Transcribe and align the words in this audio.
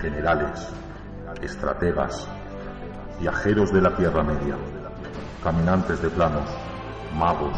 generales, 0.00 0.68
estrategas, 1.42 2.26
viajeros 3.20 3.72
de 3.72 3.82
la 3.82 3.94
Tierra 3.96 4.22
Media, 4.22 4.56
caminantes 5.44 6.00
de 6.00 6.08
planos, 6.08 6.48
magos, 7.14 7.56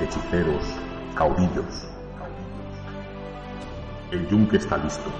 hechiceros, 0.00 0.64
caudillos. 1.14 1.88
El 4.12 4.26
yunque 4.28 4.56
está 4.58 4.76
listo 4.78 5.10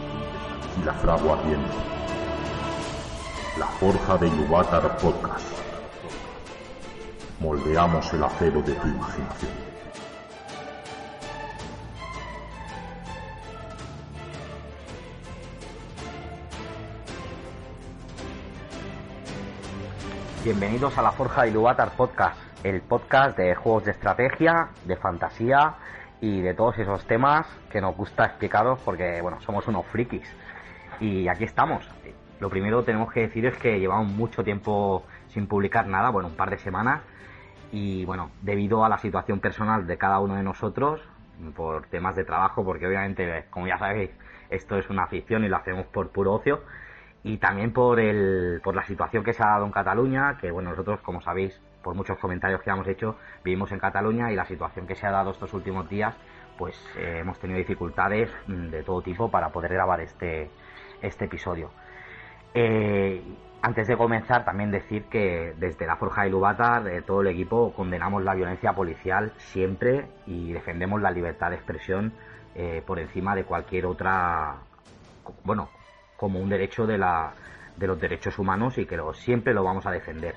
y 0.80 0.84
la 0.84 0.94
fragua 0.94 1.38
ardiendo. 1.38 1.74
La 3.58 3.66
forja 3.66 4.16
de 4.18 4.28
Iluvatar 4.28 4.96
Podcast. 4.98 5.46
Moldeamos 7.40 8.12
el 8.12 8.22
acero 8.22 8.62
de 8.62 8.74
tu 8.74 8.88
imaginación. 8.88 9.69
Bienvenidos 20.42 20.96
a 20.96 21.02
la 21.02 21.12
Forja 21.12 21.42
de 21.42 21.50
Iluvatar 21.50 21.90
Podcast, 21.98 22.40
el 22.64 22.80
podcast 22.80 23.36
de 23.36 23.54
juegos 23.54 23.84
de 23.84 23.90
estrategia, 23.90 24.70
de 24.86 24.96
fantasía 24.96 25.74
y 26.22 26.40
de 26.40 26.54
todos 26.54 26.78
esos 26.78 27.04
temas 27.04 27.46
que 27.70 27.82
nos 27.82 27.94
gusta 27.94 28.24
explicaros 28.24 28.80
porque, 28.82 29.20
bueno, 29.20 29.38
somos 29.42 29.68
unos 29.68 29.84
frikis. 29.88 30.34
Y 30.98 31.28
aquí 31.28 31.44
estamos. 31.44 31.86
Lo 32.40 32.48
primero 32.48 32.80
que 32.80 32.86
tenemos 32.86 33.12
que 33.12 33.20
decir 33.20 33.44
es 33.44 33.58
que 33.58 33.78
llevamos 33.78 34.10
mucho 34.12 34.42
tiempo 34.42 35.04
sin 35.28 35.46
publicar 35.46 35.86
nada, 35.86 36.08
bueno, 36.08 36.30
un 36.30 36.36
par 36.36 36.48
de 36.48 36.56
semanas. 36.56 37.02
Y 37.70 38.06
bueno, 38.06 38.30
debido 38.40 38.82
a 38.82 38.88
la 38.88 38.96
situación 38.96 39.40
personal 39.40 39.86
de 39.86 39.98
cada 39.98 40.20
uno 40.20 40.36
de 40.36 40.42
nosotros, 40.42 41.02
por 41.54 41.84
temas 41.88 42.16
de 42.16 42.24
trabajo, 42.24 42.64
porque 42.64 42.86
obviamente, 42.86 43.44
como 43.50 43.66
ya 43.66 43.76
sabéis, 43.76 44.10
esto 44.48 44.78
es 44.78 44.88
una 44.88 45.02
afición 45.02 45.44
y 45.44 45.48
lo 45.48 45.58
hacemos 45.58 45.84
por 45.84 46.08
puro 46.08 46.32
ocio 46.32 46.62
y 47.22 47.36
también 47.38 47.72
por, 47.72 48.00
el, 48.00 48.60
por 48.62 48.74
la 48.74 48.84
situación 48.84 49.24
que 49.24 49.32
se 49.32 49.42
ha 49.42 49.48
dado 49.48 49.66
en 49.66 49.72
Cataluña, 49.72 50.38
que 50.40 50.50
bueno, 50.50 50.70
nosotros, 50.70 51.00
como 51.00 51.20
sabéis, 51.20 51.60
por 51.82 51.94
muchos 51.94 52.18
comentarios 52.18 52.62
que 52.62 52.70
hemos 52.70 52.86
hecho, 52.86 53.16
vivimos 53.44 53.72
en 53.72 53.78
Cataluña 53.78 54.32
y 54.32 54.36
la 54.36 54.46
situación 54.46 54.86
que 54.86 54.94
se 54.94 55.06
ha 55.06 55.10
dado 55.10 55.30
estos 55.30 55.52
últimos 55.52 55.88
días, 55.88 56.14
pues 56.56 56.76
eh, 56.96 57.18
hemos 57.20 57.38
tenido 57.38 57.58
dificultades 57.58 58.30
mm, 58.46 58.68
de 58.68 58.82
todo 58.82 59.02
tipo 59.02 59.30
para 59.30 59.50
poder 59.50 59.72
grabar 59.72 60.00
este, 60.00 60.50
este 61.02 61.26
episodio. 61.26 61.70
Eh, 62.54 63.22
antes 63.62 63.86
de 63.86 63.96
comenzar, 63.96 64.44
también 64.44 64.70
decir 64.70 65.04
que 65.04 65.54
desde 65.58 65.86
la 65.86 65.96
Forja 65.96 66.22
de 66.22 66.30
Lubatar, 66.30 66.82
de 66.82 67.02
todo 67.02 67.20
el 67.20 67.26
equipo, 67.26 67.74
condenamos 67.74 68.24
la 68.24 68.34
violencia 68.34 68.72
policial 68.72 69.32
siempre 69.36 70.06
y 70.26 70.52
defendemos 70.52 71.02
la 71.02 71.10
libertad 71.10 71.50
de 71.50 71.56
expresión 71.56 72.14
eh, 72.54 72.82
por 72.86 72.98
encima 72.98 73.34
de 73.34 73.44
cualquier 73.44 73.84
otra, 73.84 74.56
bueno, 75.44 75.68
como 76.20 76.38
un 76.38 76.50
derecho 76.50 76.86
de, 76.86 76.98
la, 76.98 77.32
de 77.78 77.86
los 77.86 77.98
derechos 77.98 78.38
humanos 78.38 78.76
y 78.76 78.84
que 78.84 78.94
lo, 78.94 79.14
siempre 79.14 79.54
lo 79.54 79.64
vamos 79.64 79.86
a 79.86 79.90
defender. 79.90 80.34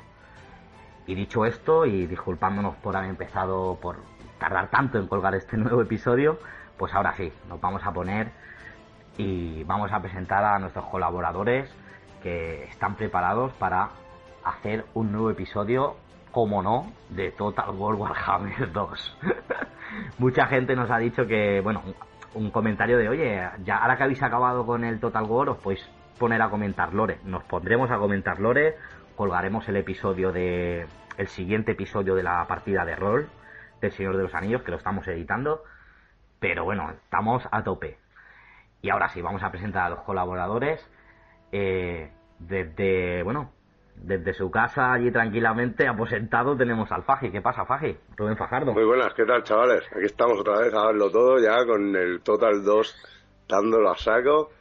Y 1.05 1.13
dicho 1.13 1.45
esto, 1.45 1.85
y 1.85 2.07
disculpándonos 2.07 2.77
por 2.77 2.95
haber 2.95 3.09
empezado, 3.09 3.77
por 3.81 3.97
tardar 4.39 4.69
tanto 4.69 4.97
en 4.97 5.07
colgar 5.07 5.35
este 5.35 5.57
nuevo 5.57 5.81
episodio, 5.81 6.39
pues 6.77 6.93
ahora 6.93 7.11
sí, 7.15 7.33
nos 7.49 7.59
vamos 7.59 7.85
a 7.85 7.91
poner 7.91 8.31
y 9.17 9.65
vamos 9.65 9.91
a 9.91 9.99
presentar 9.99 10.45
a 10.45 10.57
nuestros 10.57 10.85
colaboradores 10.85 11.69
que 12.21 12.63
están 12.63 12.95
preparados 12.95 13.51
para 13.55 13.89
hacer 14.45 14.85
un 14.93 15.11
nuevo 15.11 15.31
episodio, 15.31 15.97
como 16.31 16.63
no, 16.63 16.93
de 17.09 17.31
Total 17.31 17.71
War 17.71 17.95
Warhammer 17.95 18.71
2. 18.71 19.17
Mucha 20.17 20.47
gente 20.47 20.77
nos 20.77 20.89
ha 20.89 20.97
dicho 20.97 21.27
que, 21.27 21.59
bueno, 21.59 21.83
un 22.35 22.51
comentario 22.51 22.97
de, 22.97 23.09
oye, 23.09 23.49
ya 23.63 23.77
ahora 23.77 23.97
que 23.97 24.03
habéis 24.03 24.23
acabado 24.23 24.65
con 24.65 24.83
el 24.83 24.99
Total 24.99 25.23
War, 25.23 25.49
os 25.49 25.57
podéis 25.57 25.87
poner 26.17 26.41
a 26.41 26.49
comentar 26.49 26.93
lore. 26.93 27.19
Nos 27.23 27.43
pondremos 27.43 27.91
a 27.91 27.97
comentar 27.97 28.39
lore, 28.39 28.77
colgaremos 29.15 29.67
el 29.69 29.77
episodio 29.77 30.31
de. 30.31 30.85
el 31.17 31.27
siguiente 31.27 31.73
episodio 31.73 32.15
de 32.15 32.23
la 32.23 32.45
partida 32.47 32.85
de 32.85 32.95
rol 32.95 33.29
del 33.81 33.91
Señor 33.91 34.17
de 34.17 34.23
los 34.23 34.33
Anillos, 34.33 34.63
que 34.63 34.71
lo 34.71 34.77
estamos 34.77 35.07
editando. 35.07 35.63
Pero 36.39 36.63
bueno, 36.63 36.91
estamos 36.91 37.47
a 37.51 37.63
tope. 37.63 37.97
Y 38.81 38.89
ahora 38.89 39.09
sí, 39.09 39.21
vamos 39.21 39.43
a 39.43 39.51
presentar 39.51 39.85
a 39.85 39.89
los 39.89 39.99
colaboradores. 40.01 40.89
Eh, 41.51 42.11
desde, 42.39 43.23
bueno, 43.23 43.51
desde 43.95 44.33
su 44.33 44.51
casa 44.51 44.93
allí 44.93 45.11
tranquilamente 45.11 45.87
aposentado 45.87 46.55
tenemos 46.57 46.91
al 46.91 47.03
Faji. 47.03 47.31
¿Qué 47.31 47.41
pasa, 47.41 47.65
Faji? 47.65 47.97
Rubén 48.17 48.37
Fajardo. 48.37 48.73
Muy 48.73 48.83
buenas, 48.85 49.13
¿qué 49.13 49.25
tal, 49.25 49.43
chavales? 49.43 49.83
Aquí 49.91 50.05
estamos 50.05 50.39
otra 50.39 50.59
vez 50.59 50.73
a 50.73 50.87
verlo 50.87 51.09
todo 51.09 51.39
ya 51.39 51.65
con 51.65 51.95
el 51.95 52.21
Total 52.21 52.63
2 52.63 52.95
dándolo 53.47 53.91
a 53.91 53.97
saco. 53.97 54.51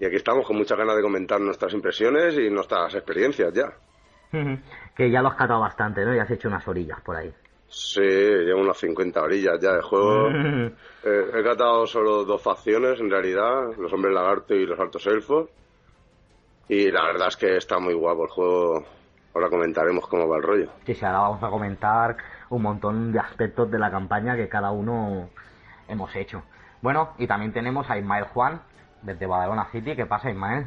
Y 0.00 0.04
aquí 0.04 0.16
estamos 0.16 0.46
con 0.46 0.56
muchas 0.56 0.76
ganas 0.76 0.96
de 0.96 1.02
comentar 1.02 1.40
nuestras 1.40 1.72
impresiones 1.74 2.36
y 2.36 2.50
nuestras 2.50 2.94
experiencias 2.94 3.52
ya. 3.52 3.72
que 4.96 5.10
ya 5.10 5.22
lo 5.22 5.28
has 5.28 5.36
catado 5.36 5.60
bastante, 5.60 6.04
¿no? 6.04 6.14
Ya 6.14 6.22
has 6.22 6.30
hecho 6.30 6.48
unas 6.48 6.66
orillas 6.66 7.00
por 7.02 7.16
ahí. 7.16 7.32
Sí, 7.68 8.00
llevo 8.00 8.60
unas 8.60 8.76
50 8.78 9.22
orillas 9.22 9.60
ya 9.60 9.74
de 9.74 9.82
juego. 9.82 10.28
Eh, 10.28 11.30
he 11.34 11.42
catado 11.42 11.86
solo 11.86 12.24
dos 12.24 12.42
facciones, 12.42 13.00
en 13.00 13.10
realidad, 13.10 13.76
los 13.78 13.92
hombres 13.92 14.12
lagarto 14.12 14.54
y 14.54 14.66
los 14.66 14.78
altos 14.78 15.06
elfos. 15.06 15.48
Y 16.72 16.90
la 16.90 17.04
verdad 17.04 17.28
es 17.28 17.36
que 17.36 17.54
está 17.58 17.78
muy 17.78 17.92
guapo 17.92 18.24
el 18.24 18.30
juego. 18.30 18.86
Ahora 19.34 19.50
comentaremos 19.50 20.06
cómo 20.06 20.26
va 20.26 20.38
el 20.38 20.42
rollo. 20.42 20.70
Sí, 20.86 20.94
sí, 20.94 21.04
ahora 21.04 21.18
vamos 21.18 21.42
a 21.42 21.50
comentar 21.50 22.16
un 22.48 22.62
montón 22.62 23.12
de 23.12 23.18
aspectos 23.18 23.70
de 23.70 23.78
la 23.78 23.90
campaña 23.90 24.36
que 24.36 24.48
cada 24.48 24.70
uno 24.70 25.28
hemos 25.86 26.16
hecho. 26.16 26.42
Bueno, 26.80 27.10
y 27.18 27.26
también 27.26 27.52
tenemos 27.52 27.90
a 27.90 27.98
Ismael 27.98 28.24
Juan, 28.24 28.62
desde 29.02 29.26
Badalona 29.26 29.66
City. 29.70 29.94
¿Qué 29.94 30.06
pasa, 30.06 30.30
Ismael? 30.30 30.64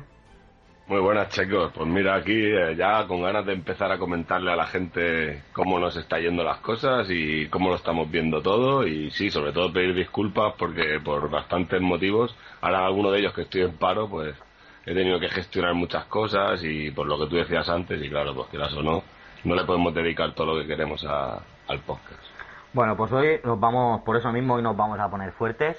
Muy 0.86 1.00
buenas, 1.00 1.30
chicos. 1.30 1.72
Pues 1.74 1.88
mira, 1.88 2.14
aquí 2.14 2.40
eh, 2.40 2.76
ya 2.76 3.08
con 3.08 3.24
ganas 3.24 3.44
de 3.48 3.54
empezar 3.54 3.92
a 3.92 3.98
comentarle 3.98 4.52
a 4.52 4.56
la 4.56 4.68
gente 4.68 5.42
cómo 5.54 5.80
nos 5.80 5.98
está 5.98 6.20
yendo 6.20 6.44
las 6.44 6.60
cosas 6.60 7.08
y 7.10 7.48
cómo 7.48 7.70
lo 7.70 7.78
estamos 7.78 8.12
viendo 8.12 8.44
todo. 8.44 8.86
Y 8.86 9.10
sí, 9.10 9.32
sobre 9.32 9.54
todo 9.54 9.74
pedir 9.74 9.96
disculpas 9.96 10.54
porque 10.60 11.00
por 11.04 11.32
bastantes 11.32 11.82
motivos, 11.82 12.38
ahora 12.62 12.86
alguno 12.86 13.10
de 13.10 13.22
ellos 13.22 13.34
que 13.34 13.42
estoy 13.42 13.62
en 13.62 13.76
paro, 13.80 14.08
pues 14.08 14.36
he 14.86 14.94
tenido 14.94 15.20
que 15.20 15.30
gestionar 15.30 15.74
muchas 15.74 16.06
cosas 16.06 16.64
y 16.64 16.92
por 16.92 17.08
lo 17.08 17.18
que 17.18 17.28
tú 17.28 17.36
decías 17.36 17.68
antes, 17.70 18.02
y 18.02 18.10
claro, 18.10 18.36
pues 18.36 18.48
quieras 18.50 18.74
o 18.74 18.84
no, 18.84 19.04
no 19.44 19.56
le 19.56 19.64
podemos 19.64 19.94
dedicar 19.94 20.34
todo 20.34 20.54
lo 20.54 20.62
que 20.62 20.68
queremos 20.68 21.04
al 21.06 21.80
podcast. 21.80 22.22
Bueno, 22.74 22.96
pues 22.96 23.12
hoy 23.12 23.40
nos 23.44 23.60
vamos, 23.60 24.02
por 24.02 24.18
eso 24.18 24.32
mismo 24.32 24.56
hoy 24.56 24.62
nos 24.62 24.76
vamos 24.76 25.00
a 25.00 25.10
poner 25.10 25.32
fuertes. 25.32 25.78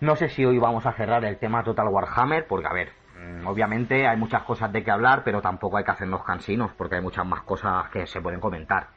No 0.00 0.16
sé 0.16 0.30
si 0.30 0.44
hoy 0.44 0.58
vamos 0.58 0.86
a 0.86 0.92
cerrar 0.92 1.24
el 1.24 1.38
tema 1.38 1.62
Total 1.62 1.86
Warhammer, 1.88 2.46
porque 2.46 2.66
a 2.66 2.72
ver, 2.72 2.92
mm, 3.16 3.46
obviamente 3.46 4.08
hay 4.08 4.16
muchas 4.16 4.42
cosas 4.44 4.72
de 4.72 4.82
que 4.82 4.90
hablar, 4.90 5.22
pero 5.24 5.42
tampoco 5.42 5.76
hay 5.76 5.84
que 5.84 5.90
hacernos 5.90 6.24
cansinos, 6.24 6.72
porque 6.76 6.96
hay 6.96 7.02
muchas 7.02 7.26
más 7.26 7.42
cosas 7.42 7.90
que 7.90 8.06
se 8.06 8.20
pueden 8.20 8.40
comentar. 8.40 8.88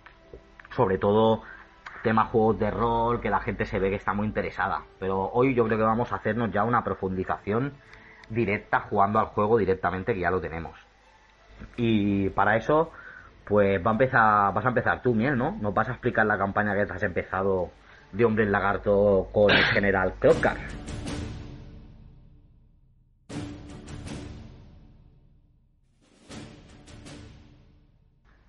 Sobre 0.72 0.98
todo 0.98 1.44
tema 2.04 2.26
juegos 2.26 2.60
de 2.60 2.72
rol, 2.72 3.22
que 3.22 3.30
la 3.30 3.40
gente 3.40 3.66
se 3.66 3.80
ve 3.80 3.90
que 3.90 3.96
está 3.96 4.14
muy 4.14 4.28
interesada. 4.28 4.82
Pero 5.00 5.30
hoy 5.34 5.54
yo 5.54 5.66
creo 5.66 5.78
que 5.78 5.84
vamos 5.84 6.12
a 6.12 6.16
hacernos 6.16 6.52
ya 6.52 6.64
una 6.64 6.84
profundización 6.84 7.74
directa 8.30 8.82
jugando 8.82 9.20
al 9.20 9.28
juego 9.28 9.58
directamente 9.58 10.14
que 10.14 10.22
ya 10.22 10.32
lo 10.32 10.42
tenemos. 10.42 10.78
Y 11.78 12.30
para 12.30 12.56
eso, 12.56 12.92
pues 13.46 13.86
va 13.86 13.92
a 13.92 13.94
empezar, 13.94 14.54
vas 14.54 14.66
a 14.66 14.70
empezar 14.70 15.02
tú, 15.02 15.14
Miel, 15.14 15.38
¿no? 15.38 15.58
Nos 15.62 15.74
vas 15.74 15.90
a 15.90 15.94
explicar 15.94 16.26
la 16.26 16.38
campaña 16.38 16.74
que 16.74 16.82
has 16.82 17.04
empezado 17.04 17.72
de 18.12 18.26
Hombre 18.26 18.46
en 18.46 18.52
Lagarto 18.52 19.28
con 19.32 19.52
el 19.52 19.64
general 19.66 20.14
Crockar. 20.20 20.58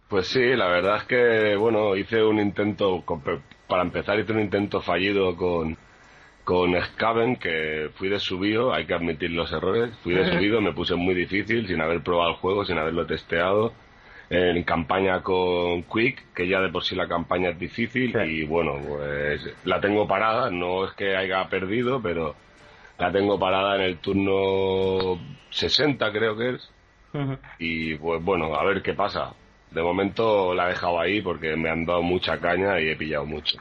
Pues 0.09 0.29
sí, 0.29 0.55
la 0.55 0.69
verdad 0.69 0.99
es 0.99 1.05
que, 1.05 1.57
bueno, 1.57 1.97
hice 1.97 2.23
un 2.23 2.39
intento, 2.39 3.03
para 3.67 3.83
empezar 3.83 4.17
hice 4.21 4.33
un 4.33 4.41
intento 4.41 4.81
fallido 4.81 5.35
con, 5.35 5.77
con 6.45 6.75
Scaven, 6.81 7.37
que 7.37 7.91
fui 7.95 8.09
de 8.09 8.21
subido, 8.21 8.73
hay 8.73 8.87
que 8.87 8.95
admitir 8.95 9.31
los 9.31 9.51
errores, 9.51 9.91
fui 10.03 10.15
de 10.15 10.31
subido, 10.31 10.61
me 10.61 10.73
puse 10.73 10.95
muy 10.95 11.15
difícil 11.15 11.67
sin 11.67 11.81
haber 11.81 12.03
probado 12.03 12.31
el 12.31 12.37
juego, 12.37 12.65
sin 12.65 12.79
haberlo 12.79 13.07
testeado. 13.07 13.73
En 14.31 14.63
campaña 14.65 15.23
con 15.23 15.83
Quick, 15.83 16.33
que 16.35 16.49
ya 16.49 16.61
de 16.61 16.71
por 16.71 16.83
sí 16.83 16.95
la 16.97 17.07
campaña 17.07 17.51
es 17.51 17.59
difícil 17.59 18.15
y 18.27 18.45
bueno, 18.45 18.81
pues 18.87 19.55
la 19.65 19.81
tengo 19.81 20.09
parada, 20.09 20.51
no 20.51 20.87
es 20.87 20.93
que 20.95 21.15
haya 21.15 21.47
perdido, 21.49 22.01
pero 22.01 22.35
la 22.99 23.13
tengo 23.13 23.39
parada 23.39 23.77
en 23.77 23.83
el 23.83 23.99
turno 23.99 25.21
60 25.51 26.11
creo 26.13 26.37
que 26.37 26.51
es. 26.51 26.71
Y 27.59 27.95
pues 27.97 28.23
bueno, 28.25 28.55
a 28.55 28.65
ver 28.65 28.83
qué 28.83 28.95
pasa. 28.95 29.35
De 29.71 29.83
momento 29.83 30.55
la 30.55 30.67
he 30.67 30.69
dejado 30.71 31.01
ahí 31.01 31.21
porque 31.21 31.55
me 31.57 31.71
han 31.71 31.85
dado 31.85 32.03
mucha 32.03 32.39
caña 32.39 32.81
y 32.81 32.89
he 32.89 32.97
pillado 32.97 33.27
mucho. 33.27 33.59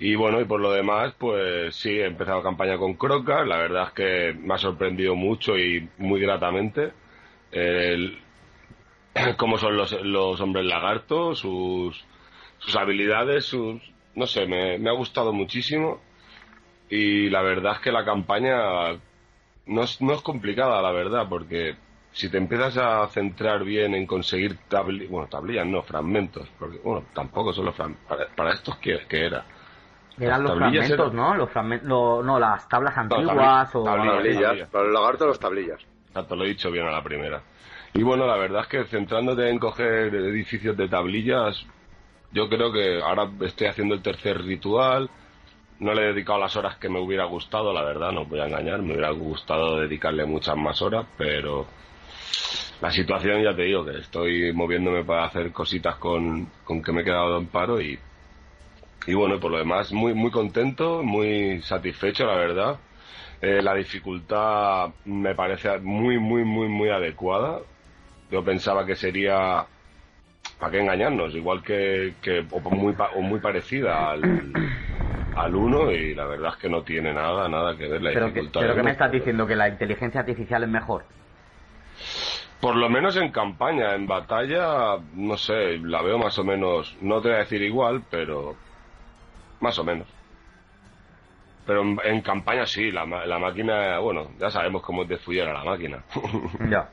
Y 0.00 0.14
bueno, 0.14 0.40
y 0.40 0.44
por 0.44 0.60
lo 0.60 0.72
demás, 0.72 1.14
pues 1.18 1.74
sí, 1.74 1.90
he 1.90 2.06
empezado 2.06 2.42
campaña 2.42 2.78
con 2.78 2.94
Croca. 2.94 3.44
La 3.44 3.58
verdad 3.58 3.88
es 3.88 3.92
que 3.94 4.38
me 4.38 4.54
ha 4.54 4.58
sorprendido 4.58 5.16
mucho 5.16 5.58
y 5.58 5.88
muy 5.98 6.20
gratamente. 6.20 6.92
El, 7.50 8.18
cómo 9.36 9.58
son 9.58 9.76
los, 9.76 9.92
los 10.02 10.40
hombres 10.40 10.66
lagartos, 10.66 11.40
sus, 11.40 12.04
sus 12.58 12.76
habilidades, 12.76 13.46
sus. 13.46 13.82
No 14.14 14.26
sé, 14.26 14.46
me, 14.46 14.78
me 14.78 14.88
ha 14.90 14.92
gustado 14.92 15.32
muchísimo. 15.32 16.00
Y 16.90 17.28
la 17.30 17.42
verdad 17.42 17.74
es 17.74 17.80
que 17.80 17.92
la 17.92 18.04
campaña 18.04 18.92
no 19.66 19.82
es, 19.82 20.00
no 20.00 20.14
es 20.14 20.22
complicada, 20.22 20.80
la 20.80 20.92
verdad, 20.92 21.26
porque 21.28 21.76
si 22.12 22.30
te 22.30 22.38
empiezas 22.38 22.76
a 22.78 23.06
centrar 23.08 23.64
bien 23.64 23.94
en 23.94 24.06
conseguir 24.06 24.56
tablillas, 24.68 25.10
bueno, 25.10 25.28
tablillas 25.28 25.66
no, 25.66 25.82
fragmentos, 25.82 26.48
porque, 26.58 26.78
bueno, 26.78 27.04
tampoco 27.14 27.52
son 27.52 27.66
los 27.66 27.74
fragmentos. 27.74 28.06
Para, 28.08 28.26
para 28.28 28.54
estos, 28.54 28.76
¿qué, 28.78 29.00
qué 29.08 29.26
era? 29.26 29.44
Eran 30.20 30.42
los 30.42 30.56
fragmentos, 30.56 30.90
eran- 30.98 31.16
¿no? 31.16 31.34
Los 31.34 31.50
fragmentos, 31.50 32.24
no, 32.24 32.38
las 32.38 32.68
tablas 32.68 32.94
tabli- 32.94 33.00
antiguas 33.00 33.74
o... 33.74 33.84
tablillas. 33.84 34.40
Tablillas. 34.42 34.68
Para 34.70 34.84
el 34.86 34.92
lagarto, 34.92 35.26
las 35.26 35.38
tablillas. 35.38 35.80
Exacto, 36.08 36.36
lo 36.36 36.44
he 36.44 36.48
dicho 36.48 36.70
bien 36.70 36.86
a 36.86 36.90
la 36.90 37.02
primera. 37.02 37.42
Y 37.94 38.02
bueno, 38.02 38.26
la 38.26 38.36
verdad 38.36 38.62
es 38.62 38.66
que 38.68 38.84
centrándote 38.84 39.48
en 39.48 39.58
coger 39.58 40.14
edificios 40.14 40.76
de 40.76 40.88
tablillas, 40.88 41.64
yo 42.32 42.48
creo 42.48 42.72
que 42.72 43.00
ahora 43.02 43.28
estoy 43.40 43.66
haciendo 43.68 43.94
el 43.94 44.02
tercer 44.02 44.40
ritual. 44.42 45.08
No 45.80 45.94
le 45.94 46.02
he 46.02 46.06
dedicado 46.12 46.38
las 46.40 46.56
horas 46.56 46.76
que 46.76 46.88
me 46.88 46.98
hubiera 46.98 47.24
gustado, 47.24 47.72
la 47.72 47.82
verdad, 47.84 48.10
no 48.12 48.22
os 48.22 48.28
voy 48.28 48.40
a 48.40 48.46
engañar. 48.46 48.80
Me 48.82 48.92
hubiera 48.92 49.10
gustado 49.10 49.78
dedicarle 49.78 50.24
muchas 50.26 50.56
más 50.56 50.82
horas, 50.82 51.06
pero 51.16 51.66
la 52.80 52.90
situación 52.90 53.42
ya 53.42 53.54
te 53.54 53.62
digo 53.62 53.84
que 53.84 53.98
estoy 53.98 54.52
moviéndome 54.52 55.04
para 55.04 55.24
hacer 55.24 55.52
cositas 55.52 55.96
con, 55.96 56.46
con 56.64 56.82
que 56.82 56.92
me 56.92 57.02
he 57.02 57.04
quedado 57.04 57.38
en 57.38 57.46
paro 57.46 57.80
y, 57.80 57.98
y 59.08 59.14
bueno, 59.14 59.40
por 59.40 59.50
lo 59.50 59.56
demás, 59.56 59.90
muy, 59.90 60.12
muy 60.12 60.30
contento, 60.30 61.02
muy 61.02 61.62
satisfecho, 61.62 62.26
la 62.26 62.34
verdad. 62.34 62.76
Eh, 63.40 63.62
la 63.62 63.74
dificultad 63.74 64.90
me 65.06 65.34
parece 65.34 65.78
muy, 65.78 66.18
muy, 66.18 66.44
muy, 66.44 66.68
muy 66.68 66.90
adecuada. 66.90 67.60
Yo 68.30 68.44
pensaba 68.44 68.84
que 68.84 68.94
sería, 68.96 69.64
¿para 70.60 70.72
qué 70.72 70.80
engañarnos? 70.80 71.34
Igual 71.34 71.62
que, 71.62 72.16
que 72.20 72.44
o, 72.50 72.60
muy, 72.70 72.94
o 73.16 73.22
muy 73.22 73.40
parecida 73.40 74.10
al, 74.10 74.42
al 75.36 75.56
1 75.56 75.90
y 75.92 76.14
la 76.14 76.26
verdad 76.26 76.50
es 76.52 76.56
que 76.60 76.68
no 76.68 76.82
tiene 76.82 77.14
nada, 77.14 77.48
nada 77.48 77.78
que 77.78 77.88
ver 77.88 78.02
la 78.02 78.10
Pero 78.10 78.26
que, 78.26 78.40
dificultad. 78.40 78.60
pero 78.60 78.74
que 78.74 78.82
me 78.82 78.90
estás 78.90 79.10
diciendo 79.10 79.46
que 79.46 79.56
la 79.56 79.68
inteligencia 79.70 80.20
artificial 80.20 80.64
es 80.64 80.68
mejor. 80.68 81.04
Por 82.60 82.76
lo 82.76 82.90
menos 82.90 83.16
en 83.16 83.30
campaña, 83.30 83.94
en 83.94 84.06
batalla, 84.06 84.98
no 85.14 85.36
sé, 85.38 85.78
la 85.78 86.02
veo 86.02 86.18
más 86.18 86.38
o 86.38 86.44
menos, 86.44 86.94
no 87.00 87.22
te 87.22 87.28
voy 87.28 87.36
a 87.36 87.40
decir 87.40 87.62
igual, 87.62 88.02
pero 88.10 88.56
más 89.60 89.78
o 89.78 89.84
menos. 89.84 90.06
Pero 91.66 91.82
en, 91.82 91.98
en 92.02 92.20
campaña 92.22 92.66
sí, 92.66 92.90
la, 92.90 93.04
la 93.04 93.38
máquina, 93.38 93.98
bueno, 93.98 94.30
ya 94.38 94.50
sabemos 94.50 94.82
cómo 94.82 95.02
es 95.02 95.08
de 95.08 95.18
fullera 95.18 95.52
la 95.52 95.64
máquina. 95.64 96.02
Ya. 96.70 96.88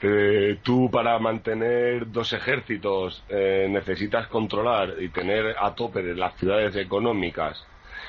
Que 0.00 0.58
tú 0.62 0.90
para 0.90 1.18
mantener 1.18 2.10
dos 2.10 2.32
ejércitos 2.32 3.22
eh, 3.28 3.68
necesitas 3.70 4.26
controlar 4.28 4.94
y 4.98 5.10
tener 5.10 5.54
a 5.58 5.74
tope 5.74 6.02
de 6.02 6.14
las 6.14 6.34
ciudades 6.36 6.74
económicas 6.76 7.64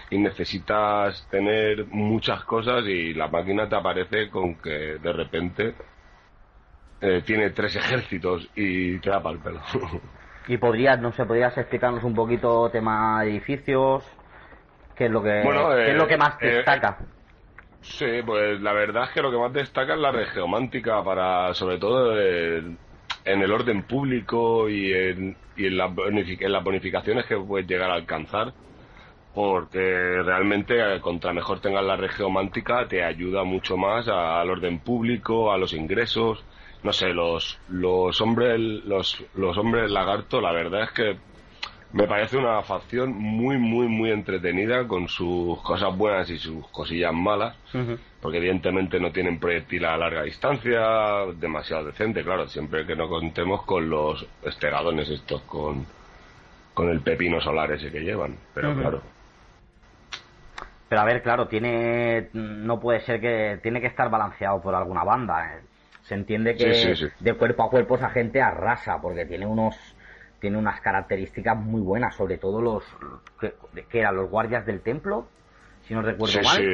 y 0.10 0.18
necesitas 0.18 1.28
tener 1.30 1.86
muchas 1.88 2.44
cosas 2.46 2.86
y 2.86 3.14
la 3.14 3.28
máquina 3.28 3.68
te 3.68 3.76
aparece 3.76 4.30
con 4.30 4.56
que 4.56 4.98
de 5.00 5.14
repente 5.14 5.76
eh, 7.02 7.22
tiene 7.26 7.50
tres 7.52 7.76
ejércitos 7.76 8.48
y 8.56 9.00
te 9.00 9.10
da 9.10 9.22
pa'l 9.22 9.40
pelo. 9.40 9.62
Y 10.48 10.58
podrías, 10.58 11.00
no 11.00 11.12
sé, 11.12 11.26
podrías 11.26 11.58
explicarnos 11.58 12.04
un 12.04 12.16
poquito 12.16 12.70
tema 12.70 13.24
edificios, 13.24 14.04
qué 14.96 15.06
es 15.06 15.12
lo 15.12 15.22
que, 15.22 15.42
Bueno, 15.44 15.70
qué 15.70 15.84
es 15.84 15.90
eh, 15.90 15.98
lo 15.98 16.08
que 16.08 16.18
más 16.18 16.36
eh, 16.42 16.48
destaca. 16.48 16.98
Sí, 17.82 18.22
pues 18.26 18.62
la 18.62 18.74
verdad 18.74 19.06
es 19.06 19.10
que 19.10 19.22
lo 19.22 19.32
que 19.32 19.38
más 19.38 19.54
destaca 19.54 19.94
es 19.94 20.00
la 20.00 20.12
regeomántica 20.12 21.04
para, 21.04 21.54
sobre 21.54 21.78
todo 21.80 22.20
eh, 22.20 22.64
en 23.26 23.42
el 23.42 23.52
orden 23.52 23.84
público 23.84 24.70
y 24.70 24.94
en, 24.94 25.36
y 25.56 25.66
en, 25.68 25.80
en 25.80 26.52
las 26.52 26.64
bonificaciones 26.64 27.26
que 27.26 27.38
puedes 27.38 27.68
llegar 27.68 27.90
a 27.92 27.96
alcanzar, 27.96 28.54
porque 29.34 30.22
realmente 30.24 30.80
eh, 30.80 31.00
contra 31.00 31.34
mejor 31.34 31.60
tengas 31.60 31.84
la 31.84 31.96
regeomántica 31.96 32.88
te 32.88 33.04
ayuda 33.04 33.44
mucho 33.44 33.78
más 33.78 34.08
al 34.08 34.50
orden 34.50 34.80
público, 34.80 35.52
a 35.52 35.58
los 35.58 35.74
ingresos, 35.74 36.44
no 36.84 36.94
sé, 36.94 37.10
los 37.14 37.60
los 37.70 38.20
hombres 38.22 38.60
los 38.60 39.24
los 39.36 39.58
hombres 39.58 39.90
lagarto, 39.92 40.42
la 40.42 40.52
verdad 40.52 40.84
es 40.84 40.92
que 40.92 41.18
me 41.94 42.08
parece 42.08 42.38
una 42.38 42.62
facción 42.62 43.14
muy, 43.14 43.58
muy, 43.58 43.88
muy 43.88 44.12
entretenida 44.12 44.88
con 44.88 45.08
sus 45.08 45.62
cosas 45.62 45.96
buenas 45.96 46.30
y 46.30 46.38
sus 46.38 46.66
cosillas 46.70 47.14
malas, 47.14 47.56
porque 48.22 48.38
evidentemente 48.38 49.00
no 49.00 49.12
tienen 49.12 49.40
proyectil 49.40 49.86
a 49.86 49.98
larga 49.98 50.24
distancia, 50.24 51.26
demasiado 51.36 51.86
decente, 51.86 52.24
claro, 52.24 52.48
siempre 52.48 52.86
que 52.86 52.96
no 52.96 53.10
contemos 53.10 53.64
con 53.64 53.90
los 53.90 54.26
estegadones 54.44 55.10
estos, 55.10 55.42
con, 55.42 55.86
con 56.74 56.90
el 56.90 57.02
pepino 57.02 57.42
solar 57.42 57.72
ese 57.74 57.92
que 57.92 58.00
llevan, 58.00 58.38
pero 58.54 58.74
claro. 58.74 59.02
Pero 60.88 61.02
a 61.02 61.06
ver, 61.06 61.22
claro, 61.24 61.48
tiene, 61.48 62.30
no 62.34 62.80
puede 62.80 63.02
ser 63.02 63.22
que, 63.22 63.60
tiene 63.64 63.80
que 63.80 63.88
estar 63.88 64.10
balanceado 64.10 64.62
por 64.62 64.76
alguna 64.76 65.04
banda. 65.04 65.56
eh. 65.56 65.71
Se 66.12 66.16
entiende 66.16 66.58
que 66.58 66.74
Sí, 66.74 66.94
sí, 66.94 67.08
sí. 67.08 67.24
de 67.24 67.34
cuerpo 67.36 67.64
a 67.64 67.70
cuerpo 67.70 67.96
esa 67.96 68.10
gente 68.10 68.42
arrasa, 68.42 69.00
porque 69.02 69.26
tiene 69.26 69.46
unos, 69.46 69.78
tiene 70.42 70.58
unas 70.58 70.82
características 70.82 71.56
muy 71.58 71.80
buenas, 71.80 72.14
sobre 72.18 72.38
todo 72.38 72.62
los, 72.62 72.84
que, 73.40 73.54
que 73.90 74.00
eran 74.00 74.18
los 74.18 74.30
guardias 74.30 74.66
del 74.66 74.82
templo, 74.82 75.30
si 75.84 75.94
no 75.94 76.02
recuerdo 76.02 76.42
mal. 76.44 76.58
sí, 76.58 76.66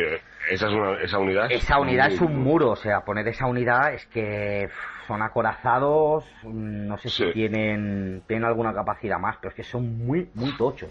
esa, 0.49 0.65
es 0.65 0.73
una, 0.73 0.93
esa 1.03 1.19
unidad. 1.19 1.51
es 1.51 1.63
Esa 1.63 1.79
unidad 1.79 2.05
muy, 2.05 2.15
es 2.15 2.21
un 2.21 2.35
muro, 2.43 2.71
o 2.71 2.75
sea, 2.75 3.01
poner 3.01 3.27
esa 3.27 3.45
unidad 3.45 3.93
es 3.93 4.07
que 4.07 4.69
son 5.05 5.21
acorazados, 5.21 6.25
no 6.43 6.97
sé 6.97 7.09
si 7.09 7.31
tienen, 7.33 8.23
tienen 8.25 8.45
alguna 8.45 8.73
capacidad 8.73 9.19
más, 9.19 9.37
pero 9.37 9.49
es 9.49 9.55
que 9.55 9.63
son 9.63 9.99
muy, 9.99 10.31
muy 10.33 10.57
tochos. 10.57 10.89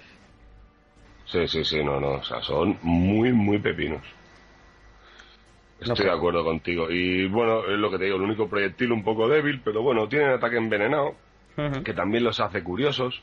Sí, 1.25 1.49
sí, 1.49 1.65
sí, 1.65 1.83
no, 1.83 1.99
no, 1.99 2.11
o 2.11 2.23
sea, 2.23 2.41
son 2.43 2.79
muy, 2.83 3.33
muy 3.33 3.59
pepinos. 3.59 4.07
No 5.81 5.93
Estoy 5.93 5.97
sé. 5.97 6.05
de 6.05 6.11
acuerdo 6.17 6.43
contigo. 6.43 6.91
Y 6.91 7.29
bueno, 7.29 7.61
es 7.67 7.79
lo 7.79 7.91
que 7.91 7.99
te 7.99 8.05
digo, 8.05 8.17
el 8.17 8.23
único 8.23 8.49
proyectil 8.49 8.93
un 8.93 9.05
poco 9.05 9.29
débil, 9.29 9.61
pero 9.65 9.83
bueno, 9.83 10.09
tienen 10.09 10.31
ataque 10.31 10.57
envenenado, 10.57 11.15
que 11.85 11.93
también 11.95 12.25
los 12.25 12.41
hace 12.41 12.63
curiosos. 12.63 13.23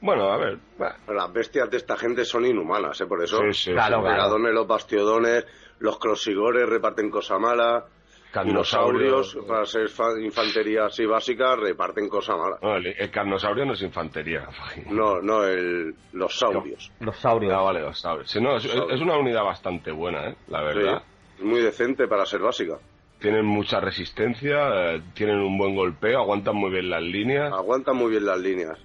Bueno, 0.00 0.32
a 0.32 0.36
ver, 0.36 0.58
bah, 0.78 0.96
Las 1.08 1.32
bestias 1.32 1.70
de 1.70 1.76
esta 1.76 1.96
gente 1.96 2.24
son 2.24 2.44
inhumanas, 2.44 3.00
¿eh? 3.00 3.06
Por 3.06 3.22
eso. 3.22 3.38
sí, 3.38 3.52
sí, 3.52 3.72
Claro, 3.72 3.96
Los 3.98 4.04
claro. 4.04 4.16
megadones, 4.16 4.52
los 4.54 4.66
bastiodones, 4.66 5.46
los 5.78 5.98
crosigores 5.98 6.68
reparten 6.68 7.10
cosa 7.10 7.38
mala. 7.38 7.84
Carnosaurios. 8.32 9.34
Dinosaurios, 9.34 9.46
para 9.46 9.66
ser 9.66 9.88
fa- 9.90 10.18
infantería 10.18 10.86
así 10.86 11.04
básica, 11.04 11.54
reparten 11.54 12.08
cosa 12.08 12.34
mala. 12.34 12.56
No, 12.62 12.76
el, 12.76 12.86
el 12.86 13.10
carnosaurio 13.10 13.66
no 13.66 13.74
es 13.74 13.82
infantería. 13.82 14.48
No, 14.90 15.20
no, 15.20 15.44
el, 15.44 15.94
los 16.14 16.34
saurios. 16.38 16.90
Los 17.00 17.16
saurios. 17.18 17.52
Ah, 17.54 17.60
vale, 17.60 17.80
los 17.82 18.00
saurios. 18.00 18.30
Sí, 18.30 18.40
no, 18.40 18.56
es, 18.56 18.64
es 18.64 19.00
una 19.02 19.18
unidad 19.18 19.44
bastante 19.44 19.92
buena, 19.92 20.30
¿eh? 20.30 20.34
la 20.48 20.62
verdad. 20.62 21.02
Muy 21.42 21.60
decente 21.60 22.06
para 22.08 22.24
ser 22.26 22.40
básica. 22.40 22.78
Tienen 23.18 23.44
mucha 23.46 23.80
resistencia, 23.80 24.94
eh, 24.94 25.02
tienen 25.14 25.36
un 25.38 25.56
buen 25.56 25.74
golpeo, 25.76 26.18
aguantan 26.20 26.56
muy 26.56 26.70
bien 26.70 26.90
las 26.90 27.02
líneas. 27.02 27.52
Aguantan 27.52 27.96
muy 27.96 28.10
bien 28.10 28.26
las 28.26 28.38
líneas. 28.40 28.78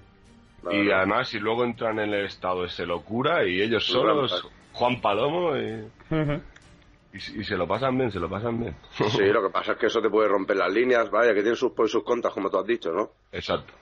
la 0.63 0.73
Y 0.73 0.77
verdad. 0.79 0.97
además, 0.97 1.29
si 1.29 1.39
luego 1.39 1.63
entran 1.63 1.99
en 1.99 2.13
el 2.13 2.25
estado 2.25 2.65
ese 2.65 2.85
locura 2.85 3.45
y 3.47 3.61
ellos 3.61 3.87
Muy 3.89 4.01
solos. 4.01 4.47
Juan 4.73 5.01
Palomo, 5.01 5.57
y, 5.57 5.81
Ujú. 6.13 6.41
y, 7.13 7.17
y 7.17 7.43
se 7.43 7.57
lo 7.57 7.67
pasan 7.67 7.97
bien, 7.97 8.11
se 8.11 8.19
lo 8.19 8.29
pasan 8.29 8.59
bien. 8.59 8.75
Sí, 9.09 9.25
lo 9.33 9.41
que 9.41 9.49
pasa 9.49 9.71
es 9.71 9.77
que 9.79 9.87
eso 9.87 10.01
te 10.01 10.09
puede 10.09 10.27
romper 10.29 10.57
las 10.57 10.71
líneas, 10.71 11.09
vaya, 11.09 11.29
que 11.33 11.41
tienen 11.41 11.55
sus 11.55 11.71
pros 11.71 11.89
y 11.89 11.93
sus 11.93 12.03
contras, 12.03 12.31
como 12.33 12.49
tú 12.51 12.59
has 12.59 12.67
dicho, 12.67 12.91
¿no? 12.91 13.09
Exacto. 13.31 13.73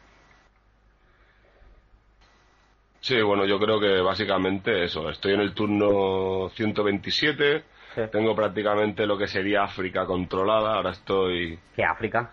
Sí, 3.02 3.22
bueno, 3.22 3.46
yo 3.46 3.60
creo 3.60 3.80
que 3.80 4.00
básicamente 4.02 4.84
eso. 4.86 5.10
Estoy 5.10 5.34
en 5.34 5.42
el 5.42 5.54
turno 5.54 6.50
127. 6.56 7.64
Sí. 7.96 8.02
Tengo 8.12 8.36
prácticamente 8.36 9.06
lo 9.06 9.18
que 9.18 9.28
sería 9.28 9.64
África 9.64 10.06
controlada. 10.06 10.76
Ahora 10.76 10.92
estoy. 10.92 11.58
¿Qué 11.76 11.84
África? 11.84 12.32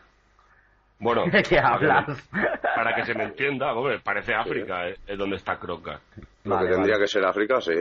Bueno, 0.99 1.25
¿De 1.33 1.43
qué 1.43 1.57
para 1.61 1.79
que 1.79 1.85
me- 1.87 1.93
hablas? 1.93 2.31
Para 2.75 2.95
que 2.95 3.05
se 3.07 3.15
me 3.15 3.25
entienda, 3.25 3.73
hombre, 3.75 3.99
parece 4.01 4.35
África, 4.35 4.89
eh, 4.89 4.97
es 5.07 5.19
donde 5.19 5.37
está 5.37 5.59
Croca. 5.59 6.01
Lo 6.45 6.55
Vale, 6.57 6.69
que 6.69 6.75
tendría 6.75 6.95
vale. 6.95 7.05
que 7.05 7.09
ser 7.09 7.25
África, 7.25 7.61
sí. 7.61 7.73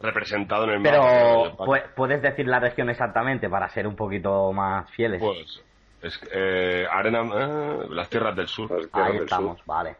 Representado 0.00 0.64
en 0.64 0.70
el 0.70 0.82
Pero, 0.82 1.02
mapa. 1.50 1.64
pu- 1.64 1.94
¿puedes 1.94 2.22
decir 2.22 2.46
la 2.46 2.58
región 2.58 2.88
exactamente 2.88 3.48
para 3.50 3.68
ser 3.68 3.86
un 3.86 3.96
poquito 3.96 4.50
más 4.52 4.90
fieles? 4.92 5.20
Pues, 5.20 5.62
es, 6.02 6.16
que, 6.18 6.28
eh, 6.32 6.86
arena, 6.90 7.20
eh, 7.22 7.86
las 7.90 8.08
tierras 8.08 8.34
del 8.34 8.48
sur. 8.48 8.70
Las 8.70 8.90
tierras 8.90 9.10
Ahí 9.10 9.14
del 9.18 9.24
estamos, 9.24 9.58
sur. 9.58 9.66
vale. 9.66 9.96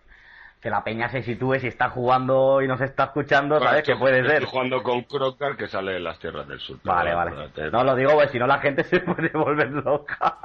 Que 0.60 0.68
la 0.68 0.84
peña 0.84 1.08
se 1.08 1.22
sitúe 1.22 1.54
si 1.54 1.68
está 1.68 1.88
jugando 1.88 2.60
y 2.60 2.68
nos 2.68 2.80
está 2.82 3.04
escuchando, 3.04 3.54
Bueno, 3.56 3.70
¿sabes? 3.70 3.82
Que 3.86 3.96
puede 3.96 4.22
ser. 4.22 4.32
Estoy 4.34 4.46
jugando 4.50 4.82
con 4.82 5.02
Crocar 5.04 5.56
que 5.56 5.66
sale 5.68 5.96
en 5.96 6.04
las 6.04 6.18
tierras 6.18 6.46
del 6.46 6.60
sur. 6.60 6.76
Vale, 6.84 7.14
vale. 7.14 7.32
No 7.72 7.82
lo 7.82 7.94
digo, 7.94 8.12
pues 8.12 8.30
si 8.30 8.38
no 8.38 8.46
la 8.46 8.58
gente 8.58 8.84
se 8.84 9.00
puede 9.00 9.28
volver 9.30 9.70
loca. 9.70 10.36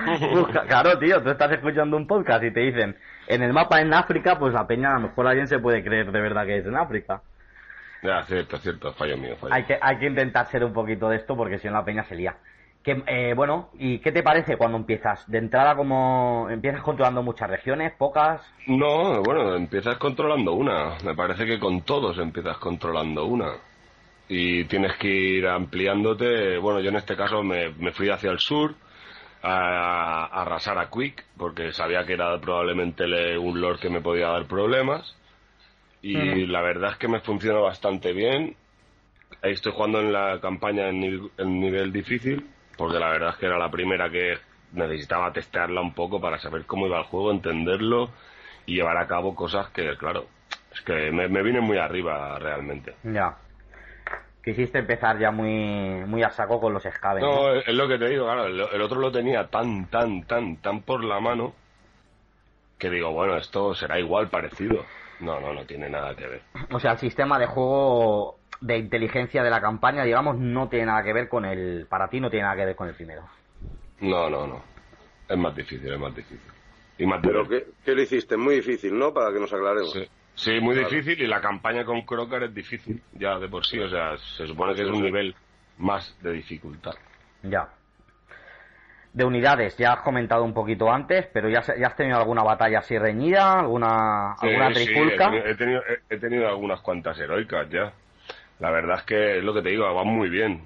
Busca- 0.32 0.62
claro, 0.66 0.98
tío, 0.98 1.22
tú 1.22 1.30
estás 1.30 1.52
escuchando 1.52 1.96
un 1.96 2.06
podcast 2.06 2.42
y 2.42 2.50
te 2.50 2.60
dicen, 2.60 2.96
en 3.28 3.42
el 3.42 3.52
mapa 3.52 3.80
en 3.80 3.92
África, 3.94 4.38
pues 4.38 4.52
la 4.54 4.66
peña 4.66 4.90
a 4.90 4.94
lo 4.94 5.08
mejor 5.08 5.26
alguien 5.28 5.46
se 5.46 5.58
puede 5.58 5.84
creer 5.84 6.10
de 6.10 6.20
verdad 6.20 6.44
que 6.46 6.58
es 6.58 6.66
en 6.66 6.76
África. 6.76 7.20
Ya, 8.02 8.22
cierto, 8.24 8.56
cierto, 8.58 8.92
fallo 8.94 9.16
mío, 9.18 9.36
fallo. 9.38 9.52
Hay 9.54 9.64
que, 9.64 9.78
hay 9.80 9.98
que 9.98 10.06
intentar 10.06 10.46
ser 10.46 10.64
un 10.64 10.72
poquito 10.72 11.08
de 11.10 11.16
esto 11.16 11.36
porque 11.36 11.58
si 11.58 11.68
no 11.68 11.74
la 11.74 11.84
peña 11.84 12.02
se 12.04 12.14
lía. 12.14 12.34
Que, 12.82 13.02
eh, 13.06 13.34
bueno, 13.34 13.70
¿y 13.74 14.00
qué 14.00 14.12
te 14.12 14.22
parece 14.22 14.56
cuando 14.56 14.78
empiezas? 14.78 15.28
De 15.30 15.38
entrada, 15.38 15.76
como 15.76 16.48
empiezas 16.50 16.82
controlando 16.82 17.22
muchas 17.22 17.50
regiones, 17.50 17.92
pocas. 17.96 18.42
No, 18.66 19.22
bueno, 19.22 19.54
empiezas 19.56 19.98
controlando 19.98 20.52
una. 20.54 20.96
Me 21.04 21.14
parece 21.14 21.46
que 21.46 21.58
con 21.58 21.82
todos 21.84 22.18
empiezas 22.18 22.58
controlando 22.58 23.24
una. 23.26 23.52
y 24.28 24.64
tienes 24.66 24.96
que 24.98 25.08
ir 25.08 25.46
ampliándote. 25.48 26.58
Bueno, 26.58 26.80
yo 26.80 26.90
en 26.90 26.96
este 26.96 27.16
caso 27.16 27.42
me, 27.44 27.70
me 27.74 27.92
fui 27.92 28.10
hacia 28.10 28.30
el 28.32 28.38
sur 28.40 28.74
a, 29.42 30.26
a 30.26 30.42
arrasar 30.42 30.78
a 30.78 30.90
Quick 30.90 31.24
porque 31.38 31.72
sabía 31.72 32.06
que 32.06 32.14
era 32.14 32.40
probablemente 32.40 33.06
le- 33.08 33.38
un 33.38 33.60
lord 33.60 33.80
que 33.80 33.90
me 33.90 34.00
podía 34.02 34.28
dar 34.28 34.46
problemas 34.48 35.16
y 36.02 36.46
la 36.46 36.62
verdad 36.62 36.92
es 36.92 36.98
que 36.98 37.08
me 37.08 37.20
funciona 37.20 37.60
bastante 37.60 38.12
bien. 38.12 38.56
Ahí 39.42 39.52
estoy 39.52 39.72
jugando 39.72 40.00
en 40.00 40.12
la 40.12 40.40
campaña 40.40 40.88
en 40.88 41.00
nivel, 41.00 41.30
en 41.38 41.60
nivel 41.60 41.92
difícil 41.92 42.46
porque 42.80 42.98
la 42.98 43.10
verdad 43.10 43.28
es 43.34 43.36
que 43.36 43.44
era 43.44 43.58
la 43.58 43.70
primera 43.70 44.08
que 44.08 44.38
necesitaba 44.72 45.30
testearla 45.34 45.82
un 45.82 45.92
poco 45.92 46.18
para 46.18 46.38
saber 46.38 46.64
cómo 46.64 46.86
iba 46.86 46.96
el 46.96 47.04
juego, 47.04 47.30
entenderlo 47.30 48.08
y 48.64 48.76
llevar 48.76 48.96
a 48.96 49.06
cabo 49.06 49.34
cosas 49.34 49.68
que, 49.68 49.98
claro, 49.98 50.24
es 50.72 50.80
que 50.80 51.10
me, 51.10 51.28
me 51.28 51.42
vine 51.42 51.60
muy 51.60 51.76
arriba 51.76 52.38
realmente. 52.38 52.94
Ya. 53.02 53.36
Quisiste 54.42 54.78
empezar 54.78 55.18
ya 55.18 55.30
muy, 55.30 56.06
muy 56.06 56.22
a 56.22 56.30
saco 56.30 56.58
con 56.58 56.72
los 56.72 56.82
Skaven. 56.82 57.22
No, 57.22 57.48
¿no? 57.48 57.54
es 57.56 57.68
es 57.68 57.74
lo 57.74 57.86
que 57.86 57.98
te 57.98 58.08
digo, 58.08 58.24
claro, 58.24 58.46
el, 58.46 58.58
el 58.58 58.80
otro 58.80 58.98
lo 58.98 59.12
tenía 59.12 59.46
tan, 59.48 59.90
tan, 59.90 60.22
tan, 60.22 60.56
tan 60.56 60.80
por 60.80 61.04
la 61.04 61.20
mano 61.20 61.52
que 62.78 62.88
digo, 62.88 63.12
bueno, 63.12 63.36
esto 63.36 63.74
será 63.74 64.00
igual, 64.00 64.30
parecido. 64.30 64.86
No, 65.20 65.38
no, 65.38 65.52
no 65.52 65.66
tiene 65.66 65.90
nada 65.90 66.14
que 66.14 66.26
ver. 66.26 66.40
O 66.72 66.80
sea, 66.80 66.92
el 66.92 66.98
sistema 66.98 67.38
de 67.38 67.44
juego 67.44 68.39
de 68.60 68.78
inteligencia 68.78 69.42
de 69.42 69.50
la 69.50 69.60
campaña, 69.60 70.04
digamos, 70.04 70.36
no 70.38 70.68
tiene 70.68 70.86
nada 70.86 71.02
que 71.02 71.12
ver 71.12 71.28
con 71.28 71.44
el... 71.44 71.86
Para 71.88 72.08
ti 72.08 72.20
no 72.20 72.28
tiene 72.30 72.44
nada 72.44 72.56
que 72.56 72.64
ver 72.66 72.76
con 72.76 72.88
el 72.88 72.94
primero. 72.94 73.22
No, 74.00 74.28
no, 74.30 74.46
no. 74.46 74.62
Es 75.28 75.38
más 75.38 75.54
difícil, 75.54 75.92
es 75.92 75.98
más 75.98 76.14
difícil. 76.14 76.40
Y 76.98 77.06
más 77.06 77.20
Pero. 77.22 77.48
¿qué, 77.48 77.66
qué 77.84 77.94
le 77.94 78.02
hiciste? 78.02 78.36
Muy 78.36 78.56
difícil, 78.56 78.98
¿no? 78.98 79.14
Para 79.14 79.32
que 79.32 79.40
nos 79.40 79.52
aclaremos. 79.52 79.92
Sí, 79.92 80.06
Sí, 80.34 80.58
muy 80.60 80.74
Claro. 80.74 80.88
difícil 80.88 81.22
y 81.22 81.26
la 81.26 81.40
campaña 81.40 81.84
con 81.84 82.00
Crocker 82.02 82.44
es 82.44 82.54
difícil 82.54 83.02
ya 83.12 83.38
de 83.38 83.48
por 83.48 83.66
sí. 83.66 83.78
O 83.78 83.88
sea, 83.90 84.16
se 84.16 84.46
supone 84.46 84.74
que 84.74 84.82
es 84.82 84.88
un 84.88 85.02
nivel 85.02 85.34
más 85.78 86.16
de 86.22 86.32
dificultad. 86.32 86.92
Ya. 87.42 87.68
De 89.12 89.24
unidades, 89.24 89.76
ya 89.76 89.92
has 89.94 90.00
comentado 90.02 90.44
un 90.44 90.54
poquito 90.54 90.90
antes, 90.90 91.26
pero 91.32 91.48
ya, 91.48 91.62
se- 91.62 91.78
ya 91.80 91.88
has 91.88 91.96
tenido 91.96 92.16
alguna 92.16 92.42
batalla 92.44 92.78
así 92.78 92.96
reñida, 92.96 93.58
alguna, 93.60 94.36
Sí, 94.40 94.46
alguna 94.46 94.72
sí, 94.72 94.82
he 94.82 94.84
trifulca. 94.86 95.24
tenido- 95.30 95.46
he, 95.46 95.54
tenido, 95.56 95.82
he- 95.88 96.14
he 96.14 96.18
tenido 96.18 96.48
algunas 96.48 96.80
cuantas 96.80 97.18
heroicas 97.18 97.68
ya. 97.70 97.92
La 98.60 98.70
verdad 98.70 98.98
es 98.98 99.04
que 99.04 99.38
es 99.38 99.44
lo 99.44 99.54
que 99.54 99.62
te 99.62 99.70
digo, 99.70 99.92
van 99.94 100.06
muy 100.08 100.28
bien. 100.28 100.62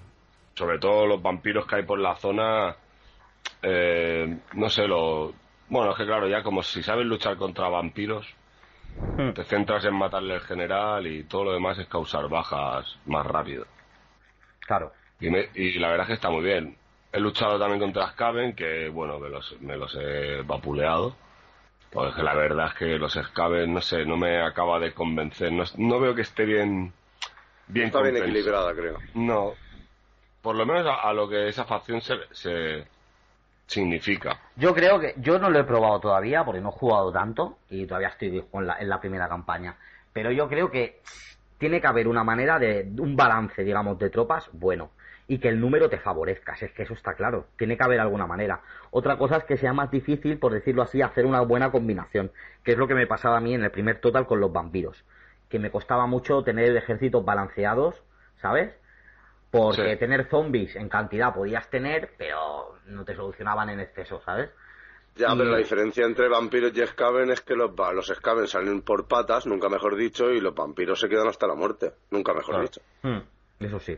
Sobre 0.54 0.78
todo 0.78 1.06
los 1.06 1.22
vampiros 1.22 1.66
que 1.66 1.76
hay 1.76 1.82
por 1.84 1.98
la 1.98 2.16
zona. 2.16 2.76
eh, 3.62 4.38
no 4.54 4.68
sé, 4.70 4.86
lo. 4.88 5.34
Bueno, 5.68 5.92
es 5.92 5.96
que 5.98 6.06
claro, 6.06 6.28
ya 6.28 6.42
como 6.42 6.62
si 6.62 6.82
sabes 6.82 7.06
luchar 7.06 7.36
contra 7.36 7.68
vampiros, 7.68 8.26
Hmm, 9.16 9.32
te 9.34 9.44
centras 9.44 9.84
en 9.84 9.94
matarle 9.94 10.34
al 10.34 10.40
general 10.40 11.06
y 11.06 11.24
todo 11.24 11.44
lo 11.44 11.52
demás 11.52 11.78
es 11.78 11.86
causar 11.88 12.28
bajas 12.28 12.98
más 13.06 13.26
rápido. 13.26 13.66
Claro. 14.66 14.92
Y, 15.20 15.30
me- 15.30 15.48
y 15.54 15.78
la 15.78 15.88
verdad 15.88 16.04
es 16.04 16.08
que 16.08 16.14
está 16.14 16.30
muy 16.30 16.42
bien. 16.44 16.76
He 17.12 17.20
luchado 17.20 17.58
también 17.58 17.80
contra 17.80 18.08
Skaven, 18.10 18.54
que 18.54 18.88
bueno, 18.88 19.18
me 19.18 19.28
los, 19.28 19.60
me 19.60 19.76
los 19.76 19.94
he 19.96 20.42
vapuleado. 20.42 21.16
Porque 21.92 22.22
la 22.22 22.34
verdad 22.34 22.68
es 22.68 22.74
que 22.74 22.98
los 22.98 23.14
Skaven, 23.14 23.74
no 23.74 23.80
sé, 23.80 24.04
no 24.06 24.16
me 24.16 24.42
acaba 24.42 24.78
de 24.80 24.92
convencer. 24.94 25.52
No, 25.52 25.64
no 25.78 26.00
veo 26.00 26.14
que 26.14 26.22
esté 26.22 26.44
bien. 26.44 26.92
Bien 27.68 27.86
Está 27.86 28.02
bien 28.02 28.16
equilibrada, 28.16 28.74
creo. 28.74 28.98
No. 29.14 29.52
Por 30.42 30.56
lo 30.56 30.66
menos 30.66 30.86
a, 30.86 31.08
a 31.08 31.12
lo 31.12 31.28
que 31.28 31.48
esa 31.48 31.64
facción 31.64 32.00
se, 32.00 32.14
se 32.32 32.86
significa. 33.66 34.38
Yo 34.56 34.74
creo 34.74 35.00
que 35.00 35.14
yo 35.18 35.38
no 35.38 35.50
lo 35.50 35.58
he 35.58 35.64
probado 35.64 36.00
todavía 36.00 36.44
porque 36.44 36.60
no 36.60 36.68
he 36.68 36.72
jugado 36.72 37.10
tanto 37.12 37.58
y 37.70 37.86
todavía 37.86 38.08
estoy 38.08 38.44
con 38.50 38.66
la- 38.66 38.78
en 38.78 38.88
la 38.88 39.00
primera 39.00 39.28
campaña. 39.28 39.76
Pero 40.12 40.30
yo 40.30 40.48
creo 40.48 40.70
que 40.70 41.00
tiene 41.58 41.80
que 41.80 41.86
haber 41.86 42.08
una 42.08 42.24
manera 42.24 42.58
de 42.58 42.86
un 42.98 43.16
balance, 43.16 43.64
digamos, 43.64 43.98
de 43.98 44.10
tropas 44.10 44.48
bueno 44.52 44.90
y 45.26 45.38
que 45.38 45.48
el 45.48 45.58
número 45.58 45.88
te 45.88 45.98
favorezca. 45.98 46.54
Si 46.56 46.66
Es 46.66 46.72
que 46.72 46.82
eso 46.82 46.92
está 46.92 47.14
claro. 47.14 47.46
Tiene 47.56 47.78
que 47.78 47.84
haber 47.84 47.98
alguna 48.00 48.26
manera. 48.26 48.60
Otra 48.90 49.16
cosa 49.16 49.38
es 49.38 49.44
que 49.44 49.56
sea 49.56 49.72
más 49.72 49.90
difícil, 49.90 50.38
por 50.38 50.52
decirlo 50.52 50.82
así, 50.82 51.00
hacer 51.00 51.24
una 51.24 51.40
buena 51.40 51.70
combinación, 51.72 52.30
que 52.62 52.72
es 52.72 52.78
lo 52.78 52.86
que 52.86 52.94
me 52.94 53.06
pasaba 53.06 53.38
a 53.38 53.40
mí 53.40 53.54
en 53.54 53.64
el 53.64 53.70
primer 53.70 54.00
total 54.00 54.26
con 54.26 54.38
los 54.40 54.52
vampiros, 54.52 55.02
que 55.54 55.60
me 55.60 55.70
costaba 55.70 56.04
mucho 56.08 56.42
tener 56.42 56.76
ejércitos 56.76 57.24
balanceados, 57.24 57.94
¿sabes? 58.42 58.74
Porque 59.52 59.92
Sí. 59.92 59.96
tener 60.00 60.28
zombies 60.28 60.74
en 60.74 60.88
cantidad 60.88 61.32
podías 61.32 61.70
tener, 61.70 62.10
pero 62.18 62.74
no 62.86 63.04
te 63.04 63.14
solucionaban 63.14 63.70
en 63.70 63.78
exceso, 63.78 64.20
¿sabes? 64.24 64.50
Ya, 65.14 65.32
Y- 65.32 65.38
pero 65.38 65.52
la 65.52 65.58
diferencia 65.58 66.06
entre 66.06 66.26
vampiros 66.28 66.72
y 66.76 66.84
Skaven 66.84 67.30
es 67.30 67.40
que 67.40 67.54
los, 67.54 67.70
los 67.94 68.06
Skaven 68.08 68.48
salen 68.48 68.82
por 68.82 69.06
patas, 69.06 69.46
nunca 69.46 69.68
mejor 69.68 69.94
dicho, 69.94 70.28
y 70.32 70.40
los 70.40 70.56
vampiros 70.56 70.98
se 70.98 71.08
quedan 71.08 71.28
hasta 71.28 71.46
la 71.46 71.54
muerte, 71.54 71.92
nunca 72.10 72.32
mejor 72.34 72.54
Claro. 72.56 72.62
dicho. 72.64 72.80
Hmm, 73.02 73.20
eso 73.64 73.78
sí. 73.78 73.96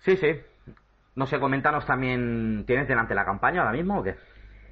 Sí, 0.00 0.16
sí. 0.16 0.40
No 1.14 1.26
sé, 1.28 1.38
coméntanos 1.38 1.86
también. 1.86 2.64
¿Tienes 2.66 2.88
delante 2.88 3.14
la 3.14 3.24
campaña 3.24 3.60
ahora 3.60 3.74
mismo 3.74 4.00
o 4.00 4.02
qué? 4.02 4.16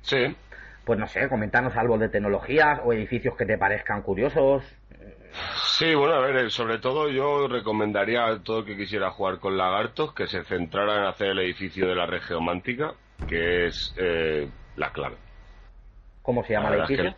Sí. 0.00 0.36
Pues 0.84 0.98
no 0.98 1.06
sé, 1.06 1.28
coméntanos 1.28 1.76
algo 1.76 1.96
de 1.96 2.08
tecnologías 2.08 2.80
o 2.82 2.92
edificios 2.92 3.36
que 3.36 3.46
te 3.46 3.56
parezcan 3.56 4.02
curiosos. 4.02 4.64
Sí, 5.78 5.94
bueno, 5.94 6.14
a 6.14 6.20
ver, 6.20 6.36
eh, 6.46 6.50
sobre 6.50 6.78
todo 6.78 7.08
yo 7.08 7.46
recomendaría 7.48 8.26
a 8.26 8.42
todo 8.42 8.60
el 8.60 8.64
que 8.64 8.76
quisiera 8.76 9.10
jugar 9.10 9.38
con 9.38 9.56
lagartos 9.56 10.12
que 10.12 10.26
se 10.26 10.42
centrara 10.44 10.96
en 10.98 11.04
hacer 11.04 11.28
el 11.28 11.38
edificio 11.40 11.86
de 11.86 11.94
la 11.94 12.06
red 12.06 12.20
geomántica, 12.22 12.94
que 13.26 13.66
es 13.66 13.94
eh, 13.96 14.48
la 14.76 14.90
clave. 14.92 15.16
¿Cómo 16.22 16.44
se 16.44 16.54
llama 16.54 16.70
La 16.70 16.76
el 16.76 16.80
edificio? 16.82 17.04
que- 17.12 17.16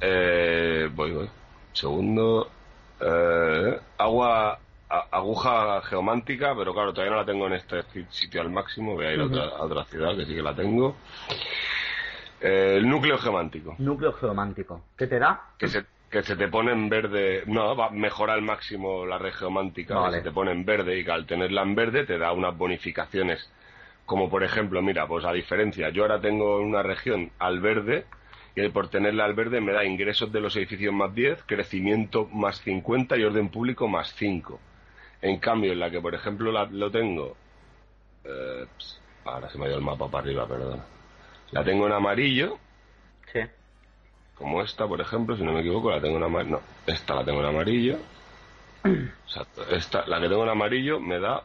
eh, 0.00 0.88
voy, 0.92 1.12
voy. 1.12 1.30
Segundo. 1.72 2.50
Eh, 3.00 3.80
agua. 3.98 4.58
a- 4.90 5.06
aguja 5.12 5.82
geomántica, 5.82 6.54
pero 6.56 6.72
claro, 6.72 6.92
todavía 6.94 7.10
no 7.12 7.20
la 7.20 7.26
tengo 7.26 7.46
en 7.46 7.52
este 7.52 7.82
sitio 8.08 8.40
al 8.40 8.48
máximo. 8.50 8.94
Voy 8.94 9.04
a 9.04 9.12
ir 9.12 9.20
a, 9.20 9.24
otra, 9.24 9.42
a 9.44 9.62
otra 9.62 9.84
ciudad 9.84 10.16
que 10.16 10.24
sí 10.24 10.34
que 10.34 10.40
la 10.42 10.54
tengo. 10.54 10.96
Eh, 12.40 12.76
el 12.78 12.88
núcleo 12.88 13.18
geomántico. 13.18 13.74
Núcleo 13.78 14.14
geomántico. 14.14 14.84
¿Qué 14.96 15.06
te 15.06 15.18
da? 15.18 15.50
Que 15.58 15.68
se, 15.68 15.84
que 16.10 16.22
se 16.22 16.36
te 16.36 16.48
pone 16.48 16.72
en 16.72 16.88
verde. 16.88 17.42
No, 17.46 17.76
va 17.76 17.86
a 17.86 17.90
mejorar 17.90 18.36
al 18.36 18.42
máximo 18.42 19.04
la 19.04 19.18
red 19.18 19.32
geomántica. 19.34 19.94
que 20.10 20.16
se 20.16 20.22
te 20.22 20.30
pone 20.32 20.52
en 20.52 20.64
verde 20.64 20.98
y 20.98 21.04
que 21.04 21.10
al 21.10 21.26
tenerla 21.26 21.62
en 21.62 21.74
verde 21.74 22.04
te 22.06 22.18
da 22.18 22.32
unas 22.32 22.56
bonificaciones. 22.56 23.50
Como 24.06 24.30
por 24.30 24.42
ejemplo, 24.42 24.80
mira, 24.80 25.06
pues 25.06 25.24
a 25.26 25.32
diferencia, 25.32 25.90
yo 25.90 26.02
ahora 26.02 26.18
tengo 26.20 26.60
una 26.60 26.82
región 26.82 27.30
al 27.38 27.60
verde 27.60 28.06
y 28.56 28.66
por 28.70 28.88
tenerla 28.88 29.26
al 29.26 29.34
verde 29.34 29.60
me 29.60 29.72
da 29.72 29.84
ingresos 29.84 30.32
de 30.32 30.40
los 30.40 30.56
edificios 30.56 30.94
más 30.94 31.14
10, 31.14 31.42
crecimiento 31.44 32.26
más 32.32 32.58
50 32.62 33.16
y 33.18 33.24
orden 33.24 33.50
público 33.50 33.86
más 33.86 34.12
5. 34.14 34.58
En 35.20 35.38
cambio, 35.38 35.72
en 35.72 35.78
la 35.80 35.90
que 35.90 36.00
por 36.00 36.14
ejemplo 36.14 36.50
la- 36.52 36.64
lo 36.70 36.90
tengo. 36.90 37.36
eh, 38.24 38.66
ahora 39.24 39.48
se 39.50 39.58
me 39.58 39.66
ha 39.66 39.68
ido 39.68 39.78
el 39.78 39.84
mapa 39.84 40.10
para 40.10 40.24
arriba, 40.24 40.46
perdón. 40.46 40.82
La 41.50 41.64
tengo 41.64 41.86
en 41.86 41.92
amarillo, 41.92 42.58
Sí. 43.32 43.40
Como 44.38 44.62
esta, 44.62 44.86
por 44.86 45.00
ejemplo, 45.00 45.36
si 45.36 45.42
no 45.42 45.52
me 45.52 45.60
equivoco, 45.60 45.90
la 45.90 46.00
tengo 46.00 46.16
en 46.16 46.22
amarillo. 46.24 46.56
No, 46.56 46.92
esta 46.92 47.14
la 47.14 47.24
tengo 47.24 47.40
en 47.40 47.46
amarillo. 47.46 47.98
Exacto. 48.84 49.68
Esta, 49.70 50.06
la 50.06 50.20
que 50.20 50.28
tengo 50.28 50.42
en 50.44 50.48
amarillo 50.50 51.00
me 51.00 51.18
da 51.18 51.42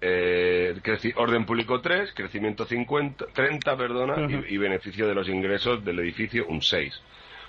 eh, 0.00 0.74
creci- 0.82 1.12
orden 1.16 1.44
público 1.44 1.80
3, 1.80 2.12
crecimiento 2.14 2.64
50, 2.64 3.26
30, 3.34 3.76
perdona, 3.76 4.14
y, 4.48 4.54
y 4.54 4.58
beneficio 4.58 5.06
de 5.06 5.14
los 5.14 5.28
ingresos 5.28 5.84
del 5.84 5.98
edificio 5.98 6.46
un 6.48 6.62
6. 6.62 7.00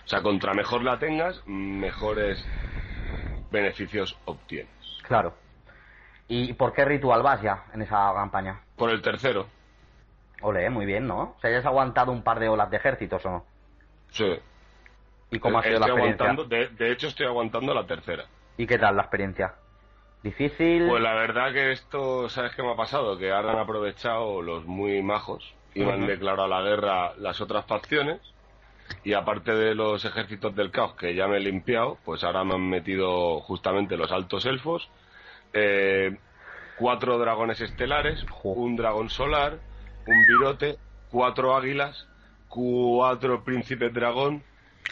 O 0.05 0.09
sea, 0.09 0.21
contra 0.21 0.53
mejor 0.53 0.83
la 0.83 0.99
tengas, 0.99 1.41
mejores 1.45 2.45
beneficios 3.51 4.17
obtienes. 4.25 4.71
Claro. 5.07 5.33
¿Y 6.27 6.53
por 6.53 6.73
qué 6.73 6.85
ritual 6.85 7.21
vas 7.21 7.41
ya 7.41 7.65
en 7.73 7.81
esa 7.83 8.11
campaña? 8.13 8.61
Por 8.75 8.89
el 8.89 9.01
tercero, 9.01 9.47
Ole, 10.43 10.69
muy 10.71 10.85
bien, 10.87 11.05
¿no? 11.07 11.35
O 11.37 11.39
sea, 11.39 11.51
ya 11.51 11.59
has 11.59 11.65
aguantado 11.65 12.11
un 12.11 12.23
par 12.23 12.39
de 12.39 12.49
olas 12.49 12.71
de 12.71 12.77
ejércitos, 12.77 13.23
¿o 13.25 13.29
no? 13.29 13.45
Sí. 14.11 14.39
¿Y 15.31 15.39
cómo 15.39 15.59
ha 15.59 15.63
sido 15.63 15.79
la 15.79 15.85
Estoy 15.87 15.97
experiencia? 16.01 16.25
aguantando, 16.25 16.55
de, 16.55 16.67
de 16.69 16.91
hecho 16.91 17.07
estoy 17.07 17.25
aguantando 17.25 17.73
la 17.73 17.85
tercera. 17.85 18.25
¿Y 18.57 18.67
qué 18.67 18.77
tal 18.77 18.95
la 18.97 19.03
experiencia? 19.03 19.55
¿Difícil? 20.23 20.87
Pues 20.87 21.01
la 21.01 21.13
verdad 21.13 21.51
que 21.53 21.71
esto, 21.71 22.29
¿sabes 22.29 22.53
qué 22.55 22.61
me 22.61 22.71
ha 22.71 22.75
pasado? 22.75 23.17
Que 23.17 23.31
ahora 23.31 23.53
han 23.53 23.59
aprovechado 23.59 24.41
los 24.41 24.65
muy 24.65 25.01
majos 25.01 25.53
y 25.73 25.83
han 25.83 26.05
declarado 26.05 26.47
la 26.47 26.61
guerra 26.61 27.13
las 27.17 27.39
otras 27.41 27.65
facciones. 27.65 28.19
Y 29.05 29.13
aparte 29.13 29.55
de 29.55 29.73
los 29.73 30.03
ejércitos 30.03 30.53
del 30.53 30.69
caos 30.69 30.95
que 30.95 31.15
ya 31.15 31.27
me 31.27 31.37
he 31.37 31.39
limpiado, 31.39 31.97
pues 32.03 32.23
ahora 32.25 32.43
me 32.43 32.55
han 32.55 32.69
metido 32.69 33.39
justamente 33.39 33.95
los 33.95 34.11
altos 34.11 34.45
elfos, 34.45 34.89
eh, 35.53 36.17
cuatro 36.77 37.17
dragones 37.17 37.61
estelares, 37.61 38.25
un 38.43 38.75
dragón 38.75 39.09
solar, 39.09 39.59
un 40.05 40.25
virote, 40.27 40.77
cuatro 41.09 41.55
águilas, 41.55 42.07
cuatro 42.51 43.43
príncipes 43.43 43.93
dragón, 43.93 44.43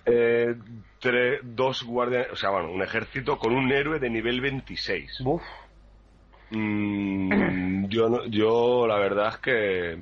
eh, 0.05 0.55
tre- 1.01 1.39
dos 1.43 1.83
guardianes, 1.83 2.31
o 2.31 2.35
sea, 2.35 2.49
bueno, 2.51 2.71
un 2.71 2.81
ejército 2.81 3.37
con 3.37 3.53
un 3.53 3.71
héroe 3.71 3.99
de 3.99 4.09
nivel 4.09 4.41
26. 4.41 5.21
Uf, 5.25 5.43
Mm, 6.51 7.85
yo, 7.89 8.09
no- 8.09 8.25
yo 8.25 8.87
la 8.87 8.95
verdad 8.97 9.27
es 9.29 9.37
que 9.37 9.99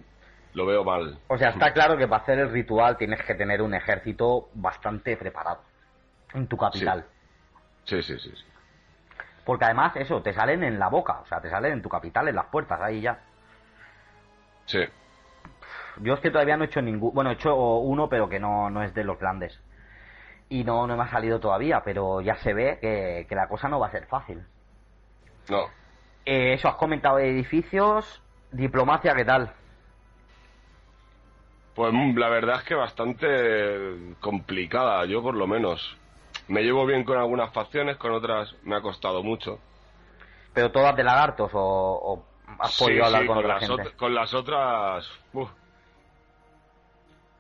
lo 0.54 0.66
veo 0.66 0.84
mal. 0.84 1.20
O 1.28 1.38
sea, 1.38 1.50
está 1.50 1.74
claro 1.74 1.98
que 1.98 2.08
para 2.08 2.24
hacer 2.24 2.40
el 2.40 2.52
ritual 2.52 2.98
tienes 2.98 3.22
que 3.24 3.36
tener 3.36 3.62
un 3.62 3.74
ejército 3.74 4.50
bastante 4.54 5.18
preparado 5.18 5.60
en 6.34 6.48
tu 6.48 6.56
capital. 6.56 7.06
Sí, 7.84 8.02
sí, 8.02 8.18
sí. 8.18 8.32
sí. 8.34 8.46
Porque 9.46 9.66
además, 9.66 9.96
eso, 9.96 10.22
te 10.22 10.34
salen 10.34 10.64
en 10.64 10.80
la 10.80 10.90
boca, 10.90 11.20
o 11.20 11.26
sea, 11.28 11.42
te 11.42 11.50
salen 11.50 11.74
en 11.74 11.82
tu 11.82 11.90
capital, 11.90 12.28
en 12.28 12.36
las 12.36 12.46
puertas, 12.46 12.80
ahí 12.82 13.02
ya. 13.02 13.20
Sí. 14.66 14.80
Yo 16.02 16.14
es 16.16 16.20
que 16.20 16.32
todavía 16.32 16.58
no 16.58 16.64
he 16.64 16.68
hecho 16.68 16.82
ningún. 16.82 17.14
Bueno, 17.14 17.30
he 17.32 17.34
hecho 17.34 17.56
uno, 17.56 18.10
pero 18.10 18.30
que 18.30 18.40
no, 18.40 18.70
no 18.70 18.84
es 18.84 18.94
de 18.94 19.04
los 19.04 19.20
grandes. 19.20 19.60
Y 20.50 20.64
no, 20.64 20.88
no 20.88 20.96
me 20.96 21.04
ha 21.04 21.10
salido 21.12 21.40
todavía, 21.40 21.82
pero 21.84 22.22
ya 22.22 22.36
se 22.38 22.54
ve 22.54 22.78
que, 22.80 23.26
que 23.28 23.36
la 23.36 23.48
cosa 23.48 23.68
no 23.68 23.80
va 23.80 23.88
a 23.88 23.92
ser 23.92 24.06
fácil. 24.08 24.46
No. 25.50 25.66
Eh, 26.26 26.54
eso, 26.54 26.68
has 26.68 26.76
comentado 26.76 27.18
de 27.18 27.30
edificios. 27.30 28.22
Diplomacia, 28.52 29.14
¿qué 29.16 29.26
tal? 29.26 29.54
Pues 31.76 31.94
mm, 31.94 32.18
la 32.18 32.30
verdad 32.30 32.58
es 32.58 32.64
que 32.64 32.76
bastante 32.76 34.16
complicada, 34.20 35.06
yo 35.06 35.22
por 35.22 35.36
lo 35.36 35.48
menos. 35.48 35.98
Me 36.48 36.64
llevo 36.64 36.86
bien 36.86 37.04
con 37.04 37.18
algunas 37.18 37.52
facciones, 37.54 37.98
con 37.98 38.12
otras 38.14 38.56
me 38.64 38.76
ha 38.76 38.82
costado 38.82 39.22
mucho. 39.24 39.60
¿Pero 40.54 40.72
todas 40.72 40.96
de 40.96 41.04
lagartos 41.04 41.52
o, 41.54 41.60
o 41.60 42.26
has 42.60 42.74
Sí, 42.74 42.84
podido 42.86 43.06
hablar 43.06 43.22
sí, 43.22 43.28
con, 43.28 43.36
con, 43.36 43.46
otra 43.46 43.60
las 43.60 43.68
gente? 43.68 43.92
con 43.98 44.16
las 44.16 44.34
otras... 44.34 45.10
uf, 45.34 45.50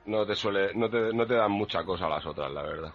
no 0.08 0.26
te 0.26 0.36
suele, 0.36 0.74
no 0.74 0.90
te, 0.90 1.14
no 1.14 1.26
te 1.28 1.36
dan 1.36 1.52
mucha 1.52 1.84
cosa 1.84 2.10
las 2.10 2.26
otras, 2.26 2.52
la 2.52 2.64
verdad. 2.64 2.94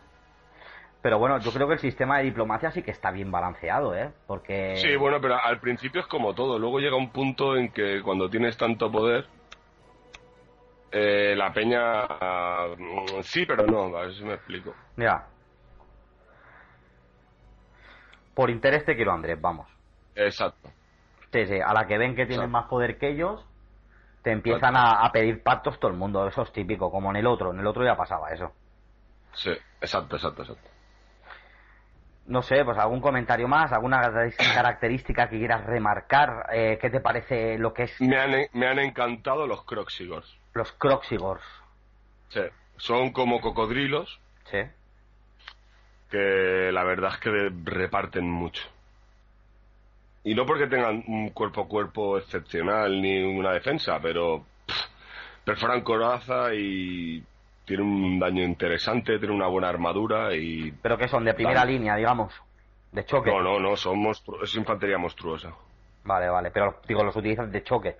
Pero 1.02 1.18
bueno, 1.18 1.38
yo 1.38 1.52
creo 1.52 1.66
que 1.66 1.74
el 1.74 1.80
sistema 1.80 2.18
de 2.18 2.24
diplomacia 2.24 2.70
sí 2.70 2.82
que 2.82 2.92
está 2.92 3.10
bien 3.10 3.30
balanceado, 3.30 3.94
¿eh? 3.94 4.12
Porque... 4.26 4.76
Sí, 4.76 4.96
bueno, 4.96 5.20
pero 5.20 5.36
al 5.36 5.58
principio 5.58 6.00
es 6.00 6.06
como 6.06 6.32
todo. 6.32 6.58
Luego 6.58 6.78
llega 6.78 6.96
un 6.96 7.10
punto 7.10 7.56
en 7.56 7.72
que 7.72 8.00
cuando 8.02 8.30
tienes 8.30 8.56
tanto 8.56 8.90
poder, 8.90 9.26
eh, 10.92 11.34
la 11.36 11.52
peña... 11.52 12.06
mm, 12.78 13.22
sí, 13.22 13.44
pero 13.46 13.66
no, 13.66 13.96
a 13.96 14.02
ver 14.02 14.14
si 14.14 14.24
me 14.24 14.34
explico. 14.34 14.74
Mira. 14.94 15.26
Por 18.34 18.48
interés 18.48 18.84
te 18.84 18.94
quiero, 18.94 19.12
Andrés, 19.12 19.40
vamos. 19.40 19.68
Exacto. 20.14 20.70
Sí, 21.32 21.46
sí, 21.46 21.58
a 21.60 21.72
la 21.72 21.86
que 21.86 21.98
ven 21.98 22.14
que 22.14 22.26
tienen 22.26 22.46
Exacto. 22.46 22.52
más 22.52 22.68
poder 22.68 22.98
que 22.98 23.08
ellos, 23.10 23.44
te 24.22 24.30
empiezan 24.30 24.76
a, 24.76 25.04
a 25.04 25.12
pedir 25.12 25.42
pactos 25.42 25.78
todo 25.80 25.90
el 25.90 25.96
mundo. 25.96 26.26
Eso 26.26 26.42
es 26.42 26.52
típico, 26.52 26.90
como 26.90 27.10
en 27.10 27.16
el 27.16 27.26
otro. 27.26 27.52
En 27.52 27.58
el 27.60 27.66
otro 27.66 27.84
ya 27.84 27.96
pasaba 27.96 28.30
eso. 28.30 28.52
Sí, 29.34 29.50
exacto, 29.80 30.16
exacto, 30.16 30.42
exacto. 30.42 30.68
No 32.26 32.40
sé, 32.42 32.64
pues 32.64 32.78
algún 32.78 33.00
comentario 33.00 33.48
más, 33.48 33.72
alguna 33.72 34.00
característica 34.54 35.28
que 35.30 35.38
quieras 35.38 35.66
remarcar. 35.66 36.46
Eh, 36.52 36.78
¿Qué 36.80 36.88
te 36.88 37.00
parece 37.00 37.58
lo 37.58 37.74
que 37.74 37.84
es 37.84 38.00
Me 38.00 38.16
han, 38.16 38.32
me 38.52 38.66
han 38.68 38.78
encantado 38.78 39.46
los 39.46 39.64
Croxigors. 39.64 40.32
los 40.54 40.70
Croxigors? 40.72 41.42
Sí, 42.28 42.42
son 42.76 43.10
como 43.12 43.40
cocodrilos 43.40 44.20
Sí. 44.50 44.58
que 46.10 46.70
la 46.72 46.84
verdad 46.84 47.12
es 47.14 47.18
que 47.18 47.50
reparten 47.64 48.30
mucho. 48.30 48.62
Y 50.24 50.34
no 50.34 50.46
porque 50.46 50.66
tengan 50.68 51.02
un 51.08 51.30
cuerpo 51.30 51.62
a 51.62 51.68
cuerpo 51.68 52.18
excepcional 52.18 53.00
ni 53.02 53.22
una 53.22 53.52
defensa, 53.52 53.98
pero 54.00 54.44
pff, 54.66 54.86
perforan 55.44 55.82
coraza 55.82 56.54
y 56.54 57.22
tienen 57.64 57.86
un 57.86 58.18
daño 58.20 58.42
interesante, 58.44 59.18
tienen 59.18 59.36
una 59.36 59.48
buena 59.48 59.68
armadura 59.68 60.34
y... 60.34 60.70
Pero 60.82 60.96
que 60.96 61.08
son 61.08 61.24
de 61.24 61.34
primera 61.34 61.64
línea, 61.64 61.96
digamos. 61.96 62.32
De 62.92 63.04
choque. 63.04 63.30
No, 63.30 63.42
no, 63.42 63.58
no, 63.58 63.76
son 63.76 63.98
monstru- 64.02 64.42
es 64.42 64.54
infantería 64.54 64.98
monstruosa. 64.98 65.52
Vale, 66.04 66.28
vale. 66.28 66.50
Pero 66.50 66.80
digo, 66.86 67.02
los 67.02 67.16
utilizan 67.16 67.50
de 67.50 67.62
choque. 67.62 67.96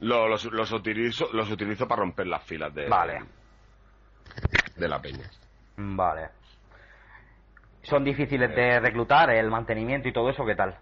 Lo- 0.00 0.28
los, 0.28 0.44
los 0.46 0.72
utilizo, 0.72 1.28
los 1.32 1.50
utilizo 1.50 1.86
para 1.88 2.00
romper 2.00 2.26
las 2.26 2.42
filas 2.44 2.74
de, 2.74 2.88
Vale. 2.88 3.22
de 4.76 4.88
la 4.88 5.00
peña. 5.00 5.30
Vale. 5.76 6.28
Son 7.82 8.02
difíciles 8.04 8.54
de 8.54 8.80
reclutar, 8.80 9.30
el 9.30 9.48
mantenimiento 9.50 10.08
y 10.08 10.12
todo 10.12 10.28
eso, 10.30 10.44
¿qué 10.44 10.56
tal? 10.56 10.76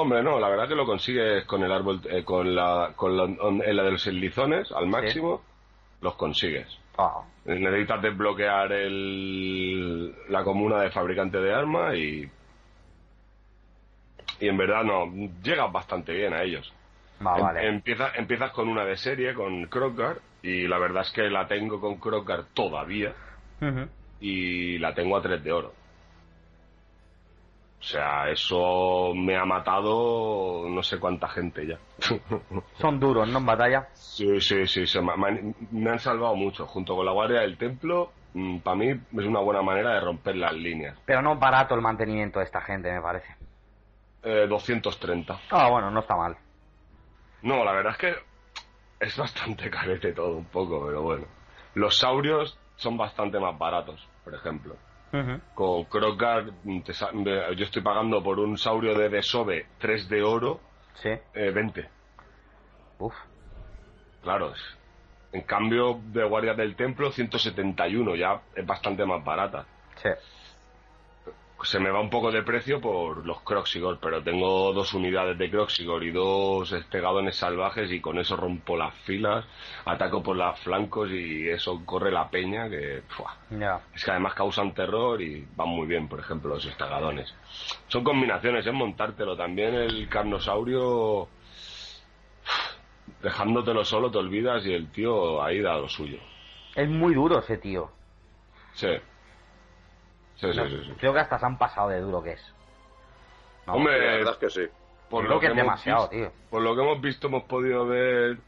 Hombre, 0.00 0.22
no, 0.22 0.38
la 0.38 0.48
verdad 0.48 0.68
que 0.68 0.74
lo 0.76 0.86
consigues 0.86 1.44
con 1.44 1.62
el 1.64 1.72
árbol, 1.72 2.00
eh, 2.08 2.22
con 2.24 2.54
la, 2.54 2.92
con 2.94 3.16
la, 3.16 3.24
on- 3.24 3.62
en 3.64 3.76
la 3.76 3.82
de 3.82 3.90
los 3.92 4.06
lizones 4.06 4.70
al 4.72 4.86
máximo, 4.86 5.42
los 6.00 6.14
consigues. 6.14 6.68
Ah, 6.96 7.22
Necesitas 7.44 8.00
desbloquear 8.02 8.70
el, 8.72 10.14
la 10.28 10.44
comuna 10.44 10.80
de 10.80 10.90
fabricante 10.90 11.38
de 11.38 11.52
armas 11.54 11.94
y. 11.96 12.28
Y 14.40 14.46
en 14.48 14.56
verdad 14.56 14.84
no, 14.84 15.06
llegas 15.42 15.72
bastante 15.72 16.12
bien 16.12 16.32
a 16.32 16.42
ellos. 16.42 16.72
va, 17.26 17.36
Em- 17.36 17.42
vale. 17.42 17.66
empieza- 17.68 18.12
empiezas 18.14 18.52
con 18.52 18.68
una 18.68 18.84
de 18.84 18.96
serie, 18.96 19.34
con 19.34 19.64
Crocar, 19.66 20.18
y 20.42 20.68
la 20.68 20.78
verdad 20.78 21.02
es 21.02 21.10
que 21.10 21.22
la 21.28 21.48
tengo 21.48 21.80
con 21.80 21.96
Crocar 21.96 22.44
todavía, 22.54 23.14
y 24.20 24.78
la 24.78 24.94
tengo 24.94 25.16
a 25.16 25.22
3 25.22 25.42
de 25.42 25.50
oro. 25.52 25.72
O 27.80 27.82
sea, 27.82 28.28
eso 28.28 29.12
me 29.14 29.36
ha 29.36 29.44
matado 29.44 30.68
no 30.68 30.82
sé 30.82 30.98
cuánta 30.98 31.28
gente 31.28 31.66
ya. 31.66 31.78
Son 32.80 32.98
duros, 32.98 33.28
¿no? 33.28 33.38
En 33.38 33.46
batalla. 33.46 33.88
Sí, 33.94 34.40
sí, 34.40 34.66
sí, 34.66 34.86
se 34.86 35.00
me, 35.00 35.12
han, 35.12 35.54
me 35.70 35.90
han 35.90 35.98
salvado 35.98 36.34
mucho. 36.34 36.66
Junto 36.66 36.96
con 36.96 37.06
la 37.06 37.12
Guardia 37.12 37.40
del 37.40 37.56
Templo, 37.56 38.12
para 38.64 38.76
mí 38.76 38.90
es 38.90 39.24
una 39.24 39.40
buena 39.40 39.62
manera 39.62 39.94
de 39.94 40.00
romper 40.00 40.36
las 40.36 40.52
líneas. 40.52 40.98
Pero 41.06 41.22
no 41.22 41.34
es 41.34 41.38
barato 41.38 41.74
el 41.74 41.80
mantenimiento 41.80 42.40
de 42.40 42.46
esta 42.46 42.60
gente, 42.60 42.92
me 42.92 43.00
parece. 43.00 43.36
Eh, 44.22 44.46
230. 44.48 45.40
Ah, 45.50 45.68
bueno, 45.70 45.90
no 45.90 46.00
está 46.00 46.16
mal. 46.16 46.36
No, 47.42 47.64
la 47.64 47.72
verdad 47.72 47.92
es 47.92 47.98
que 47.98 48.14
es 49.00 49.16
bastante 49.16 49.70
carete 49.70 50.12
todo 50.12 50.36
un 50.36 50.46
poco, 50.46 50.84
pero 50.86 51.02
bueno. 51.02 51.26
Los 51.74 51.98
saurios 51.98 52.58
son 52.76 52.96
bastante 52.96 53.38
más 53.38 53.56
baratos, 53.56 54.06
por 54.24 54.34
ejemplo. 54.34 54.76
Con 55.54 55.84
Crocar, 55.84 56.44
yo 56.64 57.64
estoy 57.64 57.82
pagando 57.82 58.22
por 58.22 58.38
un 58.38 58.58
saurio 58.58 58.94
de 58.94 59.08
Desove 59.08 59.66
3 59.78 60.08
de 60.08 60.22
oro, 60.22 60.60
Sí. 60.94 61.08
eh, 61.34 61.50
20. 61.50 61.88
Uf. 62.98 63.14
Claro, 64.22 64.52
en 65.32 65.42
cambio 65.42 66.00
de 66.12 66.24
Guardia 66.24 66.54
del 66.54 66.76
Templo 66.76 67.10
171, 67.10 68.16
ya 68.16 68.42
es 68.54 68.66
bastante 68.66 69.04
más 69.06 69.24
barata. 69.24 69.64
Sí. 69.96 70.08
Se 71.62 71.80
me 71.80 71.90
va 71.90 72.00
un 72.00 72.08
poco 72.08 72.30
de 72.30 72.42
precio 72.42 72.80
por 72.80 73.26
los 73.26 73.40
Croxigor, 73.42 73.98
pero 74.00 74.22
tengo 74.22 74.72
dos 74.72 74.94
unidades 74.94 75.36
de 75.36 75.50
Croxigor 75.50 76.04
y 76.04 76.12
dos 76.12 76.70
estegadones 76.72 77.36
salvajes 77.36 77.90
y 77.90 78.00
con 78.00 78.18
eso 78.18 78.36
rompo 78.36 78.76
las 78.76 78.94
filas, 79.00 79.44
ataco 79.84 80.22
por 80.22 80.36
los 80.36 80.58
flancos 80.60 81.10
y 81.10 81.48
eso 81.48 81.82
corre 81.84 82.12
la 82.12 82.30
peña 82.30 82.68
que... 82.68 83.02
Ya. 83.50 83.80
Es 83.92 84.04
que 84.04 84.10
además 84.12 84.34
causan 84.34 84.72
terror 84.72 85.20
y 85.20 85.46
van 85.56 85.68
muy 85.68 85.86
bien, 85.86 86.08
por 86.08 86.20
ejemplo, 86.20 86.54
los 86.54 86.64
estegadones. 86.64 87.34
Son 87.88 88.04
combinaciones, 88.04 88.64
es 88.64 88.72
montártelo. 88.72 89.36
También 89.36 89.74
el 89.74 90.08
carnosaurio, 90.08 91.28
dejándotelo 93.22 93.84
solo 93.84 94.10
te 94.10 94.18
olvidas 94.18 94.64
y 94.64 94.72
el 94.72 94.90
tío 94.92 95.42
ahí 95.42 95.60
da 95.60 95.76
lo 95.76 95.88
suyo. 95.88 96.18
Es 96.76 96.88
muy 96.88 97.14
duro 97.14 97.40
ese 97.40 97.58
tío. 97.58 97.90
Sí. 98.74 98.88
Sí, 100.38 100.52
sí, 100.52 100.58
No, 100.58 100.66
sí. 100.68 100.82
sí. 100.86 100.92
Creo 100.98 101.12
que 101.12 101.20
hasta 101.20 101.38
se 101.38 101.46
han 101.46 101.58
pasado 101.58 101.88
de 101.90 102.00
duro 102.00 102.22
que 102.22 102.32
es. 102.32 102.54
No, 103.66 103.72
La 103.72 103.78
Hombre, 103.78 103.98
verdad 103.98 104.32
es 104.32 104.38
que 104.38 104.50
sí. 104.50 104.66
por 105.10 105.24
creo 105.24 105.34
lo 105.34 105.40
que 105.40 105.46
que, 105.46 105.52
es 105.52 105.56
demasiado, 105.56 106.08
visto, 106.08 106.16
tío. 106.16 106.32
por 106.50 106.62
lo 106.62 106.74
que 106.76 106.82
hemos 106.82 107.00
visto, 107.00 107.26
hemos 107.28 107.42
podido 107.44 107.86
ver. 107.86 108.38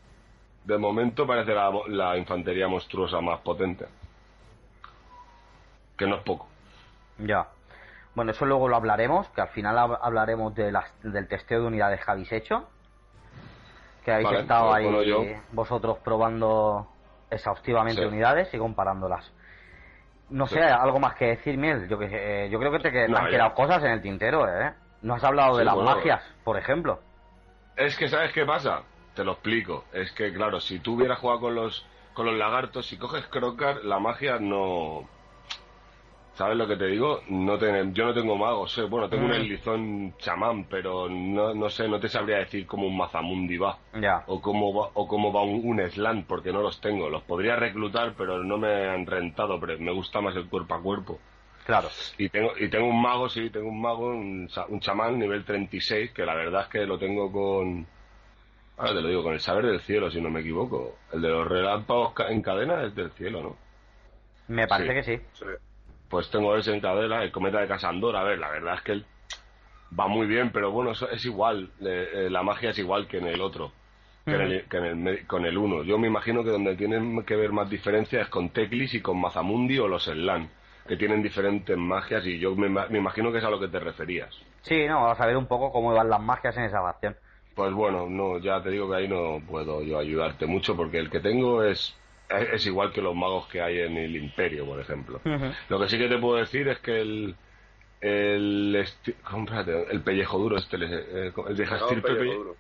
De 0.65 0.77
momento 0.79 1.27
parece 1.27 1.55
la, 1.55 1.73
la 1.89 2.17
infantería 2.19 2.69
monstruosa 2.69 3.21
más 3.21 3.41
potente. 3.41 3.87
Que 5.97 6.07
no 6.07 6.17
es 6.17 6.23
poco. 6.23 6.47
Ya. 7.19 7.49
Bueno, 8.15 8.33
eso 8.33 8.45
luego 8.47 8.69
lo 8.69 8.77
hablaremos, 8.77 9.29
que 9.31 9.41
al 9.41 9.49
final 9.49 9.77
hab- 9.77 9.99
hablaremos 10.03 10.55
de 10.55 10.73
las, 10.73 10.85
del 11.03 11.29
testeo 11.29 11.61
de 11.63 11.67
unidades 11.67 12.05
que 12.05 12.11
habéis 12.11 12.33
hecho. 12.33 12.69
Que 14.05 14.13
habéis 14.13 14.29
Vale, 14.29 14.41
estado 14.41 14.71
pues, 14.71 14.85
ahí 14.87 15.07
yo- 15.09 15.25
vosotros 15.53 15.99
probando 16.05 16.89
exhaustivamente 17.31 18.03
Sí. 18.03 18.09
unidades 18.09 18.53
y 18.53 18.59
comparándolas. 18.59 19.31
No 20.31 20.47
sé, 20.47 20.61
algo 20.63 20.99
más 21.01 21.15
que 21.17 21.27
decir, 21.27 21.59
Miel. 21.59 21.89
Yo, 21.89 21.99
eh, 22.01 22.49
yo 22.51 22.59
creo 22.59 22.71
que 22.73 22.79
te, 22.79 22.93
que- 22.93 23.07
te 23.07 23.09
No, 23.09 23.19
han 23.19 23.25
ya. 23.25 23.31
quedado 23.31 23.55
cosas 23.55 23.83
en 23.83 23.91
el 23.91 24.01
tintero, 24.03 24.49
¿eh? 24.49 24.73
No 25.03 25.15
has 25.15 25.25
hablado 25.25 25.57
de 25.57 25.65
las 25.65 25.75
bueno. 25.75 25.95
magias, 25.95 26.23
por 26.45 26.57
ejemplo. 26.57 27.01
Es 27.77 27.97
que, 27.97 28.09
¿sabes 28.09 28.33
qué 28.33 28.45
pasa? 28.45 28.83
Te 29.15 29.25
lo 29.25 29.33
explico. 29.33 29.85
Es 29.93 30.13
que, 30.13 30.33
claro, 30.33 30.61
si 30.61 30.79
tú 30.79 30.95
hubieras 30.95 31.19
jugado 31.19 31.41
con 31.41 31.55
los, 31.55 31.85
con 32.15 32.27
los 32.27 32.37
lagartos, 32.37 32.87
si 32.87 32.97
coges 32.97 33.27
Crocar, 33.27 33.85
la 33.85 33.99
magia 33.99 34.39
no. 34.39 35.09
¿Sabes 36.41 36.57
lo 36.57 36.67
que 36.67 36.77
te 36.79 36.87
digo? 36.87 37.21
No 37.29 37.59
ten- 37.59 37.93
yo 37.93 38.07
no 38.07 38.15
tengo 38.15 38.35
magos, 38.35 38.73
sé. 38.73 38.85
Bueno, 38.85 39.11
tengo 39.11 39.27
un 39.27 39.31
Mm. 39.33 39.35
Elizón 39.35 40.15
chamán, 40.17 40.65
pero 40.71 41.07
no, 41.07 41.53
no 41.53 41.69
sé, 41.69 41.87
no 41.87 42.01
te 42.01 42.09
sabría 42.09 42.39
decir 42.39 42.67
cómo 42.67 42.87
un 42.87 42.97
Mazamundi 42.97 43.59
va. 43.59 43.77
O 44.27 44.41
cómo 44.41 44.73
va, 44.73 44.89
o 44.95 45.07
cómo 45.07 45.35
va 45.35 45.43
un, 45.43 45.61
un 45.63 45.91
Slan, 45.91 46.25
porque 46.27 46.51
no 46.51 46.63
los 46.63 46.81
tengo. 46.81 47.11
Los 47.11 47.25
podría 47.25 47.57
reclutar, 47.57 48.15
pero 48.17 48.43
no 48.43 48.57
me 48.57 48.89
han 48.89 49.05
rentado. 49.05 49.61
Pero 49.61 49.79
me 49.81 49.93
gusta 49.93 50.23
más 50.23 50.35
el 50.35 50.49
cuerpo 50.49 50.75
a 50.77 50.81
cuerpo. 50.83 51.19
Claro. 51.67 51.89
Y 52.17 52.31
tengo, 52.31 52.53
y 52.59 52.71
tengo 52.71 52.87
un 52.89 53.03
mago, 53.03 53.29
sí, 53.29 53.51
tengo 53.51 53.69
un 53.69 53.83
mago, 53.83 54.07
un, 54.07 54.49
un 54.71 54.81
chamán 54.81 55.19
nivel 55.19 55.45
36, 55.45 56.13
que 56.13 56.25
la 56.25 56.35
verdad 56.35 56.63
es 56.63 56.69
que 56.69 56.87
lo 56.87 56.99
tengo 56.99 57.31
con... 57.31 57.87
Ahora 58.79 58.95
te 58.95 59.03
lo 59.03 59.09
digo, 59.09 59.23
con 59.23 59.35
el 59.35 59.41
saber 59.41 59.67
del 59.67 59.81
cielo, 59.83 60.11
si 60.11 60.23
no 60.23 60.31
me 60.31 60.41
equivoco. 60.41 60.97
El 61.13 61.21
de 61.21 61.29
los 61.29 61.47
relámpagos 61.47 62.15
en 62.31 62.41
cadena 62.41 62.83
es 62.85 62.95
del 62.95 63.11
cielo, 63.11 63.43
¿no? 63.43 63.57
Me 64.49 64.67
parece 64.67 64.89
Sí. 64.89 64.95
que 64.95 65.19
sí. 65.19 65.23
Sí. 65.35 65.45
Pues 66.11 66.29
tengo 66.31 66.57
ese 66.57 66.75
en 66.75 66.81
cadena, 66.81 67.23
el 67.23 67.33
cometa 67.33 67.61
de 67.61 67.69
Casandor. 67.69 68.17
A 68.17 68.25
ver, 68.25 68.39
la 68.39 68.51
verdad 68.51 68.75
es 68.75 68.83
que 68.83 68.93
el, 68.93 69.07
va 69.99 70.09
muy 70.09 70.27
bien, 70.27 70.51
pero 70.51 70.71
bueno, 70.71 70.93
eso 70.93 71.09
es 71.09 71.25
igual, 71.25 71.71
eh, 71.81 72.29
la 72.31 72.43
magia 72.43 72.71
es 72.71 72.79
igual 72.79 73.07
que 73.07 73.19
en 73.19 73.27
el 73.27 73.41
otro, 73.41 73.73
que, 74.25 74.35
en 74.35 74.41
el, 74.41 74.65
que 74.69 74.77
en 74.77 75.07
el, 75.07 75.27
con 75.27 75.45
el 75.45 75.57
uno. 75.57 75.83
Yo 75.83 75.99
me 75.99 76.09
imagino 76.09 76.45
que 76.45 76.51
donde 76.51 76.77
tienen 76.77 77.23
que 77.25 77.37
ver 77.37 77.53
más 77.53 77.69
diferencia 77.69 78.21
es 78.21 78.29
con 78.29 78.51
Teclis 78.51 78.95
y 78.95 79.01
con 79.01 79.21
Mazamundi 79.21 79.79
o 79.79 79.89
los 79.89 80.05
Slan, 80.05 80.51
que 80.87 80.97
tienen 80.97 81.23
diferentes 81.23 81.77
magias 81.77 82.27
y 82.27 82.39
yo 82.39 82.55
me, 82.55 82.69
me, 82.69 82.99
imagino 82.99 83.33
que 83.33 83.39
es 83.39 83.45
a 83.45 83.51
lo 83.51 83.61
que 83.61 83.69
te 83.69 83.81
referías. 83.81 84.35
Sí, 84.63 84.87
no, 84.87 85.03
vamos 85.03 85.21
a 85.21 85.27
ver 85.27 85.37
un 85.37 85.47
poco 85.47 85.73
cómo 85.73 85.95
van 85.95 86.11
las 86.11 86.21
magias 86.21 86.57
en 86.57 86.65
esa 86.65 86.83
facción. 86.83 87.17
Pues 87.55 87.73
bueno, 87.73 88.09
no, 88.09 88.39
ya 88.39 88.63
te 88.63 88.71
digo 88.71 88.89
que 88.89 88.97
ahí 88.97 89.09
no 89.09 89.41
puedo 89.49 89.83
yo 89.83 89.99
ayudarte 89.99 90.47
mucho 90.47 90.77
porque 90.77 90.99
el 90.99 91.11
que 91.11 91.21
tengo 91.21 91.63
es 91.63 91.97
es 92.31 92.67
igual 92.67 92.93
que 92.93 93.03
los 93.03 93.15
magos 93.15 93.47
que 93.49 93.61
hay 93.61 93.81
en 93.81 93.97
el 93.97 94.17
Imperio, 94.17 94.65
por 94.67 94.81
ejemplo. 94.81 95.21
Lo 95.69 95.81
que 95.81 95.89
sí 95.89 95.99
que 95.99 96.09
te 96.09 96.19
puedo 96.19 96.37
decir 96.37 96.69
es 96.69 96.79
que 96.79 97.01
el 97.01 97.35
el 98.01 98.77
el 98.77 100.03
pellejo 100.03 100.39
duro 100.39 100.57
este 100.57 100.77
el, 100.77 100.85
el 100.85 101.55
viejastirpe 101.55 102.15
pellejo 102.15 102.57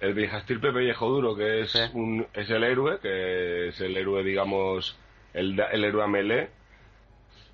el 0.00 0.14
viejastirpe 0.14 0.70
pellejo 0.70 1.08
duro 1.08 1.34
que 1.34 1.60
es 1.60 1.74
un 1.94 2.26
es 2.34 2.50
el 2.50 2.62
héroe 2.62 2.98
que 3.00 3.68
es 3.68 3.80
el 3.80 3.96
héroe 3.96 4.22
digamos 4.22 4.98
el, 5.32 5.58
el 5.58 5.84
héroe 5.84 6.06
melee. 6.08 6.50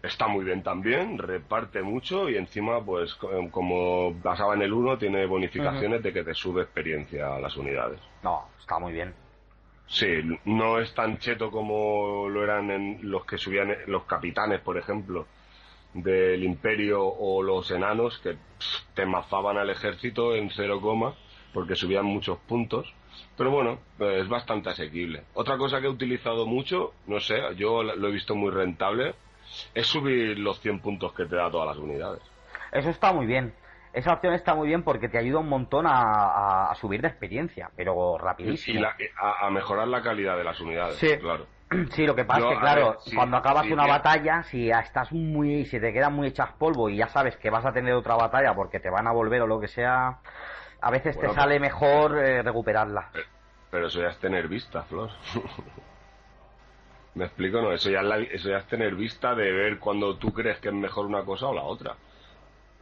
Está 0.02 0.28
muy 0.28 0.44
bien 0.44 0.62
también 0.62 1.18
reparte 1.18 1.82
mucho 1.82 2.28
y 2.28 2.36
encima 2.36 2.84
pues 2.84 3.16
como 3.50 4.14
basaba 4.14 4.54
en 4.54 4.62
el 4.62 4.72
1 4.72 4.98
tiene 4.98 5.26
bonificaciones 5.26 6.02
de 6.02 6.12
que 6.12 6.22
te 6.22 6.34
sube 6.34 6.62
experiencia 6.62 7.34
a 7.34 7.40
las 7.40 7.56
unidades. 7.56 8.00
No 8.22 8.48
está 8.58 8.78
muy 8.78 8.92
bien 8.92 9.12
Sí, 9.88 10.06
no 10.44 10.78
es 10.78 10.94
tan 10.94 11.18
cheto 11.18 11.50
como 11.50 12.28
lo 12.28 12.44
eran 12.44 12.70
en 12.70 13.10
los 13.10 13.24
que 13.24 13.38
subían 13.38 13.74
los 13.86 14.04
capitanes, 14.04 14.60
por 14.60 14.76
ejemplo, 14.76 15.26
del 15.94 16.44
imperio 16.44 17.04
o 17.04 17.42
los 17.42 17.70
enanos 17.70 18.18
que 18.18 18.36
te 18.94 19.06
mazaban 19.06 19.56
al 19.56 19.70
ejército 19.70 20.34
en 20.34 20.50
cero 20.50 20.80
coma 20.80 21.14
porque 21.54 21.74
subían 21.74 22.04
muchos 22.04 22.38
puntos. 22.40 22.92
Pero 23.36 23.50
bueno, 23.50 23.78
es 23.98 24.28
bastante 24.28 24.68
asequible. 24.68 25.24
Otra 25.34 25.56
cosa 25.56 25.80
que 25.80 25.86
he 25.86 25.90
utilizado 25.90 26.46
mucho, 26.46 26.92
no 27.06 27.18
sé, 27.18 27.40
yo 27.56 27.82
lo 27.82 28.08
he 28.08 28.12
visto 28.12 28.34
muy 28.34 28.50
rentable, 28.50 29.14
es 29.74 29.86
subir 29.86 30.38
los 30.38 30.60
100 30.60 30.80
puntos 30.80 31.12
que 31.14 31.24
te 31.24 31.36
da 31.36 31.50
todas 31.50 31.68
las 31.68 31.78
unidades. 31.78 32.22
Eso 32.70 32.90
está 32.90 33.12
muy 33.12 33.26
bien. 33.26 33.54
Esa 33.92 34.12
opción 34.12 34.34
está 34.34 34.54
muy 34.54 34.68
bien 34.68 34.82
porque 34.82 35.08
te 35.08 35.18
ayuda 35.18 35.38
un 35.40 35.48
montón 35.48 35.86
a, 35.88 36.72
subir 36.76 37.00
de 37.00 37.08
experiencia, 37.08 37.70
pero 37.74 38.18
rapidísimo. 38.18 38.80
Y 38.80 38.84
a, 38.84 39.50
mejorar 39.50 39.88
la 39.88 40.02
calidad 40.02 40.36
de 40.36 40.44
las 40.44 40.60
unidades, 40.60 40.96
sí. 40.96 41.16
claro. 41.18 41.46
Sí, 41.90 42.06
lo 42.06 42.14
que 42.14 42.24
pasa 42.24 42.48
es 42.48 42.54
que, 42.54 42.60
claro, 42.60 42.96
cuando 43.14 43.36
acabas 43.36 43.66
una 43.70 43.86
batalla, 43.86 44.42
si 44.44 44.70
estás 44.70 45.12
muy. 45.12 45.66
si 45.66 45.78
te 45.78 45.92
quedan 45.92 46.14
muy 46.14 46.28
hechas 46.28 46.52
polvo 46.58 46.88
y 46.88 46.96
ya 46.96 47.08
sabes 47.08 47.36
que 47.36 47.50
vas 47.50 47.64
a 47.64 47.72
tener 47.72 47.92
otra 47.94 48.16
batalla 48.16 48.54
porque 48.54 48.80
te 48.80 48.90
van 48.90 49.06
a 49.06 49.12
volver 49.12 49.42
o 49.42 49.46
lo 49.46 49.60
que 49.60 49.68
sea, 49.68 50.18
a 50.80 50.90
veces 50.90 51.18
te 51.18 51.28
sale 51.30 51.60
mejor 51.60 52.18
eh, 52.18 52.42
recuperarla. 52.42 53.10
Pero, 53.70 53.86
eso 53.86 54.00
ya 54.00 54.08
es 54.08 54.18
tener 54.18 54.48
vista, 54.48 54.82
Flor. 54.84 55.10
¿Me 57.14 57.24
explico? 57.26 57.60
No, 57.60 57.72
eso 57.72 57.90
ya, 57.90 58.00
es 58.00 58.30
eso 58.30 58.48
ya 58.50 58.58
es 58.58 58.66
tener 58.66 58.94
vista 58.94 59.34
de 59.34 59.50
ver 59.50 59.78
cuando 59.78 60.16
tú 60.16 60.32
crees 60.32 60.58
que 60.60 60.68
es 60.68 60.74
mejor 60.74 61.06
una 61.06 61.24
cosa 61.24 61.48
o 61.48 61.54
la 61.54 61.62
otra. 61.62 61.96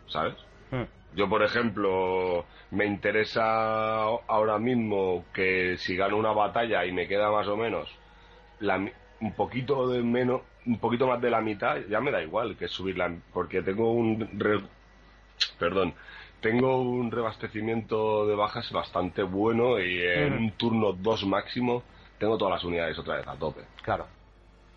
¿Sabes? 0.09 0.35
Hmm. 0.71 0.85
Yo, 1.15 1.29
por 1.29 1.43
ejemplo, 1.43 2.45
me 2.71 2.85
interesa 2.85 4.03
ahora 4.05 4.59
mismo 4.59 5.25
que 5.33 5.77
si 5.79 5.97
gano 5.97 6.17
una 6.17 6.33
batalla 6.33 6.85
y 6.85 6.93
me 6.93 7.09
queda 7.09 7.31
más 7.31 7.49
o 7.49 7.57
menos 7.57 7.89
un 9.21 9.33
poquito 9.33 9.89
de 9.89 10.03
menos, 10.03 10.43
un 10.67 10.79
poquito 10.79 11.07
más 11.07 11.21
de 11.21 11.31
la 11.31 11.41
mitad, 11.41 11.79
ya 11.89 12.01
me 12.01 12.11
da 12.11 12.23
igual 12.23 12.57
que 12.57 12.69
subirla, 12.69 13.15
porque 13.33 13.63
tengo 13.63 13.93
un 13.93 14.29
perdón, 15.59 15.95
tengo 16.41 16.81
un 16.81 17.11
rebastecimiento 17.11 18.27
de 18.27 18.35
bajas 18.35 18.71
bastante 18.73 19.23
bueno 19.23 19.79
y 19.79 20.01
en 20.03 20.33
un 20.35 20.51
turno 20.53 20.93
2 20.93 21.27
máximo 21.27 21.83
tengo 22.19 22.37
todas 22.37 22.55
las 22.55 22.65
unidades 22.65 22.99
otra 22.99 23.17
vez 23.17 23.29
a 23.29 23.37
tope. 23.37 23.63
Claro. 23.83 24.07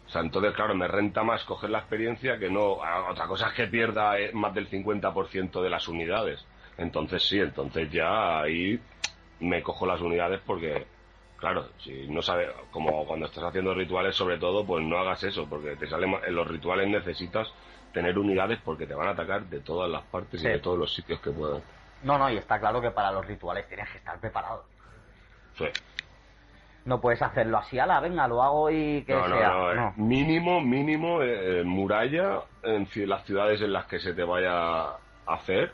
O 0.10 0.12
sea, 0.12 0.22
entonces, 0.22 0.54
claro, 0.54 0.76
me 0.76 0.88
renta 0.88 1.24
más 1.24 1.44
coger 1.46 1.70
la 1.70 1.80
experiencia 1.80 2.38
que 2.40 2.50
no. 2.50 2.80
Otra 3.10 3.28
cosa 3.28 3.50
es 3.50 3.54
que 3.54 3.68
pierda 3.68 4.20
eh, 4.20 4.32
más 4.34 4.54
del 4.54 4.68
50% 4.68 5.62
de 5.62 5.70
las 5.70 5.88
unidades. 5.88 6.44
Entonces, 6.78 7.28
sí, 7.28 7.40
entonces 7.40 7.92
ya 7.92 8.42
ahí 8.42 8.80
me 9.40 9.62
cojo 9.62 9.86
las 9.86 10.02
unidades 10.02 10.42
porque 10.46 10.86
Claro, 11.40 11.70
si 11.78 12.06
no 12.08 12.22
sabes, 12.22 12.50
como 12.70 13.06
cuando 13.06 13.28
estás 13.28 13.46
haciendo 13.46 13.74
rituales 13.74 14.14
sobre 14.14 14.38
todo, 14.38 14.66
pues 14.66 14.84
no 14.84 14.98
hagas 14.98 15.24
eso, 15.24 15.48
porque 15.48 15.78
te 15.78 15.88
sale 15.88 16.06
en 16.06 16.36
los 16.36 16.46
rituales 16.46 16.90
necesitas 16.90 17.48
tener 17.94 18.20
unidades 18.20 18.60
porque 18.64 18.86
te 18.86 18.94
van 18.94 19.08
a 19.08 19.12
atacar 19.12 19.44
de 19.46 19.62
todas 19.62 19.90
las 19.90 20.04
partes 20.04 20.44
y 20.44 20.48
de 20.48 20.60
todos 20.60 20.78
los 20.78 20.94
sitios 20.94 21.22
que 21.22 21.32
puedan. 21.32 21.62
No, 22.04 22.18
no, 22.18 22.30
y 22.30 22.38
está 22.38 22.60
claro 22.60 22.82
que 22.82 22.92
para 22.92 23.12
los 23.12 23.26
rituales 23.26 23.68
tienes 23.70 23.90
que 23.90 24.00
estar 24.00 24.20
preparado. 24.20 24.66
Sí. 25.58 25.66
No 26.90 27.00
puedes 27.00 27.22
hacerlo 27.22 27.60
así, 27.60 27.78
ala, 27.78 28.00
venga, 28.00 28.28
lo 28.28 28.42
hago 28.42 28.72
y 28.72 29.04
que 29.04 29.14
sea. 29.14 29.50
No, 29.50 29.74
no, 29.76 29.94
mínimo, 29.98 30.60
mínimo, 30.60 31.22
eh, 31.22 31.64
muralla 31.64 32.42
en 32.64 32.88
las 33.08 33.24
ciudades 33.26 33.62
en 33.62 33.72
las 33.72 33.86
que 33.86 34.00
se 34.00 34.16
te 34.16 34.24
vaya 34.24 34.86
a 34.86 34.98
hacer 35.28 35.72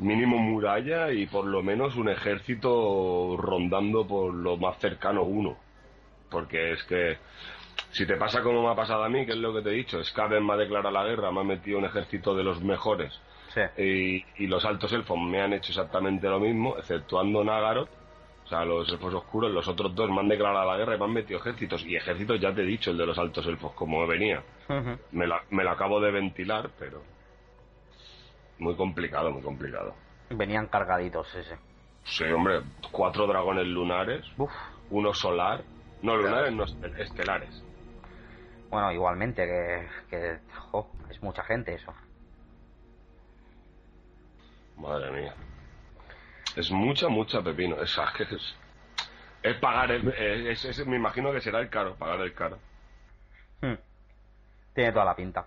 mínimo 0.00 0.36
muralla 0.36 1.12
y 1.12 1.26
por 1.26 1.44
lo 1.44 1.62
menos 1.62 1.94
un 1.94 2.08
ejército 2.08 3.36
rondando 3.38 4.04
por 4.08 4.34
lo 4.34 4.56
más 4.56 4.76
cercano 4.78 5.22
uno. 5.22 5.56
Porque 6.28 6.72
es 6.72 6.82
que 6.82 7.18
si 7.92 8.04
te 8.04 8.16
pasa 8.16 8.42
como 8.42 8.60
me 8.64 8.72
ha 8.72 8.74
pasado 8.74 9.04
a 9.04 9.08
mí, 9.08 9.24
que 9.24 9.32
es 9.32 9.38
lo 9.38 9.54
que 9.54 9.62
te 9.62 9.70
he 9.70 9.74
dicho, 9.74 10.02
Skaven 10.02 10.44
me 10.44 10.54
ha 10.54 10.56
declarado 10.56 10.90
la 10.90 11.04
guerra, 11.04 11.30
me 11.30 11.42
ha 11.42 11.44
metido 11.44 11.78
un 11.78 11.84
ejército 11.84 12.34
de 12.34 12.42
los 12.42 12.60
mejores 12.60 13.12
y, 13.78 14.16
y, 14.36 14.48
los 14.48 14.64
altos 14.64 14.92
elfos 14.92 15.16
me 15.16 15.40
han 15.40 15.52
hecho 15.52 15.70
exactamente 15.70 16.28
lo 16.28 16.40
mismo, 16.40 16.76
exceptuando 16.76 17.44
Nagaroth, 17.44 17.88
o 18.44 18.46
sea, 18.46 18.64
los 18.64 18.88
elfos 18.90 19.14
oscuros, 19.14 19.50
los 19.50 19.66
otros 19.66 19.94
dos 19.94 20.10
me 20.10 20.20
han 20.20 20.28
declarado 20.28 20.70
la 20.70 20.76
guerra 20.76 20.96
y 20.96 20.98
me 20.98 21.04
han 21.04 21.12
metido 21.12 21.40
ejércitos. 21.40 21.84
Y 21.86 21.96
ejércitos 21.96 22.38
ya 22.38 22.54
te 22.54 22.62
he 22.62 22.66
dicho, 22.66 22.90
el 22.90 22.98
de 22.98 23.06
los 23.06 23.18
altos 23.18 23.46
elfos, 23.46 23.72
como 23.72 24.06
venía. 24.06 24.42
me, 25.12 25.26
la, 25.26 25.42
me 25.50 25.64
lo 25.64 25.70
acabo 25.70 26.00
de 26.00 26.10
ventilar, 26.10 26.70
pero 26.78 27.02
muy 28.58 28.76
complicado, 28.76 29.30
muy 29.30 29.42
complicado. 29.42 29.94
Venían 30.30 30.66
cargaditos 30.66 31.34
ese. 31.34 31.56
Sí, 32.04 32.24
hombre, 32.24 32.60
cuatro 32.90 33.26
dragones 33.26 33.66
lunares, 33.66 34.24
uno 34.90 35.14
solar, 35.14 35.64
no 36.02 36.16
lunares, 36.16 36.52
no 36.52 36.64
estelares. 36.98 37.62
Bueno, 38.68 38.92
igualmente, 38.92 39.46
que, 40.10 40.38
es 41.10 41.22
mucha 41.22 41.42
gente 41.44 41.74
eso. 41.74 41.94
Madre 44.76 45.10
mía. 45.12 45.34
Es 46.56 46.70
mucha, 46.70 47.08
mucha 47.08 47.42
pepino. 47.42 47.80
Es, 47.82 47.98
es, 48.18 48.56
es 49.42 49.56
pagar 49.56 49.90
el. 49.90 50.08
Es, 50.08 50.86
me 50.86 50.96
imagino 50.96 51.32
que 51.32 51.40
será 51.40 51.60
el 51.60 51.68
caro, 51.68 51.94
pagar 51.96 52.20
el 52.20 52.32
caro. 52.34 52.58
Hmm. 53.60 53.74
Tiene 54.74 54.92
toda 54.92 55.04
la 55.04 55.16
pinta. 55.16 55.46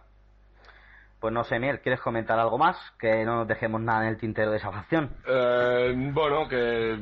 Pues 1.19 1.33
no 1.33 1.43
sé, 1.43 1.59
Miel, 1.59 1.79
¿quieres 1.79 1.99
comentar 1.99 2.37
algo 2.37 2.57
más? 2.57 2.77
Que 2.99 3.25
no 3.25 3.37
nos 3.37 3.47
dejemos 3.47 3.81
nada 3.81 4.03
en 4.03 4.09
el 4.09 4.17
tintero 4.17 4.51
de 4.51 4.57
esa 4.57 4.71
facción. 4.71 5.09
Eh, 5.27 5.93
bueno, 6.13 6.47
que 6.47 6.99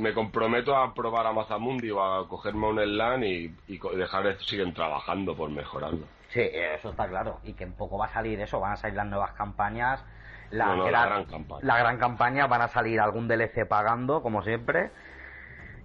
me 0.00 0.12
comprometo 0.12 0.74
a 0.74 0.92
probar 0.92 1.26
a 1.26 1.32
Mazamundi 1.32 1.90
o 1.90 2.02
a 2.02 2.28
cogerme 2.28 2.66
un 2.66 2.80
Slan 2.80 3.22
y, 3.22 3.54
y 3.68 3.78
dejar 3.96 4.36
que 4.36 4.44
siguen 4.44 4.74
trabajando 4.74 5.36
por 5.36 5.48
mejorarlo. 5.50 6.06
Sí, 6.30 6.40
eso 6.40 6.90
está 6.90 7.08
claro. 7.08 7.38
Y 7.44 7.52
que 7.52 7.64
en 7.64 7.72
poco 7.74 7.98
va 7.98 8.06
a 8.06 8.12
salir 8.12 8.40
eso, 8.40 8.58
van 8.58 8.72
a 8.72 8.76
salir 8.76 8.96
las 8.96 9.06
nuevas 9.06 9.32
campañas. 9.32 10.04
La, 10.50 10.74
gran 10.74 11.24
campaña. 11.24 11.60
La 11.62 11.78
gran 11.78 11.98
campaña 11.98 12.46
van 12.46 12.62
a 12.62 12.68
salir 12.68 13.00
algún 13.00 13.28
DLC 13.28 13.66
pagando, 13.66 14.22
como 14.22 14.42
siempre, 14.42 14.90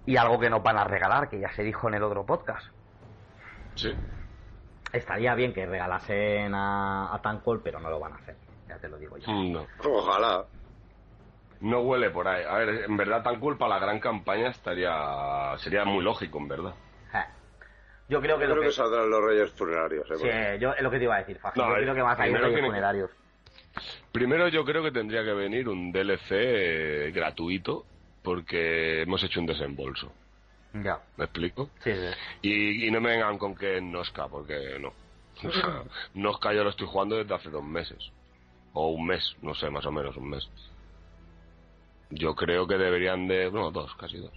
y 0.06 0.16
algo 0.16 0.38
que 0.38 0.50
nos 0.50 0.62
van 0.62 0.78
a 0.78 0.84
regalar, 0.84 1.28
que 1.28 1.40
ya 1.40 1.52
se 1.52 1.62
dijo 1.62 1.88
en 1.88 1.94
el 1.94 2.02
otro 2.02 2.24
podcast. 2.24 2.66
Sí 3.74 3.94
estaría 4.92 5.34
bien 5.34 5.52
que 5.52 5.66
regalasen 5.66 6.54
a, 6.54 7.14
a 7.14 7.22
Tancol, 7.22 7.60
pero 7.62 7.80
no 7.80 7.90
lo 7.90 7.98
van 7.98 8.12
a 8.12 8.16
hacer. 8.16 8.36
Ya 8.68 8.76
te 8.78 8.88
lo 8.88 8.98
digo 8.98 9.16
yo. 9.18 9.30
Mm, 9.30 9.52
no. 9.52 9.66
Ojalá. 9.84 10.44
No 11.60 11.80
huele 11.80 12.10
por 12.10 12.26
ahí. 12.26 12.44
A 12.44 12.54
ver, 12.58 12.84
en 12.84 12.96
verdad 12.96 13.22
Tancol 13.22 13.56
para 13.56 13.74
la 13.74 13.80
gran 13.80 14.00
campaña 14.00 14.48
estaría 14.48 15.54
sería 15.58 15.84
muy 15.84 16.02
lógico, 16.02 16.38
en 16.38 16.48
verdad. 16.48 16.74
Yo 18.08 18.20
creo 18.20 18.36
que, 18.38 18.46
yo 18.46 18.52
creo 18.52 18.64
que... 18.64 18.72
saldrán 18.72 19.08
los 19.08 19.24
reyes 19.24 19.50
funerarios. 19.52 20.10
¿eh? 20.10 20.16
Sí, 20.18 20.60
yo 20.60 20.72
es 20.72 20.82
lo 20.82 20.90
que 20.90 20.98
te 20.98 21.04
iba 21.04 21.14
a 21.14 21.18
decir, 21.18 21.38
Faji. 21.38 21.58
yo 21.58 21.72
creo 21.72 21.94
que 21.94 22.02
van 22.02 22.12
a 22.12 22.16
salir 22.16 22.32
los 22.32 22.42
reyes 22.42 22.66
funerarios. 22.66 23.10
Primero 24.12 24.48
yo 24.48 24.64
creo 24.64 24.82
que 24.82 24.92
tendría 24.92 25.24
que 25.24 25.32
venir 25.32 25.68
un 25.68 25.92
DLC 25.92 26.30
eh, 26.30 27.12
gratuito 27.14 27.86
porque 28.22 29.02
hemos 29.02 29.22
hecho 29.22 29.40
un 29.40 29.46
desembolso. 29.46 30.12
Ya. 30.74 31.00
¿Me 31.16 31.24
explico? 31.24 31.70
Sí, 31.84 31.90
sí. 31.92 32.86
Y, 32.86 32.90
no 32.90 33.00
me 33.00 33.10
vengan 33.10 33.36
con 33.36 33.54
que 33.54 33.80
Nosca, 33.80 34.28
porque 34.28 34.78
no. 34.80 34.88
O 34.88 35.84
Nosca 36.14 36.52
yo 36.52 36.64
lo 36.64 36.70
estoy 36.70 36.86
jugando 36.86 37.16
desde 37.16 37.34
hace 37.34 37.50
dos 37.50 37.64
meses. 37.64 38.10
O 38.72 38.88
un 38.90 39.06
mes, 39.06 39.36
no 39.42 39.54
sé, 39.54 39.68
más 39.70 39.84
o 39.84 39.92
menos 39.92 40.16
un 40.16 40.30
mes. 40.30 40.48
Yo 42.10 42.34
creo 42.34 42.66
que 42.66 42.76
deberían 42.76 43.28
de. 43.28 43.48
Bueno, 43.48 43.70
dos, 43.70 43.94
casi 43.96 44.18
dos. 44.18 44.32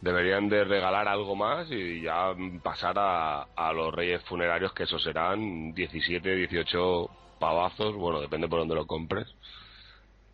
Deberían 0.00 0.48
de 0.48 0.64
regalar 0.64 1.08
algo 1.08 1.34
más 1.34 1.70
y 1.70 2.02
ya 2.02 2.34
pasar 2.62 2.98
a, 2.98 3.42
a 3.56 3.72
los 3.72 3.92
reyes 3.92 4.22
funerarios, 4.24 4.72
que 4.72 4.84
esos 4.84 5.02
serán 5.02 5.74
17, 5.74 6.36
18 6.36 7.10
pavazos. 7.38 7.94
Bueno, 7.96 8.20
depende 8.20 8.48
por 8.48 8.58
donde 8.60 8.74
lo 8.74 8.86
compres. 8.86 9.26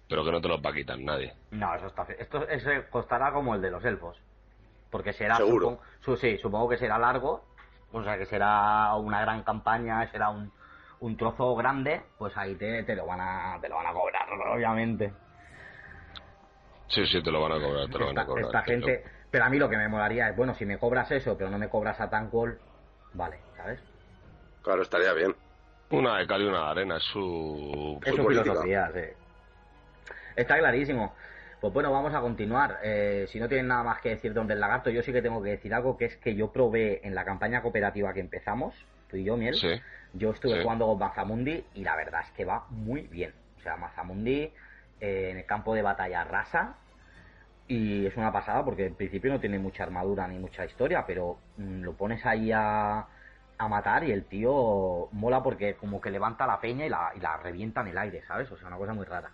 pero 0.09 0.25
que 0.25 0.33
no 0.33 0.41
te 0.41 0.49
los 0.49 0.61
va 0.65 0.71
a 0.71 0.75
quitar 0.75 0.99
nadie. 0.99 1.35
No, 1.51 1.75
eso 1.75 1.87
está. 1.87 2.07
Esto 2.19 2.47
ese 2.49 2.87
costará 2.91 3.33
como 3.33 3.55
el 3.55 3.63
de 3.63 3.71
los 3.71 3.85
elfos. 3.85 4.17
Porque 4.91 5.13
será. 5.13 5.37
Seguro. 5.37 5.81
Supongo, 6.01 6.21
sí, 6.21 6.39
supongo 6.39 6.69
que 6.69 6.77
será 6.77 6.99
largo. 6.99 7.45
O 7.93 8.03
sea, 8.03 8.19
que 8.19 8.27
será 8.27 8.95
una 8.97 9.21
gran 9.21 9.43
campaña, 9.45 10.07
será 10.11 10.29
un, 10.31 10.53
un 11.01 11.17
trozo 11.17 11.55
grande. 11.55 12.03
Pues 12.19 12.37
ahí 12.37 12.55
te, 12.57 12.83
te, 12.85 12.95
lo 12.97 13.07
van 13.07 13.21
a, 13.21 13.59
te 13.61 13.69
lo 13.69 13.77
van 13.77 13.87
a 13.87 13.93
cobrar, 13.93 14.29
obviamente. 14.55 15.13
Sí, 16.89 17.07
sí, 17.07 17.23
te 17.23 17.31
lo 17.31 17.41
van 17.41 17.53
a 17.53 17.61
cobrar, 17.65 17.89
te 17.89 17.99
lo 17.99 18.07
van 18.07 18.19
a 18.19 18.27
cobrar. 18.27 18.47
Esta 18.47 18.63
gente. 18.63 19.05
Pero 19.31 19.45
a 19.45 19.49
mí 19.49 19.59
lo 19.59 19.69
que 19.69 19.77
me 19.77 19.89
molaría 19.89 20.29
es, 20.29 20.37
bueno, 20.37 20.55
si 20.55 20.65
me 20.67 20.79
cobras 20.79 21.11
eso, 21.11 21.37
pero 21.37 21.51
no 21.51 21.59
me 21.59 21.69
cobras 21.69 22.01
a 22.01 22.09
Tankwall, 22.09 22.59
vale, 23.15 23.41
¿sabes? 23.57 23.81
Claro, 24.63 24.83
estaría 24.83 25.13
bien. 25.13 25.35
Una 25.91 26.19
de 26.19 26.27
cal 26.27 26.43
y 26.43 26.47
una 26.47 26.65
de 26.65 26.71
arena, 26.71 26.97
es 26.97 27.03
su, 27.05 28.01
es 28.05 28.15
su 28.15 28.27
filosofía, 28.27 28.91
sí. 28.93 29.01
Está 30.37 30.59
clarísimo. 30.59 31.15
Pues 31.61 31.73
bueno, 31.73 31.93
vamos 31.93 32.13
a 32.15 32.21
continuar. 32.21 32.79
Eh, 32.83 33.27
si 33.31 33.39
no 33.41 33.49
tienen 33.49 33.69
nada 33.69 33.83
más 33.85 34.01
que 34.01 34.11
decir 34.11 34.35
donde 34.35 34.55
el 34.55 34.61
lagarto, 34.61 34.91
yo 34.91 35.03
sí 35.03 35.13
que 35.13 35.23
tengo 35.23 35.43
que 35.43 35.51
decir 35.51 35.73
algo, 35.73 35.97
que 35.97 36.07
es 36.07 36.17
que 36.17 36.35
yo 36.35 36.53
probé 36.53 37.01
en 37.07 37.15
la 37.15 37.25
campaña 37.25 37.63
cooperativa 37.63 38.13
que 38.13 38.21
empezamos, 38.21 38.75
tú 39.09 39.17
y 39.17 39.25
yo, 39.25 39.37
Miel, 39.37 39.55
Sí. 39.55 39.81
yo 40.13 40.33
estuve 40.33 40.57
Sí. 40.57 40.63
jugando 40.63 40.87
con 40.87 40.99
Mazamundi 40.99 41.65
y 41.75 41.85
la 41.85 41.97
verdad 41.97 42.23
es 42.27 42.31
que 42.33 42.45
va 42.45 42.67
muy 42.71 43.03
bien. 43.03 43.33
O 43.59 43.63
sea, 43.63 43.77
Mazamundi 43.77 44.53
eh, 45.01 45.29
en 45.31 45.39
el 45.39 45.47
campo 45.47 45.75
de 45.75 45.83
batalla 45.83 46.25
rasa 46.25 46.75
y 47.67 48.05
es 48.05 48.17
una 48.17 48.31
pasada 48.31 48.63
porque 48.65 48.87
en 48.87 48.95
principio 48.95 49.33
no 49.33 49.41
tiene 49.41 49.59
mucha 49.59 49.85
armadura 49.85 50.27
ni 50.29 50.39
mucha 50.39 50.65
historia, 50.67 51.05
pero 51.07 51.39
mm, 51.57 51.83
lo 51.83 51.95
pones 51.95 52.25
ahí 52.27 52.53
a, 52.53 53.07
a 53.59 53.69
matar 53.69 54.05
y 54.05 54.11
el 54.13 54.25
tío 54.25 55.09
mola 55.13 55.43
porque 55.43 55.77
como 55.77 56.01
que 56.01 56.11
levanta 56.11 56.47
la 56.47 56.61
peña 56.61 56.87
y 56.87 56.89
la, 56.89 57.13
y 57.15 57.21
la 57.21 57.37
revienta 57.37 57.81
en 57.83 57.89
el 57.89 57.99
aire, 57.99 58.23
¿sabes? 58.27 58.51
O 58.51 58.57
sea, 58.57 58.69
una 58.69 58.77
cosa 58.77 58.95
muy 58.95 59.05
rara. 59.05 59.31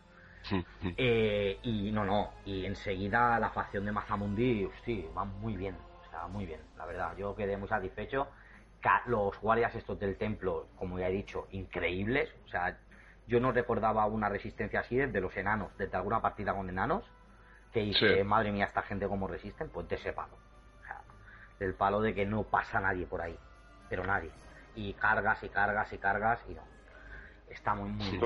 Eh, 0.96 1.58
y 1.62 1.92
no, 1.92 2.04
no, 2.04 2.32
y 2.44 2.64
enseguida 2.66 3.38
la 3.38 3.50
facción 3.50 3.84
de 3.84 3.92
Mazamundi, 3.92 4.68
sí, 4.84 5.08
va 5.16 5.24
muy 5.24 5.56
bien, 5.56 5.76
o 6.06 6.10
sea, 6.10 6.26
muy 6.26 6.46
bien, 6.46 6.60
la 6.76 6.84
verdad, 6.86 7.16
yo 7.16 7.34
quedé 7.36 7.56
muy 7.56 7.68
satisfecho. 7.68 8.28
Los 9.06 9.38
guardias 9.40 9.74
estos 9.74 9.98
del 10.00 10.16
templo, 10.16 10.68
como 10.76 10.98
ya 10.98 11.08
he 11.08 11.12
dicho, 11.12 11.46
increíbles, 11.52 12.30
o 12.46 12.48
sea, 12.48 12.78
yo 13.26 13.38
no 13.38 13.52
recordaba 13.52 14.06
una 14.06 14.28
resistencia 14.30 14.80
así 14.80 14.96
desde 14.96 15.20
los 15.20 15.36
enanos, 15.36 15.70
desde 15.76 15.96
alguna 15.96 16.20
partida 16.22 16.54
con 16.54 16.68
enanos, 16.68 17.04
que 17.72 17.80
dice, 17.80 18.16
Sí. 18.16 18.24
madre 18.24 18.50
mía, 18.52 18.64
esta 18.64 18.82
gente 18.82 19.06
cómo 19.06 19.28
resisten, 19.28 19.68
pues 19.68 19.86
de 19.88 19.96
ese 19.96 20.12
palo. 20.14 20.34
O 20.80 20.84
sea, 20.86 21.02
del 21.58 21.74
palo 21.74 22.00
de 22.00 22.14
que 22.14 22.24
no 22.26 22.42
pasa 22.44 22.80
nadie 22.80 23.06
por 23.06 23.20
ahí, 23.20 23.38
pero 23.90 24.04
nadie. 24.04 24.30
Y 24.76 24.94
cargas 24.94 25.42
y 25.42 25.48
cargas 25.50 25.92
y 25.92 25.98
cargas 25.98 26.40
y 26.48 26.54
no. 26.54 26.62
Está 27.48 27.74
muy, 27.74 27.90
muy 27.90 28.10
bien. 28.16 28.22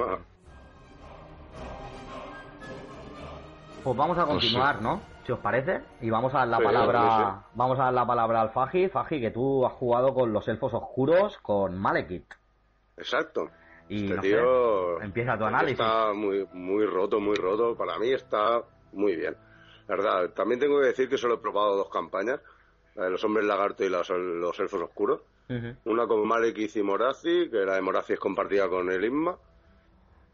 Pues 3.82 3.96
vamos 3.96 4.16
a 4.18 4.24
Pues 4.24 4.36
continuar, 4.38 4.80
¿no? 4.80 5.02
Si 5.26 5.32
os 5.32 5.38
parece. 5.40 5.82
Y 6.00 6.10
vamos 6.10 6.34
a 6.34 6.38
dar 6.38 6.48
la 6.48 6.58
Sí, 6.58 6.64
palabra. 6.64 7.00
sí, 7.42 7.46
Vamos 7.54 7.78
a 7.78 7.84
dar 7.84 7.92
la 7.94 8.06
palabra 8.06 8.40
al 8.42 8.50
Faji. 8.50 8.88
Faji, 8.88 9.20
que 9.20 9.30
tú 9.30 9.64
has 9.66 9.72
jugado 9.74 10.14
con 10.14 10.32
los 10.32 10.46
elfos 10.48 10.72
oscuros 10.74 11.38
con 11.38 11.78
Malekith. 11.78 12.32
exacto. 12.96 13.50
Y 13.86 14.04
este 14.04 14.16
no 14.16 14.22
sé, 14.22 14.28
tío 14.28 15.00
empieza 15.02 15.32
tu 15.36 15.44
este 15.44 15.54
análisis. 15.56 15.78
Está 15.80 16.12
muy, 16.14 16.48
muy 16.54 16.86
roto, 16.86 17.20
muy 17.20 17.34
roto. 17.36 17.76
Para 17.76 17.98
mí 17.98 18.10
está 18.12 18.62
muy 18.92 19.14
bien. 19.16 19.36
La 19.86 19.96
verdad, 19.96 20.30
también 20.30 20.58
tengo 20.60 20.80
que 20.80 20.86
decir 20.86 21.06
que 21.10 21.18
solo 21.18 21.34
he 21.34 21.38
probado 21.38 21.76
dos 21.76 21.90
campañas. 21.90 22.40
La 22.94 23.04
de 23.04 23.10
los 23.10 23.22
hombres 23.24 23.44
lagarto 23.44 23.84
y 23.84 23.90
los, 23.90 24.08
los 24.08 24.58
elfos 24.58 24.80
oscuros. 24.80 25.20
Una 25.84 26.06
con 26.06 26.26
Malekith 26.26 26.76
y 26.76 26.82
Morazi, 26.82 27.50
que 27.50 27.58
la 27.64 27.74
de 27.74 27.82
Morazi 27.82 28.14
es 28.14 28.20
compartida 28.20 28.68
con 28.68 28.90
el 28.90 29.04
Inma. 29.04 29.36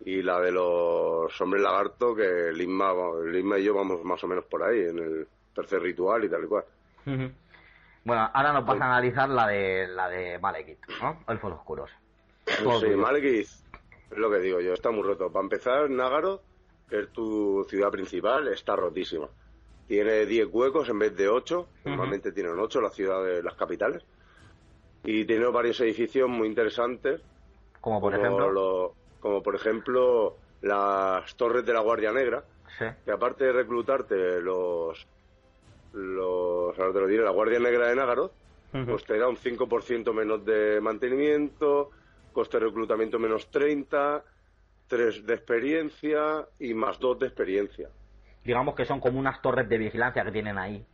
Y 0.05 0.23
la 0.23 0.41
de 0.41 0.51
los 0.53 1.41
hombres 1.41 1.63
lagarto, 1.63 2.15
que 2.15 2.49
el 2.49 2.61
Inma, 2.61 2.93
el 3.25 3.37
Inma 3.37 3.59
y 3.59 3.65
yo 3.65 3.75
vamos 3.75 4.03
más 4.05 4.23
o 4.25 4.29
menos 4.29 4.45
por 4.47 4.63
ahí, 4.63 4.81
en 4.81 4.99
el 4.99 5.29
tercer 5.55 5.83
ritual 5.83 6.25
y 6.25 6.29
tal 6.29 6.45
y 6.45 6.47
cual. 6.47 6.65
Bueno, 7.05 8.31
ahora 8.33 8.53
nos 8.53 8.65
vas 8.65 8.81
a 8.81 8.87
analizar 8.87 9.29
la 9.29 9.47
de 9.47 9.89
la 9.89 10.09
de 10.09 10.39
Malekith, 10.39 10.79
¿no? 11.03 11.23
Elfos 11.29 11.53
oscuros. 11.53 11.91
Todo 12.63 12.81
Sí, 12.81 12.87
tuyo. 12.87 12.99
Malekith, 12.99 13.49
es 14.11 14.17
lo 14.17 14.31
que 14.31 14.39
digo 14.39 14.61
yo, 14.61 14.73
está 14.73 14.91
muy 14.91 15.03
roto. 15.03 15.31
Para 15.31 15.43
empezar, 15.43 15.91
Nágaro, 15.91 16.41
que 16.89 17.01
es 17.01 17.13
tu 17.13 17.67
ciudad 17.69 17.91
principal, 17.91 18.49
está 18.49 18.77
rotísima. 18.77 19.29
Tiene 19.87 20.25
10 20.25 20.49
huecos 20.51 20.89
en 20.89 20.99
vez 20.99 21.17
de 21.17 21.29
8, 21.29 21.69
normalmente 21.85 22.33
tienen 22.33 22.59
8 22.59 22.81
las 22.81 22.95
ciudades, 22.95 23.45
las 23.45 23.55
capitales. 23.55 24.03
Y 25.05 25.25
tiene 25.25 25.47
varios 25.47 25.81
edificios 25.81 26.29
muy 26.29 26.47
interesantes, 26.49 27.21
Como 27.81 28.01
por 28.01 28.13
como, 28.13 28.25
ejemplo. 28.25 28.51
lo- 28.53 28.95
como 29.21 29.43
por 29.43 29.55
ejemplo 29.55 30.37
las 30.63 31.35
torres 31.37 31.65
de 31.65 31.73
la 31.73 31.81
Guardia 31.81 32.13
Negra, 32.13 32.45
Sí. 32.79 32.85
que 33.05 33.11
aparte 33.13 33.45
de 33.45 33.53
reclutarte 33.53 34.41
los, 34.41 35.07
los 35.93 36.79
ahora 36.79 36.93
te 36.93 37.01
lo 37.01 37.07
diré, 37.07 37.23
la 37.25 37.31
Guardia 37.31 37.59
Negra 37.59 37.89
de 37.89 37.97
Nágaro, 37.97 38.31
Ujú. 38.73 38.87
pues 38.93 39.05
te 39.05 39.19
da 39.19 39.29
un 39.29 39.37
5% 39.37 40.13
menos 40.13 40.45
de 40.45 40.81
mantenimiento, 40.81 41.91
coste 42.33 42.59
de 42.59 42.67
reclutamiento 42.67 43.19
menos 43.19 43.51
30, 43.51 44.23
3 44.87 45.27
de 45.27 45.35
experiencia 45.35 46.47
y 46.59 46.75
más 46.75 46.99
2 47.01 47.19
de 47.19 47.27
experiencia. 47.27 47.89
Digamos 48.45 48.75
que 48.75 48.85
son 48.85 49.01
como 49.01 49.19
unas 49.19 49.43
torres 49.43 49.69
de 49.69 49.79
vigilancia 49.79 50.25
que 50.25 50.33
tienen 50.33 50.59
ahí. 50.59 50.85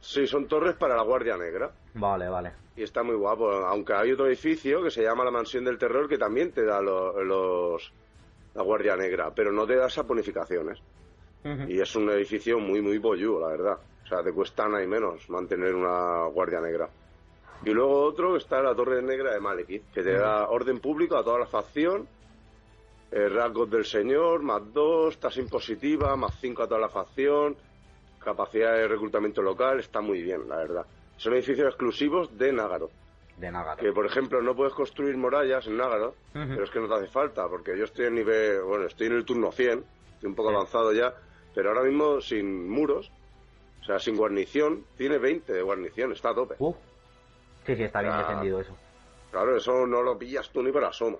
Sí, 0.00 0.26
son 0.26 0.46
torres 0.46 0.74
para 0.76 0.96
la 0.96 1.02
Guardia 1.02 1.36
Negra 1.36 1.72
Vale, 1.94 2.28
vale. 2.28 2.52
y 2.76 2.82
está 2.82 3.02
muy 3.02 3.14
guapo, 3.16 3.50
aunque 3.50 3.94
hay 3.94 4.12
otro 4.12 4.26
edificio 4.26 4.82
que 4.82 4.90
se 4.90 5.02
llama 5.02 5.24
la 5.24 5.30
Mansión 5.30 5.64
del 5.64 5.78
Terror 5.78 6.08
que 6.08 6.18
también 6.18 6.52
te 6.52 6.64
da 6.64 6.80
lo- 6.82 7.22
los 7.24 7.92
la 8.54 8.62
Guardia 8.62 8.96
Negra, 8.96 9.32
pero 9.34 9.50
no 9.50 9.66
te 9.66 9.74
da 9.76 9.86
esas 9.88 10.06
bonificaciones. 10.06 10.78
Y 11.68 11.80
es 11.80 11.94
un 11.96 12.08
edificio 12.10 12.58
muy, 12.58 12.80
muy 12.80 12.98
bolludo, 12.98 13.40
la 13.40 13.48
verdad. 13.48 13.78
O 14.04 14.06
sea, 14.06 14.22
te 14.22 14.32
cuesta 14.32 14.68
nada 14.68 14.82
y 14.82 14.86
menos 14.86 15.28
mantener 15.28 15.74
una 15.74 16.26
guardia 16.26 16.60
negra. 16.60 16.88
Y 17.64 17.70
luego 17.70 18.02
otro 18.02 18.36
está 18.36 18.62
la 18.62 18.74
Torre 18.74 19.02
Negra 19.02 19.32
de 19.32 19.40
Malekith, 19.40 19.90
que 19.92 20.02
te 20.02 20.12
da 20.14 20.48
orden 20.48 20.78
público 20.80 21.16
a 21.16 21.24
toda 21.24 21.38
la 21.40 21.46
facción, 21.46 22.06
eh, 23.10 23.28
rasgos 23.28 23.70
del 23.70 23.84
señor, 23.84 24.42
más 24.42 24.72
dos, 24.72 25.18
tasa 25.18 25.40
impositiva, 25.40 26.14
más 26.16 26.34
cinco 26.40 26.62
a 26.62 26.68
toda 26.68 26.80
la 26.80 26.88
facción, 26.88 27.56
capacidad 28.24 28.72
de 28.74 28.88
reclutamiento 28.88 29.42
local, 29.42 29.78
está 29.80 30.00
muy 30.00 30.22
bien, 30.22 30.48
la 30.48 30.56
verdad. 30.56 30.86
Son 31.16 31.32
edificios 31.34 31.68
exclusivos 31.68 32.36
de 32.36 32.52
Nágaro. 32.52 32.90
De 33.36 33.50
Nagaro. 33.50 33.80
Que, 33.82 33.92
por 33.92 34.06
ejemplo, 34.06 34.40
no 34.42 34.54
puedes 34.54 34.74
construir 34.74 35.16
murallas 35.16 35.66
en 35.66 35.76
Nágaro, 35.76 36.14
pero 36.32 36.64
es 36.64 36.70
que 36.70 36.80
no 36.80 36.88
te 36.88 36.94
hace 36.94 37.06
falta, 37.08 37.48
porque 37.48 37.76
yo 37.76 37.84
estoy 37.84 38.06
en 38.06 38.14
nivel, 38.14 38.62
bueno, 38.62 38.86
estoy 38.86 39.08
en 39.08 39.14
el 39.14 39.24
turno 39.24 39.50
100, 39.52 39.84
estoy 40.14 40.28
un 40.30 40.34
poco 40.36 40.50
Sí. 40.50 40.54
avanzado 40.54 40.92
ya, 40.92 41.12
pero 41.54 41.70
ahora 41.70 41.82
mismo 41.82 42.20
sin 42.20 42.68
muros, 42.68 43.10
o 43.80 43.84
sea, 43.84 43.98
sin 43.98 44.16
guarnición, 44.16 44.84
tiene 44.96 45.18
20 45.18 45.52
de 45.52 45.62
guarnición, 45.62 46.12
está 46.12 46.30
a 46.30 46.34
tope. 46.34 46.54
Uf. 46.58 46.76
Sí, 47.66 47.74
sí, 47.76 47.82
está 47.82 48.02
bien 48.02 48.16
defendido 48.18 48.60
eso. 48.60 48.76
Claro, 49.30 49.56
eso 49.56 49.86
no 49.86 50.02
lo 50.02 50.16
pillas 50.16 50.48
tú 50.50 50.62
ni 50.62 50.70
por 50.70 50.84
asomo. 50.84 51.18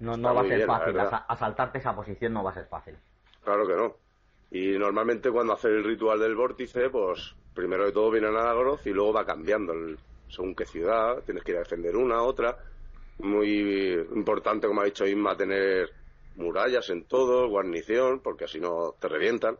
No, 0.00 0.16
no 0.16 0.34
va 0.34 0.40
a 0.42 0.44
ser 0.44 0.56
bien, 0.56 0.66
fácil. 0.66 0.98
Asaltarte 0.98 1.78
esa 1.78 1.94
posición 1.94 2.32
no 2.32 2.42
va 2.44 2.50
a 2.50 2.54
ser 2.54 2.66
fácil. 2.66 2.96
Claro 3.44 3.66
que 3.66 3.74
no. 3.74 3.94
Y 4.50 4.78
normalmente 4.78 5.30
cuando 5.30 5.52
hace 5.54 5.68
el 5.68 5.84
ritual 5.84 6.18
del 6.20 6.34
vórtice, 6.36 6.90
pues 6.90 7.36
primero 7.52 7.84
de 7.86 7.92
todo 7.92 8.10
viene 8.10 8.28
a 8.28 8.30
Nagoroth 8.32 8.86
y 8.86 8.90
luego 8.90 9.12
va 9.12 9.24
cambiando 9.26 9.72
el- 9.72 9.98
según 10.28 10.54
qué 10.54 10.66
ciudad, 10.66 11.22
tienes 11.24 11.44
que 11.44 11.52
ir 11.52 11.56
a 11.58 11.60
defender 11.60 11.96
una, 11.96 12.22
otra. 12.22 12.58
Muy 13.18 13.92
importante, 14.14 14.66
como 14.68 14.80
ha 14.82 14.84
dicho 14.86 15.06
Isma, 15.06 15.36
tener 15.36 15.90
murallas 16.34 16.90
en 16.90 17.06
todo, 17.06 17.48
guarnición, 17.48 18.20
porque 18.22 18.48
si 18.48 18.60
no 18.60 18.96
te 19.00 19.08
revientan. 19.08 19.58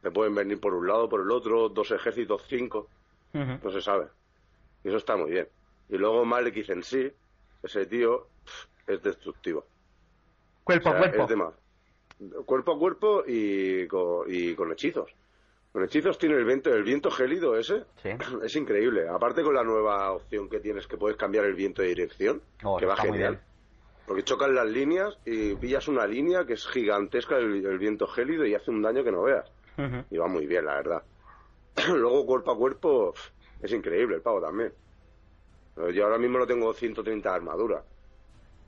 Te 0.00 0.10
pueden 0.10 0.34
venir 0.34 0.60
por 0.60 0.74
un 0.74 0.86
lado, 0.86 1.08
por 1.08 1.20
el 1.22 1.30
otro, 1.30 1.68
dos 1.70 1.90
ejércitos, 1.92 2.44
cinco, 2.48 2.92
no 3.62 3.70
se 3.70 3.80
sabe. 3.82 4.10
Y 4.84 4.88
eso 4.88 4.98
está 4.98 5.16
muy 5.16 5.30
bien. 5.32 5.48
Y 5.88 5.98
luego 5.98 6.24
Malekith 6.24 6.70
en 6.70 6.82
sí, 6.84 7.12
ese 7.62 7.86
tío, 7.86 8.32
es 8.86 9.02
destructivo. 9.02 9.66
Cuerpo 10.64 10.90
O 10.90 10.92
sea, 10.92 10.98
cuerpo. 10.98 11.22
es 11.22 11.28
de 11.28 11.36
más. 11.36 11.54
Cuerpo 12.44 12.72
a 12.74 12.78
cuerpo 12.78 13.22
y 13.26 13.86
con, 13.88 14.24
y 14.28 14.54
con 14.54 14.70
hechizos. 14.72 15.10
Con 15.72 15.84
hechizos 15.84 16.18
tiene 16.18 16.36
el 16.36 16.44
viento, 16.44 16.70
el 16.70 16.82
viento 16.82 17.10
gélido 17.10 17.56
ese. 17.56 17.84
Sí. 18.02 18.10
Es 18.42 18.54
increíble. 18.56 19.08
Aparte 19.08 19.42
con 19.42 19.54
la 19.54 19.64
nueva 19.64 20.12
opción 20.12 20.48
que 20.48 20.60
tienes 20.60 20.86
que 20.86 20.96
puedes 20.96 21.16
cambiar 21.16 21.44
el 21.46 21.54
viento 21.54 21.82
de 21.82 21.88
dirección, 21.88 22.42
Oh, 22.62 22.76
que 22.76 22.86
va 22.86 22.96
genial. 22.96 23.40
Porque 24.06 24.24
chocan 24.24 24.54
las 24.54 24.66
líneas 24.66 25.16
y 25.24 25.54
pillas 25.54 25.88
una 25.88 26.06
línea 26.06 26.44
que 26.44 26.54
es 26.54 26.66
gigantesca 26.66 27.36
el, 27.36 27.64
el 27.64 27.78
viento 27.78 28.06
gélido 28.06 28.44
y 28.44 28.54
hace 28.54 28.70
un 28.70 28.82
daño 28.82 29.04
que 29.04 29.12
no 29.12 29.22
veas. 29.22 29.50
Y 30.10 30.18
va 30.18 30.26
muy 30.28 30.46
bien, 30.46 30.66
la 30.66 30.74
verdad. 30.74 31.02
Luego 31.88 32.26
cuerpo 32.26 32.50
a 32.52 32.56
cuerpo 32.56 33.14
es 33.62 33.72
increíble 33.72 34.16
el 34.16 34.22
pavo 34.22 34.40
también. 34.40 34.72
Yo 35.94 36.04
ahora 36.04 36.18
mismo 36.18 36.38
no 36.38 36.46
tengo 36.46 36.72
130 36.74 37.28
de 37.30 37.34
armadura. 37.34 37.82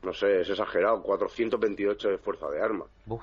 No 0.03 0.13
sé, 0.15 0.41
es 0.41 0.49
exagerado. 0.49 1.03
428 1.03 2.09
de 2.09 2.19
fuerza 2.19 2.49
de 2.49 2.63
arma. 2.63 2.87
Uf. 3.07 3.23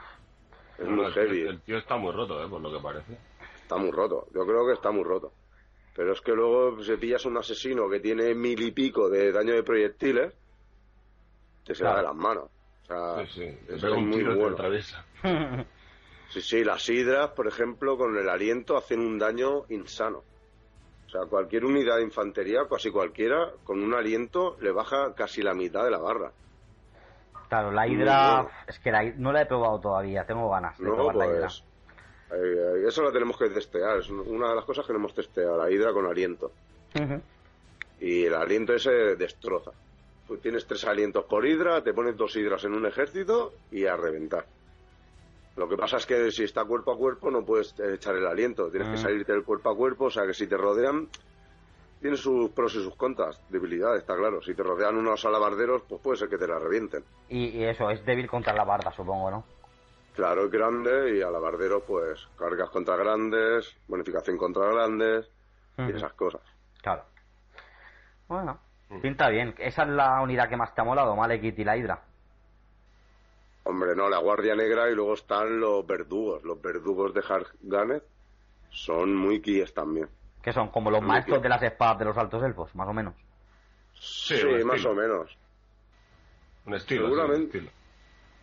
Es 0.81 0.87
No, 0.87 0.95
muy 0.95 1.05
el, 1.05 1.13
heavy. 1.13 1.41
el 1.41 1.61
tío 1.61 1.77
está 1.77 1.97
muy 1.97 2.11
roto, 2.11 2.43
¿eh? 2.43 2.47
Por 2.49 2.61
lo 2.61 2.71
que 2.71 2.79
parece. 2.81 3.17
Está 3.61 3.77
muy 3.77 3.91
roto. 3.91 4.27
Yo 4.33 4.45
creo 4.45 4.65
que 4.67 4.73
está 4.73 4.91
muy 4.91 5.03
roto. 5.03 5.31
Pero 5.95 6.13
es 6.13 6.21
que 6.21 6.31
luego 6.31 6.81
si 6.83 6.95
pillas 6.97 7.25
un 7.25 7.37
asesino 7.37 7.89
que 7.89 7.99
tiene 7.99 8.33
mil 8.33 8.61
y 8.61 8.71
pico 8.71 9.09
de 9.09 9.31
daño 9.31 9.53
de 9.53 9.63
proyectiles, 9.63 10.33
te 11.65 11.75
se 11.75 11.83
va 11.83 11.91
Claro. 11.93 12.07
de 12.07 12.13
las 12.13 12.15
manos. 12.23 12.49
O 12.83 12.85
sea, 12.87 13.25
Sí, 13.27 13.31
sí. 13.33 13.57
Te 13.67 13.73
pega 13.75 13.87
es 13.89 13.97
un 13.97 14.07
muy 14.09 14.17
tiro 14.17 14.31
y 14.31 14.35
te 14.35 14.41
bueno. 14.41 15.65
Sí, 16.29 16.41
sí, 16.41 16.63
las 16.63 16.87
hidras, 16.89 17.31
por 17.31 17.47
ejemplo, 17.47 17.97
con 17.97 18.17
el 18.17 18.29
aliento 18.29 18.77
hacen 18.77 19.01
un 19.01 19.19
daño 19.19 19.65
insano. 19.69 20.23
O 21.07 21.09
sea, 21.09 21.25
cualquier 21.29 21.65
unidad 21.65 21.97
de 21.97 22.03
infantería, 22.03 22.61
casi 22.69 22.89
cualquiera, 22.89 23.51
con 23.65 23.83
un 23.83 23.93
aliento 23.93 24.55
le 24.61 24.71
baja 24.71 25.13
casi 25.13 25.41
la 25.41 25.53
mitad 25.53 25.83
de 25.83 25.91
la 25.91 25.97
barra. 25.97 26.31
Claro, 27.51 27.69
la 27.73 27.85
bueno. 27.85 28.49
Es 28.65 28.79
que 28.79 28.91
la, 28.93 29.03
no 29.17 29.33
la 29.33 29.41
he 29.41 29.45
probado 29.45 29.77
todavía, 29.81 30.23
tengo 30.25 30.49
ganas 30.49 30.77
de 30.77 30.85
No, 30.85 30.95
probar 30.95 31.15
la 31.17 31.27
hidra. 31.27 31.39
pues. 31.49 31.63
eh, 32.31 32.83
eso 32.87 33.01
lo 33.01 33.11
tenemos 33.11 33.37
que 33.37 33.49
testear. 33.49 33.97
Es 33.97 34.09
una 34.09 34.51
de 34.51 34.55
las 34.55 34.63
cosas 34.63 34.85
que 34.87 34.93
no 34.93 34.99
hemos 34.99 35.13
testeado, 35.13 35.57
la 35.57 35.69
hidra 35.69 35.91
con 35.91 36.05
aliento. 36.05 36.49
Y 37.99 38.23
el 38.23 38.33
aliento 38.35 38.73
ese 38.73 39.17
destroza. 39.17 39.71
Tú 40.29 40.37
tienes 40.37 40.65
tres 40.65 40.85
alientos 40.85 41.25
por 41.25 41.45
hidra, 41.45 41.83
te 41.83 41.93
pones 41.93 42.15
dos 42.15 42.33
hidras 42.37 42.63
en 42.63 42.73
un 42.73 42.85
ejército 42.85 43.51
y 43.69 43.85
a 43.85 43.97
reventar. 43.97 44.45
Lo 45.57 45.67
que 45.67 45.75
pasa 45.75 45.97
es 45.97 46.05
que 46.05 46.31
si 46.31 46.45
está 46.45 46.63
cuerpo 46.63 46.93
a 46.93 46.97
cuerpo 46.97 47.29
no 47.29 47.43
puedes 47.43 47.75
echar 47.79 48.15
el 48.15 48.25
aliento, 48.27 48.69
tienes 48.69 48.87
Ah. 48.87 48.91
que 48.93 48.97
salirte 48.97 49.33
del 49.33 49.43
cuerpo 49.43 49.71
a 49.71 49.75
cuerpo, 49.75 50.05
o 50.05 50.09
sea 50.09 50.25
que 50.25 50.33
si 50.33 50.47
te 50.47 50.55
rodean, 50.55 51.09
tiene 52.01 52.17
sus 52.17 52.49
pros 52.49 52.73
y 52.75 52.83
sus 52.83 52.95
contras, 52.95 53.39
debilidades, 53.49 54.01
está 54.01 54.15
claro. 54.15 54.41
Si 54.41 54.55
te 54.55 54.63
rodean 54.63 54.97
unos 54.97 55.23
alabarderos, 55.23 55.83
pues 55.87 56.01
puede 56.01 56.17
ser 56.17 56.29
que 56.29 56.37
te 56.37 56.47
la 56.47 56.57
revienten. 56.57 57.03
Y, 57.29 57.49
y 57.49 57.63
eso, 57.63 57.89
es 57.91 58.03
débil 58.03 58.27
contra 58.27 58.53
la 58.53 58.63
barda, 58.63 58.91
supongo, 58.91 59.29
¿no? 59.29 59.43
Claro, 60.15 60.45
es 60.45 60.51
grande 60.51 61.15
y 61.17 61.21
alabarderos, 61.21 61.83
pues 61.83 62.27
cargas 62.37 62.69
contra 62.69 62.95
grandes, 62.95 63.77
bonificación 63.87 64.35
contra 64.37 64.65
grandes 64.65 65.29
y 65.77 65.91
esas 65.95 66.13
cosas. 66.13 66.41
Claro. 66.81 67.03
Bueno, 68.27 68.59
pinta 69.01 69.29
bien. 69.29 69.53
¿Esa 69.57 69.83
es 69.83 69.89
la 69.89 70.21
unidad 70.21 70.49
que 70.49 70.57
más 70.57 70.73
te 70.73 70.81
ha 70.81 70.83
molado, 70.83 71.15
Malekith 71.15 71.59
y 71.59 71.63
la 71.63 71.77
hidra? 71.77 72.01
Hombre, 73.63 73.95
no, 73.95 74.09
la 74.09 74.17
Guardia 74.17 74.55
Negra 74.55 74.89
y 74.89 74.95
luego 74.95 75.13
están 75.13 75.59
los 75.59 75.85
verdugos. 75.85 76.43
Los 76.43 76.61
verdugos 76.61 77.13
de 77.13 77.21
Harganet 77.21 78.03
son 78.71 79.15
muy 79.15 79.39
kies 79.39 79.73
también. 79.73 80.09
Que 80.41 80.51
son 80.53 80.69
como 80.69 80.89
los 80.89 81.01
maestros 81.01 81.41
de 81.41 81.49
las 81.49 81.61
espadas 81.61 81.99
de 81.99 82.05
los 82.05 82.17
altos 82.17 82.41
elfos, 82.43 82.73
más 82.75 82.87
o 82.87 82.93
menos. 82.93 83.13
Sí, 83.93 84.41
un 84.43 84.65
más 84.65 84.83
o 84.85 84.93
menos. 84.93 85.37
Un 86.65 86.73
estilo, 86.75 87.05
sí, 87.07 87.13
Seguramente. 87.13 87.57
un 87.59 87.65
estilo. 87.65 87.71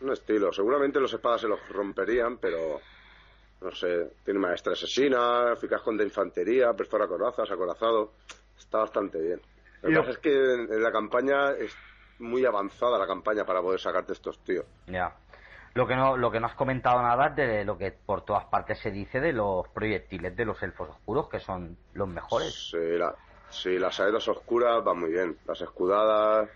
Un 0.01 0.13
estilo. 0.13 0.53
Seguramente 0.53 1.01
los 1.01 1.13
espadas 1.13 1.41
se 1.41 1.49
los 1.49 1.59
romperían, 1.71 2.39
pero 2.39 2.81
no 3.61 3.71
sé. 3.73 4.13
Tiene 4.25 4.39
maestra 4.39 4.75
asesina, 4.75 5.53
eficaz 5.53 5.83
contra 5.83 6.05
infantería, 6.07 6.73
perfora 6.75 7.09
corazas, 7.09 7.51
acorazado. 7.51 8.13
Está 8.57 8.79
bastante 8.79 9.21
bien. 9.21 9.41
Lo 9.83 9.91
que 9.91 9.97
pasa 9.97 10.11
es 10.11 10.19
que 10.19 10.33
en, 10.33 10.73
en 10.73 10.83
la 10.83 10.93
campaña 10.93 11.51
es 11.53 11.75
muy 12.19 12.45
avanzada 12.45 12.99
la 12.99 13.07
campaña 13.07 13.45
para 13.45 13.61
poder 13.63 13.81
sacarte 13.81 14.13
estos 14.13 14.39
tíos. 14.41 14.65
Ya. 14.87 15.15
Lo 15.79 15.87
que 15.87 15.95
no, 15.95 16.17
lo 16.17 16.29
que 16.29 16.41
no 16.41 16.49
has 16.49 16.57
comentado 16.57 17.01
nada 17.01 17.29
es 17.29 17.37
de 17.37 17.65
lo 17.65 17.79
que 17.79 17.93
por 17.93 18.25
todas 18.25 18.47
partes 18.47 18.81
se 18.81 18.91
dice 18.91 19.21
de 19.21 19.33
los 19.33 19.69
proyectiles 19.69 20.35
de 20.35 20.45
los 20.45 20.61
elfos 20.61 20.89
oscuros, 20.89 21.29
que 21.29 21.39
son 21.39 21.77
los 21.95 22.09
mejores. 22.09 22.53
Sí, 22.73 22.99
la- 22.99 23.15
sí, 23.49 23.79
las 23.79 23.95
saetas 23.95 24.27
oscuras 24.27 24.83
van 24.83 24.99
muy 24.99 25.11
bien. 25.13 25.39
Las 25.47 25.61
escudadas, 25.61 26.51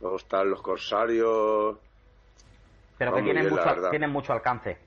luego 0.00 0.16
están 0.16 0.48
los 0.48 0.62
corsarios. 0.62 1.76
Pero 2.98 3.12
que 3.14 3.22
tienen 3.22 3.48
bien, 3.48 3.52
mucho, 3.56 3.90
tienen 3.90 4.10
mucho 4.10 4.32
alcance. 4.32 4.78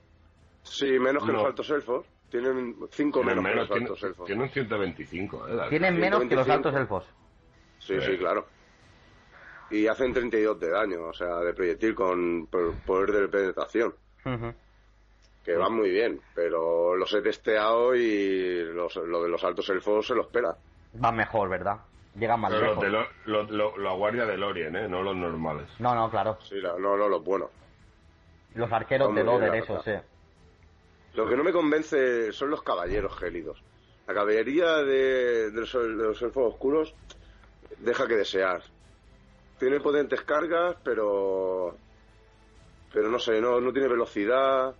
Sí, 0.62 0.98
menos 0.98 1.22
que 1.22 1.32
No. 1.32 1.38
los 1.40 1.46
altos 1.48 1.68
elfos. 1.68 2.06
Tienen 2.30 2.76
cinco 2.92 3.20
Tienen 3.20 3.42
menos, 3.42 3.44
que 3.44 3.50
menos, 3.50 3.68
los 3.68 3.78
altos 3.78 3.98
tienen, 3.98 4.10
elfos. 4.12 4.26
tienen 4.26 4.48
125, 4.48 5.48
¿eh? 5.48 5.66
Tienen 5.68 6.00
menos 6.00 6.20
que 6.24 6.34
los 6.34 6.46
125. 6.46 6.52
altos 6.54 6.74
elfos. 6.80 7.04
Sí, 7.78 8.00
Sí. 8.00 8.12
sí, 8.12 8.16
claro. 8.16 8.46
Y 9.70 9.86
hacen 9.88 10.12
32 10.12 10.60
de 10.60 10.70
daño, 10.70 11.08
o 11.08 11.12
sea, 11.12 11.36
de 11.40 11.52
proyectil 11.52 11.94
con 11.94 12.46
po- 12.46 12.74
poder 12.84 13.12
de 13.12 13.28
penetración. 13.28 13.94
Que 15.44 15.54
van 15.56 15.72
muy 15.74 15.90
bien, 15.90 16.20
pero 16.34 16.96
los 16.96 17.12
he 17.14 17.22
testeado 17.22 17.94
y 17.94 18.64
los, 18.72 18.96
lo 18.96 19.22
de 19.22 19.28
los 19.28 19.42
altos 19.44 19.68
elfos 19.70 20.06
se 20.06 20.14
los 20.14 20.26
pela. 20.28 20.56
Van 20.94 21.16
mejor, 21.16 21.48
¿verdad? 21.48 21.78
Llegan 22.16 22.40
más 22.40 22.52
Pero 22.52 22.74
los 22.74 22.82
lejos. 22.82 22.84
de 22.84 22.90
lo- 23.32 23.42
lo- 23.44 23.50
lo- 23.72 23.78
la 23.78 23.92
guardia 23.92 24.24
de 24.24 24.36
Lorien, 24.36 24.74
¿eh? 24.74 24.88
No 24.88 25.02
los 25.02 25.14
normales. 25.14 25.68
No, 25.78 25.94
no, 25.94 26.10
claro. 26.10 26.38
Sí, 26.42 26.56
la- 26.60 26.78
no, 26.78 26.96
no, 26.96 27.08
los 27.08 27.22
buenos. 27.22 27.50
Los 28.54 28.72
arqueros 28.72 29.14
de 29.14 29.22
Loder, 29.22 29.54
eso, 29.56 29.82
sí. 29.82 29.92
Lo 31.14 31.28
que 31.28 31.36
no 31.36 31.44
me 31.44 31.52
convence 31.52 32.32
son 32.32 32.50
los 32.50 32.62
caballeros 32.62 33.16
gélidos. 33.18 33.62
La 34.06 34.14
caballería 34.14 34.76
de, 34.78 35.50
de 35.50 35.60
los, 35.60 35.72
de 35.72 35.88
los 35.88 36.22
elfos 36.22 36.54
oscuros 36.54 36.94
deja 37.78 38.06
que 38.06 38.14
desear. 38.16 38.62
Tiene 39.58 39.80
potentes 39.80 40.20
cargas, 40.22 40.76
pero. 40.84 41.74
Pero 42.92 43.08
no 43.08 43.18
sé, 43.18 43.40
no, 43.40 43.60
no 43.60 43.72
tiene 43.72 43.88
velocidad. 43.88 44.74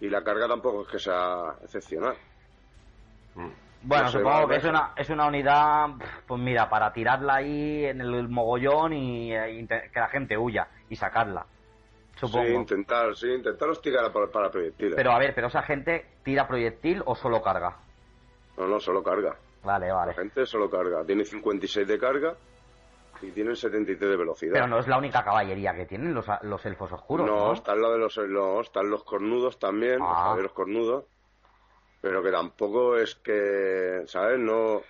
Y 0.00 0.08
la 0.08 0.22
carga 0.24 0.48
tampoco 0.48 0.82
es 0.82 0.88
que 0.88 0.98
sea 0.98 1.54
excepcional. 1.62 2.16
Mm. 3.34 3.48
Bueno, 3.84 4.04
No 4.04 4.10
sé, 4.10 4.18
supongo 4.18 4.48
que 4.48 4.56
es 4.56 4.64
una, 4.64 4.92
es 4.96 5.10
una 5.10 5.26
unidad, 5.26 5.88
pues 6.26 6.40
mira, 6.40 6.68
para 6.68 6.92
tirarla 6.92 7.36
ahí 7.36 7.84
en 7.84 8.00
el 8.00 8.28
mogollón 8.28 8.92
y, 8.92 9.34
eh, 9.34 9.52
inte- 9.60 9.90
que 9.92 10.00
la 10.00 10.08
gente 10.08 10.36
huya 10.38 10.68
y 10.88 10.94
sacarla. 10.96 11.44
Supongo. 12.16 12.46
Sí, 12.46 12.52
intentar, 12.52 13.16
sí, 13.16 13.26
intentar 13.28 13.68
hostigar 13.70 14.12
para, 14.12 14.26
para 14.28 14.50
proyectiles. 14.50 14.94
Pero 14.94 15.10
a 15.12 15.18
ver, 15.18 15.34
pero 15.34 15.48
esa 15.48 15.62
gente 15.62 16.06
tira 16.22 16.46
proyectil 16.46 17.02
o 17.06 17.16
solo 17.16 17.42
carga. 17.42 17.76
No, 18.56 18.66
no, 18.68 18.78
solo 18.78 19.02
carga. 19.02 19.34
Vale, 19.64 19.88
La 19.88 19.94
vale. 19.94 20.14
gente 20.14 20.46
solo 20.46 20.70
carga. 20.70 21.04
Tiene 21.04 21.24
56 21.24 21.86
de 21.88 21.98
carga 21.98 22.36
y 23.22 23.30
tiene 23.30 23.54
73 23.54 24.10
de 24.10 24.16
velocidad. 24.16 24.52
Pero 24.54 24.66
no 24.66 24.78
es 24.78 24.88
la 24.88 24.98
única 24.98 25.22
caballería 25.24 25.74
que 25.74 25.86
tienen 25.86 26.12
los, 26.12 26.26
los 26.42 26.64
elfos 26.66 26.92
oscuros, 26.92 27.26
no, 27.26 27.46
¿no? 27.46 27.52
están 27.52 27.80
lo 27.80 27.92
de 27.92 27.98
los 27.98 28.18
no, 28.28 28.60
están 28.60 28.90
los 28.90 29.04
cornudos 29.04 29.58
también, 29.58 29.98
los 30.00 30.08
Ah. 30.10 30.22
caballeros 30.24 30.52
cornudos, 30.52 31.04
pero 32.00 32.22
que 32.22 32.30
tampoco 32.30 32.96
es 32.96 33.14
que, 33.16 34.02
¿sabes? 34.06 34.38
No 34.38 34.82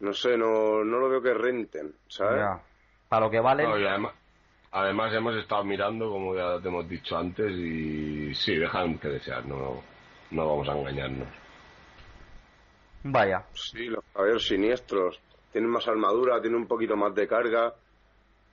no 0.00 0.12
sé, 0.12 0.36
no, 0.36 0.82
no 0.84 0.98
lo 0.98 1.08
veo 1.08 1.22
que 1.22 1.32
renten, 1.32 1.94
¿sabes? 2.08 2.40
Ya. 2.40 2.60
Para 3.08 3.26
lo 3.26 3.30
que 3.30 3.38
vale. 3.38 3.62
No, 3.62 3.74
además, 3.74 4.12
además 4.72 5.14
hemos 5.14 5.36
estado 5.36 5.62
mirando, 5.62 6.10
como 6.10 6.34
ya 6.34 6.60
te 6.60 6.66
hemos 6.68 6.88
dicho 6.88 7.16
antes, 7.16 7.52
y 7.52 8.34
sí, 8.34 8.56
dejan 8.56 8.98
que 8.98 9.06
desear, 9.08 9.46
no, 9.46 9.80
no 10.32 10.48
vamos 10.48 10.68
a 10.68 10.72
engañarnos. 10.72 11.28
Vaya. 13.04 13.44
Sí, 13.54 13.86
los 13.86 14.04
caballeros 14.12 14.46
siniestros 14.46 15.20
tienen 15.52 15.70
más 15.70 15.86
armadura, 15.86 16.40
tienen 16.40 16.60
un 16.60 16.66
poquito 16.66 16.96
más 16.96 17.14
de 17.14 17.28
carga, 17.28 17.74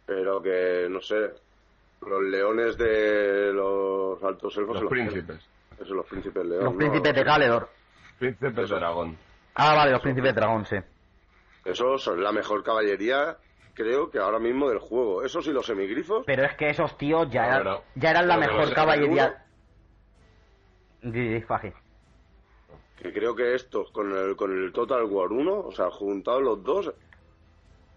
pero 0.06 0.42
que 0.42 0.88
no 0.90 1.02
sé, 1.02 1.32
los 2.02 2.22
leones 2.24 2.78
de 2.78 3.52
los 3.54 4.22
altos 4.24 4.56
elfos 4.58 4.82
Los 4.82 4.90
pelan. 4.92 5.08
príncipes. 5.10 5.50
Eso, 5.80 5.94
los 5.94 6.06
príncipes 6.06 6.46
león. 6.46 6.64
Los 6.66 6.74
¿no? 6.74 6.78
príncipes 6.78 7.14
de 7.16 7.24
Caledor. 7.24 7.70
Príncipes 8.20 8.56
de 8.56 8.66
dragón. 8.66 9.18
Ah, 9.56 9.76
vale, 9.76 9.92
los 9.92 10.02
príncipes 10.02 10.34
de 10.36 10.40
dragón, 10.42 10.66
sí. 10.66 10.76
Esos 11.66 12.02
son 12.04 12.22
la 12.24 12.32
mejor 12.32 12.64
caballería, 12.64 13.38
creo 13.74 14.10
que 14.10 14.18
ahora 14.20 14.40
mismo 14.40 14.70
del 14.70 14.80
juego. 14.80 15.24
Esos 15.24 15.46
y 15.48 15.52
los 15.52 15.66
semigrifos. 15.66 16.24
Pero 16.26 16.44
es 16.44 16.56
que 16.56 16.70
esos 16.70 16.98
tíos 16.98 17.30
ya, 17.30 17.42
No, 17.44 17.48
eran, 17.48 17.64
pero- 17.64 17.84
ya 17.96 18.10
eran 18.12 18.28
la 18.28 18.36
pero 18.40 18.48
mejor 18.48 18.66
los 18.66 18.74
caballería. 18.74 19.46
Faji. 21.48 21.74
Que 23.02 23.14
creo 23.14 23.36
que 23.36 23.56
estos 23.56 23.92
con 23.92 24.12
el, 24.16 24.36
con 24.36 24.52
el 24.52 24.72
Total 24.74 25.04
War 25.06 25.32
1, 25.32 25.60
o 25.60 25.72
sea, 25.72 25.90
juntados 25.90 26.42
los 26.44 26.64
dos, 26.64 26.94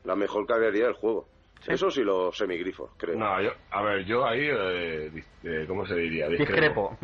la 0.05 0.17
mejor 0.17 0.47
caballería 0.47 0.85
del 0.87 0.95
juego. 0.95 1.29
Esos 1.67 1.97
y 1.97 2.03
los 2.03 2.37
semigrifos, 2.37 2.91
creo. 2.97 3.17
No, 3.17 3.41
yo, 3.41 3.51
a 3.71 3.83
ver, 3.83 4.05
yo 4.05 4.27
ahí, 4.27 4.49
eh, 4.51 5.12
eh, 5.45 5.65
¿cómo 5.69 5.87
se 5.87 5.95
diría? 5.95 6.29
Discrepo. 6.29 6.99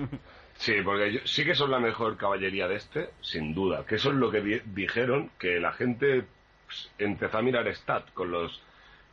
Sí, 0.55 0.75
porque 0.85 1.13
yo- 1.13 1.21
sí 1.25 1.45
que 1.45 1.55
son 1.55 1.71
la 1.71 1.79
mejor 1.79 2.17
caballería 2.17 2.67
de 2.67 2.75
este, 2.75 3.11
sin 3.21 3.55
duda. 3.55 3.87
Que 3.87 3.95
eso 3.95 4.09
es 4.11 4.17
lo 4.17 4.29
que 4.33 4.41
di- 4.41 4.61
dijeron, 4.75 5.31
que 5.39 5.61
la 5.61 5.73
gente 5.73 6.25
pues, 6.67 6.91
empezó 6.99 7.38
a 7.38 7.42
mirar 7.42 7.69
stat 7.69 8.13
con 8.13 8.31
los 8.33 8.61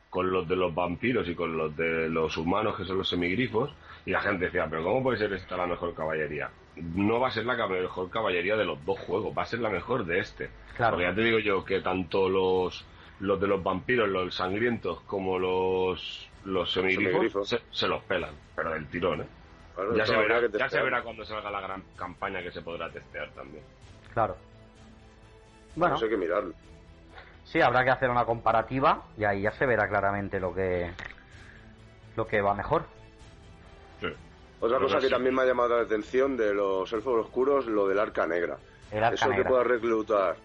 con 0.10 0.32
los 0.32 0.48
de 0.48 0.56
los 0.56 0.74
vampiros 0.74 1.28
y 1.28 1.36
con 1.36 1.58
los 1.58 1.76
de 1.76 2.08
los 2.10 2.38
humanos, 2.38 2.78
que 2.78 2.86
son 2.86 2.98
los 2.98 3.10
semigrifos, 3.10 3.70
y 4.06 4.12
la 4.12 4.22
gente 4.22 4.46
decía, 4.46 4.66
pero 4.70 4.82
¿cómo 4.84 5.04
puede 5.04 5.18
ser 5.18 5.34
esta 5.34 5.58
la 5.58 5.68
mejor 5.68 5.94
caballería? 5.94 6.50
No 6.76 7.20
va 7.20 7.30
a 7.30 7.32
ser 7.32 7.46
la 7.46 7.56
mejor 7.68 8.10
caballería 8.10 8.56
de 8.58 8.66
los 8.66 8.84
dos 8.86 9.00
juegos, 9.00 9.38
va 9.38 9.44
a 9.44 9.46
ser 9.46 9.60
la 9.60 9.70
mejor 9.70 10.06
de 10.06 10.20
este. 10.20 10.50
Claro. 10.76 10.96
Porque 10.98 11.10
ya 11.10 11.16
te 11.16 11.22
digo 11.22 11.40
yo 11.40 11.64
que 11.64 11.80
tanto 11.82 12.28
los 12.30 12.86
los 13.22 13.40
de 13.40 13.48
los 13.48 13.64
vampiros, 13.64 14.10
los 14.10 14.36
sangrientos, 14.36 15.00
como 15.02 15.40
los 15.40 16.30
los 16.44 16.72
semigrifos, 16.74 17.12
Semigrifos. 17.14 17.50
Se, 17.50 17.62
se 17.72 17.88
los 17.88 18.04
pelan, 18.04 18.36
pero 18.56 18.72
del 18.74 18.88
tirón, 18.88 19.22
¿eh? 19.22 19.26
Claro, 19.74 19.96
Ya 19.96 20.06
se, 20.06 20.16
verá, 20.16 20.42
ya 20.48 20.70
se 20.70 20.82
verá 20.82 21.02
cuando 21.02 21.26
salga 21.26 21.50
la 21.50 21.60
gran 21.62 21.84
campaña 21.98 22.42
que 22.42 22.52
se 22.52 22.62
podrá 22.62 22.90
testear 22.90 23.30
también. 23.32 23.64
Claro. 24.14 24.36
Bueno, 25.76 25.96
Eso 25.96 26.06
hay 26.06 26.12
que 26.12 26.18
mirarlo. 26.18 26.54
sí, 27.46 27.62
habrá 27.62 27.84
que 27.84 27.90
hacer 27.90 28.10
una 28.10 28.26
comparativa 28.26 29.04
y 29.18 29.24
ahí 29.26 29.42
ya 29.42 29.52
se 29.52 29.66
verá 29.66 29.88
claramente 29.90 30.40
lo 30.40 30.54
que 30.54 30.92
lo 32.16 32.28
que 32.28 32.42
va 32.42 32.54
mejor. 32.54 32.86
Sí. 34.02 34.08
Otra 34.60 34.80
cosa 34.80 34.98
que 35.00 35.06
sí. 35.08 35.12
también 35.12 35.36
me 35.36 35.42
ha 35.42 35.46
llamado 35.46 35.76
la 35.78 35.84
atención 35.84 36.36
de 36.38 36.54
los 36.54 36.92
elfos 36.94 37.26
oscuros, 37.26 37.66
lo 37.68 37.88
del 37.88 38.00
arca 38.00 38.26
negra. 38.26 38.58
El 38.92 39.04
arca 39.04 39.16
Eso 39.16 39.30
que 39.30 39.36
negra. 39.36 39.50
puedas 39.50 39.68
reclutar 39.68 40.38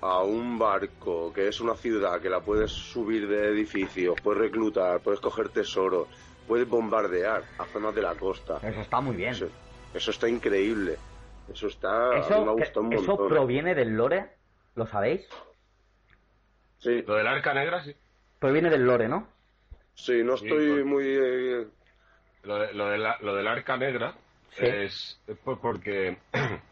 a 0.00 0.22
un 0.22 0.58
barco 0.58 1.32
que 1.32 1.48
es 1.48 1.60
una 1.60 1.74
ciudad 1.74 2.20
que 2.20 2.28
la 2.30 2.40
puedes 2.40 2.70
subir 2.70 3.26
de 3.26 3.48
edificios, 3.48 4.18
puedes 4.22 4.40
reclutar, 4.42 5.00
puedes 5.00 5.18
coger 5.20 5.48
tesoros, 5.48 6.06
puedes 6.46 6.68
bombardear 6.68 7.42
a 7.58 7.64
zonas 7.64 7.94
de 7.94 8.02
la 8.02 8.14
costa. 8.14 8.58
Eso 8.62 8.80
está 8.80 9.00
muy 9.00 9.16
bien. 9.16 9.30
Eso, 9.30 9.48
eso 9.94 10.10
está 10.10 10.28
increíble. 10.28 10.96
Eso 11.52 11.66
está. 11.66 12.10
a 12.12 12.14
mí 12.14 12.20
Eso, 12.20 12.44
me 12.44 12.50
ha 12.50 12.54
gustado 12.54 12.80
un 12.82 12.90
que- 12.90 12.96
eso 12.96 13.16
proviene 13.26 13.74
del 13.74 13.96
lore, 13.96 14.36
¿lo 14.76 14.86
sabéis? 14.86 15.26
Sí, 16.78 17.02
Lo 17.06 17.14
del 17.14 17.26
arca 17.26 17.52
negra, 17.54 17.82
sí. 17.82 17.92
Proviene 18.38 18.70
del 18.70 18.84
lore, 18.84 19.08
¿no? 19.08 19.26
sí, 19.94 20.22
no 20.22 20.36
Sí, 20.36 20.46
estoy 20.46 20.84
muy. 20.84 21.04
eh, 21.08 21.66
Lo, 22.44 22.58
de- 22.58 22.72
lo, 22.74 22.86
de 22.88 22.98
la- 22.98 23.18
lo 23.20 23.34
del 23.34 23.46
arca 23.48 23.76
negra 23.76 24.14
Sí. 24.50 24.64
es, 24.66 25.20
es 25.26 25.36
por- 25.38 25.60
porque. 25.60 26.16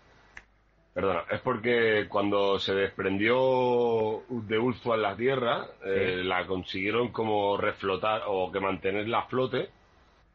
Perdona, 0.95 1.25
es 1.31 1.41
porque 1.43 2.07
cuando 2.09 2.59
se 2.59 2.73
desprendió 2.75 4.23
de 4.31 4.59
Ulfo 4.59 4.97
la 4.97 5.15
tierra, 5.15 5.67
eh, 5.85 6.23
la 6.25 6.47
consiguieron 6.47 7.09
como 7.13 7.59
reflotar 7.59 8.23
o 8.27 8.51
que 8.51 8.61
mantenerla 8.61 9.19
a 9.19 9.27
flote, 9.27 9.69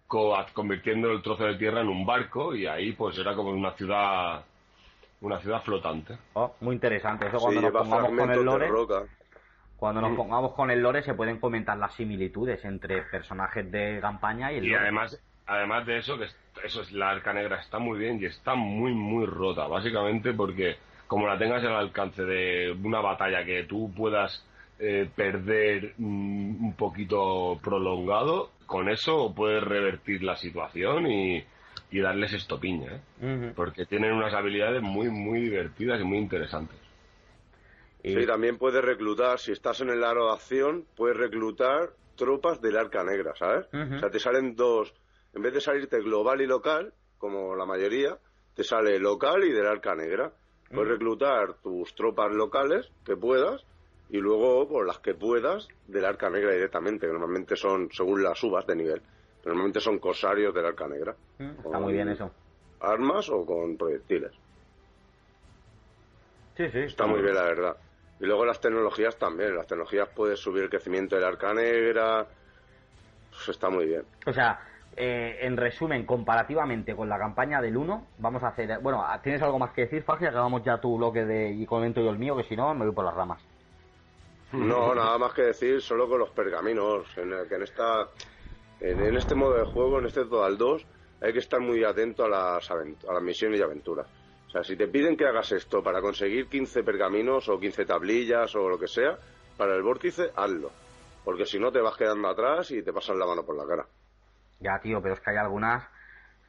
co- 0.05 0.37
convirtiendo 0.53 1.09
el 1.11 1.23
trozo 1.23 1.45
de 1.45 1.55
tierra 1.55 1.81
en 1.81 1.87
un 1.87 2.05
barco 2.05 2.53
y 2.55 2.67
ahí 2.67 2.91
pues 2.91 3.17
era 3.17 3.33
como 3.35 3.49
una 3.49 3.71
ciudad 3.73 4.45
una 5.21 5.39
ciudad 5.39 5.63
flotante. 5.63 6.15
Oh, 6.33 6.53
muy 6.61 6.75
interesante. 6.75 7.25
Eso 7.27 7.37
sí, 7.39 7.43
cuando 7.43 7.61
nos 7.61 7.69
lleva 7.71 7.79
pongamos 7.81 8.09
con 8.19 8.29
el 8.31 8.37
de 8.37 8.43
lore, 8.43 8.67
roca. 8.67 9.03
Cuando 9.81 9.99
nos 9.99 10.15
pongamos 10.15 10.53
con 10.53 10.69
el 10.69 10.79
lore 10.79 11.01
se 11.01 11.15
pueden 11.15 11.39
comentar 11.39 11.75
las 11.75 11.95
similitudes 11.95 12.63
entre 12.65 13.01
personajes 13.01 13.71
de 13.71 13.97
campaña 13.99 14.51
y 14.53 14.57
el 14.57 14.65
Y 14.65 14.69
lore. 14.69 14.83
además, 14.83 15.19
además 15.47 15.87
de 15.87 15.97
eso, 15.97 16.19
que 16.19 16.25
es- 16.25 16.37
eso 16.63 16.81
es 16.83 16.91
la 16.91 17.09
arca 17.09 17.33
negra 17.33 17.59
está 17.59 17.79
muy 17.79 17.97
bien 17.97 18.19
y 18.21 18.25
está 18.25 18.53
muy, 18.53 18.91
muy 18.93 19.25
rota, 19.25 19.65
básicamente 19.65 20.33
porque 20.33 20.75
como 21.07 21.25
la 21.25 21.35
tengas 21.39 21.63
al 21.63 21.73
alcance 21.77 22.21
de 22.21 22.77
una 22.83 23.01
batalla 23.01 23.43
que 23.43 23.63
tú 23.63 23.91
puedas 23.97 24.45
eh, 24.83 25.09
perder 25.15 25.95
mm, 25.97 26.63
un 26.63 26.73
poquito 26.75 27.59
prolongado, 27.63 28.51
con 28.67 28.87
eso 28.87 29.33
puedes 29.35 29.63
revertir 29.63 30.21
la 30.21 30.35
situación 30.35 31.07
y, 31.07 31.43
y 31.89 31.99
darles 32.01 32.33
estopiña, 32.33 32.91
¿eh? 32.93 33.01
Porque 33.55 33.87
tienen 33.87 34.11
unas 34.13 34.33
habilidades 34.35 34.83
muy, 34.83 35.09
muy 35.09 35.41
divertidas 35.41 35.99
y 35.99 36.03
muy 36.03 36.19
interesantes. 36.19 36.77
Y- 38.03 38.13
Sí, 38.15 38.25
también 38.25 38.57
puedes 38.57 38.83
reclutar, 38.83 39.39
si 39.39 39.51
estás 39.51 39.79
en 39.81 39.89
el 39.89 40.03
aro 40.03 40.27
de 40.27 40.33
acción, 40.33 40.87
puedes 40.95 41.17
reclutar 41.17 41.93
tropas 42.15 42.61
del 42.61 42.77
Arca 42.77 43.03
Negra, 43.03 43.33
¿sabes? 43.35 43.67
O 43.95 43.99
sea, 43.99 44.09
te 44.09 44.19
salen 44.19 44.55
dos, 44.55 44.93
en 45.33 45.41
vez 45.41 45.53
de 45.53 45.61
salirte 45.61 45.99
global 45.99 46.41
y 46.41 46.47
local, 46.47 46.93
como 47.17 47.55
la 47.55 47.65
mayoría, 47.65 48.17
te 48.55 48.63
sale 48.63 48.99
local 48.99 49.43
y 49.43 49.51
del 49.51 49.65
Arca 49.67 49.95
Negra. 49.95 50.33
Puedes 50.69 50.89
reclutar 50.89 51.55
tus 51.61 51.93
tropas 51.95 52.31
locales 52.33 52.91
que 53.03 53.15
puedas 53.17 53.65
y 54.09 54.17
luego 54.17 54.67
pues, 54.67 54.85
las 54.87 54.99
que 54.99 55.13
puedas 55.15 55.67
del 55.85 56.05
Arca 56.05 56.29
Negra 56.29 56.51
directamente, 56.53 57.05
que 57.07 57.11
normalmente 57.13 57.55
son 57.55 57.89
según 57.91 58.23
las 58.23 58.37
subas 58.39 58.65
de 58.67 58.75
nivel. 58.75 59.01
Normalmente 59.45 59.79
son 59.79 59.99
corsarios 59.99 60.53
del 60.53 60.65
Arca 60.65 60.87
Negra. 60.87 61.15
Mm, 61.39 61.49
Está 61.65 61.79
muy 61.79 61.93
bien 61.93 62.09
eso. 62.09 62.31
Armas 62.79 63.29
o 63.29 63.45
con 63.45 63.77
proyectiles. 63.77 64.31
Sí, 66.57 66.69
sí. 66.71 66.79
Está 66.79 67.05
muy 67.07 67.21
bien, 67.21 67.35
la 67.35 67.43
verdad. 67.43 67.77
Y 68.21 68.25
luego 68.27 68.45
las 68.45 68.61
tecnologías 68.61 69.17
también. 69.17 69.55
Las 69.55 69.65
tecnologías 69.65 70.07
puedes 70.15 70.39
subir 70.39 70.63
el 70.63 70.69
crecimiento 70.69 71.15
del 71.15 71.25
arca 71.25 71.53
negra. 71.55 72.27
Pues 73.31 73.49
está 73.49 73.69
muy 73.71 73.87
bien. 73.87 74.03
O 74.27 74.31
sea, 74.31 74.61
eh, 74.95 75.39
en 75.41 75.57
resumen, 75.57 76.05
comparativamente 76.05 76.95
con 76.95 77.09
la 77.09 77.17
campaña 77.17 77.59
del 77.59 77.75
1, 77.75 78.07
vamos 78.19 78.43
a 78.43 78.49
hacer... 78.49 78.79
Bueno, 78.79 79.03
¿tienes 79.23 79.41
algo 79.41 79.57
más 79.57 79.71
que 79.71 79.81
decir, 79.81 80.03
Fagia? 80.03 80.29
Que 80.29 80.37
hagamos 80.37 80.63
ya 80.63 80.79
tu 80.79 80.97
bloque 80.97 81.25
de... 81.25 81.49
y 81.49 81.65
comento 81.65 81.99
yo 81.99 82.11
el 82.11 82.19
mío, 82.19 82.37
que 82.37 82.43
si 82.43 82.55
no, 82.55 82.71
me 82.75 82.85
voy 82.85 82.93
por 82.93 83.05
las 83.05 83.15
ramas. 83.15 83.41
No, 84.51 84.93
nada 84.93 85.17
más 85.17 85.33
que 85.33 85.43
decir, 85.43 85.81
solo 85.81 86.07
con 86.07 86.19
los 86.19 86.29
pergaminos. 86.29 87.07
En 87.17 87.33
el 87.33 87.47
que 87.47 87.55
en 87.55 87.63
esta. 87.63 88.07
En, 88.81 88.99
en 88.99 89.15
este 89.15 89.33
modo 89.33 89.53
de 89.55 89.65
juego, 89.65 89.99
en 89.99 90.05
este 90.05 90.25
Total 90.25 90.57
2, 90.57 90.85
hay 91.21 91.33
que 91.33 91.39
estar 91.39 91.59
muy 91.59 91.83
atento 91.83 92.25
a 92.25 92.29
las, 92.29 92.69
a 92.69 93.13
las 93.13 93.23
misiones 93.23 93.59
y 93.59 93.63
aventuras. 93.63 94.07
O 94.51 94.53
sea, 94.53 94.65
si 94.65 94.75
te 94.75 94.89
piden 94.89 95.15
que 95.15 95.25
hagas 95.25 95.49
esto 95.53 95.81
para 95.81 96.01
conseguir 96.01 96.49
15 96.49 96.83
pergaminos 96.83 97.47
o 97.47 97.57
15 97.57 97.85
tablillas 97.85 98.53
o 98.53 98.67
lo 98.67 98.77
que 98.77 98.89
sea, 98.89 99.17
para 99.57 99.77
el 99.77 99.81
vórtice, 99.81 100.29
hazlo. 100.35 100.69
Porque 101.23 101.45
si 101.45 101.57
no, 101.57 101.71
te 101.71 101.79
vas 101.79 101.95
quedando 101.95 102.27
atrás 102.27 102.69
y 102.71 102.83
te 102.83 102.91
pasan 102.91 103.17
la 103.17 103.25
mano 103.25 103.45
por 103.45 103.55
la 103.55 103.65
cara. 103.65 103.87
Ya, 104.59 104.77
tío, 104.81 105.01
pero 105.01 105.13
es 105.13 105.21
que 105.21 105.29
hay 105.29 105.37
algunas 105.37 105.87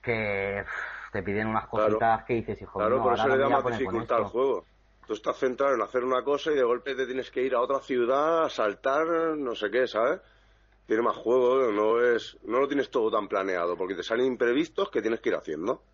que 0.03 0.65
te 1.13 1.23
piden 1.23 1.47
unas 1.47 1.69
Claro. 1.69 1.91
cositas 2.01 2.25
que 2.25 2.35
dices, 2.35 2.61
hijo 2.61 2.77
Claro, 2.81 2.97
mío, 2.97 3.05
por 3.05 3.15
eso 3.15 3.29
le 3.29 3.39
da 3.39 3.49
más 3.49 3.65
dificultad 3.67 4.17
al 4.17 4.25
juego. 4.25 4.67
Tú 5.07 5.13
estás 5.13 5.37
centrado 5.37 5.77
en 5.77 5.83
hacer 5.83 6.03
una 6.03 6.25
cosa 6.25 6.51
y 6.51 6.57
de 6.57 6.65
golpe 6.65 6.97
te 6.97 7.07
tienes 7.07 7.31
que 7.31 7.43
ir 7.43 7.55
a 7.55 7.61
otra 7.61 7.79
ciudad, 7.79 8.47
a 8.47 8.51
saltar, 8.51 9.07
no 9.37 9.55
sé 9.55 9.71
qué, 9.71 9.87
¿sabes? 9.87 10.21
Tiene 10.89 11.03
más 11.03 11.17
juego, 11.17 11.71
no 11.71 12.01
es, 12.01 12.37
no 12.43 12.59
lo 12.59 12.67
tienes 12.67 12.91
todo 12.91 13.13
tan 13.13 13.29
planeado, 13.29 13.77
porque 13.77 13.95
te 13.95 14.03
salen 14.03 14.27
imprevistos 14.27 14.91
que 14.91 15.03
tienes 15.03 15.21
que 15.21 15.29
ir 15.29 15.37
haciendo. 15.37 15.85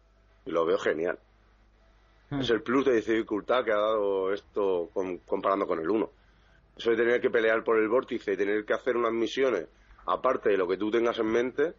Y 0.47 0.53
lo 0.53 0.65
veo 0.65 0.79
genial. 0.79 1.19
Hmm. 2.31 2.41
Es 2.41 2.51
el 2.51 2.63
plus 2.63 2.85
de 2.85 2.97
dificultad 2.97 3.65
que 3.65 3.73
ha 3.73 3.77
dado 3.77 4.33
esto 4.33 4.91
con- 4.93 5.19
comparando 5.19 5.67
con 5.67 5.81
el 5.81 5.89
1. 5.89 6.11
Eso 6.77 6.91
de 6.91 6.97
tener 6.97 7.21
que 7.21 7.31
pelear 7.31 7.65
por 7.65 7.79
el 7.79 7.89
vórtice 7.89 8.33
y 8.33 8.37
tener 8.37 8.65
que 8.65 8.75
hacer 8.75 8.97
unas 8.97 9.13
misiones, 9.13 9.67
aparte 10.07 10.51
de 10.51 10.57
lo 10.59 10.69
que 10.69 10.77
tú 10.77 10.91
tengas 10.91 11.19
en 11.19 11.27
mente, 11.27 11.73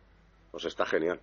pues 0.52 0.66
está 0.66 0.86
genial. 0.86 1.20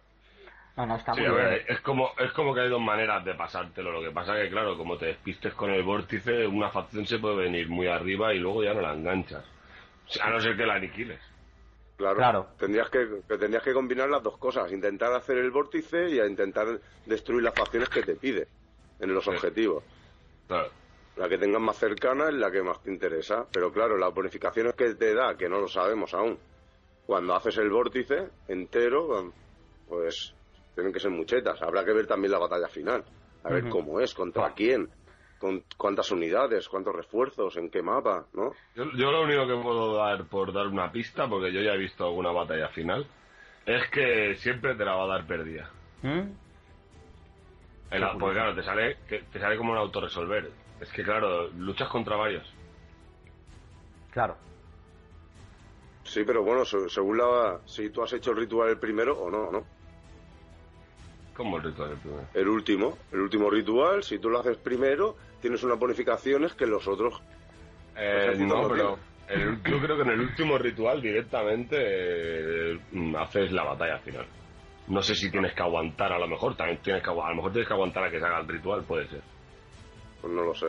No, 0.77 0.87
no, 0.87 0.97
está 0.97 1.15
Sí, 1.15 1.23
muy 1.23 1.31
bien. 1.31 1.63
es 1.69 1.81
como, 1.81 2.11
es 2.19 2.31
como 2.33 2.55
que 2.55 2.61
hay 2.61 2.69
dos 2.69 2.81
maneras 2.81 3.25
de 3.25 3.35
pasártelo. 3.35 3.91
Lo 3.93 4.03
que 4.03 4.11
pasa 4.15 4.35
que, 4.35 4.49
claro, 4.51 4.77
como 4.77 4.97
te 4.99 5.07
despistes 5.07 5.55
con 5.55 5.71
el 5.71 5.83
vórtice, 5.83 6.47
una 6.47 6.71
facción 6.71 7.07
se 7.07 7.19
puede 7.19 7.37
venir 7.37 7.69
muy 7.69 7.89
arriba 7.89 8.33
y 8.35 8.39
luego 8.39 8.63
ya 8.63 8.75
no 8.75 8.81
la 8.83 8.93
enganchas. 8.93 9.45
A 10.23 10.31
no 10.31 10.39
ser 10.41 10.57
que 10.57 10.67
la 10.67 10.75
aniquiles. 10.75 11.21
Claro. 11.97 12.17
Claro. 12.17 12.47
Tendrías 12.59 12.91
que, 12.91 13.09
que 13.27 13.39
tendrías 13.39 13.63
que 13.63 13.73
combinar 13.73 14.09
las 14.11 14.23
dos 14.23 14.37
cosas, 14.37 14.71
intentar 14.71 15.13
hacer 15.15 15.39
el 15.39 15.51
vórtice 15.51 16.11
y 16.11 16.21
a 16.21 16.27
intentar 16.27 16.67
destruir 17.07 17.43
las 17.43 17.55
facciones 17.55 17.89
que 17.89 18.03
te 18.03 18.15
pide 18.15 18.47
en 19.01 19.15
los 19.15 19.25
Sí. 19.25 19.31
objetivos. 19.31 19.85
Claro. 20.47 20.71
La 21.17 21.29
que 21.29 21.39
tengas 21.39 21.63
más 21.63 21.79
cercana 21.79 22.29
es 22.29 22.35
la 22.35 22.51
que 22.51 22.63
más 22.63 22.83
te 22.83 22.91
interesa, 22.93 23.47
pero 23.53 23.73
claro, 23.73 23.97
las 23.97 24.13
bonificaciones 24.13 24.75
que 24.75 24.95
te 24.95 25.15
da, 25.15 25.35
que 25.37 25.49
no 25.49 25.61
lo 25.61 25.69
sabemos 25.69 26.13
aún, 26.15 26.39
cuando 27.07 27.35
haces 27.35 27.57
el 27.59 27.71
vórtice 27.71 28.29
entero, 28.49 29.33
pues 29.89 30.35
tienen 30.75 30.93
que 30.93 31.01
ser 31.01 31.11
muchetas. 31.11 31.63
Habrá 31.63 31.85
que 31.85 31.93
ver 31.93 32.07
también 32.07 32.33
la 32.33 32.39
batalla 32.39 32.69
final, 32.69 33.03
a 33.45 33.51
ver 33.51 33.69
cómo 33.71 33.99
es, 34.01 34.13
contra 34.13 34.53
quién, 34.53 34.91
con 35.39 35.63
cuántas 35.79 36.11
unidades, 36.11 36.69
cuántos 36.69 36.95
refuerzos, 36.95 37.57
en 37.57 37.71
qué 37.71 37.81
mapa, 37.81 38.27
¿no? 38.35 38.53
Yo, 38.75 38.85
yo 38.97 39.11
lo 39.11 39.23
único 39.23 39.47
que 39.47 39.63
puedo 39.63 39.97
dar 39.97 40.27
por 40.27 40.53
dar 40.53 40.67
una 40.67 40.93
pista, 40.93 41.29
porque 41.29 41.51
yo 41.53 41.61
ya 41.63 41.73
he 41.73 41.79
visto 41.79 42.05
alguna 42.05 42.31
batalla 42.33 42.69
final, 42.69 43.07
es 43.65 43.89
que 43.91 44.35
siempre 44.37 44.75
te 44.75 44.85
la 44.85 44.97
va 44.97 45.05
a 45.05 45.19
dar 45.19 45.27
perdida. 45.27 45.71
¿Mm? 46.03 46.31
En 47.91 48.01
la- 48.01 48.13
porque 48.19 48.35
claro, 48.35 48.55
te 48.55 48.63
sale, 48.63 48.97
que 49.09 49.21
te 49.21 49.39
sale 49.41 49.57
como 49.57 49.73
un 49.73 49.79
autorresolver. 49.79 50.51
Es 50.81 50.91
que 50.91 51.03
claro, 51.05 51.49
luchas 51.49 51.89
contra 51.89 52.17
varios. 52.17 52.47
Claro. 54.11 54.37
Sí, 56.05 56.23
pero 56.25 56.43
bueno, 56.43 56.65
se- 56.65 56.89
según 56.89 57.19
la, 57.19 57.61
si 57.67 57.91
tú 57.91 58.03
has 58.03 58.13
hecho 58.13 58.31
el 58.33 58.39
ritual 58.39 58.69
el 58.71 58.79
primero 58.79 59.19
o 59.19 59.31
no, 59.31 59.51
¿no? 59.51 59.65
Como 61.35 61.59
el 61.59 61.65
ritual 61.65 61.91
del 61.91 61.99
primero. 61.99 62.29
El 62.33 62.49
último, 62.49 62.99
el 63.13 63.21
último 63.21 63.51
ritual, 63.51 64.03
si 64.03 64.19
tú 64.19 64.31
lo 64.31 64.41
haces 64.41 64.57
primero, 64.57 65.17
tienes 65.41 65.63
unas 65.63 65.79
bonificaciones 65.79 66.55
que 66.55 66.67
los 66.67 66.87
otros. 66.89 67.21
Eh, 67.97 68.37
no, 68.39 68.69
pero 68.69 68.99
el- 69.29 69.63
yo 69.63 69.81
creo 69.81 69.97
que 69.97 70.03
en 70.03 70.11
el 70.11 70.21
último 70.21 70.59
ritual 70.59 71.03
directamente 71.03 71.77
eh, 71.81 72.81
haces 73.19 73.53
la 73.53 73.65
batalla 73.65 73.99
final. 73.99 74.27
No 74.89 75.03
sé 75.03 75.15
si 75.15 75.31
tienes 75.31 75.53
que 75.55 75.63
aguantar, 75.63 76.13
a 76.13 76.19
lo 76.19 76.29
mejor 76.29 76.57
también 76.57 76.79
tienes 76.79 77.03
que 77.03 77.11
a 77.11 77.15
lo 77.15 77.35
mejor 77.35 77.51
tienes 77.51 77.67
que 77.67 77.75
aguantar 77.75 78.05
a 78.05 78.11
que 78.11 78.21
se 78.21 78.27
haga 78.27 78.41
el 78.41 78.49
ritual, 78.49 78.85
puede 78.85 79.09
ser. 79.09 79.23
Pues 80.21 80.33
no 80.33 80.43
lo 80.43 80.55
sé. 80.55 80.67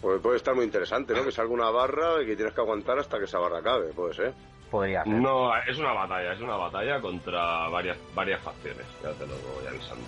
Pues 0.00 0.20
puede 0.20 0.36
estar 0.36 0.54
muy 0.54 0.64
interesante, 0.64 1.14
¿no? 1.14 1.24
Que 1.24 1.32
salga 1.32 1.52
una 1.52 1.70
barra 1.70 2.22
y 2.22 2.26
que 2.26 2.36
tienes 2.36 2.54
que 2.54 2.60
aguantar 2.60 2.98
hasta 2.98 3.18
que 3.18 3.24
esa 3.24 3.38
barra 3.38 3.58
acabe, 3.58 3.92
puede 3.92 4.14
ser. 4.14 4.34
Podría 4.70 5.02
ser. 5.02 5.12
No, 5.12 5.50
es 5.56 5.78
una 5.78 5.92
batalla, 5.92 6.32
es 6.32 6.40
una 6.40 6.56
batalla 6.56 7.00
contra 7.00 7.68
varias 7.68 7.98
varias 8.14 8.40
facciones, 8.40 8.86
ya 9.02 9.12
te 9.12 9.26
lo 9.26 9.34
voy 9.34 9.66
avisando. 9.66 10.06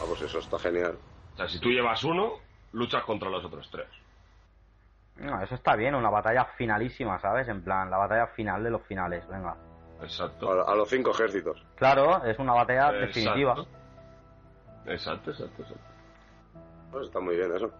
Ah, 0.00 0.04
pues 0.08 0.22
eso 0.22 0.40
está 0.40 0.58
genial. 0.58 0.96
O 1.34 1.36
sea, 1.36 1.48
si 1.48 1.60
tú 1.60 1.68
llevas 1.68 2.02
uno, 2.02 2.32
luchas 2.72 3.04
contra 3.04 3.30
los 3.30 3.44
otros 3.44 3.68
tres. 3.70 3.86
No, 5.16 5.40
eso 5.40 5.54
está 5.54 5.76
bien, 5.76 5.94
una 5.94 6.10
batalla 6.10 6.44
finalísima, 6.44 7.20
¿sabes? 7.20 7.46
En 7.48 7.62
plan, 7.62 7.88
la 7.88 7.98
batalla 7.98 8.26
final 8.28 8.64
de 8.64 8.70
los 8.70 8.82
finales, 8.82 9.26
venga. 9.28 9.56
Exacto. 10.04 10.50
A, 10.50 10.72
a 10.72 10.74
los 10.76 10.88
cinco 10.88 11.10
ejércitos. 11.10 11.64
Claro, 11.76 12.24
es 12.24 12.38
una 12.38 12.52
batalla 12.54 12.90
Exacto. 12.90 13.06
definitiva. 13.06 13.66
Exacto, 14.86 15.30
exacto, 15.30 15.62
exacto. 15.62 15.84
Pues 16.90 17.06
está 17.06 17.20
muy 17.20 17.36
bien 17.36 17.54
eso. 17.54 17.70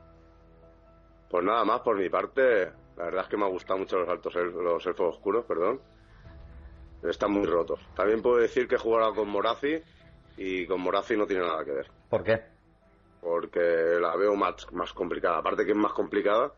Pues 1.30 1.44
nada 1.44 1.64
más 1.64 1.80
por 1.80 1.96
mi 1.96 2.08
parte. 2.08 2.72
La 2.96 3.04
verdad 3.06 3.22
es 3.22 3.28
que 3.28 3.36
me 3.36 3.44
ha 3.44 3.48
gustado 3.48 3.78
mucho 3.78 3.98
los 3.98 4.08
altos 4.08 4.34
elf- 4.34 4.54
los 4.62 4.86
elfos 4.86 5.16
oscuros, 5.16 5.44
perdón. 5.44 5.80
Están 7.02 7.32
muy 7.32 7.44
rotos. 7.46 7.80
También 7.94 8.22
puedo 8.22 8.36
decir 8.36 8.66
que 8.66 8.76
he 8.76 8.78
jugado 8.78 9.14
con 9.14 9.28
Morazi 9.28 9.82
y 10.36 10.66
con 10.66 10.80
Morazi 10.80 11.16
no 11.16 11.26
tiene 11.26 11.46
nada 11.46 11.64
que 11.64 11.72
ver. 11.72 11.86
¿Por 12.08 12.22
qué? 12.24 12.42
Porque 13.20 13.60
la 14.00 14.16
veo 14.16 14.34
más, 14.36 14.66
más 14.72 14.92
complicada. 14.92 15.38
Aparte 15.38 15.64
que 15.64 15.72
es 15.72 15.76
más 15.76 15.92
complicada. 15.92 16.52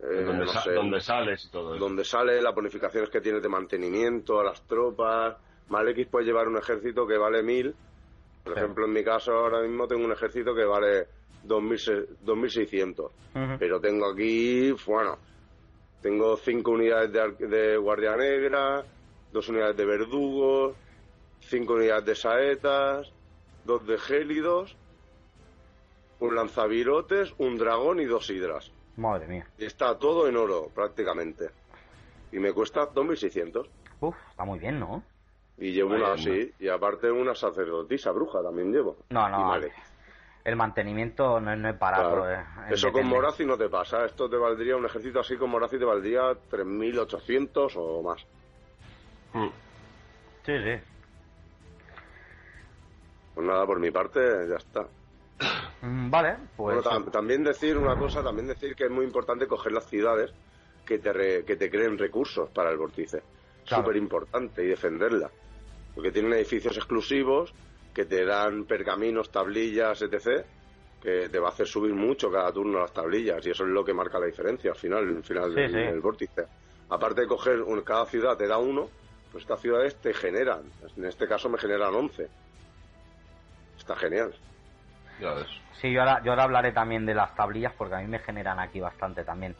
Eh, 0.00 0.22
donde, 0.24 0.44
no 0.44 0.52
sa- 0.52 0.62
sé, 0.62 0.72
donde 0.72 1.00
sales 1.00 1.44
y 1.44 1.50
todo 1.50 1.74
eso. 1.74 1.84
donde 1.84 2.04
sale 2.04 2.40
las 2.40 2.54
bonificaciones 2.54 3.10
que 3.10 3.20
tienes 3.20 3.42
de 3.42 3.48
mantenimiento 3.48 4.38
a 4.40 4.44
las 4.44 4.62
tropas, 4.66 5.36
Mal 5.68 5.88
X 5.88 6.06
puede 6.06 6.24
llevar 6.26 6.48
un 6.48 6.56
ejército 6.56 7.06
que 7.06 7.18
vale 7.18 7.42
1000. 7.42 7.74
Por 8.44 8.54
Sí. 8.54 8.60
ejemplo, 8.60 8.86
en 8.86 8.92
mi 8.92 9.04
caso 9.04 9.32
ahora 9.32 9.60
mismo 9.60 9.86
tengo 9.86 10.04
un 10.04 10.12
ejército 10.12 10.54
que 10.54 10.64
vale 10.64 11.08
2000 11.42 12.06
2600. 12.20 13.12
Ujú. 13.34 13.56
Pero 13.58 13.78
tengo 13.80 14.06
aquí, 14.10 14.72
bueno, 14.86 15.18
tengo 16.00 16.36
cinco 16.36 16.70
unidades 16.70 17.12
de 17.38 17.76
Guardia 17.76 18.16
Negra, 18.16 18.84
dos 19.30 19.48
unidades 19.48 19.76
de 19.76 19.84
Verdugos, 19.84 20.76
cinco 21.40 21.74
unidades 21.74 22.04
de 22.06 22.14
Saetas, 22.14 23.12
dos 23.64 23.86
de 23.86 23.98
Gélidos, 23.98 24.76
un 26.20 26.34
lanzavirotes, 26.34 27.34
un 27.38 27.58
dragón 27.58 28.00
y 28.00 28.04
dos 28.06 28.30
hidras. 28.30 28.72
Madre 28.98 29.26
mía. 29.28 29.46
Y 29.56 29.64
está 29.64 29.96
todo 29.98 30.28
en 30.28 30.36
oro, 30.36 30.68
prácticamente. 30.74 31.50
Y 32.32 32.38
me 32.38 32.52
cuesta 32.52 32.86
2.600. 32.92 33.66
Uf, 34.00 34.16
está 34.30 34.44
muy 34.44 34.58
bien, 34.58 34.78
¿no? 34.78 35.02
Y 35.56 35.72
llevo 35.72 35.90
Vaya, 35.90 36.04
una 36.04 36.14
así. 36.14 36.52
Y 36.58 36.68
aparte 36.68 37.10
una 37.10 37.34
sacerdotisa 37.34 38.10
bruja 38.12 38.42
también 38.42 38.72
llevo. 38.72 38.96
No, 39.10 39.28
Y 39.28 39.32
no. 39.32 39.44
Malek. 39.44 39.72
El 40.44 40.56
mantenimiento 40.56 41.40
no, 41.40 41.52
es- 41.52 41.58
no 41.58 41.68
es 41.68 41.78
barato. 41.78 42.10
Claro. 42.24 42.30
eh, 42.32 42.44
Eso 42.70 42.90
con. 42.92 43.06
Morazi 43.06 43.44
no 43.46 43.56
te 43.56 43.68
pasa. 43.68 44.04
Esto 44.04 44.28
te 44.28 44.36
valdría, 44.36 44.76
un 44.76 44.86
ejército 44.86 45.20
así 45.20 45.36
con 45.36 45.50
Morazi 45.50 45.78
te 45.78 45.84
valdría 45.84 46.36
3.800 46.50 47.72
o 47.76 48.02
más. 48.02 48.24
Mm. 49.34 49.48
Sí, 50.44 50.52
sí. 50.64 50.80
Pues 53.34 53.46
nada, 53.46 53.66
por 53.66 53.78
mi 53.78 53.90
parte, 53.90 54.20
ya 54.48 54.56
está. 54.56 54.86
Mm, 55.82 56.10
Vale, 56.10 56.36
pues. 56.56 56.76
Bueno, 56.76 56.82
tam- 56.82 57.10
también 57.10 57.44
decir 57.44 57.76
una 57.78 57.96
cosa, 57.96 58.22
también 58.22 58.48
decir 58.48 58.74
que 58.74 58.84
es 58.84 58.90
muy 58.90 59.04
importante 59.04 59.46
coger 59.46 59.72
las 59.72 59.86
ciudades 59.86 60.32
que 60.84 60.98
te, 60.98 61.12
re- 61.12 61.44
que 61.44 61.56
te 61.56 61.70
creen 61.70 61.96
recursos 61.98 62.50
para 62.50 62.70
el 62.70 62.78
vórtice. 62.78 63.22
Claro. 63.66 63.82
Súper 63.84 63.96
importante 63.96 64.64
y 64.64 64.68
defenderla. 64.68 65.30
Porque 65.94 66.10
tienen 66.10 66.32
edificios 66.32 66.76
exclusivos 66.76 67.52
que 67.94 68.04
te 68.06 68.24
dan 68.24 68.64
pergaminos, 68.64 69.30
tablillas, 69.30 70.00
etc. 70.02 70.44
Que 71.02 71.28
te 71.28 71.38
va 71.38 71.48
a 71.48 71.50
hacer 71.52 71.66
subir 71.66 71.94
mucho 71.94 72.30
cada 72.30 72.50
turno 72.52 72.80
las 72.80 72.92
tablillas 72.92 73.46
y 73.46 73.50
eso 73.50 73.64
es 73.64 73.70
lo 73.70 73.84
que 73.84 73.92
marca 73.94 74.18
la 74.18 74.26
diferencia 74.26 74.70
al 74.72 74.76
final, 74.76 75.06
al 75.16 75.24
final 75.24 75.50
Sí, 75.50 75.60
del, 75.60 75.70
sí. 75.70 75.76
del 75.76 76.00
vórtice. 76.00 76.46
Aparte 76.90 77.20
de 77.22 77.26
coger, 77.28 77.60
un- 77.62 77.82
cada 77.82 78.06
ciudad 78.06 78.36
te 78.36 78.46
da 78.48 78.58
uno, 78.58 78.88
pues 79.30 79.42
estas 79.44 79.60
ciudades 79.60 79.94
te 79.96 80.14
generan. 80.14 80.62
En 80.96 81.04
este 81.04 81.28
caso 81.28 81.48
me 81.48 81.58
generan 81.58 81.94
11. 81.94 82.28
Está 83.76 83.94
genial. 83.96 84.34
Ya 85.18 85.32
ves. 85.34 85.48
Sí, 85.80 85.92
yo 85.92 86.00
ahora, 86.00 86.22
yo 86.24 86.32
ahora 86.32 86.44
hablaré 86.44 86.72
también 86.72 87.06
de 87.06 87.14
las 87.14 87.34
tablillas 87.34 87.72
porque 87.74 87.94
a 87.96 87.98
mí 87.98 88.06
me 88.06 88.18
generan 88.20 88.58
aquí 88.60 88.80
bastante 88.80 89.24
también. 89.24 89.56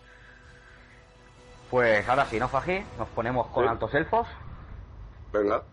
Pues 1.70 2.08
ahora 2.08 2.26
sí, 2.26 2.38
¿no, 2.38 2.48
Faji? 2.48 2.84
Nos 2.96 3.08
ponemos 3.10 3.48
con 3.48 3.64
Sí. 3.64 3.70
altos 3.70 3.94
elfos. 3.94 4.26
Venga. 5.32 5.64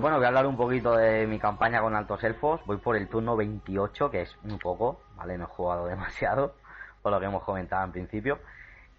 Bueno, 0.00 0.18
voy 0.18 0.26
a 0.26 0.28
hablar 0.28 0.46
un 0.46 0.56
poquito 0.56 0.96
de 0.96 1.26
mi 1.26 1.40
campaña 1.40 1.80
con 1.80 1.96
altos 1.96 2.22
elfos. 2.22 2.60
Voy 2.66 2.76
por 2.76 2.94
el 2.96 3.08
turno 3.08 3.36
28, 3.36 4.12
que 4.12 4.22
es 4.22 4.36
muy 4.44 4.56
poco, 4.56 5.02
¿vale? 5.16 5.36
No 5.36 5.46
he 5.46 5.48
jugado 5.48 5.86
demasiado, 5.88 6.54
por 7.02 7.10
lo 7.10 7.18
que 7.18 7.26
hemos 7.26 7.42
comentado 7.42 7.84
en 7.84 7.90
principio. 7.90 8.38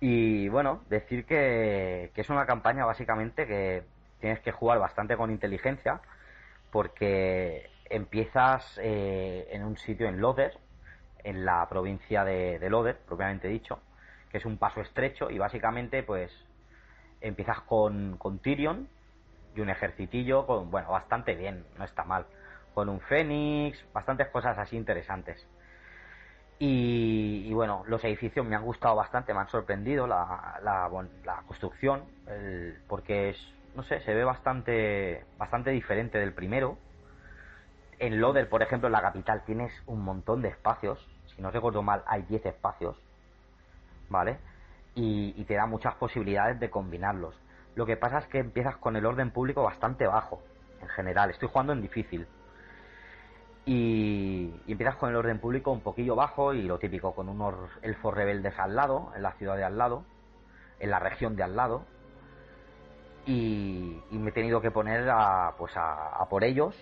Y 0.02 0.50
bueno, 0.50 0.84
decir 0.90 1.26
que, 1.26 2.12
es 2.14 2.30
una 2.30 2.46
campaña 2.46 2.86
básicamente 2.86 3.48
que 3.48 3.86
tienes 4.20 4.42
que 4.42 4.52
jugar 4.52 4.78
bastante 4.80 5.16
con 5.16 5.32
inteligencia, 5.32 6.02
porque 6.70 7.70
empiezas 7.86 8.78
eh, 8.84 9.48
en 9.52 9.64
un 9.64 9.78
sitio 9.78 10.06
en 10.06 10.20
Loder, 10.20 10.58
en 11.24 11.46
la 11.46 11.66
provincia 11.70 12.26
de, 12.26 12.60
de 12.60 12.70
Loder, 12.70 12.98
propiamente 13.08 13.48
dicho, 13.48 13.80
que 14.30 14.40
es 14.40 14.46
un 14.46 14.58
paso 14.58 14.82
estrecho, 14.82 15.30
y 15.30 15.38
básicamente 15.38 16.04
pues 16.04 16.30
empiezas 17.22 17.62
con 17.62 18.18
Tyrion, 18.44 18.90
y 19.56 19.62
un 19.62 19.70
ejercitillo 19.70 20.46
con, 20.46 20.72
bueno, 20.72 20.92
bastante 20.92 21.36
bien, 21.36 21.66
no 21.78 21.86
está 21.86 22.04
mal. 22.04 22.26
Con 22.74 22.90
un 22.90 23.00
Fénix, 23.02 23.84
bastantes 23.94 24.28
cosas 24.28 24.58
así 24.58 24.78
interesantes. 24.78 25.46
Y, 26.60 27.46
y 27.48 27.54
bueno, 27.54 27.84
los 27.88 28.04
edificios 28.04 28.46
me 28.46 28.56
han 28.56 28.64
gustado 28.64 28.96
bastante, 28.96 29.34
me 29.34 29.40
han 29.40 29.50
sorprendido 29.50 30.06
la, 30.06 30.60
la, 30.62 31.42
construcción, 31.48 32.04
porque 32.88 33.30
es, 33.30 33.38
no 33.76 33.84
sé, 33.84 34.02
se 34.02 34.14
ve 34.14 34.26
bastante, 34.26 35.24
bastante 35.38 35.72
diferente 35.72 36.18
del 36.18 36.34
primero. 36.34 36.78
En 37.98 38.20
Loder, 38.20 38.50
por 38.50 38.62
ejemplo, 38.62 38.88
en 38.88 38.94
la 38.94 39.02
capital 39.02 39.44
tienes 39.46 39.72
un 39.86 40.04
montón 40.04 40.42
de 40.42 40.50
espacios, 40.50 41.00
si 41.34 41.42
no 41.42 41.50
recuerdo 41.50 41.82
mal, 41.82 42.04
hay 42.06 42.24
10 42.24 42.46
espacios, 42.46 42.98
¿vale? 44.10 44.38
Y, 44.96 45.34
y 45.38 45.46
te 45.46 45.56
da 45.56 45.66
muchas 45.66 45.96
posibilidades 45.96 46.60
de 46.60 46.70
combinarlos. 46.70 47.36
Lo 47.76 47.86
que 47.86 47.98
pasa 47.98 48.20
es 48.20 48.28
que 48.28 48.40
empiezas 48.40 48.78
con 48.78 48.96
el 48.96 49.06
orden 49.06 49.32
público 49.32 49.64
bastante 49.64 50.08
bajo, 50.08 50.42
en 50.82 50.88
general. 50.90 51.30
Estoy 51.30 51.50
jugando 51.50 51.74
en 51.74 51.82
difícil. 51.82 52.28
Y, 53.66 54.54
y 54.66 54.72
empiezas 54.72 54.96
con 54.96 55.10
el 55.10 55.16
orden 55.16 55.40
público 55.40 55.72
un 55.72 55.82
poquillo 55.82 56.16
bajo 56.16 56.54
y 56.54 56.64
lo 56.64 56.80
típico, 56.80 57.14
con 57.14 57.30
unos 57.30 57.56
elfos 57.82 58.14
rebeldes 58.14 58.58
al 58.58 58.76
lado, 58.76 59.12
en 59.16 59.22
la 59.22 59.34
ciudad 59.34 59.56
de 59.56 59.64
al 59.64 59.78
lado, 59.78 60.04
en 60.80 60.90
la 60.90 61.00
región 61.00 61.36
de 61.36 61.44
al 61.44 61.56
lado. 61.56 61.86
Y, 63.26 64.02
me 64.12 64.32
he 64.32 64.34
tenido 64.34 64.60
que 64.60 64.72
poner 64.72 65.08
a, 65.10 65.54
pues 65.58 65.78
a, 65.78 66.16
a 66.16 66.28
por 66.28 66.44
ellos. 66.44 66.76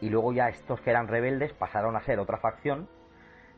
Y 0.00 0.10
luego 0.10 0.32
ya 0.32 0.48
estos 0.48 0.80
que 0.80 0.90
eran 0.90 1.06
rebeldes 1.06 1.52
pasaron 1.52 1.94
a 1.96 2.02
ser 2.02 2.18
otra 2.18 2.38
facción, 2.38 2.88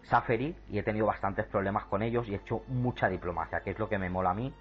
Saferi, 0.03 0.55
y 0.69 0.79
he 0.79 0.83
tenido 0.83 1.07
bastantes 1.07 1.47
problemas 1.47 1.87
con 1.87 2.03
ellos 2.03 2.29
y 2.29 2.35
he 2.35 2.37
hecho 2.37 2.63
mucha 2.69 3.09
diplomacia, 3.09 3.63
que 3.63 3.71
es 3.71 3.79
lo 3.79 3.89
que 3.89 3.99
me 3.99 4.11
mola 4.11 4.31
a 4.31 4.35
mí 4.35 4.53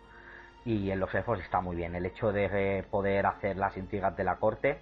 y 0.65 0.89
en 0.89 0.99
los 0.99 1.13
elfos 1.13 1.39
está 1.39 1.61
muy 1.61 1.75
bien. 1.75 1.95
El 1.95 2.05
hecho 2.05 2.31
de 2.31 2.83
poder 2.89 3.27
hacer 3.27 3.55
las 3.55 3.77
intrigas 3.77 4.17
de 4.17 4.23
la 4.23 4.37
corte, 4.37 4.79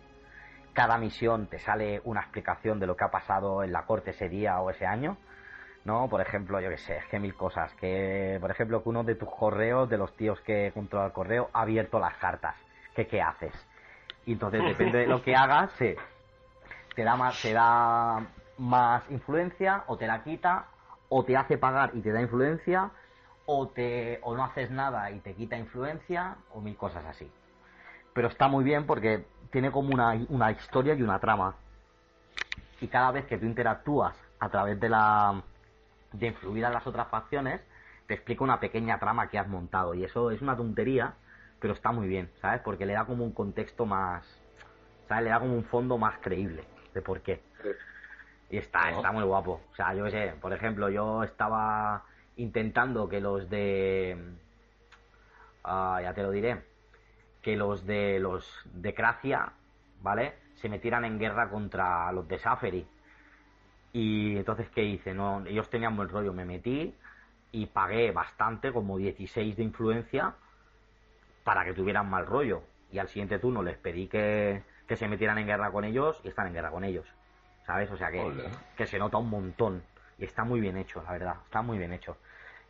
cada 0.71 0.97
misión 0.97 1.47
te 1.47 1.59
sale 1.59 2.01
una 2.05 2.21
explicación 2.21 2.79
de 2.79 2.87
lo 2.87 2.95
que 2.95 3.03
ha 3.03 3.11
pasado 3.11 3.63
en 3.63 3.73
la 3.73 3.85
corte 3.85 4.11
ese 4.11 4.29
día 4.29 4.59
o 4.61 4.69
ese 4.69 4.85
año. 4.85 5.17
¿No? 5.83 6.07
Por 6.07 6.21
ejemplo, 6.21 6.61
yo 6.61 6.69
que 6.69 6.77
sé, 6.77 6.95
es 6.95 7.05
que 7.07 7.19
mil 7.19 7.35
cosas. 7.35 7.73
Que, 7.73 8.37
por 8.39 8.49
ejemplo, 8.49 8.81
que 8.81 8.87
uno 8.87 9.03
de 9.03 9.15
tus 9.15 9.29
correos, 9.29 9.89
de 9.89 9.97
los 9.97 10.15
tíos 10.15 10.39
que 10.41 10.71
controla 10.73 11.07
el 11.07 11.11
correo, 11.11 11.49
ha 11.51 11.63
abierto 11.63 11.99
las 11.99 12.15
cartas. 12.15 12.55
¿Qué, 12.95 13.05
qué 13.05 13.21
haces? 13.21 13.53
Y 14.25 14.31
entonces, 14.31 14.63
depende 14.65 14.99
de 14.99 15.07
lo 15.07 15.21
que 15.21 15.35
hagas, 15.35 15.71
sí, 15.73 15.93
te 16.95 17.03
da 17.03 17.17
más, 17.17 17.41
te 17.41 17.51
da 17.51 18.25
más 18.57 19.03
influencia, 19.11 19.83
o 19.87 19.97
te 19.97 20.07
la 20.07 20.23
quita, 20.23 20.67
o 21.09 21.25
te 21.25 21.35
hace 21.35 21.57
pagar 21.57 21.91
y 21.93 22.01
te 22.01 22.13
da 22.13 22.21
influencia, 22.21 22.91
o 23.45 23.67
te 23.67 24.19
o 24.23 24.35
no 24.35 24.43
haces 24.43 24.71
nada 24.71 25.11
y 25.11 25.19
te 25.19 25.33
quita 25.33 25.57
influencia 25.57 26.37
o 26.51 26.61
mil 26.61 26.75
cosas 26.77 27.05
así. 27.05 27.29
Pero 28.13 28.27
está 28.27 28.47
muy 28.47 28.63
bien 28.63 28.85
porque 28.85 29.25
tiene 29.51 29.71
como 29.71 29.93
una, 29.93 30.13
una 30.29 30.51
historia 30.51 30.93
y 30.93 31.01
una 31.01 31.19
trama. 31.19 31.55
Y 32.81 32.87
cada 32.87 33.11
vez 33.11 33.25
que 33.25 33.37
tú 33.37 33.45
interactúas 33.45 34.15
a 34.39 34.49
través 34.49 34.79
de 34.79 34.89
la 34.89 35.41
de 36.11 36.27
influir 36.27 36.65
a 36.65 36.69
las 36.69 36.85
otras 36.85 37.07
facciones 37.07 37.61
te 38.07 38.13
explica 38.13 38.43
una 38.43 38.59
pequeña 38.59 38.99
trama 38.99 39.29
que 39.29 39.39
has 39.39 39.47
montado. 39.47 39.93
Y 39.93 40.03
eso 40.03 40.31
es 40.31 40.41
una 40.41 40.55
tontería 40.55 41.15
pero 41.63 41.73
está 41.75 41.93
muy 41.93 42.09
bien 42.09 42.29
sabes 42.41 42.59
porque 42.61 42.85
le 42.85 42.91
da 42.91 43.05
como 43.05 43.23
un 43.23 43.31
contexto 43.31 43.85
más 43.85 44.25
sabes 45.07 45.23
le 45.23 45.29
da 45.29 45.39
como 45.39 45.55
un 45.55 45.63
fondo 45.63 45.97
más 45.97 46.17
creíble 46.19 46.65
de 46.93 47.01
por 47.01 47.21
qué. 47.21 47.41
Y 48.49 48.57
está, 48.57 48.91
está 48.91 49.11
muy 49.11 49.23
guapo. 49.23 49.61
O 49.71 49.75
sea, 49.75 49.95
yo 49.95 50.03
qué 50.05 50.11
sé, 50.11 50.33
por 50.39 50.53
ejemplo, 50.53 50.89
yo 50.89 51.23
estaba 51.23 52.03
intentando 52.37 53.07
que 53.07 53.21
los 53.21 53.49
de. 53.49 54.17
ah, 55.63 55.99
ya 56.01 56.13
te 56.13 56.23
lo 56.23 56.31
diré. 56.31 56.61
Que 57.41 57.55
los 57.55 57.85
de 57.85 58.19
los 58.19 58.61
de 58.73 58.93
Cracia, 58.93 59.51
¿vale? 60.01 60.35
Se 60.55 60.69
metieran 60.69 61.05
en 61.05 61.19
guerra 61.19 61.49
contra 61.49 62.11
los 62.11 62.27
de 62.27 62.39
Saferi. 62.39 62.87
Y 63.91 64.37
entonces, 64.37 64.69
¿qué 64.69 64.83
hice? 64.83 65.13
No, 65.13 65.45
ellos 65.45 65.69
tenían 65.69 65.95
buen 65.95 66.09
rollo. 66.09 66.33
Me 66.33 66.45
metí 66.45 66.95
y 67.51 67.65
pagué 67.67 68.11
bastante, 68.11 68.71
como 68.71 68.97
16 68.97 69.55
de 69.55 69.63
influencia, 69.63 70.33
para 71.43 71.63
que 71.63 71.73
tuvieran 71.73 72.09
mal 72.09 72.25
rollo. 72.25 72.63
Y 72.91 72.99
al 72.99 73.07
siguiente 73.07 73.39
turno 73.39 73.61
les 73.61 73.77
pedí 73.77 74.07
que, 74.07 74.63
que 74.87 74.95
se 74.95 75.07
metieran 75.07 75.37
en 75.37 75.47
guerra 75.47 75.71
con 75.71 75.83
ellos 75.83 76.19
y 76.23 76.29
están 76.29 76.47
en 76.47 76.53
guerra 76.53 76.71
con 76.71 76.83
ellos. 76.83 77.05
¿Sabes? 77.65 77.91
O 77.91 77.97
sea 77.97 78.11
que, 78.11 78.49
que 78.75 78.87
se 78.87 78.97
nota 78.99 79.17
un 79.17 79.29
montón. 79.29 79.83
Y 80.17 80.25
está 80.25 80.43
muy 80.43 80.59
bien 80.59 80.77
hecho, 80.77 81.01
la 81.03 81.11
verdad. 81.11 81.35
Está 81.45 81.61
muy 81.61 81.77
bien 81.77 81.93
hecho. 81.93 82.17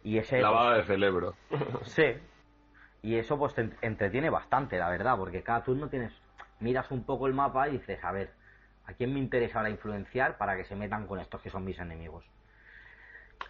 Y 0.04 0.18
ese. 0.18 0.42
Lavada 0.42 0.78
de 0.78 0.84
cerebro. 0.84 1.36
Sí. 1.86 2.16
Y 3.02 3.16
eso 3.16 3.38
pues 3.38 3.54
te 3.54 3.62
en- 3.62 3.76
entretiene 3.82 4.30
bastante, 4.30 4.78
la 4.78 4.90
verdad, 4.90 5.18
porque 5.18 5.44
cada 5.44 5.64
turno 5.64 5.90
tienes, 5.90 6.14
miras 6.60 6.90
un 6.92 7.04
poco 7.04 7.28
el 7.28 7.34
mapa 7.34 7.68
y 7.68 7.74
dices, 7.74 8.02
a 8.04 8.12
ver, 8.14 8.32
¿a 8.86 8.94
quién 8.94 9.14
me 9.14 9.20
interesa 9.20 9.60
ahora 9.60 9.70
influenciar 9.70 10.38
para 10.38 10.56
que 10.56 10.64
se 10.64 10.76
metan 10.76 11.06
con 11.06 11.20
estos 11.20 11.42
que 11.42 11.50
son 11.50 11.66
mis 11.66 11.80
enemigos? 11.80 12.24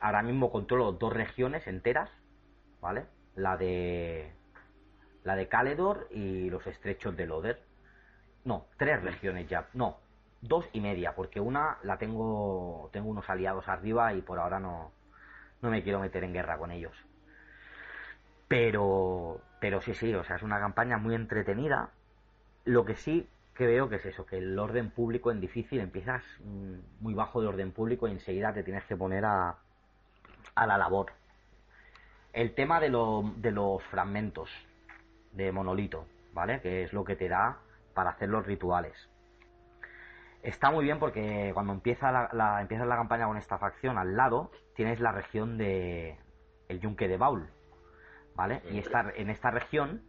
Ahora 0.01 0.23
mismo 0.23 0.51
controlo 0.51 0.91
dos 0.93 1.13
regiones 1.13 1.67
enteras, 1.67 2.09
¿vale? 2.81 3.05
La 3.35 3.57
de 3.57 4.31
la 5.23 5.35
de 5.35 5.47
Caledor 5.47 6.07
y 6.11 6.49
los 6.49 6.65
estrechos 6.67 7.15
de 7.15 7.27
Loder. 7.27 7.61
No, 8.43 8.65
tres 8.77 9.01
regiones 9.03 9.47
ya. 9.47 9.67
No, 9.73 9.97
dos 10.41 10.67
y 10.73 10.81
media, 10.81 11.13
porque 11.15 11.39
una 11.39 11.77
la 11.83 11.97
tengo, 11.97 12.89
tengo 12.91 13.09
unos 13.09 13.29
aliados 13.29 13.67
arriba 13.69 14.13
y 14.13 14.21
por 14.21 14.39
ahora 14.39 14.59
no, 14.59 14.91
no 15.63 15.71
me 15.71 15.81
quiero 15.81 15.99
meter 15.99 16.23
en 16.23 16.33
guerra 16.33 16.57
con 16.57 16.71
ellos. 16.71 16.93
Pero, 18.47 19.41
pero 19.59 19.81
sí, 19.81 19.95
sí, 19.95 20.13
o 20.13 20.23
sea, 20.23 20.35
es 20.35 20.43
una 20.43 20.59
campaña 20.59 20.97
muy 20.97 21.15
entretenida. 21.15 21.89
Lo 22.65 22.85
que 22.85 22.95
sí 22.95 23.27
que 23.55 23.67
veo 23.67 23.89
que 23.89 23.97
es 23.97 24.05
eso, 24.05 24.25
que 24.25 24.37
el 24.37 24.57
orden 24.57 24.89
público 24.89 25.31
en 25.31 25.39
difícil 25.39 25.79
empiezas 25.79 26.23
mm, 26.43 27.01
muy 27.01 27.13
bajo 27.13 27.41
de 27.41 27.47
orden 27.47 27.71
público 27.71 28.07
y 28.07 28.11
enseguida 28.11 28.53
te 28.53 28.63
tienes 28.63 28.83
que 28.85 28.95
poner 28.95 29.25
a, 29.25 29.55
a 30.55 30.67
la 30.67 30.77
labor. 30.77 31.13
El 32.33 32.55
tema 32.55 32.79
de, 32.79 32.89
de 33.37 33.51
los 33.51 33.83
fragmentos 33.83 34.49
de 35.31 35.51
monolito, 35.51 36.05
¿vale? 36.33 36.61
Que 36.61 36.83
es 36.83 36.93
lo 36.93 37.03
que 37.03 37.15
te 37.15 37.29
da 37.29 37.59
para 37.93 38.11
hacer 38.11 38.29
los 38.29 38.45
rituales. 38.45 39.09
Está 40.43 40.71
muy 40.71 40.83
bien 40.83 40.99
porque 40.99 41.51
cuando 41.53 41.73
empieza 41.73 42.11
la, 42.11 42.29
la, 42.33 42.61
empiezas 42.61 42.85
la 42.85 42.97
campaña 42.97 43.27
con 43.27 43.37
esta 43.37 43.57
facción 43.57 43.97
al 43.97 44.15
lado, 44.15 44.51
tienes 44.75 44.99
la 44.99 45.11
región 45.11 45.57
de 45.57 46.17
el 46.67 46.79
yunque 46.81 47.07
de 47.07 47.17
Baul, 47.17 47.47
¿vale? 48.35 48.61
Y 48.69 48.79
esta, 48.79 49.11
en 49.15 49.29
esta 49.29 49.51
región 49.51 50.03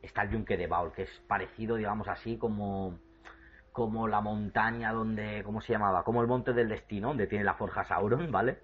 está 0.00 0.22
el 0.22 0.30
yunque 0.30 0.56
de 0.56 0.68
Baul, 0.68 0.92
que 0.92 1.02
es 1.02 1.22
parecido, 1.26 1.76
digamos 1.76 2.08
así, 2.08 2.38
como 2.38 2.98
como 3.72 4.06
la 4.06 4.20
montaña 4.20 4.92
donde, 4.92 5.42
¿cómo 5.44 5.60
se 5.62 5.72
llamaba? 5.72 6.04
Como 6.04 6.20
el 6.20 6.28
monte 6.28 6.52
del 6.52 6.68
destino, 6.68 7.08
donde 7.08 7.26
tiene 7.26 7.44
la 7.44 7.54
forja 7.54 7.84
Sauron, 7.84 8.30
¿vale? 8.30 8.58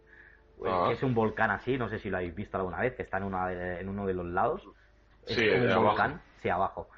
Ah. 0.66 0.90
Es 0.92 1.02
un 1.02 1.14
volcán 1.14 1.50
así, 1.50 1.78
no 1.78 1.88
sé 1.88 1.98
si 1.98 2.10
lo 2.10 2.18
habéis 2.18 2.34
visto 2.34 2.58
alguna 2.58 2.80
vez, 2.80 2.94
que 2.94 3.02
está 3.02 3.16
en, 3.16 3.24
una 3.24 3.50
en 3.80 3.88
uno 3.88 4.06
de 4.06 4.14
los 4.14 4.26
lados. 4.26 4.62
Sí, 5.26 5.46
es 5.48 5.74
un 5.74 5.84
volcán, 5.84 6.20
sí, 6.42 6.48
abajo. 6.48 6.88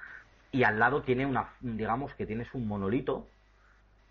Y 0.50 0.64
al 0.64 0.78
lado 0.78 1.02
tiene 1.02 1.24
una, 1.24 1.50
digamos 1.60 2.12
que 2.14 2.26
tienes 2.26 2.52
un 2.52 2.66
monolito, 2.66 3.28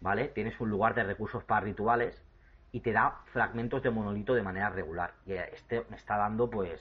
¿vale? 0.02 0.28
Tienes 0.30 0.60
un 0.60 0.70
lugar 0.70 0.96
de 0.96 1.04
recursos 1.04 1.44
para 1.44 1.62
rituales 1.62 2.24
y 2.72 2.82
te 2.82 2.92
da 2.92 3.22
fragmentos 3.34 3.82
de 3.84 3.90
monolito 3.90 4.34
de 4.34 4.44
manera 4.44 4.70
regular. 4.70 5.14
Y 5.26 5.34
este 5.34 5.86
me 5.90 5.96
está 5.96 6.18
dando, 6.18 6.50
pues, 6.50 6.80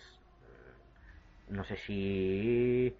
no 1.48 1.64
sé 1.64 1.76
si 1.76 2.96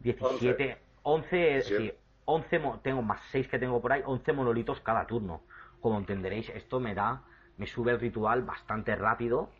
17, 0.00 0.78
11, 1.02 1.62
sí. 1.62 1.92
11, 2.26 2.60
tengo 2.82 3.02
más 3.02 3.20
6 3.30 3.48
que 3.48 3.58
tengo 3.58 3.80
por 3.82 3.92
ahí, 3.92 4.02
11 4.04 4.32
monolitos 4.32 4.80
cada 4.80 5.06
turno. 5.06 5.42
Como 5.80 5.98
entenderéis, 5.98 6.48
esto 6.50 6.80
me 6.80 6.94
da 6.94 7.22
me 7.56 7.66
sube 7.66 7.92
el 7.92 8.00
ritual 8.00 8.42
bastante 8.42 8.94
rápido 8.96 9.50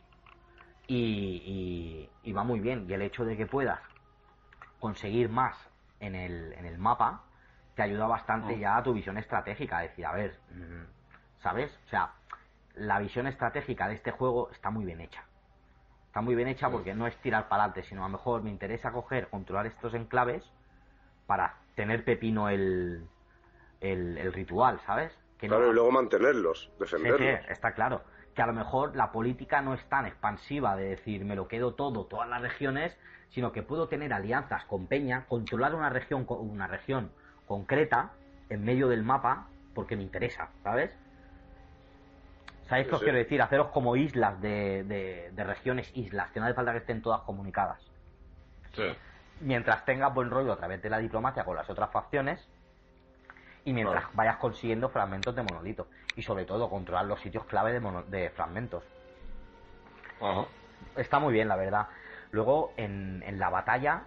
y, 0.86 2.08
va 2.34 2.44
muy 2.44 2.60
bien. 2.60 2.86
Y 2.88 2.92
el 2.92 3.02
hecho 3.02 3.24
de 3.24 3.36
que 3.36 3.46
puedas 3.46 3.80
conseguir 4.80 5.28
más 5.28 5.56
en 6.00 6.14
el, 6.14 6.52
en 6.54 6.66
el 6.66 6.78
mapa 6.78 7.24
te 7.74 7.82
ayuda 7.82 8.06
bastante 8.06 8.54
oh. 8.54 8.58
ya 8.58 8.76
a 8.76 8.82
tu 8.82 8.92
visión 8.92 9.18
estratégica. 9.18 9.80
decir, 9.80 10.06
a 10.06 10.12
ver, 10.12 10.38
mm, 10.50 11.42
¿sabes? 11.42 11.70
O 11.86 11.88
sea, 11.88 12.12
la 12.74 12.98
visión 12.98 13.26
estratégica 13.26 13.88
de 13.88 13.94
este 13.94 14.10
juego 14.10 14.50
está 14.50 14.70
muy 14.70 14.84
bien 14.84 15.00
hecha. 15.00 15.24
Está 16.06 16.20
muy 16.20 16.34
bien 16.36 16.48
hecha 16.48 16.70
porque 16.70 16.94
no 16.94 17.06
es 17.06 17.16
tirar 17.18 17.48
para 17.48 17.64
adelante, 17.64 17.88
sino 17.88 18.04
a 18.04 18.08
lo 18.08 18.12
mejor 18.12 18.42
me 18.42 18.50
interesa 18.50 18.92
coger, 18.92 19.28
controlar 19.28 19.66
estos 19.66 19.94
enclaves 19.94 20.44
para 21.26 21.56
tener 21.74 22.04
pepino 22.04 22.48
el, 22.48 23.04
el, 23.80 24.18
el 24.18 24.32
ritual, 24.32 24.80
¿sabes? 24.86 25.12
claro, 25.38 25.70
y 25.70 25.74
luego 25.74 25.90
mantenerlos, 25.90 26.70
defenderlos. 26.78 27.44
está 27.50 27.72
claro. 27.72 28.02
Que 28.34 28.42
a 28.42 28.46
lo 28.46 28.52
mejor 28.52 28.96
la 28.96 29.12
política 29.12 29.60
no 29.60 29.74
es 29.74 29.88
tan 29.88 30.06
expansiva 30.06 30.76
de 30.76 30.90
decir 30.90 31.24
me 31.24 31.36
lo 31.36 31.48
quedo 31.48 31.74
todo, 31.74 32.06
todas 32.06 32.28
las 32.28 32.40
regiones, 32.40 32.96
sino 33.30 33.52
que 33.52 33.62
puedo 33.62 33.88
tener 33.88 34.12
alianzas 34.12 34.64
con 34.64 34.86
Peña, 34.86 35.26
controlar 35.26 35.74
una 35.74 35.90
región, 35.90 36.26
una 36.28 36.66
región 36.66 37.10
concreta 37.46 38.12
en 38.48 38.64
medio 38.64 38.88
del 38.88 39.02
mapa 39.02 39.48
porque 39.74 39.96
me 39.96 40.02
interesa, 40.02 40.50
¿sabes? 40.62 40.96
¿Sabéis 42.68 42.88
qué 42.88 42.94
os 42.94 43.02
quiero 43.02 43.18
decir? 43.18 43.42
Haceros 43.42 43.68
como 43.68 43.94
islas 43.96 44.40
de, 44.40 44.84
de, 44.84 45.44
regiones 45.44 45.90
islas, 45.94 46.30
que 46.30 46.40
no 46.40 46.46
hace 46.46 46.54
falta 46.54 46.72
que 46.72 46.78
estén 46.78 47.02
todas 47.02 47.20
comunicadas. 47.22 47.78
Sí. 48.72 48.84
Mientras 49.40 49.84
tengas 49.84 50.14
buen 50.14 50.30
rollo 50.30 50.52
a 50.52 50.56
través 50.56 50.80
de 50.80 50.88
la 50.88 50.98
diplomacia 50.98 51.44
con 51.44 51.56
las 51.56 51.68
otras 51.68 51.90
facciones, 51.90 52.48
y 53.64 53.72
mientras 53.72 54.04
vayas 54.14 54.36
consiguiendo 54.36 54.88
fragmentos 54.88 55.34
de 55.34 55.42
monolito 55.42 55.88
y 56.16 56.22
sobre 56.22 56.44
todo 56.44 56.68
controlar 56.68 57.06
los 57.06 57.20
sitios 57.20 57.44
clave 57.44 57.72
de, 57.72 58.02
de 58.08 58.30
fragmentos. 58.30 58.84
Está 60.96 61.18
muy 61.18 61.32
bien, 61.32 61.48
la 61.48 61.56
verdad. 61.56 61.88
Luego, 62.30 62.72
en, 62.76 63.22
en, 63.26 63.38
la 63.38 63.50
batalla, 63.50 64.04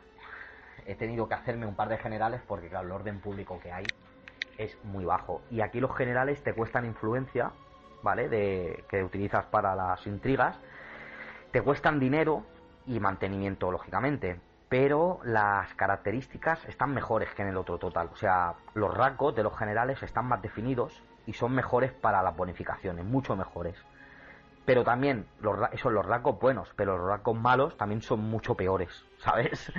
he 0.87 0.95
tenido 0.95 1.27
que 1.27 1.35
hacerme 1.35 1.65
un 1.65 1.75
par 1.75 1.89
de 1.89 1.97
generales 1.97 2.41
porque, 2.47 2.69
claro, 2.69 2.87
el 2.87 2.93
orden 2.93 3.19
público 3.19 3.59
que 3.61 3.71
hay 3.71 3.91
es 4.57 4.75
muy 4.83 5.05
bajo. 5.05 5.41
Y 5.51 5.61
aquí 5.61 5.79
los 5.79 5.95
generales 5.95 6.41
te 6.43 6.53
cuestan 6.53 6.85
influencia, 6.85 7.51
¿vale? 8.01 8.29
De, 8.29 8.83
que 8.89 9.03
utilizas 9.03 9.45
para 9.45 9.75
las 9.75 10.07
intrigas. 10.07 10.57
Te 11.51 11.61
cuestan 11.61 11.99
dinero 11.99 12.43
y 12.87 12.99
mantenimiento, 12.99 13.71
lógicamente 13.71 14.39
pero 14.69 15.19
las 15.23 15.73
características 15.75 16.65
están 16.65 16.93
mejores 16.93 17.29
que 17.33 17.41
en 17.41 17.49
el 17.49 17.57
otro 17.57 17.77
total. 17.77 18.09
O 18.11 18.15
sea, 18.17 18.55
los 18.73 18.93
rasgos 18.93 19.35
de 19.35 19.43
los 19.43 19.57
generales 19.57 20.01
están 20.03 20.25
más 20.25 20.41
definidos 20.41 21.03
y 21.25 21.33
son 21.33 21.53
mejores 21.53 21.91
para 21.93 22.21
las 22.21 22.35
bonificaciones, 22.35 23.05
mucho 23.05 23.35
mejores. 23.35 23.77
Pero 24.65 24.83
también, 24.83 25.25
los, 25.39 25.57
son 25.77 25.93
los 25.93 26.05
rasgos 26.05 26.39
buenos, 26.39 26.73
pero 26.75 26.97
los 26.97 27.07
rasgos 27.07 27.39
malos 27.39 27.77
también 27.77 28.01
son 28.01 28.19
mucho 28.19 28.55
peores, 28.55 29.05
¿sabes? 29.19 29.71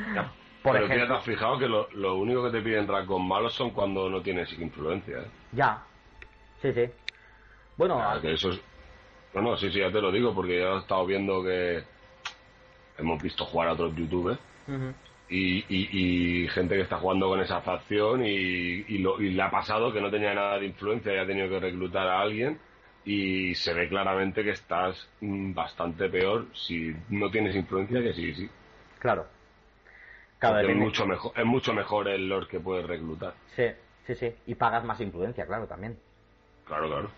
Por 0.62 0.72
pero 0.72 0.86
ejemplo, 0.86 1.06
te 1.06 1.14
has 1.14 1.24
fijado 1.24 1.58
que 1.58 1.68
lo, 1.68 2.14
único 2.16 2.44
que 2.44 2.50
te 2.50 2.62
piden 2.62 2.88
rasgos 2.88 3.22
malos 3.22 3.54
son 3.54 3.70
cuando 3.70 4.10
no 4.10 4.20
tienes 4.20 4.52
influencia. 4.58 5.18
¿eh? 5.18 5.30
Ya, 5.52 5.82
sí, 6.60 6.72
sí. 6.72 6.90
Bueno, 7.76 8.02
que 8.20 8.32
eso 8.32 8.50
es... 8.50 8.60
No, 9.34 9.42
no, 9.42 9.56
sí, 9.56 9.70
sí, 9.70 9.78
ya 9.78 9.92
te 9.92 10.00
lo 10.00 10.10
digo, 10.10 10.34
porque 10.34 10.58
ya 10.58 10.74
he 10.74 10.78
estado 10.78 11.06
viendo 11.06 11.42
que 11.44 11.84
hemos 12.98 13.22
visto 13.22 13.44
jugar 13.44 13.68
a 13.68 13.72
otros 13.74 13.94
youtubers 13.94 14.40
y, 15.28 16.48
gente 16.48 16.74
que 16.76 16.82
está 16.82 16.96
jugando 16.98 17.28
con 17.28 17.40
esa 17.40 17.60
facción 17.60 18.24
y, 18.24 18.82
le 18.82 19.42
ha 19.42 19.50
pasado 19.50 19.92
que 19.92 20.00
no 20.00 20.10
tenía 20.10 20.34
nada 20.34 20.58
de 20.58 20.66
influencia 20.66 21.14
y 21.14 21.18
ha 21.18 21.26
tenido 21.26 21.48
que 21.48 21.60
reclutar 21.60 22.06
a 22.08 22.20
alguien 22.20 22.58
y 23.04 23.54
se 23.54 23.72
ve 23.72 23.88
claramente 23.88 24.42
que 24.42 24.50
estás 24.50 25.08
mm, 25.20 25.54
bastante 25.54 26.08
peor 26.08 26.46
si 26.52 26.94
no 27.10 27.30
tienes 27.30 27.54
influencia 27.54 28.02
que 28.02 28.12
sí, 28.12 28.34
sí. 28.34 28.48
Claro. 28.98 29.26
Es 30.40 30.76
mucho 30.76 31.06
mejor, 31.06 31.32
es 31.36 31.44
mucho 31.44 31.72
mejor 31.72 32.08
el 32.08 32.28
lord 32.28 32.48
que 32.48 32.60
puedes 32.60 32.86
reclutar. 32.86 33.34
Sí, 33.56 33.66
sí, 34.06 34.14
sí. 34.14 34.34
Y 34.46 34.54
pagas 34.54 34.84
más 34.84 35.00
influencia, 35.00 35.46
claro, 35.46 35.66
también. 35.66 35.98
Claro, 36.64 36.88
claro. 36.88 37.10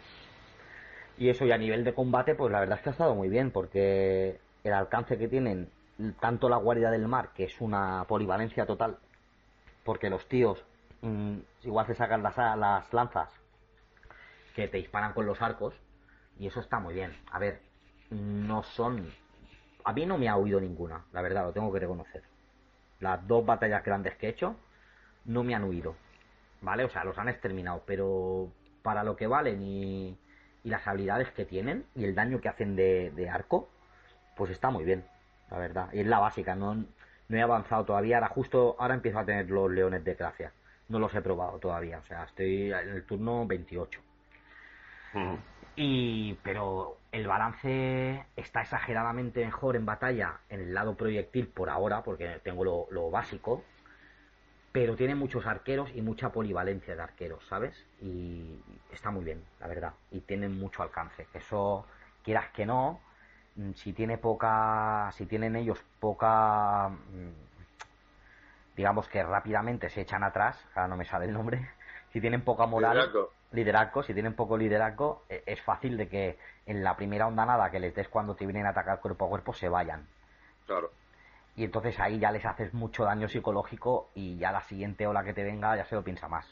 Y 1.19 1.29
eso, 1.29 1.45
y 1.45 1.53
a 1.53 1.59
nivel 1.59 1.85
de 1.85 1.93
combate, 1.93 2.35
pues 2.35 2.51
la 2.51 2.61
verdad 2.61 2.79
es 2.79 2.83
que 2.83 2.89
ha 2.91 2.93
estado 2.93 3.15
muy 3.15 3.29
bien, 3.29 3.51
porque 3.51 4.39
el 4.65 4.73
alcance 4.73 5.19
que 5.19 5.29
tienen 5.29 5.71
tanto 6.19 6.49
la 6.49 6.57
Guardia 6.57 6.91
del 6.91 7.07
Mar, 7.09 7.31
que 7.35 7.45
es 7.45 7.61
una 7.61 8.05
polivalencia 8.09 8.65
total, 8.65 8.97
porque 9.85 10.09
los 10.09 10.27
tíos 10.29 10.65
mm, 11.03 11.37
igual 11.65 11.87
se 11.87 11.95
sacan 11.95 12.23
las, 12.23 12.37
las 12.39 12.91
lanzas 12.93 13.29
que 14.55 14.67
te 14.69 14.79
disparan 14.79 15.13
con 15.13 15.27
los 15.27 15.43
arcos, 15.43 15.75
y 16.39 16.47
eso 16.47 16.61
está 16.61 16.79
muy 16.79 16.95
bien. 16.95 17.15
A 17.31 17.39
ver, 17.39 17.61
no 18.11 18.63
son... 18.63 19.13
A 19.85 19.93
mí 19.93 20.07
no 20.07 20.17
me 20.17 20.29
ha 20.29 20.37
huido 20.37 20.59
ninguna, 20.59 21.05
la 21.13 21.21
verdad, 21.21 21.45
lo 21.45 21.53
tengo 21.53 21.73
que 21.73 21.81
reconocer. 21.81 22.23
Las 23.01 23.27
dos 23.27 23.45
batallas 23.45 23.85
grandes 23.85 24.17
que 24.17 24.27
he 24.27 24.31
hecho 24.31 24.57
no 25.25 25.43
me 25.43 25.55
han 25.55 25.65
huido, 25.65 25.97
¿vale? 26.61 26.85
O 26.85 26.91
sea, 26.91 27.05
los 27.05 27.19
han 27.19 27.29
exterminado, 27.29 27.83
pero 27.87 28.49
para 28.83 29.05
lo 29.05 29.17
que 29.17 29.27
valen 29.27 29.63
y, 29.63 30.19
y 30.65 30.71
las 30.71 30.87
habilidades 30.87 31.31
que 31.33 31.45
tienen 31.45 31.85
y 31.95 32.05
el 32.05 32.15
daño 32.15 32.41
que 32.41 32.49
hacen 32.49 32.77
de, 32.77 33.11
de 33.11 33.29
arco, 33.29 33.69
pues 34.37 34.51
está 34.51 34.71
muy 34.71 34.85
bien 34.85 35.05
la 35.51 35.59
verdad. 35.59 35.89
Y 35.93 36.01
es 36.01 36.07
la 36.07 36.19
básica, 36.19 36.55
no, 36.55 36.75
no 36.75 37.37
he 37.37 37.43
avanzado 37.43 37.85
todavía. 37.85 38.17
Ahora 38.19 38.29
justo, 38.29 38.77
ahora 38.79 38.95
empiezo 38.95 39.19
a 39.19 39.25
tener 39.25 39.51
los 39.51 39.71
leones 39.71 40.05
de 40.05 40.15
gracia. 40.15 40.53
No 40.89 40.99
los 40.99 41.15
he 41.15 41.21
probado 41.21 41.59
todavía, 41.59 41.99
o 41.99 42.05
sea, 42.05 42.25
estoy 42.25 42.73
en 42.73 42.89
el 42.89 43.05
turno 43.05 43.47
28. 43.47 44.01
Y, 45.77 46.35
pero 46.43 46.99
el 47.13 47.27
balance 47.27 48.27
está 48.37 48.63
exageradamente 48.63 49.45
mejor 49.45 49.77
en 49.77 49.87
batalla 49.87 50.41
en 50.49 50.61
el 50.61 50.75
lado 50.75 50.97
proyectil 50.97 51.49
por 51.49 51.71
ahora, 51.71 52.03
porque 52.03 52.41
tengo 52.45 52.65
lo, 52.65 52.87
lo 52.91 53.11
básico. 53.11 53.65
Pero 54.73 54.95
tiene 54.97 55.15
muchos 55.17 55.47
arqueros 55.47 55.91
y 55.95 56.01
mucha 56.03 56.31
polivalencia 56.31 56.95
de 56.95 57.03
arqueros, 57.03 57.45
¿sabes? 57.49 57.75
Y 58.01 58.63
está 58.93 59.11
muy 59.11 59.25
bien, 59.25 59.43
la 59.59 59.67
verdad. 59.67 59.95
Y 60.11 60.21
tienen 60.21 60.59
mucho 60.59 60.83
alcance. 60.83 61.27
Eso, 61.35 61.87
quieras 62.23 62.51
que 62.51 62.67
no, 62.67 63.01
Mm, 63.57 63.73
si 63.75 63.93
tiene 63.93 64.19
poca, 64.19 65.11
si 65.13 65.27
tienen 65.27 65.57
ellos 65.57 65.79
poca, 65.99 66.89
mm, 66.89 67.33
digamos 68.77 69.09
que 69.09 69.23
rápidamente 69.23 69.89
se 69.91 70.01
echan 70.03 70.23
atrás, 70.25 70.57
ahora 70.75 70.89
no 70.89 70.97
me 70.97 71.05
sale 71.05 71.27
el 71.27 71.33
nombre, 71.33 71.69
si 72.13 72.21
tienen 72.21 72.43
poca 72.43 72.67
moral, 72.67 73.11
liderazgo, 73.53 74.03
si 74.03 74.13
tienen 74.15 74.35
poco 74.35 74.57
liderazgo, 74.57 75.25
e, 75.29 75.43
es 75.47 75.61
fácil 75.63 75.97
de 75.97 76.09
que 76.09 76.39
en 76.67 76.83
la 76.83 76.97
primera 76.97 77.27
onda 77.27 77.47
nada 77.47 77.71
que 77.71 77.81
les 77.81 77.95
des 77.95 78.09
cuando 78.09 78.35
te 78.35 78.47
vienen 78.47 78.67
a 78.67 78.71
atacar 78.71 79.01
cuerpo 79.01 79.27
a 79.27 79.29
cuerpo 79.29 79.53
se 79.53 79.69
vayan. 79.69 80.07
Claro. 80.67 80.91
Y 81.57 81.65
entonces 81.65 81.99
ahí 82.01 82.19
ya 82.19 82.31
les 82.31 82.45
haces 82.45 82.73
mucho 82.75 83.05
daño 83.05 83.29
psicológico 83.29 84.11
y 84.15 84.39
ya 84.39 84.53
la 84.53 84.63
siguiente 84.63 85.07
ola 85.07 85.25
que 85.25 85.35
te 85.35 85.45
venga 85.45 85.77
ya 85.77 85.85
se 85.85 85.95
lo 85.95 86.03
piensa 86.03 86.29
más. 86.29 86.47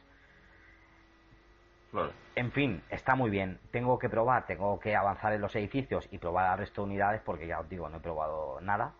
En 2.34 2.52
fin, 2.52 2.82
está 2.90 3.14
muy 3.14 3.30
bien. 3.30 3.58
Tengo 3.70 3.98
que 3.98 4.08
probar, 4.08 4.46
tengo 4.46 4.78
que 4.78 4.94
avanzar 4.94 5.32
en 5.32 5.40
los 5.40 5.54
edificios 5.56 6.06
y 6.10 6.18
probar 6.18 6.52
el 6.52 6.58
resto 6.58 6.82
de 6.82 6.88
unidades 6.88 7.22
porque 7.24 7.46
ya 7.46 7.60
os 7.60 7.68
digo, 7.68 7.88
no 7.88 7.96
he 7.96 8.00
probado 8.00 8.60
nada. 8.60 8.92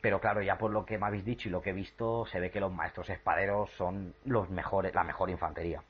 Pero 0.00 0.20
claro, 0.20 0.42
ya 0.42 0.56
por 0.56 0.70
lo 0.70 0.84
que 0.84 0.98
me 0.98 1.06
habéis 1.06 1.24
dicho 1.24 1.48
y 1.48 1.52
lo 1.52 1.60
que 1.60 1.70
he 1.70 1.72
visto, 1.72 2.26
se 2.26 2.40
ve 2.40 2.50
que 2.50 2.60
los 2.60 2.72
maestros 2.72 3.10
espaderos 3.10 3.70
son 3.76 4.14
los 4.24 4.48
mejores, 4.50 4.94
la 4.94 5.04
mejor 5.04 5.30
infantería. 5.30 5.82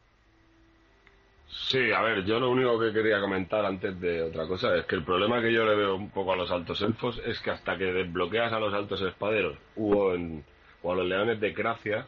Sí, 1.51 1.93
a 1.93 2.03
ver, 2.03 2.25
yo 2.25 2.39
lo 2.39 2.51
único 2.51 2.79
que 2.79 2.93
quería 2.93 3.21
comentar 3.21 3.65
antes 3.65 3.99
de 4.01 4.23
otra 4.23 4.47
cosa 4.47 4.77
es 4.77 4.85
que 4.85 4.97
el 4.97 5.05
problema 5.05 5.41
que 5.41 5.53
yo 5.53 5.65
le 5.65 5.75
veo 5.75 5.97
un 5.97 6.11
poco 6.11 6.33
a 6.33 6.37
los 6.37 6.51
altos 6.51 6.81
elfos 6.83 7.21
es 7.25 7.41
que 7.41 7.51
hasta 7.51 7.77
que 7.77 7.85
desbloqueas 7.85 8.53
a 8.53 8.61
los 8.61 8.75
altos 8.75 9.01
espaderos 9.01 9.57
o, 9.77 10.13
a 10.13 10.95
los 10.95 11.07
leones 11.07 11.41
de 11.41 11.53
Gracia, 11.53 12.07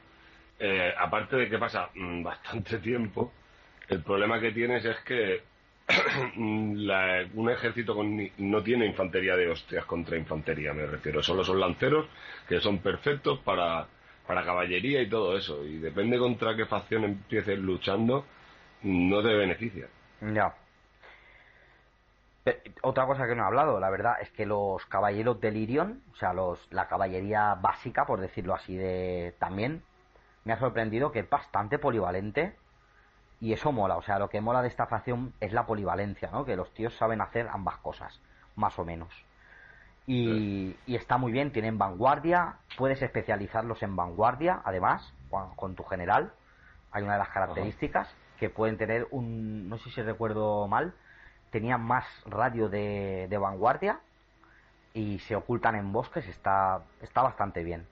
eh, 0.58 0.92
aparte 0.96 1.36
de 1.36 1.48
que 1.48 1.58
pasa 1.58 1.88
mm, 1.94 2.22
bastante 2.22 2.78
tiempo, 2.78 3.32
el 3.88 4.02
problema 4.02 4.40
que 4.40 4.52
tienes 4.52 4.84
es 4.84 5.00
que 5.00 5.42
un 6.36 7.50
ejército 7.50 7.96
no 8.38 8.62
tiene 8.62 8.86
infantería 8.86 9.36
de 9.36 9.50
hostias 9.50 9.84
contra 9.84 10.16
infantería, 10.16 10.72
me 10.72 10.86
refiero. 10.86 11.22
Solo 11.22 11.44
son 11.44 11.60
lanceros 11.60 12.06
que 12.48 12.60
son 12.60 12.78
perfectos 12.78 13.38
para, 13.40 13.86
para 14.26 14.44
caballería 14.44 15.02
y 15.02 15.08
todo 15.08 15.36
eso. 15.36 15.64
Y 15.64 15.78
depende 15.78 16.18
contra 16.18 16.56
qué 16.56 16.66
facción 16.66 17.04
empieces 17.04 17.58
luchando, 17.58 18.24
no 18.82 19.22
te 19.22 19.34
beneficia. 19.34 19.88
Ya. 20.20 20.54
Otra 22.82 23.06
cosa 23.06 23.26
que 23.26 23.34
no 23.34 23.42
he 23.42 23.46
hablado, 23.46 23.78
la 23.78 23.90
verdad, 23.90 24.14
es 24.20 24.30
que 24.30 24.46
los 24.46 24.84
caballeros 24.86 25.40
de 25.40 25.50
Lirion, 25.50 26.02
o 26.12 26.16
sea, 26.16 26.32
los, 26.32 26.66
la 26.72 26.88
caballería 26.88 27.54
básica, 27.54 28.06
por 28.06 28.20
decirlo 28.20 28.54
así, 28.54 28.76
de 28.76 29.34
también, 29.38 29.82
me 30.44 30.54
ha 30.54 30.58
sorprendido 30.58 31.12
que 31.12 31.20
es 31.20 31.30
bastante 31.30 31.78
polivalente 31.78 32.54
y 33.40 33.54
eso 33.54 33.72
mola, 33.72 33.96
o 33.96 34.02
sea, 34.02 34.18
lo 34.18 34.28
que 34.28 34.40
mola 34.40 34.60
de 34.60 34.68
esta 34.68 34.86
facción 34.86 35.32
es 35.40 35.52
la 35.52 35.64
polivalencia, 35.64 36.30
¿no? 36.30 36.44
Que 36.44 36.56
los 36.56 36.72
tíos 36.74 36.94
saben 36.96 37.22
hacer 37.22 37.48
ambas 37.50 37.78
cosas, 37.78 38.20
más 38.54 38.78
o 38.78 38.84
menos. 38.84 39.08
Y, 40.06 40.76
está 40.86 41.16
muy 41.18 41.32
bien, 41.32 41.52
tienen 41.52 41.78
vanguardia, 41.78 42.56
puedes 42.76 43.00
especializarlos 43.00 43.82
en 43.82 43.96
vanguardia, 43.96 44.60
además, 44.64 45.14
con, 45.56 45.74
tu 45.74 45.84
general. 45.84 46.32
Hay 46.90 47.02
una 47.02 47.12
de 47.14 47.20
las 47.20 47.28
características 47.28 48.12
que 48.38 48.50
pueden 48.50 48.76
tener 48.76 49.06
un, 49.10 49.68
no 49.68 49.78
sé 49.78 49.90
si 49.90 50.02
recuerdo 50.02 50.66
mal, 50.66 50.92
tenían 51.50 51.80
más 51.82 52.04
radio 52.26 52.68
de, 52.68 53.26
de 53.30 53.38
vanguardia 53.38 54.00
y 54.92 55.20
se 55.20 55.36
ocultan 55.36 55.76
en 55.76 55.92
bosques, 55.92 56.26
está, 56.26 56.82
está 57.00 57.22
bastante 57.22 57.62
bien. 57.62 57.86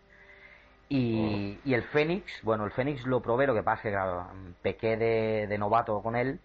Y, 0.90 1.58
el 1.66 1.82
Fénix, 1.84 2.24
bueno, 2.42 2.64
el 2.64 2.70
Fénix 2.70 3.04
lo 3.04 3.20
probé, 3.20 3.46
lo 3.46 3.54
que 3.54 3.62
pasa 3.62 3.88
es 3.88 3.94
que 3.94 4.52
pequé 4.62 4.96
de, 4.96 5.58
novato 5.58 6.00
con 6.02 6.16
él 6.16 6.40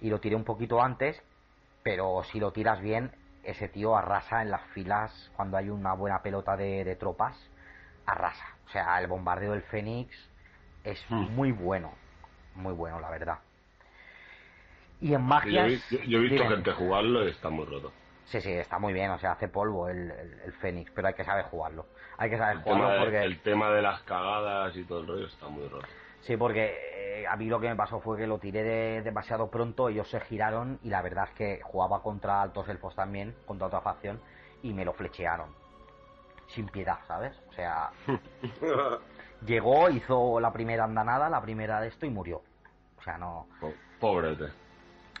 y 0.00 0.10
lo 0.10 0.20
tiré 0.20 0.36
un 0.36 0.44
poquito 0.44 0.82
antes, 0.82 1.20
pero 1.82 2.22
si 2.24 2.38
lo 2.38 2.52
tiras 2.52 2.80
bien, 2.80 3.10
ese 3.44 3.68
tío 3.68 3.96
arrasa 3.96 4.42
en 4.42 4.50
las 4.50 4.62
filas 4.72 5.30
cuando 5.36 5.56
hay 5.56 5.70
una 5.70 5.94
buena 5.94 6.22
pelota 6.22 6.56
de, 6.56 6.96
tropas, 6.96 7.34
arrasa. 8.04 8.44
O 8.66 8.70
sea, 8.70 9.00
el 9.00 9.06
bombardeo 9.06 9.52
del 9.52 9.62
Fénix 9.62 10.14
es 10.84 11.02
hmm. 11.08 11.34
muy 11.34 11.52
bueno, 11.52 11.92
muy 12.54 12.74
bueno, 12.74 13.00
la 13.00 13.08
verdad. 13.08 13.38
Y 15.00 15.14
en 15.14 15.22
magia. 15.22 15.66
Yo, 16.06 16.18
he 16.18 16.20
visto 16.20 16.48
gente 16.48 16.72
jugarlo 16.72 17.26
y 17.26 17.30
está 17.30 17.48
muy 17.48 17.64
roto. 17.64 17.92
Sí, 18.30 18.42
sí, 18.42 18.52
está 18.52 18.78
muy 18.78 18.92
bien, 18.92 19.10
o 19.10 19.18
sea, 19.18 19.32
hace 19.32 19.48
polvo 19.48 19.88
el, 19.88 20.10
el, 20.10 20.52
Fénix, 20.60 20.90
pero 20.90 21.08
hay 21.08 21.14
que 21.14 21.24
saber 21.24 21.46
jugarlo. 21.46 21.86
Hay 22.18 22.28
que 22.28 22.36
saber 22.36 22.58
jugarlo 22.58 23.04
porque... 23.04 23.22
El 23.22 23.40
tema 23.40 23.70
de 23.70 23.80
las 23.80 24.02
cagadas 24.02 24.76
y 24.76 24.84
todo 24.84 25.00
el 25.00 25.06
rollo 25.06 25.26
está 25.26 25.48
muy 25.48 25.66
roto. 25.66 25.86
Sí, 26.20 26.36
porque 26.36 26.76
eh, 27.22 27.26
a 27.26 27.36
mí 27.36 27.46
lo 27.46 27.58
que 27.58 27.68
me 27.68 27.76
pasó 27.76 28.00
fue 28.00 28.18
que 28.18 28.26
lo 28.26 28.38
tiré 28.38 29.00
demasiado 29.00 29.50
pronto, 29.50 29.88
ellos 29.88 30.10
se 30.10 30.20
giraron 30.20 30.78
y 30.82 30.90
la 30.90 31.00
verdad 31.00 31.24
es 31.24 31.34
que 31.36 31.60
jugaba 31.62 32.02
contra 32.02 32.42
altos 32.42 32.68
elfos 32.68 32.94
también, 32.94 33.34
contra 33.46 33.68
otra 33.68 33.80
facción, 33.80 34.20
y 34.62 34.74
me 34.74 34.84
lo 34.84 34.92
flechearon. 34.92 35.48
Sin 36.48 36.66
piedad, 36.66 36.98
¿sabes? 37.06 37.34
O 37.48 37.52
sea... 37.54 37.90
llegó, 39.46 39.88
hizo 39.88 40.38
la 40.38 40.52
primera 40.52 40.84
andanada, 40.84 41.30
la 41.30 41.40
primera 41.40 41.80
de 41.80 41.88
esto 41.88 42.04
y 42.04 42.10
murió. 42.10 42.42
O 42.98 43.02
sea, 43.02 43.16
no... 43.16 43.46
Pobrete. 43.98 44.52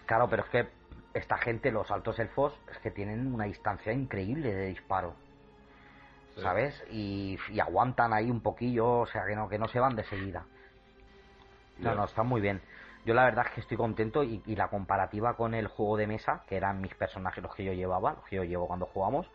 Claro, 0.04 0.28
pero 0.28 0.42
es 0.42 0.48
que 0.50 0.77
esta 1.18 1.38
gente, 1.38 1.70
los 1.70 1.90
altos 1.90 2.18
elfos, 2.18 2.52
es 2.70 2.78
que 2.78 2.90
tienen 2.90 3.32
una 3.32 3.44
distancia 3.44 3.92
increíble 3.92 4.52
de 4.52 4.66
disparo. 4.66 5.14
¿Sabes? 6.36 6.84
Y, 6.92 7.36
aguantan 7.60 8.12
ahí 8.12 8.30
un 8.30 8.40
poquillo, 8.40 9.00
o 9.00 9.06
sea, 9.06 9.26
que 9.26 9.34
no, 9.34 9.48
que 9.48 9.58
no 9.58 9.66
se 9.66 9.80
van 9.80 9.96
de 9.96 10.04
seguida. 10.04 10.44
No, 11.78 11.96
no, 11.96 12.04
está 12.04 12.22
muy 12.22 12.40
bien. 12.40 12.60
Yo 13.04 13.14
la 13.14 13.24
verdad 13.24 13.46
es 13.48 13.54
que 13.54 13.60
estoy 13.62 13.76
contento 13.76 14.22
y, 14.22 14.42
la 14.54 14.68
comparativa 14.68 15.34
con 15.34 15.54
el 15.54 15.66
juego 15.66 15.96
de 15.96 16.06
mesa, 16.06 16.44
que 16.48 16.56
eran 16.56 16.80
mis 16.80 16.94
personajes 16.94 17.42
los 17.42 17.54
que 17.54 17.64
yo 17.64 17.72
llevaba, 17.72 18.12
los 18.12 18.24
que 18.26 18.36
yo 18.36 18.44
llevo 18.44 18.68
cuando 18.68 18.86
jugamos, 18.86 19.28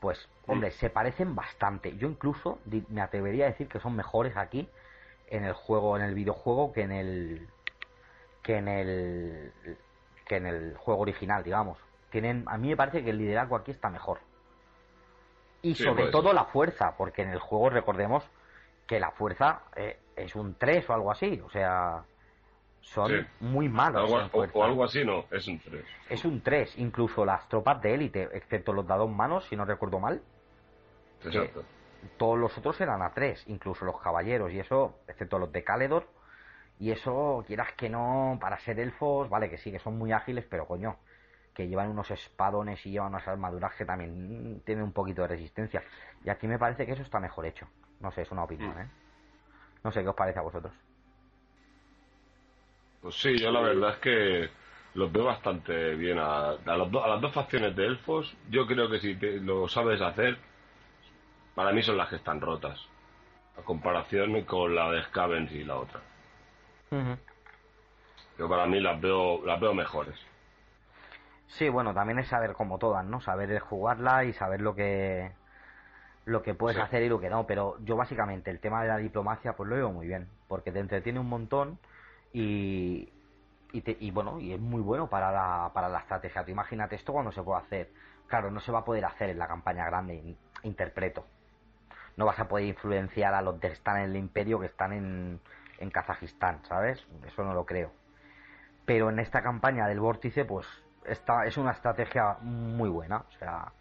pues, 0.00 0.28
hombre, 0.46 0.70
se 0.72 0.90
parecen 0.90 1.34
bastante. 1.34 1.96
Yo 1.96 2.06
incluso 2.06 2.60
me 2.88 3.00
atrevería 3.00 3.46
a 3.46 3.48
decir 3.48 3.66
que 3.66 3.80
son 3.80 3.96
mejores 3.96 4.36
aquí 4.36 4.68
en 5.28 5.44
el 5.44 5.54
juego, 5.54 5.96
en 5.96 6.02
el 6.02 6.14
videojuego, 6.14 6.72
que 6.72 6.82
en 6.82 6.92
el 6.92 7.48
que 8.42 8.58
en 8.58 8.68
el 8.68 9.52
que 10.26 10.36
en 10.36 10.46
el 10.46 10.76
juego 10.76 11.02
original, 11.02 11.42
digamos. 11.42 11.78
Tienen, 12.10 12.44
a 12.46 12.56
mí 12.58 12.68
me 12.68 12.76
parece 12.76 13.02
que 13.02 13.10
el 13.10 13.18
liderazgo 13.18 13.56
aquí 13.56 13.72
está 13.72 13.90
mejor. 13.90 14.20
Y 15.62 15.74
sobre 15.74 16.08
todo 16.08 16.32
la 16.32 16.44
fuerza, 16.44 16.94
porque 16.96 17.22
en 17.22 17.30
el 17.30 17.38
juego 17.38 17.70
recordemos 17.70 18.22
que 18.86 19.00
la 19.00 19.10
fuerza 19.12 19.62
eh, 19.76 19.98
es 20.14 20.36
un 20.36 20.54
3 20.54 20.88
o 20.90 20.94
algo 20.94 21.10
así, 21.10 21.40
o 21.44 21.50
sea, 21.50 22.04
son 22.82 23.26
muy 23.40 23.68
malos. 23.68 24.12
o, 24.32 24.62
algo 24.62 24.84
así, 24.84 25.04
no, 25.04 25.24
es 25.30 25.48
un 25.48 25.58
3. 25.58 25.84
Es 26.10 26.24
un 26.24 26.42
3, 26.42 26.78
incluso 26.78 27.24
las 27.24 27.48
tropas 27.48 27.80
de 27.80 27.94
élite, 27.94 28.28
excepto 28.32 28.72
los 28.72 28.86
dados 28.86 29.10
manos, 29.10 29.46
si 29.46 29.56
no 29.56 29.64
recuerdo 29.64 29.98
mal. 29.98 30.20
Exacto. 31.24 31.64
Todos 32.18 32.38
los 32.38 32.56
otros 32.58 32.78
eran 32.82 33.00
a 33.00 33.14
3, 33.14 33.44
incluso 33.48 33.86
los 33.86 33.98
caballeros, 34.00 34.52
y 34.52 34.60
eso, 34.60 34.98
excepto 35.08 35.38
los 35.38 35.50
de 35.50 35.64
Caledor, 35.64 36.06
y 36.78 36.90
eso, 36.90 37.44
quieras 37.46 37.72
que 37.74 37.88
no, 37.88 38.38
para 38.40 38.58
ser 38.58 38.80
elfos, 38.80 39.28
vale 39.28 39.48
que 39.48 39.58
sí, 39.58 39.70
que 39.70 39.78
son 39.78 39.96
muy 39.96 40.12
ágiles, 40.12 40.44
pero 40.48 40.66
coño, 40.66 40.96
que 41.54 41.68
llevan 41.68 41.88
unos 41.88 42.10
espadones 42.10 42.84
y 42.84 42.90
llevan 42.90 43.10
unas 43.10 43.26
armaduras 43.28 43.74
que 43.76 43.84
también 43.84 44.60
tienen 44.64 44.84
un 44.84 44.92
poquito 44.92 45.22
de 45.22 45.28
resistencia. 45.28 45.82
Y 46.24 46.30
aquí 46.30 46.48
me 46.48 46.58
parece 46.58 46.84
que 46.84 46.92
eso 46.92 47.02
está 47.02 47.20
mejor 47.20 47.46
hecho. 47.46 47.68
No 48.00 48.10
sé, 48.10 48.22
es 48.22 48.30
una 48.32 48.42
opinión. 48.42 48.76
¿eh? 48.78 48.88
No 49.84 49.92
sé 49.92 50.02
qué 50.02 50.08
os 50.08 50.16
parece 50.16 50.40
a 50.40 50.42
vosotros. 50.42 50.72
Pues 53.00 53.14
sí, 53.16 53.38
yo 53.38 53.52
la 53.52 53.60
verdad 53.60 53.90
es 53.90 53.98
que 53.98 54.50
los 54.94 55.12
veo 55.12 55.24
bastante 55.24 55.94
bien. 55.94 56.18
A, 56.18 56.50
a, 56.50 56.76
las 56.76 57.20
dos 57.20 57.32
facciones 57.32 57.76
de 57.76 57.86
elfos, 57.86 58.36
yo 58.50 58.66
creo 58.66 58.90
que 58.90 58.98
si 58.98 59.14
lo 59.14 59.68
sabes 59.68 60.00
hacer, 60.00 60.38
para 61.54 61.72
mí 61.72 61.82
son 61.82 61.96
las 61.96 62.08
que 62.08 62.16
están 62.16 62.40
rotas. 62.40 62.80
A 63.56 63.62
comparación 63.62 64.42
con 64.42 64.74
la 64.74 64.90
de 64.90 65.04
Scavens 65.04 65.52
y 65.52 65.62
la 65.62 65.76
otra. 65.76 66.00
Yo 68.38 68.48
para 68.48 68.66
mí 68.66 68.80
las 68.80 69.00
veo, 69.00 69.44
las 69.44 69.60
veo 69.60 69.74
mejores. 69.74 70.14
Sí, 71.48 71.68
bueno, 71.68 71.94
también 71.94 72.18
es 72.18 72.28
saber 72.28 72.52
como 72.54 72.78
todas, 72.78 73.04
¿no? 73.04 73.20
Saber 73.20 73.58
jugarla 73.60 74.24
y 74.24 74.32
saber 74.32 74.60
lo 74.60 74.74
que 74.74 75.32
lo 76.24 76.42
que 76.42 76.54
puedes 76.54 76.78
hacer 76.78 77.02
y 77.02 77.08
lo 77.10 77.20
que 77.20 77.28
no, 77.28 77.46
pero 77.46 77.76
yo 77.84 77.96
básicamente 77.96 78.50
el 78.50 78.58
tema 78.58 78.82
de 78.82 78.88
la 78.88 78.96
diplomacia 78.96 79.54
pues 79.54 79.68
lo 79.68 79.76
veo 79.76 79.92
muy 79.92 80.06
bien, 80.06 80.26
porque 80.48 80.72
te 80.72 80.80
entretiene 80.80 81.20
un 81.20 81.28
montón 81.28 81.78
y 82.32 83.12
y, 83.74 84.10
bueno, 84.12 84.38
y 84.38 84.52
es 84.52 84.60
muy 84.60 84.80
bueno 84.80 85.08
para 85.08 85.32
la, 85.32 85.70
para 85.74 85.88
la 85.88 85.98
estrategia. 85.98 86.44
Tú 86.44 86.52
imagínate 86.52 86.94
esto 86.94 87.12
cuando 87.12 87.32
se 87.32 87.42
puede 87.42 87.60
hacer. 87.60 87.90
Claro, 88.28 88.50
no 88.50 88.60
se 88.60 88.70
va 88.70 88.80
a 88.80 88.84
poder 88.84 89.04
hacer 89.04 89.30
en 89.30 89.38
la 89.38 89.48
campaña 89.48 89.84
grande, 89.86 90.36
interpreto. 90.62 91.26
No 92.16 92.24
vas 92.24 92.38
a 92.38 92.46
poder 92.46 92.66
influenciar 92.66 93.34
a 93.34 93.42
los 93.42 93.58
que 93.58 93.66
están 93.68 93.96
en 93.96 94.10
el 94.10 94.16
imperio 94.16 94.60
que 94.60 94.66
están 94.66 94.92
en, 94.92 95.40
en 95.78 95.90
Kazajistán, 95.90 96.64
¿sabes? 96.64 97.06
Eso 97.26 97.44
no 97.44 97.54
lo 97.54 97.64
creo. 97.64 97.92
Pero 98.84 99.10
en 99.10 99.18
esta 99.18 99.42
campaña 99.42 99.86
del 99.86 100.00
vórtice, 100.00 100.44
pues 100.44 100.66
esta 101.04 101.44
es 101.46 101.56
una 101.56 101.72
estrategia 101.72 102.36
muy 102.40 102.88
buena, 102.88 103.18
o 103.18 103.30
sea, 103.38 103.72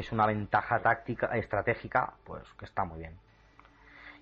es 0.00 0.12
una 0.12 0.26
ventaja 0.26 0.80
táctica, 0.80 1.26
estratégica, 1.36 2.14
pues 2.24 2.42
que 2.58 2.64
está 2.64 2.84
muy 2.84 3.00
bien. 3.00 3.16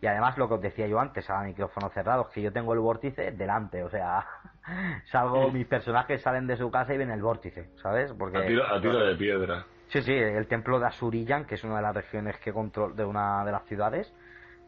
Y 0.01 0.07
además 0.07 0.39
lo 0.39 0.47
que 0.47 0.55
os 0.55 0.61
decía 0.61 0.87
yo 0.87 1.01
antes, 1.01 1.29
a 1.29 1.43
micrófono 1.43 1.89
cerrado, 1.91 2.22
es 2.22 2.29
que 2.29 2.43
yo 2.43 2.53
tengo 2.53 2.72
el 2.72 2.79
vórtice 2.79 3.33
delante, 3.33 3.83
o 3.83 3.91
sea, 3.91 4.24
salgo, 5.11 5.51
mis 5.51 5.66
personajes 5.66 6.22
salen 6.22 6.47
de 6.47 6.57
su 6.57 6.70
casa 6.70 6.95
y 6.95 6.99
ven 6.99 7.11
el 7.11 7.22
vórtice, 7.22 7.70
¿sabes? 7.83 8.12
Porque, 8.12 8.39
a 8.39 8.81
tiro, 8.81 8.99
de 8.99 9.16
piedra. 9.16 9.64
Sí, 9.89 10.03
sí, 10.03 10.12
el 10.12 10.47
templo 10.47 10.79
de 10.79 10.87
Asurillan, 10.87 11.47
que 11.47 11.55
es 11.55 11.64
una 11.64 11.76
de 11.76 11.83
las 11.83 11.97
regiones 11.97 12.37
que 12.39 12.53
control 12.53 12.95
de 12.95 13.05
una 13.05 13.45
de 13.45 13.53
las 13.53 13.64
ciudades, 13.64 14.12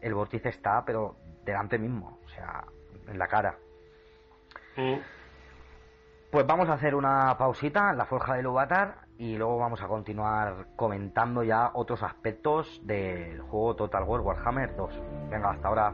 el 0.01 0.15
vórtice 0.15 0.49
está, 0.49 0.83
pero 0.85 1.17
delante 1.51 1.79
mismo, 1.79 2.19
o 2.25 2.29
sea, 2.29 2.65
en 3.07 3.19
la 3.19 3.27
cara. 3.27 3.59
Mm. 4.77 4.97
Pues 6.31 6.47
vamos 6.47 6.69
a 6.69 6.75
hacer 6.75 6.95
una 6.95 7.37
pausita 7.37 7.91
en 7.91 7.99
la 7.99 8.05
forja 8.05 8.35
de 8.35 8.43
Lubatar 8.43 9.07
y 9.19 9.37
luego 9.37 9.59
vamos 9.59 9.83
a 9.83 9.89
continuar 9.89 10.69
comentando 10.77 11.43
ya 11.43 11.73
otros 11.75 12.03
aspectos 12.03 12.81
del 12.85 13.41
juego 13.43 13.77
Total 13.77 14.05
War 14.05 14.21
Warhammer 14.21 14.77
2. 14.77 15.03
Venga, 15.29 15.51
hasta 15.51 15.69
ahora. 15.69 15.93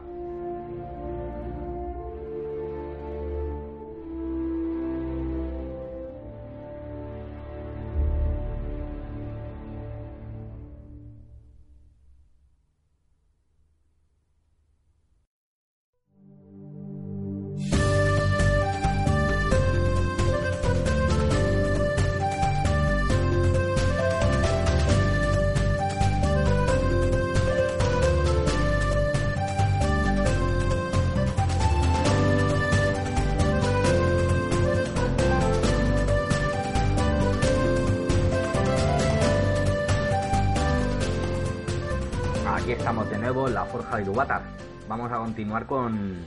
Nuevo 43.33 43.49
en 43.49 43.55
la 43.55 43.65
Forja 43.65 43.97
de 43.97 44.03
Iluvatar. 44.03 44.41
Vamos 44.87 45.11
a 45.11 45.17
continuar 45.17 45.65
con 45.65 46.25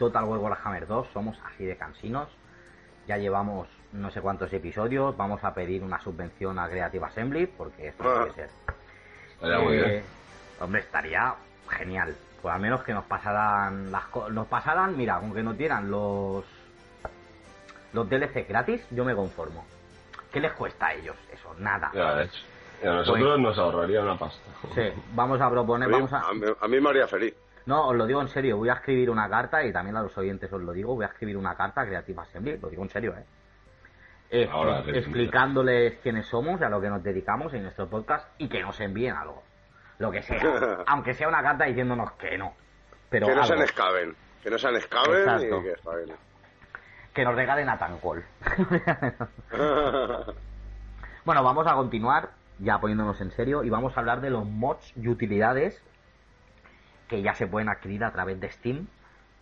Total 0.00 0.24
War 0.24 0.40
Warhammer 0.40 0.88
2. 0.88 1.06
Somos 1.12 1.38
así 1.44 1.64
de 1.64 1.76
cansinos. 1.76 2.28
Ya 3.06 3.16
llevamos 3.16 3.68
no 3.92 4.10
sé 4.10 4.20
cuántos 4.20 4.52
episodios. 4.52 5.16
Vamos 5.16 5.44
a 5.44 5.54
pedir 5.54 5.84
una 5.84 6.00
subvención 6.02 6.58
a 6.58 6.68
Creative 6.68 7.06
Assembly 7.06 7.46
porque 7.46 7.86
esto 7.88 8.02
no 8.02 8.14
puede 8.22 8.32
ser. 8.34 8.50
Estaría 9.34 9.58
muy 9.60 9.74
Eh, 9.76 9.84
bien. 9.84 10.02
Hombre, 10.60 10.80
estaría 10.80 11.32
genial. 11.68 12.16
Pues 12.40 12.52
al 12.52 12.60
menos 12.60 12.82
que 12.82 12.92
nos 12.92 13.04
pasaran 13.04 13.92
las 13.92 14.06
co- 14.06 14.28
nos 14.28 14.48
pasaran, 14.48 14.96
mira, 14.96 15.20
con 15.20 15.32
que 15.32 15.44
nos 15.44 15.56
dieran 15.56 15.92
los 15.92 16.44
los 17.92 18.08
DLC 18.10 18.48
gratis, 18.48 18.80
yo 18.90 19.04
me 19.04 19.14
conformo. 19.14 19.64
¿Qué 20.32 20.40
les 20.40 20.50
cuesta 20.54 20.86
a 20.86 20.94
ellos? 20.94 21.14
Eso, 21.32 21.54
nada. 21.58 21.92
Ya 21.94 22.14
a 22.88 22.92
nosotros 22.94 23.38
nos 23.40 23.58
ahorraría 23.58 24.02
una 24.02 24.16
pasta. 24.18 24.42
Sí, 24.74 24.82
vamos 25.14 25.40
a 25.40 25.46
A 25.46 25.50
proponer, 25.50 25.88
mí, 25.88 25.94
vamos 25.94 26.12
a... 26.12 26.20
a 26.20 26.32
mí- 26.32 26.42
a 26.60 26.68
mí 26.68 26.80
me 26.80 26.88
haría 26.90 27.06
feliz. 27.06 27.34
No, 27.66 27.88
os 27.88 27.96
lo 27.96 28.06
digo 28.06 28.20
en 28.20 28.28
serio, 28.28 28.56
voy 28.56 28.68
a 28.70 28.74
escribir 28.74 29.08
una 29.10 29.28
carta 29.30 29.62
y 29.64 29.72
también 29.72 29.96
a 29.96 30.02
los 30.02 30.16
oyentes 30.18 30.52
os 30.52 30.60
lo 30.60 30.72
digo, 30.72 30.94
voy 30.96 31.04
a 31.04 31.08
escribir 31.08 31.36
una 31.36 31.54
carta 31.56 31.82
a 31.82 31.86
Creative 31.86 32.20
Assembly, 32.22 32.58
lo 32.58 32.68
digo 32.68 32.82
en 32.82 32.88
serio, 32.90 33.14
¿eh? 33.16 33.24
Eh, 34.30 34.48
Ahora, 34.50 34.80
eh, 34.80 34.98
explicándoles 34.98 35.98
quiénes 36.02 36.26
somos 36.26 36.60
y 36.60 36.64
a 36.64 36.68
lo 36.70 36.80
que 36.80 36.88
nos 36.88 37.02
dedicamos 37.02 37.52
en 37.54 37.62
nuestro 37.64 37.86
podcast 37.88 38.26
y 38.38 38.48
que 38.48 38.62
nos 38.62 38.80
envíen 38.80 39.14
algo. 39.14 39.42
Lo 39.98 40.10
que 40.10 40.22
sea. 40.22 40.40
aunque 40.86 41.14
sea 41.14 41.28
una 41.28 41.42
carta 41.42 41.64
diciéndonos 41.66 42.12
que 42.12 42.36
no. 42.38 42.54
Pero 43.10 43.26
que 43.26 43.34
no 43.34 43.42
algo. 43.42 43.54
sean 43.54 43.68
Skaven. 43.68 44.16
Que 44.42 44.50
no 44.50 44.58
Skaven 44.58 44.80
Exacto. 44.80 45.60
y 45.60 45.62
que 45.62 45.76
Skaven. 45.76 46.12
que 47.14 47.24
nos 47.24 47.34
regalen 47.36 47.68
a 47.68 47.78
Tancol. 47.78 48.24
bueno, 51.24 51.42
vamos 51.44 51.66
a 51.66 51.74
continuar 51.74 52.30
ya 52.62 52.80
poniéndonos 52.80 53.20
en 53.20 53.30
serio 53.32 53.64
y 53.64 53.70
vamos 53.70 53.96
a 53.96 54.00
hablar 54.00 54.20
de 54.20 54.30
los 54.30 54.46
mods 54.46 54.92
y 54.96 55.08
utilidades 55.08 55.82
que 57.08 57.20
ya 57.22 57.34
se 57.34 57.46
pueden 57.46 57.68
adquirir 57.68 58.04
a 58.04 58.12
través 58.12 58.40
de 58.40 58.50
Steam 58.50 58.86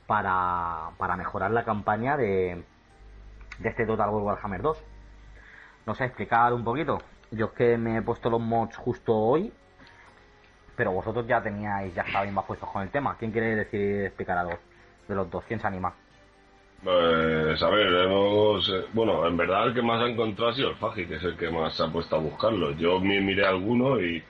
para, 0.06 0.90
para 0.96 1.16
mejorar 1.16 1.50
la 1.50 1.64
campaña 1.64 2.16
de, 2.16 2.64
de 3.58 3.68
este 3.68 3.86
Total 3.86 4.08
War 4.10 4.22
Warhammer 4.22 4.62
2. 4.62 4.84
No 5.86 5.94
sé, 5.94 6.06
explicar 6.06 6.52
un 6.52 6.64
poquito. 6.64 6.98
Yo 7.30 7.46
es 7.46 7.52
que 7.52 7.78
me 7.78 7.98
he 7.98 8.02
puesto 8.02 8.30
los 8.30 8.40
mods 8.40 8.76
justo 8.76 9.14
hoy, 9.14 9.52
pero 10.74 10.92
vosotros 10.92 11.26
ya 11.26 11.42
teníais, 11.42 11.94
ya 11.94 12.02
estabais 12.02 12.32
más 12.32 12.44
puestos 12.44 12.68
con 12.70 12.82
el 12.82 12.90
tema. 12.90 13.16
¿Quién 13.18 13.30
quiere 13.30 13.54
decir 13.54 14.06
explicar 14.06 14.38
algo 14.38 14.58
de 15.06 15.14
los 15.14 15.30
dos? 15.30 15.44
¿Quién 15.44 15.60
se 15.60 15.66
anima? 15.66 15.94
Pues, 16.82 17.62
a 17.62 17.68
ver, 17.68 17.88
hemos... 17.88 18.68
eh, 18.70 18.84
Bueno, 18.92 19.26
en 19.26 19.36
verdad 19.36 19.66
el 19.68 19.74
que 19.74 19.82
más 19.82 20.02
ha 20.02 20.08
encontrado 20.08 20.50
ha 20.50 20.54
sido 20.54 20.70
el 20.70 20.76
Fagi, 20.76 21.06
que 21.06 21.16
es 21.16 21.22
el 21.24 21.36
que 21.36 21.50
más 21.50 21.74
se 21.74 21.82
ha 21.84 21.88
puesto 21.88 22.16
a 22.16 22.20
buscarlo. 22.20 22.72
Yo 22.72 22.98
mi- 23.00 23.20
miré 23.20 23.46
alguno 23.46 24.00
y, 24.00 24.22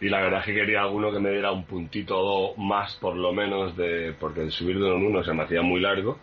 y 0.00 0.08
la 0.08 0.20
verdad 0.20 0.40
es 0.40 0.46
que 0.46 0.54
quería 0.54 0.82
alguno 0.82 1.10
que 1.10 1.18
me 1.18 1.30
diera 1.30 1.50
un 1.50 1.64
puntito 1.64 2.18
o 2.20 2.56
más, 2.56 2.94
por 2.96 3.16
lo 3.16 3.32
menos, 3.32 3.76
de 3.76 4.14
porque 4.20 4.42
el 4.42 4.52
subir 4.52 4.78
de 4.78 4.84
uno 4.84 4.96
en 4.96 5.06
uno 5.06 5.24
se 5.24 5.32
me 5.32 5.42
hacía 5.42 5.62
muy 5.62 5.80
largo. 5.80 6.18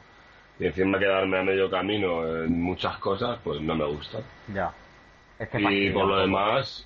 Y 0.60 0.66
encima 0.66 1.00
quedarme 1.00 1.40
a 1.40 1.44
medio 1.44 1.70
camino 1.70 2.26
en 2.44 2.62
muchas 2.62 2.98
cosas, 2.98 3.40
pues 3.44 3.62
no 3.62 3.76
me 3.76 3.86
gusta. 3.86 4.20
Ya. 4.54 4.72
Es 5.40 5.48
que 5.50 5.62
Y 5.62 5.90
por 5.92 6.06
lo 6.06 6.18
demás, 6.18 6.86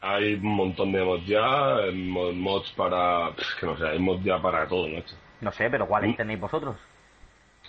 hay 0.00 0.34
un 0.34 0.54
montón 0.54 0.92
de 0.92 1.02
mods 1.04 1.26
ya, 1.26 1.80
eh, 1.86 1.92
mo- 1.92 2.32
mods 2.32 2.70
para... 2.72 3.30
que 3.58 3.66
no 3.66 3.76
sé, 3.76 3.86
hay 3.88 3.98
mods 3.98 4.22
ya 4.24 4.40
para 4.40 4.66
todo, 4.68 4.86
macho. 4.88 5.14
No 5.40 5.52
sé, 5.52 5.68
pero 5.70 5.86
¿cuáles 5.86 6.10
Mm. 6.10 6.16
tenéis 6.16 6.40
vosotros? 6.40 6.76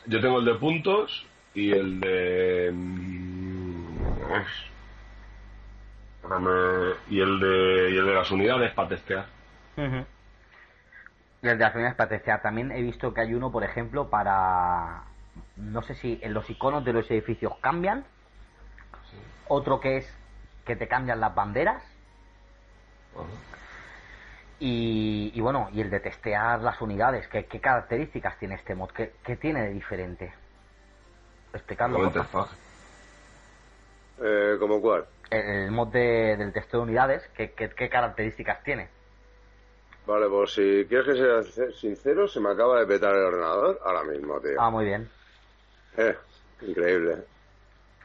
Yo 0.09 0.19
tengo 0.21 0.39
el 0.39 0.45
de 0.45 0.55
puntos 0.55 1.27
y 1.53 1.71
el 1.71 1.99
de... 1.99 2.71
mm, 2.73 3.97
Y 7.09 7.21
el 7.21 7.39
de, 7.39 7.91
y 7.91 7.97
el 7.97 8.05
de 8.05 8.13
las 8.13 8.31
unidades 8.31 8.73
para 8.73 8.89
testear. 8.89 9.27
Y 11.43 11.47
el 11.47 11.57
de 11.57 11.63
las 11.63 11.75
unidades 11.75 11.95
para 11.95 12.09
testear. 12.09 12.41
También 12.41 12.71
he 12.71 12.81
visto 12.81 13.13
que 13.13 13.21
hay 13.21 13.35
uno, 13.35 13.51
por 13.51 13.63
ejemplo, 13.63 14.09
para... 14.09 15.03
No 15.55 15.83
sé 15.83 15.93
si 15.93 16.19
en 16.23 16.33
los 16.33 16.49
iconos 16.49 16.83
de 16.83 16.93
los 16.93 17.09
edificios 17.11 17.53
cambian. 17.61 18.03
Otro 19.47 19.79
que 19.79 19.97
es 19.97 20.17
que 20.65 20.75
te 20.75 20.87
cambian 20.87 21.19
las 21.19 21.35
banderas. 21.35 21.83
Y, 24.59 25.31
y 25.33 25.41
bueno, 25.41 25.69
y 25.71 25.81
el 25.81 25.89
de 25.89 25.99
testear 26.01 26.61
las 26.61 26.81
unidades. 26.81 27.27
¿Qué, 27.29 27.45
qué 27.45 27.61
características 27.61 28.37
tiene 28.39 28.55
este 28.55 28.75
mod? 28.75 28.89
¿Qué, 28.91 29.13
qué 29.23 29.37
tiene 29.37 29.63
de 29.63 29.73
diferente? 29.73 30.33
Explicadlo. 31.53 31.97
por 32.11 32.25
favor. 32.27 32.49
Eh, 34.21 34.57
¿Como 34.59 34.81
cuál? 34.81 35.07
El, 35.31 35.39
el 35.65 35.71
mod 35.71 35.87
de- 35.93 36.35
del 36.37 36.51
testeo 36.51 36.81
de 36.81 36.87
unidades, 36.87 37.23
¿qué, 37.35 37.53
qué, 37.53 37.69
qué 37.69 37.89
características 37.89 38.63
tiene? 38.63 38.89
Vale, 40.05 40.27
pues 40.27 40.53
si 40.53 40.85
quieres 40.89 41.05
que 41.05 41.15
sea 41.15 41.71
sincero, 41.71 42.27
se 42.27 42.39
me 42.39 42.49
acaba 42.49 42.79
de 42.79 42.87
petar 42.87 43.15
el 43.15 43.23
ordenador 43.23 43.79
ahora 43.85 44.03
mismo, 44.03 44.39
tío. 44.41 44.59
Ah, 44.59 44.69
muy 44.71 44.85
bien. 44.85 45.09
Eh, 45.97 46.15
increíble. 46.61 47.25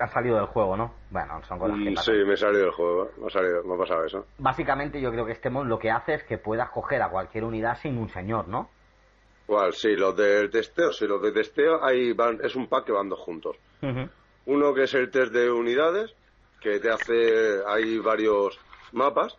Ha 0.04 0.08
salido 0.08 0.36
del 0.36 0.46
juego, 0.46 0.76
¿no? 0.76 0.92
Bueno, 1.08 1.40
son 1.48 1.58
cosas 1.58 1.78
que 1.78 1.90
Mm, 1.90 1.96
sí, 1.96 2.12
me 2.12 2.34
he 2.34 2.36
salido 2.36 2.64
del 2.64 2.72
juego. 2.72 3.10
Me 3.16 3.26
ha, 3.26 3.30
salido, 3.30 3.64
me 3.64 3.74
ha 3.74 3.78
pasado 3.78 4.04
eso. 4.04 4.26
Básicamente 4.36 5.00
yo 5.00 5.10
creo 5.10 5.24
que 5.24 5.32
este 5.32 5.48
mod 5.48 5.66
lo 5.66 5.78
que 5.78 5.90
hace 5.90 6.14
es 6.14 6.24
que 6.24 6.36
puedas 6.36 6.68
coger 6.68 7.00
a 7.00 7.08
cualquier 7.08 7.44
unidad 7.44 7.78
sin 7.80 7.96
un 7.96 8.10
señor, 8.10 8.46
¿no? 8.48 8.68
¿Cuál? 9.46 9.72
Sí, 9.72 9.96
los 9.96 10.14
del 10.14 10.50
testeo. 10.50 10.92
Sí, 10.92 11.06
los 11.06 11.22
de 11.22 11.32
testeo 11.32 11.82
ahí 11.82 12.12
van, 12.12 12.38
es 12.42 12.54
un 12.54 12.66
pack 12.66 12.84
que 12.84 12.92
van 12.92 13.08
dos 13.08 13.20
juntos. 13.20 13.56
Uno 14.46 14.74
que 14.74 14.82
es 14.82 14.92
el 14.94 15.10
test 15.10 15.32
de 15.32 15.50
unidades, 15.50 16.14
que 16.60 16.80
te 16.80 16.90
hace, 16.90 17.62
hay 17.66 17.98
varios 17.98 18.58
mapas 18.92 19.38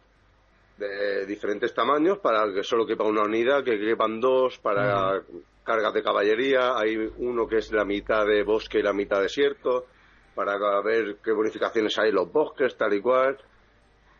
de 0.77 1.25
diferentes 1.27 1.73
tamaños 1.75 2.17
para 2.17 2.51
que 2.51 2.63
solo 2.63 2.87
quepa 2.87 3.03
una 3.03 3.21
unidad, 3.21 3.63
que 3.63 3.79
quepan 3.79 4.19
dos 4.19 4.57
para 4.57 5.21
cargas 5.63 5.93
de 5.93 6.03
caballería, 6.03 6.77
hay 6.77 6.95
uno 7.17 7.47
que 7.47 7.57
es 7.57 7.71
la 7.71 7.85
mitad 7.85 8.25
de 8.25 8.43
bosque 8.43 8.79
y 8.79 8.83
la 8.83 8.93
mitad 8.93 9.21
desierto, 9.21 9.85
para 10.35 10.81
ver 10.81 11.17
qué 11.23 11.31
bonificaciones 11.31 11.97
hay 11.97 12.09
en 12.09 12.15
los 12.15 12.31
bosques, 12.31 12.77
tal 12.77 12.93
y 12.93 13.01
cual. 13.01 13.37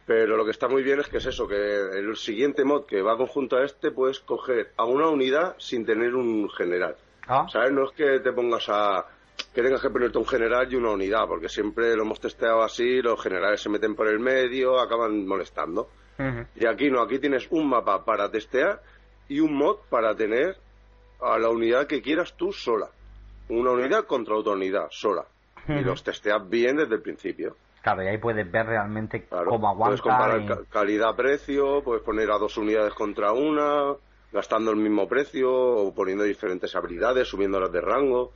Pero 0.06 0.38
lo 0.38 0.46
que 0.46 0.52
está 0.52 0.68
muy 0.68 0.84
bien 0.84 1.00
es 1.00 1.08
que 1.08 1.18
es 1.18 1.26
eso, 1.26 1.48
que 1.48 1.56
el 1.56 2.16
siguiente 2.16 2.64
mod 2.64 2.86
que 2.86 3.02
va 3.02 3.18
conjunto 3.18 3.58
a 3.58 3.64
este 3.64 3.92
puedes 3.92 4.20
coger 4.20 4.72
a 4.78 4.86
una 4.86 5.10
unidad 5.10 5.56
sin 5.58 5.86
tener 5.86 6.16
un 6.16 6.50
general. 6.52 6.96
Ah, 7.28 7.48
¿Sabes? 7.52 7.72
No 7.72 7.86
es 7.86 7.92
que 7.92 8.20
te 8.20 8.32
pongas 8.32 8.70
a. 8.70 9.06
que 9.54 9.64
tengas 9.64 9.82
que 9.82 9.90
ponerte 9.90 10.18
un 10.20 10.28
general 10.28 10.72
y 10.72 10.76
una 10.76 10.92
unidad, 10.92 11.28
porque 11.28 11.50
siempre 11.50 11.96
lo 11.96 12.04
hemos 12.04 12.20
testeado 12.20 12.62
así, 12.62 13.02
los 13.02 13.22
generales 13.22 13.62
se 13.62 13.70
meten 13.70 13.96
por 13.96 14.08
el 14.08 14.20
medio, 14.20 14.80
acaban 14.80 15.26
molestando. 15.28 15.90
Y 16.56 16.66
aquí 16.66 16.90
no, 16.90 17.02
aquí 17.02 17.20
tienes 17.20 17.48
un 17.50 17.68
mapa 17.68 18.06
para 18.06 18.32
testear 18.32 18.82
y 19.28 19.42
un 19.42 19.54
mod 19.54 19.80
para 19.90 20.16
tener 20.16 20.56
a 21.20 21.38
la 21.40 21.50
unidad 21.50 21.88
que 21.88 22.02
quieras 22.02 22.38
tú 22.38 22.54
sola. 22.54 22.90
Una 23.50 23.72
unidad 23.72 24.06
contra 24.06 24.36
otra 24.36 24.54
unidad, 24.54 24.88
sola. 24.92 25.26
Y 25.68 25.82
los 25.82 26.04
testeas 26.04 26.48
bien 26.50 26.78
desde 26.78 26.96
el 26.96 27.02
principio. 27.02 27.56
Claro, 27.82 28.04
y 28.04 28.08
ahí 28.08 28.18
puedes 28.18 28.50
ver 28.52 28.66
realmente 28.66 29.24
Claro. 29.26 29.46
cómo 29.50 29.78
puedes 29.78 30.00
aguanta. 30.00 30.36
comparar 30.36 30.42
y- 30.42 30.46
ca- 30.48 30.70
calidad-precio, 30.72 31.82
puedes 31.84 32.04
poner 32.04 32.32
a 32.32 32.38
dos 32.38 32.58
unidades 32.58 32.94
contra 32.94 33.32
una, 33.32 33.94
gastando 34.32 34.72
el 34.72 34.78
mismo 34.78 35.08
precio 35.08 35.52
o 35.54 35.94
poniendo 35.94 36.24
diferentes 36.24 36.76
habilidades, 36.76 37.28
subiéndolas 37.28 37.72
de 37.72 37.82
rango. 37.82 38.34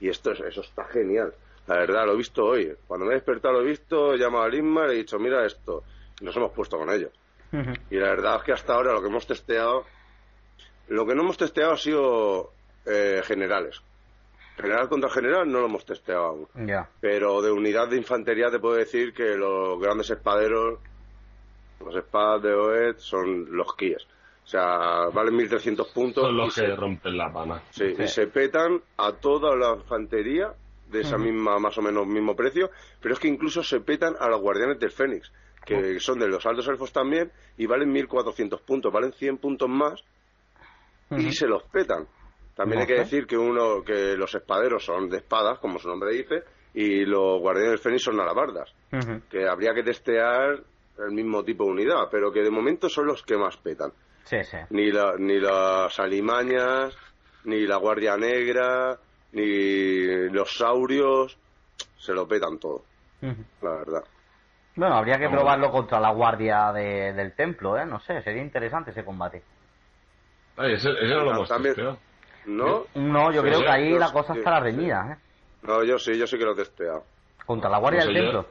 Y 0.00 0.08
esto 0.08 0.30
es- 0.32 0.40
eso 0.40 0.60
está 0.60 0.84
genial. 0.84 1.34
La 1.66 1.76
verdad, 1.78 2.06
lo 2.06 2.12
he 2.12 2.16
visto 2.16 2.44
hoy. 2.44 2.72
Cuando 2.86 3.06
me 3.06 3.12
he 3.12 3.16
despertado 3.16 3.54
lo 3.54 3.60
he 3.62 3.66
visto, 3.66 4.14
he 4.14 4.18
llamado 4.18 4.44
a 4.44 4.48
Lisma 4.48 4.84
y 4.84 4.88
le 4.88 4.94
he 4.94 4.96
dicho, 4.98 5.18
mira 5.18 5.44
esto. 5.44 5.82
Y 6.20 6.24
nos 6.24 6.36
hemos 6.36 6.52
puesto 6.52 6.78
con 6.78 6.90
ello. 6.90 7.10
Y 7.90 7.96
la 7.96 8.08
verdad 8.10 8.36
es 8.36 8.42
que 8.44 8.52
hasta 8.52 8.74
ahora 8.74 8.92
lo 8.92 9.00
que 9.00 9.08
hemos 9.08 9.26
testeado, 9.26 9.84
lo 10.88 11.06
que 11.06 11.14
no 11.14 11.22
hemos 11.22 11.36
testeado 11.38 11.72
ha 11.72 11.76
sido 11.76 12.52
eh, 12.84 13.20
generales. 13.24 13.80
General 14.56 14.88
contra 14.88 15.10
general 15.10 15.50
no 15.50 15.60
lo 15.60 15.66
hemos 15.66 15.84
testeado 15.84 16.24
aún. 16.24 16.48
Pero 17.00 17.42
de 17.42 17.50
unidad 17.52 17.88
de 17.88 17.96
infantería 17.98 18.50
te 18.50 18.58
puedo 18.58 18.74
decir 18.76 19.12
que 19.12 19.36
los 19.36 19.78
grandes 19.80 20.08
espaderos, 20.10 20.78
los 21.84 21.94
espadas 21.94 22.42
de 22.42 22.54
Oed, 22.54 22.96
son 22.98 23.54
los 23.54 23.74
Kies. 23.76 24.02
O 24.44 24.48
sea, 24.48 25.08
valen 25.12 25.36
1300 25.36 25.88
puntos. 25.88 26.24
Son 26.24 26.34
y 26.34 26.38
los 26.38 26.54
se- 26.54 26.64
que 26.66 26.76
rompen 26.76 27.16
la 27.18 27.32
pana. 27.32 27.62
Sí, 27.70 27.94
Sí. 27.96 28.02
y 28.04 28.08
se 28.08 28.28
petan 28.28 28.80
a 28.96 29.12
toda 29.12 29.54
la 29.56 29.74
infantería 29.76 30.52
de 30.88 31.00
esa 31.00 31.18
misma, 31.18 31.58
más 31.58 31.76
o 31.78 31.82
menos, 31.82 32.06
mismo 32.06 32.34
precio, 32.36 32.70
pero 33.00 33.12
es 33.14 33.20
que 33.20 33.26
incluso 33.28 33.62
se 33.64 33.80
petan 33.80 34.14
a 34.20 34.28
los 34.28 34.40
guardianes 34.40 34.78
del 34.78 34.92
Fénix, 34.92 35.32
que 35.64 35.98
son 35.98 36.20
de 36.20 36.28
los 36.28 36.46
altos 36.46 36.68
elfos 36.68 36.92
también, 36.92 37.32
y 37.58 37.66
valen 37.66 37.90
1400 37.90 38.60
puntos, 38.62 38.92
valen 38.92 39.12
100 39.12 39.36
puntos 39.38 39.68
más, 39.68 40.02
y 41.10 41.32
se 41.32 41.46
los 41.48 41.64
petan. 41.64 42.06
También 42.56 42.80
hay 42.80 42.86
que 42.86 42.94
decir 42.94 43.26
que 43.26 43.36
uno, 43.36 43.82
que 43.84 44.16
los 44.16 44.34
espaderos 44.34 44.82
son 44.84 45.08
de 45.10 45.18
espadas, 45.18 45.58
como 45.58 45.78
su 45.78 45.88
nombre 45.88 46.10
dice, 46.12 46.42
y 46.74 47.04
los 47.04 47.38
guardianes 47.40 47.72
del 47.72 47.78
Fénix 47.80 48.02
son 48.04 48.18
alabardas, 48.18 48.72
que 49.30 49.46
habría 49.46 49.74
que 49.74 49.82
testear 49.82 50.58
el 50.98 51.12
mismo 51.12 51.44
tipo 51.44 51.64
de 51.64 51.70
unidad, 51.70 52.08
pero 52.10 52.32
que 52.32 52.42
de 52.42 52.50
momento 52.50 52.88
son 52.88 53.06
los 53.06 53.22
que 53.22 53.36
más 53.36 53.56
petan 53.58 53.92
Sí, 54.24 54.42
sí. 54.42 54.56
ni, 54.70 54.90
la, 54.90 55.14
ni 55.18 55.38
las 55.38 55.98
alimañas, 56.00 56.96
ni 57.44 57.66
la 57.66 57.76
guardia 57.76 58.16
negra, 58.16 58.98
ni 59.32 60.28
los 60.30 60.56
saurios, 60.56 61.36
se 61.98 62.14
lo 62.14 62.26
petan 62.26 62.58
todo, 62.58 62.84
la 63.60 63.70
verdad. 63.70 64.04
Bueno, 64.76 64.94
habría 64.96 65.18
que 65.18 65.28
probarlo 65.28 65.70
contra 65.70 66.00
la 66.00 66.10
guardia 66.12 66.72
de- 66.72 67.12
del 67.12 67.34
templo, 67.34 67.76
¿eh? 67.78 67.84
No 67.86 68.00
sé, 68.00 68.20
sería 68.22 68.42
interesante 68.42 68.90
ese 68.90 69.04
combate. 69.04 69.42
Ay, 70.58 70.74
ese, 70.74 70.90
ese 70.90 71.14
no 71.14 71.24
lo 71.24 71.30
hemos 71.32 71.48
También- 71.48 71.74
testeado. 71.74 71.98
¿No? 72.46 72.86
No, 72.94 73.32
yo 73.32 73.42
Sí, 73.42 73.48
creo 73.48 73.62
sí, 73.62 73.64
que 73.64 73.70
ahí 73.70 73.94
yo 73.94 73.98
la 73.98 74.12
sí, 74.12 74.12
cosa 74.12 74.32
sí, 74.32 74.34
estará 74.34 74.60
sí. 74.60 74.60
reñida, 74.60 75.12
¿eh? 75.12 75.22
No, 75.62 75.84
yo 75.84 75.98
sí, 75.98 76.18
yo 76.18 76.26
sí 76.26 76.38
que 76.38 76.44
lo 76.44 76.52
he 76.52 76.56
testeado. 76.56 77.06
Contra 77.46 77.70
la 77.70 77.78
guardia 77.78 78.00
No 78.00 78.00
del 78.02 78.12
sé 78.12 78.14
yo. 78.14 78.30
templo. 78.30 78.46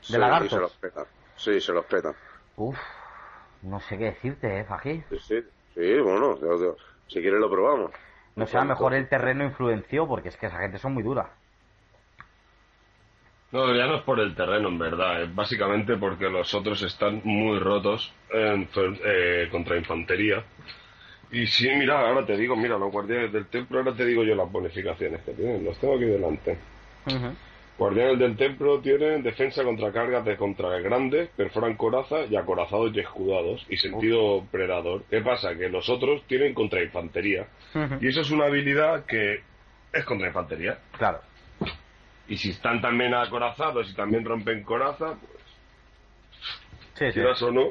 Sí, 0.00 0.14
De 0.14 0.18
se 0.48 0.60
los 0.60 0.72
lagartos. 0.72 0.80
petan. 0.80 1.06
Sí, 1.36 1.60
se 1.60 1.72
los 1.72 1.86
petan. 1.86 2.16
Uf, 2.56 2.78
no 3.62 3.80
sé 3.80 3.98
qué 3.98 4.04
decirte, 4.06 4.60
¿eh, 4.60 4.64
Fají? 4.66 5.04
Sí, 5.10 5.18
sí, 5.18 5.34
sí, 5.74 6.00
bueno, 6.00 6.38
yo- 6.40 6.58
yo- 6.58 6.76
si 7.06 7.20
quieres 7.20 7.40
lo 7.40 7.50
probamos. 7.50 7.92
No 8.36 8.46
sé, 8.46 8.56
a 8.56 8.60
lo 8.60 8.66
mejor 8.66 8.94
el 8.94 9.08
terreno 9.08 9.44
influenció, 9.44 10.06
porque 10.06 10.28
es 10.28 10.36
que 10.36 10.46
esa 10.46 10.58
gente 10.60 10.78
son 10.78 10.94
muy 10.94 11.02
duras. 11.02 11.28
No, 13.52 13.74
ya 13.74 13.86
no 13.86 13.96
es 13.96 14.02
por 14.02 14.20
el 14.20 14.34
terreno, 14.34 14.68
en 14.68 14.78
verdad. 14.78 15.22
Es 15.22 15.34
básicamente 15.34 15.96
porque 15.96 16.28
los 16.28 16.52
otros 16.54 16.82
están 16.82 17.20
muy 17.24 17.58
rotos 17.58 18.12
en 18.32 18.68
eh, 19.04 19.48
contra 19.50 19.76
infantería. 19.76 20.44
Y 21.32 21.46
sí, 21.46 21.68
mira, 21.76 22.00
ahora 22.08 22.24
te 22.24 22.36
digo, 22.36 22.54
mira, 22.56 22.78
los 22.78 22.92
guardianes 22.92 23.32
del 23.32 23.46
templo, 23.46 23.78
ahora 23.78 23.94
te 23.94 24.04
digo 24.06 24.22
yo 24.22 24.34
las 24.34 24.50
bonificaciones 24.50 25.22
que 25.22 25.32
tienen. 25.32 25.64
Los 25.64 25.78
tengo 25.78 25.96
aquí 25.96 26.04
delante. 26.04 26.56
Guardianes 27.78 28.18
del 28.18 28.36
templo 28.36 28.80
tienen 28.80 29.22
defensa 29.22 29.62
contra 29.62 29.92
cargas 29.92 30.24
de 30.24 30.36
contra 30.36 30.78
grandes, 30.78 31.28
perforan 31.36 31.76
coraza 31.76 32.24
y 32.24 32.36
acorazados 32.36 32.92
y 32.94 33.00
escudados 33.00 33.66
y 33.68 33.76
sentido 33.76 34.44
predador. 34.50 35.02
¿Qué 35.10 35.20
pasa? 35.20 35.54
Que 35.56 35.68
los 35.68 35.88
otros 35.90 36.22
tienen 36.26 36.54
contra 36.54 36.82
infantería. 36.82 37.46
Y 38.00 38.08
eso 38.08 38.22
es 38.22 38.30
una 38.30 38.46
habilidad 38.46 39.04
que 39.04 39.40
es 39.92 40.04
contra 40.04 40.28
infantería. 40.28 40.78
Claro. 40.96 41.20
Y 42.28 42.36
si 42.38 42.50
están 42.50 42.80
también 42.80 43.12
acorazados 43.14 43.90
y 43.90 43.94
también 43.94 44.24
rompen 44.24 44.62
coraza, 44.62 45.14
pues 45.20 45.42
Sí, 46.94 47.06
sí. 47.08 47.12
quieras 47.12 47.42
o 47.42 47.50
no, 47.52 47.68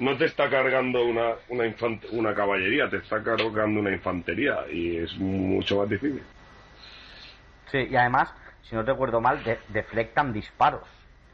no 0.00 0.16
te 0.16 0.24
está 0.26 0.48
cargando 0.50 1.04
una, 1.04 1.34
una, 1.48 1.64
infant- 1.66 2.06
una 2.12 2.34
caballería, 2.34 2.88
te 2.90 2.98
está 2.98 3.22
cargando 3.22 3.80
una 3.80 3.92
infantería 3.92 4.64
y 4.70 4.96
es 4.98 5.16
mucho 5.18 5.78
más 5.78 5.88
difícil. 5.88 6.22
Sí, 7.70 7.78
y 7.90 7.96
además, 7.96 8.34
si 8.62 8.74
no 8.74 8.82
recuerdo 8.82 9.20
mal, 9.20 9.42
de- 9.44 9.60
deflectan 9.68 10.32
disparos. 10.32 10.88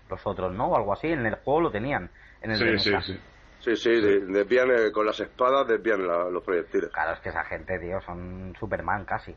Los 0.08 0.24
otros, 0.26 0.52
¿no? 0.52 0.68
O 0.68 0.76
algo 0.76 0.92
así. 0.92 1.08
En 1.08 1.26
el 1.26 1.36
juego 1.36 1.62
lo 1.62 1.70
tenían. 1.72 2.12
En 2.40 2.50
el 2.52 2.58
Sí, 2.58 2.64
de 2.64 2.78
sí, 2.78 3.02
sí. 3.02 3.18
Sí, 3.58 3.76
sí, 3.76 3.90
de- 3.90 4.20
desvían 4.26 4.70
eh, 4.70 4.92
con 4.92 5.06
las 5.06 5.18
espadas, 5.18 5.66
desvían 5.66 6.06
la- 6.06 6.30
los 6.30 6.42
proyectiles. 6.44 6.90
Claro, 6.92 7.12
es 7.12 7.20
que 7.20 7.28
esa 7.30 7.44
gente, 7.44 7.78
tío, 7.78 8.00
son 8.00 8.54
Superman 8.58 9.04
casi. 9.04 9.36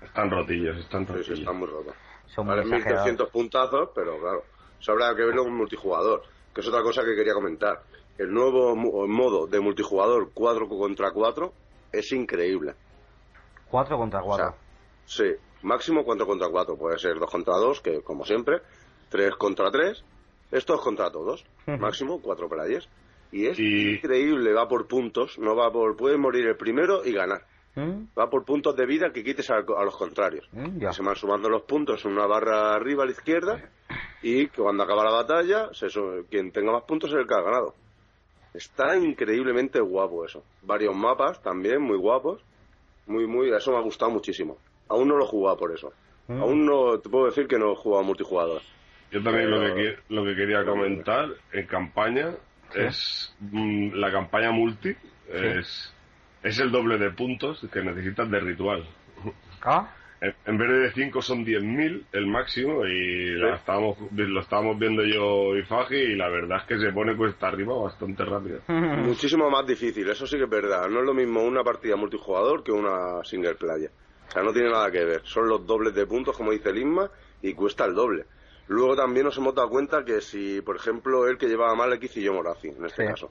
Están 0.00 0.30
rotillos, 0.30 0.76
están 0.78 1.06
Sí, 1.06 1.12
sí, 1.12 1.14
rotillos. 1.14 1.38
están 1.40 1.56
muy 1.56 1.68
rotos. 1.68 1.94
Son 2.26 2.46
Vale, 2.46 2.60
muy 2.62 2.66
exagerados. 2.66 3.02
1300 3.02 3.30
puntazos, 3.30 3.90
pero 3.94 4.20
claro, 4.20 4.44
eso 4.80 4.92
habrá 4.92 5.14
que 5.16 5.24
verlo 5.24 5.44
en 5.46 5.54
multijugador, 5.54 6.22
que 6.54 6.60
es 6.60 6.68
otra 6.68 6.82
cosa 6.82 7.04
que 7.04 7.16
quería 7.16 7.34
comentar. 7.34 7.82
El 8.18 8.32
nuevo 8.32 8.74
mu- 8.76 9.06
modo 9.06 9.46
de 9.46 9.60
multijugador 9.60 10.30
4 10.34 10.68
contra 10.68 11.12
4 11.12 11.52
es 11.92 12.12
increíble. 12.12 12.74
4 13.70 13.96
contra 13.96 14.20
O 14.22 14.26
4. 14.26 14.46
sea, 14.46 14.54
sí, 15.06 15.34
máximo 15.62 16.04
4 16.04 16.26
contra 16.26 16.48
4. 16.48 16.76
Puede 16.76 16.98
ser 16.98 17.18
2 17.18 17.30
contra 17.30 17.54
2, 17.56 17.80
que 17.80 18.00
como 18.02 18.24
siempre, 18.24 18.60
3 19.10 19.34
contra 19.36 19.70
3, 19.70 20.04
esto 20.50 20.74
es 20.74 20.80
contra 20.80 21.10
todos. 21.10 21.44
Máximo 21.66 22.20
4 22.20 22.48
players. 22.48 22.88
Y 23.30 23.46
es 23.46 23.58
Y- 23.58 23.96
increíble, 23.96 24.52
va 24.54 24.66
por 24.68 24.86
puntos, 24.88 25.38
no 25.38 25.54
va 25.54 25.70
por... 25.70 25.96
Puede 25.96 26.16
morir 26.16 26.46
el 26.46 26.56
primero 26.56 27.04
y 27.04 27.12
ganar. 27.12 27.42
¿Mm? 27.74 28.06
Va 28.18 28.30
por 28.30 28.44
puntos 28.46 28.74
de 28.74 28.86
vida 28.86 29.12
que 29.12 29.22
quites 29.22 29.50
a, 29.50 29.56
a 29.58 29.84
los 29.84 29.96
contrarios. 29.96 30.48
Mm, 30.52 30.78
ya. 30.80 30.92
Se 30.92 31.02
van 31.02 31.14
sumando 31.14 31.48
los 31.50 31.62
puntos 31.62 32.02
en 32.06 32.12
una 32.12 32.26
barra 32.26 32.74
arriba 32.74 33.02
a 33.02 33.06
la 33.06 33.12
izquierda 33.12 33.70
y 34.22 34.48
que 34.48 34.62
cuando 34.62 34.82
acaba 34.82 35.04
la 35.04 35.12
batalla, 35.12 35.68
se 35.74 35.86
quien 36.30 36.50
tenga 36.50 36.72
más 36.72 36.84
puntos 36.84 37.10
es 37.10 37.16
el 37.16 37.26
que 37.26 37.34
ha 37.34 37.42
ganado. 37.42 37.74
Está 38.58 38.96
increíblemente 38.96 39.78
guapo 39.78 40.24
eso. 40.24 40.42
Varios 40.62 40.94
mapas 40.96 41.40
también, 41.40 41.80
muy 41.80 41.96
guapos. 41.96 42.42
Muy, 43.06 43.24
muy, 43.26 43.50
eso 43.50 43.70
me 43.70 43.78
ha 43.78 43.82
gustado 43.82 44.10
muchísimo. 44.10 44.58
Aún 44.88 45.06
no 45.06 45.16
lo 45.16 45.24
he 45.24 45.28
jugado 45.28 45.56
por 45.56 45.72
eso. 45.72 45.92
Mm. 46.26 46.42
Aún 46.42 46.66
no, 46.66 46.98
te 46.98 47.08
puedo 47.08 47.26
decir 47.26 47.46
que 47.46 47.56
no 47.56 47.72
he 47.72 47.76
jugado 47.76 48.02
multijugador. 48.02 48.60
Yo 49.12 49.22
también 49.22 49.48
lo, 49.48 49.60
que, 49.74 49.96
lo 50.08 50.24
que 50.24 50.34
quería 50.34 50.64
comentar 50.64 51.28
en 51.52 51.66
campaña 51.66 52.34
Sí. 52.72 52.80
es 52.80 53.34
mm, 53.40 53.94
la 53.94 54.12
campaña 54.12 54.50
multi 54.50 54.94
es, 55.32 55.94
es 56.42 56.58
el 56.58 56.70
doble 56.70 56.98
de 56.98 57.10
puntos 57.12 57.64
que 57.72 57.82
necesitas 57.82 58.30
de 58.30 58.40
ritual. 58.40 58.86
Ah, 59.62 59.94
En, 60.20 60.34
en 60.46 60.58
vez 60.58 60.68
de 60.68 60.92
5 61.04 61.22
son 61.22 61.44
10.000 61.44 62.06
el 62.12 62.26
máximo 62.26 62.84
y 62.84 63.36
la 63.36 63.54
estábamos, 63.56 63.96
lo 64.10 64.40
estábamos 64.40 64.76
viendo 64.78 65.04
yo 65.04 65.56
y 65.56 65.62
Faji 65.62 65.94
y 65.94 66.16
la 66.16 66.28
verdad 66.28 66.58
es 66.62 66.64
que 66.66 66.78
se 66.78 66.92
pone 66.92 67.16
cuesta 67.16 67.48
arriba 67.48 67.80
bastante 67.80 68.24
rápido. 68.24 68.60
Muchísimo 68.68 69.48
más 69.48 69.66
difícil, 69.66 70.08
eso 70.10 70.26
sí 70.26 70.36
que 70.36 70.44
es 70.44 70.50
verdad. 70.50 70.88
No 70.88 71.00
es 71.00 71.06
lo 71.06 71.14
mismo 71.14 71.42
una 71.44 71.62
partida 71.62 71.94
multijugador 71.96 72.64
que 72.64 72.72
una 72.72 73.22
single 73.24 73.54
player. 73.54 73.90
O 74.28 74.30
sea, 74.32 74.42
no 74.42 74.52
tiene 74.52 74.70
nada 74.70 74.90
que 74.90 75.04
ver. 75.04 75.20
Son 75.24 75.48
los 75.48 75.64
dobles 75.66 75.94
de 75.94 76.04
puntos, 76.06 76.36
como 76.36 76.50
dice 76.52 76.70
el 76.70 76.78
Isma, 76.78 77.08
y 77.40 77.54
cuesta 77.54 77.84
el 77.86 77.94
doble. 77.94 78.24
Luego 78.66 78.94
también 78.96 79.24
nos 79.24 79.38
hemos 79.38 79.54
dado 79.54 79.70
cuenta 79.70 80.04
que 80.04 80.20
si, 80.20 80.60
por 80.60 80.76
ejemplo, 80.76 81.26
él 81.28 81.38
que 81.38 81.46
llevaba 81.46 81.74
Malekith 81.74 82.16
y 82.18 82.22
yo 82.24 82.34
Morazi, 82.34 82.68
en 82.68 82.84
este 82.84 83.04
Sí. 83.04 83.08
caso, 83.08 83.30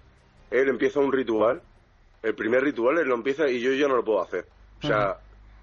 él 0.49 0.69
empieza 0.69 0.99
un 0.99 1.11
ritual, 1.11 1.61
el 2.23 2.33
primer 2.33 2.63
ritual 2.63 2.97
él 2.97 3.07
lo 3.07 3.13
empieza 3.15 3.47
y 3.47 3.59
yo 3.59 3.71
ya 3.73 3.87
no 3.87 3.97
lo 3.97 4.03
puedo 4.03 4.21
hacer. 4.21 4.45
O 4.81 4.87
sea, 4.87 5.17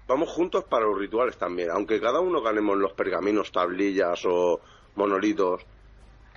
vamos 0.07 0.29
juntos 0.29 0.63
para 0.65 0.85
los 0.85 0.97
rituales 0.97 1.37
también. 1.37 1.69
Aunque 1.71 1.99
cada 1.99 2.19
uno 2.19 2.41
ganemos 2.41 2.77
los 2.77 2.93
pergaminos, 2.93 3.51
tablillas 3.51 4.21
o 4.25 4.59
monolitos, 4.95 5.61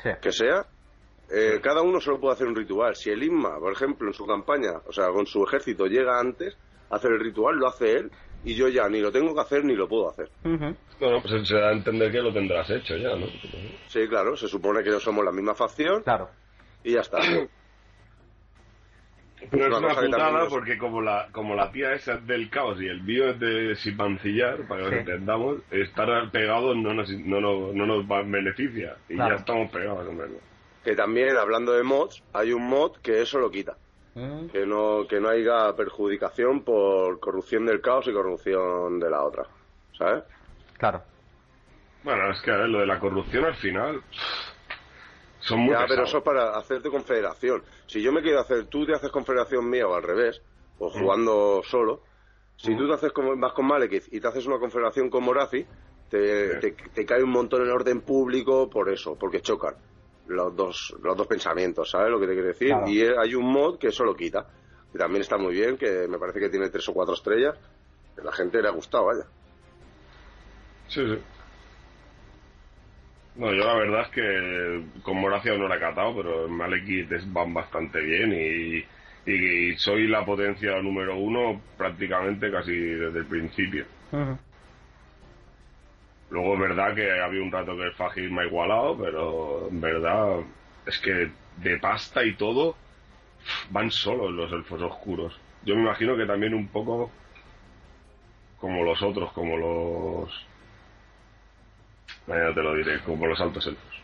sí. 0.03 0.11
que 0.21 0.33
sea, 0.33 0.67
eh, 1.31 1.61
cada 1.63 1.83
uno 1.83 2.01
solo 2.01 2.19
puede 2.21 2.35
hacer 2.35 2.47
un 2.47 2.57
ritual. 2.57 2.97
Si 2.97 3.11
el 3.11 3.23
Isma, 3.23 3.59
por 3.59 3.73
ejemplo, 3.73 4.09
en 4.09 4.15
su 4.15 4.27
campaña, 4.27 4.73
o 4.87 4.93
sea, 4.93 5.09
con 5.09 5.27
su 5.27 5.45
ejército 5.45 5.87
llega 5.87 6.19
antes 6.19 6.57
a 6.91 6.97
hacer 6.97 7.13
el 7.13 7.21
ritual, 7.21 7.57
lo 7.57 7.69
hace 7.69 7.93
él 7.93 8.11
y 8.45 8.55
yo 8.55 8.69
ya 8.69 8.89
ni 8.89 9.01
lo 9.01 9.11
tengo 9.13 9.35
que 9.35 9.41
hacer 9.41 9.65
ni 9.65 9.75
lo 9.75 9.89
puedo 9.89 10.09
hacer. 10.09 10.31
Ujú. 10.45 10.75
Bueno, 11.01 11.21
pues 11.23 11.47
se 11.47 11.55
da 11.57 11.69
a 11.69 11.73
entender 11.73 12.11
que 12.11 12.23
lo 12.23 12.33
tendrás 12.33 12.71
hecho 12.71 12.97
ya, 12.97 13.15
¿no? 13.17 13.27
Sí, 13.89 14.07
claro, 14.09 14.37
se 14.37 14.49
supone 14.49 14.83
que 14.83 14.91
no 14.91 14.99
somos 15.01 15.25
la 15.25 15.33
misma 15.33 15.55
facción 15.55 16.03
Claro. 16.03 16.31
y 16.83 16.93
ya 16.95 17.01
está. 17.01 17.19
Pero 19.51 19.67
es 19.67 19.79
Una 19.79 19.95
putada 19.95 20.49
porque 20.49 20.77
como 20.79 21.01
la, 21.01 21.29
como 21.33 21.55
la 21.55 21.71
tía 21.71 21.93
esa 21.93 22.15
es 22.15 22.27
del 22.27 22.51
caos 22.51 22.81
y 22.81 22.87
el 22.87 23.03
mío 23.03 23.31
es 23.31 23.39
de 23.41 23.77
sipancillar, 23.77 24.67
para 24.67 24.83
que 24.83 24.89
Sí. 24.89 24.95
lo 24.95 25.01
entendamos, 25.01 25.57
estar 25.71 26.31
pegados 26.31 26.77
no 26.77 26.93
nos, 26.95 27.09
no, 27.11 27.41
nos- 27.41 27.75
no 27.75 27.87
nos 27.87 28.05
va- 28.05 28.23
beneficia. 28.23 28.97
Y 29.09 29.15
Claro. 29.15 29.35
ya 29.35 29.41
estamos 29.41 29.71
pegados, 29.71 30.07
hombre. 30.07 30.29
que 30.85 30.95
también, 30.97 31.37
hablando 31.37 31.73
de 31.73 31.83
mods, 31.83 32.23
hay 32.33 32.53
un 32.53 32.67
mod 32.67 32.97
que 33.03 33.21
eso 33.21 33.39
lo 33.39 33.51
quita. 33.51 33.77
Mm, 34.15 34.47
Que 34.49 34.65
no, 34.67 35.07
que 35.09 35.21
no 35.21 35.29
haya 35.29 35.75
perjudicación 35.77 36.63
por 36.65 37.21
corrupción 37.21 37.67
del 37.67 37.81
caos 37.83 38.07
y 38.09 38.13
corrupción 38.13 38.99
de 38.99 39.11
la 39.11 39.23
otra. 39.23 39.45
¿Sabes? 39.99 40.25
Claro. 40.79 41.03
Bueno, 42.03 42.31
es 42.31 42.41
que 42.41 42.51
a 42.51 42.57
ver, 42.57 42.69
lo 42.71 42.79
de 42.81 42.87
la 42.87 42.99
corrupción 42.99 43.45
al 43.45 43.55
final 43.57 44.01
son 45.49 45.61
muy 45.61 45.73
Ya, 45.75 45.87
pero 45.89 46.05
eso 46.05 46.19
es 46.19 46.25
para 46.25 46.57
hacerte 46.57 46.91
confederación. 46.91 47.63
Si 47.87 48.03
yo 48.03 48.13
me 48.13 48.23
quiero 48.23 48.41
hacer, 48.41 48.67
tú 48.67 48.85
te 48.87 48.95
haces 48.95 49.11
confederación 49.11 49.69
mía 49.69 49.87
o 49.89 49.95
al 49.95 50.03
revés, 50.03 50.41
o 50.79 50.91
jugando 50.91 51.63
solo, 51.65 52.03
si 52.57 52.77
tú 52.77 52.87
te 52.87 52.95
haces 52.95 53.13
con, 53.13 53.41
vas 53.41 53.53
con 53.53 53.67
Malekith 53.67 54.13
y 54.13 54.21
te 54.21 54.29
haces 54.29 54.47
una 54.47 54.59
confederación 54.59 55.11
con 55.11 55.25
Morazi, 55.25 55.65
te, 56.09 56.55
Sí. 56.55 56.61
te, 56.61 56.91
te 56.95 57.05
cae 57.07 57.23
un 57.23 57.31
montón 57.31 57.63
en 57.63 57.71
orden 57.71 58.01
público 58.03 58.69
por 58.71 58.89
eso, 58.89 59.17
porque 59.19 59.41
chocan 59.41 59.75
los 60.27 60.55
dos, 60.55 60.95
los 61.03 61.17
dos 61.17 61.27
pensamientos, 61.27 61.91
¿sabes 61.91 62.11
lo 62.11 62.21
que 62.21 62.27
te 62.27 62.33
quiero 62.35 62.49
decir? 62.49 62.69
Claro. 62.69 62.89
Y 62.89 63.03
hay 63.03 63.35
un 63.35 63.51
mod 63.51 63.79
que 63.79 63.89
eso 63.89 64.05
lo 64.05 64.15
quita, 64.15 64.47
que 64.93 64.99
también 64.99 65.23
está 65.23 65.37
muy 65.39 65.55
bien, 65.55 65.77
que 65.79 66.07
me 66.09 66.19
parece 66.19 66.41
que 66.41 66.49
tiene 66.51 66.69
tres 66.71 66.89
o 66.89 66.93
cuatro 66.93 67.15
estrellas, 67.15 67.57
que 68.15 68.23
la 68.23 68.33
gente 68.33 68.61
le 68.61 68.69
ha 68.69 68.73
gustado, 68.73 69.07
vaya. 69.07 69.25
Sí, 70.89 71.01
sí. 71.07 71.19
No, 73.39 73.53
yo 73.53 73.65
la 73.65 73.75
verdad 73.75 74.03
es 74.03 74.09
que 74.09 75.03
con 75.03 75.21
Moracia 75.21 75.57
no 75.57 75.69
la 75.69 75.77
he 75.77 75.81
catado, 75.81 76.17
pero 76.17 76.47
en 76.47 76.53
Malekith 76.53 77.09
van 77.27 77.55
bastante 77.55 78.01
bien 78.01 78.33
y, 78.33 78.85
y 79.31 79.77
soy 79.77 80.09
la 80.09 80.25
potencia 80.25 80.83
número 80.83 81.17
uno 81.17 81.61
prácticamente 81.77 82.51
casi 82.51 82.73
desde 82.73 83.21
el 83.21 83.27
principio. 83.27 83.85
Luego 86.31 86.55
es 86.55 86.61
verdad 86.61 86.95
que 86.97 87.11
había 87.21 87.43
un 87.43 87.53
rato 87.53 87.77
que 87.77 87.85
el 87.85 87.93
Fajir 87.93 88.31
me 88.31 88.43
ha 88.43 88.47
igualado, 88.47 88.99
pero 88.99 89.69
en 89.69 89.81
verdad 89.81 90.41
es 90.85 90.99
que 90.99 91.31
de 91.59 91.79
pasta 91.79 92.25
y 92.25 92.35
todo 92.35 92.75
van 93.71 93.91
solos 93.93 94.33
los 94.33 94.51
elfos 94.53 94.83
oscuros. 94.83 95.39
Yo 95.65 95.77
me 95.77 95.83
imagino 95.83 96.17
que 96.17 96.27
también 96.27 96.55
un 96.55 96.67
poco 96.69 97.11
como 98.59 98.83
los 98.83 99.01
otros, 99.01 99.33
como 99.33 99.57
los... 99.57 100.47
Ya 102.29 102.55
te 102.55 102.63
lo 102.63 102.75
diré, 102.75 103.01
como 103.01 103.27
los 103.27 103.41
altos 103.41 103.67
elfos. 103.67 104.03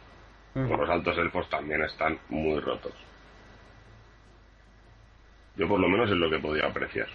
Los 0.54 0.88
altos 0.88 1.18
elfos 1.18 1.48
también 1.50 1.82
están 1.82 2.18
muy 2.30 2.58
rotos. 2.60 2.94
Yo 5.56 5.68
por 5.68 5.78
lo 5.78 5.88
menos 5.88 6.10
es 6.10 6.16
lo 6.16 6.30
que 6.30 6.38
podía 6.38 6.66
apreciar. 6.66 7.08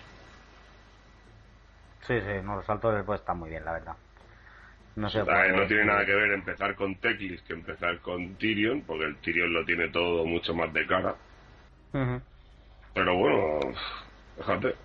Sí, 2.01 2.19
sí, 2.21 2.41
no, 2.43 2.55
los 2.57 2.65
saltos 2.65 2.93
del 2.93 3.03
pues 3.05 3.19
están 3.21 3.39
muy 3.39 3.49
bien, 3.49 3.63
la 3.63 3.73
verdad. 3.73 3.95
No, 4.95 5.09
se 5.09 5.21
O 5.21 5.25
sea, 5.25 5.35
puede 5.35 5.51
no 5.53 5.67
tiene 5.67 5.85
nada 5.85 6.05
que 6.05 6.15
ver 6.15 6.31
empezar 6.31 6.75
con 6.75 6.95
Teclis 6.95 7.41
que 7.43 7.53
empezar 7.53 7.99
con 7.99 8.35
Tyrion, 8.35 8.81
porque 8.81 9.05
el 9.05 9.15
Tyrion 9.17 9.53
lo 9.53 9.65
tiene 9.65 9.89
todo 9.89 10.25
mucho 10.25 10.53
más 10.53 10.73
de 10.73 10.85
cara. 10.87 11.15
Pero 12.93 13.15
bueno, 13.15 13.59
fíjate. 14.37 14.75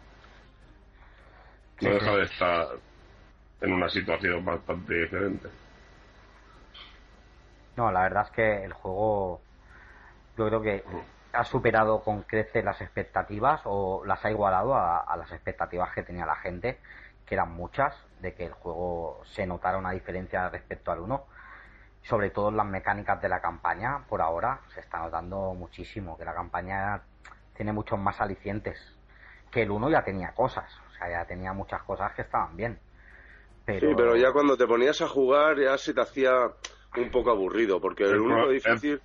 No 1.80 1.88
sí. 1.88 1.94
deja 1.94 2.16
de 2.16 2.22
estar 2.24 2.68
en 3.60 3.72
una 3.72 3.88
situación 3.88 4.44
bastante 4.44 4.94
diferente. 4.94 5.48
No, 7.76 7.90
la 7.90 8.02
verdad 8.02 8.24
es 8.24 8.30
que 8.30 8.64
el 8.64 8.72
juego 8.72 9.40
yo 10.36 10.46
creo 10.46 10.62
que 10.62 10.84
ha 11.32 11.44
superado 11.44 12.00
con 12.02 12.22
creces 12.22 12.64
las 12.64 12.80
expectativas 12.80 13.60
o 13.64 14.04
las 14.04 14.24
ha 14.24 14.30
igualado 14.30 14.74
a, 14.74 14.98
a 14.98 15.16
las 15.16 15.30
expectativas 15.32 15.92
que 15.92 16.02
tenía 16.02 16.26
la 16.26 16.36
gente, 16.36 16.80
que 17.26 17.34
eran 17.34 17.52
muchas, 17.52 17.96
de 18.20 18.34
que 18.34 18.46
el 18.46 18.52
juego 18.52 19.20
se 19.24 19.46
notara 19.46 19.78
una 19.78 19.90
diferencia 19.90 20.48
respecto 20.48 20.92
al 20.92 21.00
1. 21.00 21.24
Sobre 22.02 22.30
todo 22.30 22.50
en 22.50 22.56
las 22.58 22.66
mecánicas 22.66 23.20
de 23.22 23.28
la 23.28 23.40
campaña, 23.40 24.04
por 24.08 24.20
ahora 24.20 24.60
se 24.74 24.80
está 24.80 24.98
notando 24.98 25.54
muchísimo, 25.54 26.18
que 26.18 26.24
la 26.24 26.34
campaña 26.34 27.00
tiene 27.56 27.72
muchos 27.72 27.98
más 27.98 28.20
alicientes. 28.20 28.78
Que 29.50 29.62
el 29.62 29.70
1 29.70 29.90
ya 29.90 30.02
tenía 30.04 30.32
cosas, 30.32 30.70
o 30.90 30.92
sea, 30.92 31.08
ya 31.08 31.24
tenía 31.24 31.52
muchas 31.52 31.82
cosas 31.82 32.12
que 32.12 32.22
estaban 32.22 32.56
bien. 32.56 32.78
Pero... 33.64 33.88
Sí, 33.88 33.94
pero 33.96 34.16
ya 34.16 34.32
cuando 34.32 34.56
te 34.56 34.66
ponías 34.66 35.00
a 35.00 35.08
jugar 35.08 35.58
ya 35.58 35.78
se 35.78 35.94
te 35.94 36.02
hacía 36.02 36.32
un 36.96 37.10
poco 37.10 37.30
aburrido, 37.30 37.80
porque 37.80 38.04
el 38.04 38.10
El 38.14 38.20
único 38.20 38.48
difícil 38.48 39.02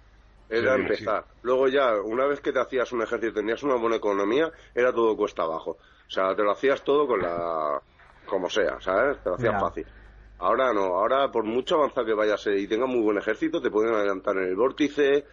el- 0.49 0.57
era 0.57 0.75
empezar. 0.75 1.27
Luego 1.41 1.67
ya, 1.67 1.95
una 2.01 2.25
vez 2.25 2.41
que 2.41 2.51
te 2.51 2.59
hacías 2.59 2.91
un 2.91 3.01
ejército 3.01 3.31
y 3.31 3.33
tenías 3.41 3.63
una 3.63 3.75
buena 3.75 3.97
economía, 3.97 4.51
era 4.73 4.93
todo 4.93 5.15
cuesta 5.15 5.43
abajo. 5.43 5.71
O 5.71 6.09
sea, 6.11 6.35
te 6.35 6.43
lo 6.43 6.51
hacías 6.51 6.83
todo 6.83 7.07
con 7.07 7.21
la... 7.21 7.81
como 8.25 8.49
sea, 8.49 8.79
¿sabes? 8.81 9.21
Te 9.23 9.29
lo 9.29 9.35
hacías 9.35 9.53
Ya. 9.53 9.59
fácil. 9.59 9.85
Ahora 10.39 10.73
no, 10.73 10.97
ahora 10.97 11.29
por 11.31 11.43
mucho 11.43 11.75
avanzado 11.75 12.05
que 12.07 12.13
vayas 12.13 12.47
y 12.47 12.67
tengas 12.67 12.87
muy 12.89 13.01
buen 13.01 13.17
ejército, 13.17 13.61
te 13.61 13.69
pueden 13.69 13.93
adelantar 13.93 14.37
en 14.37 14.45
el 14.45 14.55
vórtice, 14.55 15.25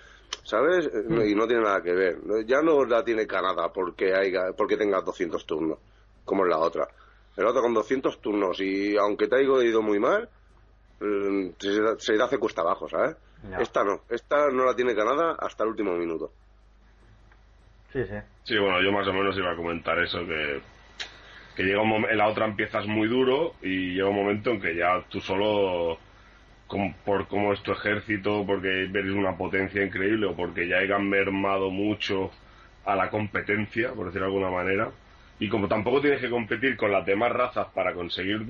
¿sabes? 0.43 0.87
Eh, 0.87 0.91
no- 1.07 1.25
Y 1.25 1.35
no 1.35 1.47
tiene 1.47 1.63
nada 1.63 1.83
que 1.83 1.93
ver. 1.93 2.19
Ya 2.47 2.61
no 2.63 2.85
la 2.85 3.05
tiene 3.05 3.27
Canadá 3.27 3.73
porque, 3.73 4.13
haya, 4.15 4.53
porque 4.57 4.77
tengas 4.77 5.05
200 5.05 5.47
turnos, 5.47 5.79
como 6.25 6.43
en 6.45 6.51
la 6.51 6.59
otra. 6.59 6.89
En 7.37 7.45
la 7.45 7.51
otra 7.51 7.63
con 7.63 7.75
200 7.75 8.21
turnos 8.21 8.61
y 8.61 8.97
aunque 8.97 9.29
te 9.29 9.37
haya 9.37 9.63
ido 9.65 9.81
muy 9.83 10.01
mal, 10.01 10.29
mm, 11.01 11.49
se, 11.59 11.99
se 11.99 12.17
te 12.17 12.23
hace 12.23 12.39
cuesta 12.39 12.63
abajo, 12.63 12.89
¿sabes? 12.89 13.17
Ya. 13.51 13.59
Esta 13.59 13.85
no, 13.85 14.03
esta 14.11 14.51
no 14.51 14.65
la 14.65 14.75
tiene 14.75 14.95
Canadá 14.95 15.37
hasta 15.39 15.65
el 15.65 15.71
último 15.71 15.93
minuto. 15.97 16.33
Sí, 17.93 18.05
sí. 18.05 18.15
Sí, 18.45 18.59
bueno, 18.59 18.81
yo 18.83 18.93
más 18.93 19.07
o 19.09 19.13
menos 19.13 19.37
iba 19.37 19.51
a 19.53 19.57
comentar 19.57 19.99
eso, 19.99 20.25
que, 20.27 20.61
que 21.57 21.63
llega 21.65 21.83
un 21.83 21.89
momento, 21.89 22.13
en 22.13 22.19
la 22.19 22.29
otra 22.29 22.47
empiezas 22.47 22.87
muy 22.87 23.09
duro 23.09 23.55
y 23.63 23.95
llega 23.95 24.09
un 24.09 24.17
momento 24.17 24.51
en 24.51 24.61
que 24.61 24.77
ya 24.77 25.03
tú 25.09 25.21
solo, 25.21 25.99
com- 26.67 26.95
por 27.05 27.27
cómo 27.29 27.53
es 27.53 27.63
tu 27.63 27.73
ejército, 27.73 28.45
porque 28.47 28.85
eres 28.85 29.13
una 29.13 29.37
potencia 29.37 29.83
increíble 29.85 30.27
o 30.27 30.37
porque 30.37 30.69
ya 30.69 30.79
hayan 30.79 31.09
mermado 31.09 31.71
mucho 31.71 32.31
a 32.85 32.95
la 32.95 33.11
competencia, 33.11 33.93
por 33.93 34.07
decirlo 34.07 34.29
de 34.29 34.33
alguna 34.35 34.51
manera, 34.51 34.91
y 35.41 35.49
como 35.49 35.67
tampoco 35.69 36.01
tienes 36.01 36.21
que 36.21 36.31
competir 36.31 36.77
con 36.77 36.93
las 36.93 37.05
demás 37.05 37.33
razas 37.33 37.67
para 37.75 37.95
conseguir 37.95 38.47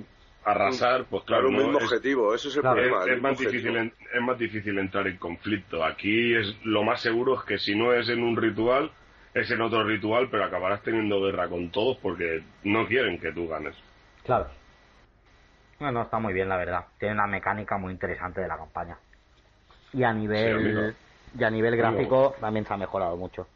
arrasar, 0.47 1.05
pues 1.07 1.25
claro, 1.25 1.49
un 1.49 1.55
no, 1.57 1.63
mismo 1.63 1.79
es- 1.79 1.85
objetivo, 1.85 2.35
ese 2.35 2.49
es 2.49 2.57
el 2.57 2.61
Claro, 2.63 2.77
problema. 2.77 3.03
es, 3.03 3.09
el 3.09 3.15
es 3.17 3.23
más 3.23 3.39
difícil 3.39 3.77
en- 3.77 3.95
es 4.15 4.21
más 4.23 4.39
difícil 4.39 4.79
entrar 4.79 5.07
en 5.07 5.17
conflicto. 5.19 5.85
Aquí 5.85 6.35
es 6.35 6.55
lo 6.65 6.83
más 6.85 7.01
seguro 7.03 7.35
es 7.39 7.45
que 7.45 7.59
si 7.59 7.75
no 7.75 7.93
es 7.93 8.09
en 8.09 8.23
un 8.23 8.37
ritual, 8.37 8.91
es 9.35 9.51
en 9.51 9.61
otro 9.61 9.85
ritual, 9.85 10.29
pero 10.31 10.45
acabarás 10.45 10.83
teniendo 10.83 11.21
guerra 11.21 11.49
con 11.49 11.71
todos 11.71 11.99
porque 11.99 12.43
no 12.65 12.87
quieren 12.87 13.19
que 13.21 13.33
tú 13.33 13.49
ganes. 13.49 13.75
Claro. 14.25 14.47
Bueno, 15.79 16.03
está 16.03 16.19
muy 16.19 16.33
bien, 16.33 16.49
la 16.49 16.57
verdad. 16.57 16.87
Tiene 16.99 17.15
una 17.15 17.27
mecánica 17.27 17.77
muy 17.77 17.93
interesante 17.93 18.41
de 18.41 18.49
la 18.49 18.57
campaña. 18.57 18.97
Y 19.93 20.03
a 20.05 20.13
nivel, 20.13 20.95
y 21.39 21.45
a 21.45 21.51
nivel 21.51 21.77
gráfico 21.77 22.35
también 22.41 22.65
se 22.67 22.73
ha 22.73 22.77
mejorado 22.77 23.17
mucho. 23.17 23.47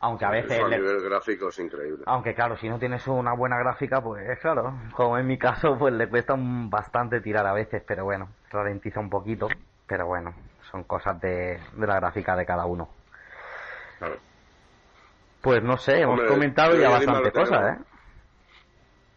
Aunque 0.00 0.24
a 0.24 0.30
veces, 0.30 0.52
Eso 0.52 0.64
a 0.64 0.68
le- 0.68 0.76
nivel 0.78 1.02
gráfico 1.02 1.48
es 1.48 1.58
increíble. 1.58 2.04
aunque 2.06 2.34
claro, 2.34 2.56
si 2.56 2.68
no 2.68 2.78
tienes 2.78 3.06
una 3.08 3.32
buena 3.34 3.58
gráfica, 3.58 4.00
pues 4.00 4.38
claro, 4.40 4.72
como 4.96 5.18
en 5.18 5.26
mi 5.26 5.38
caso, 5.38 5.76
pues 5.78 5.92
le 5.94 6.08
cuesta 6.08 6.34
un- 6.34 6.70
bastante 6.70 7.20
tirar 7.20 7.46
a 7.46 7.52
veces, 7.52 7.82
pero 7.86 8.04
bueno, 8.04 8.28
ralentiza 8.50 9.00
un 9.00 9.10
poquito, 9.10 9.48
pero 9.86 10.06
bueno, 10.06 10.34
son 10.70 10.84
cosas 10.84 11.20
de, 11.20 11.58
de 11.76 11.86
la 11.86 11.96
gráfica 11.96 12.36
de 12.36 12.46
cada 12.46 12.64
uno. 12.66 12.88
Claro. 13.98 14.16
Pues 15.42 15.62
no 15.62 15.76
sé, 15.78 16.00
hemos 16.00 16.20
Hombre, 16.20 16.28
comentado 16.34 16.76
ya 16.76 16.90
bastante 16.90 17.32
cosas, 17.32 17.76
¿eh? 17.76 17.82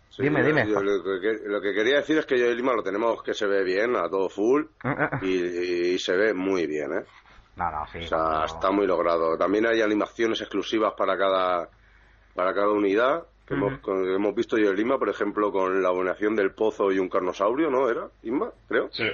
Sí, 0.10 0.24
dime, 0.24 0.42
yo- 0.42 0.48
dime. 0.48 0.68
yo 0.68 0.82
lo, 0.82 1.22
que, 1.22 1.40
lo 1.46 1.62
que 1.62 1.74
quería 1.74 1.96
decir 1.98 2.18
es 2.18 2.26
que 2.26 2.38
yo 2.38 2.46
y 2.48 2.56
Lima 2.56 2.74
lo 2.74 2.84
tenemos 2.84 3.24
que 3.24 3.34
se 3.34 3.48
ve 3.48 3.64
bien, 3.64 3.96
a 3.96 4.10
todo 4.10 4.30
full, 4.30 4.64
y, 5.22 5.94
y 5.94 6.00
se 6.00 6.16
ve 6.16 6.34
muy 6.34 6.68
bien, 6.68 6.92
¿eh? 6.94 7.04
No, 7.62 7.72
no, 7.80 7.88
sí. 7.88 8.00
O 8.00 8.08
sea, 8.08 8.18
no. 8.18 8.46
está 8.46 8.72
muy 8.72 8.88
logrado. 8.88 9.38
También 9.38 9.66
hay 9.68 9.82
animaciones 9.82 10.42
exclusivas 10.42 10.94
para 10.98 11.18
cada 11.18 11.70
para 12.34 12.54
cada 12.54 12.70
unidad 12.70 13.26
que, 13.46 13.54
hemos, 13.56 13.80
que 13.82 13.92
hemos 13.92 14.34
visto 14.34 14.58
yo 14.58 14.70
en 14.70 14.78
Lima, 14.78 14.98
por 14.98 15.10
ejemplo, 15.10 15.52
con 15.52 15.82
la 15.82 15.90
abonación 15.90 16.36
del 16.36 16.54
pozo 16.54 16.92
y 16.92 17.00
un 17.00 17.10
carnosaurio, 17.10 17.70
¿no? 17.70 17.90
¿Era? 17.90 18.08
¿Inma? 18.24 18.52
Creo. 18.70 18.88
Sí. 18.92 19.08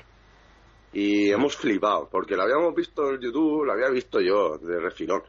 Y 0.93 1.31
hemos 1.31 1.55
flipado, 1.57 2.07
porque 2.11 2.35
la 2.37 2.43
habíamos 2.43 2.73
visto 2.75 3.09
en 3.11 3.19
YouTube, 3.19 3.65
la 3.65 3.73
había 3.73 3.89
visto 3.89 4.21
yo 4.21 4.57
de 4.57 4.79
refilón. 4.79 5.23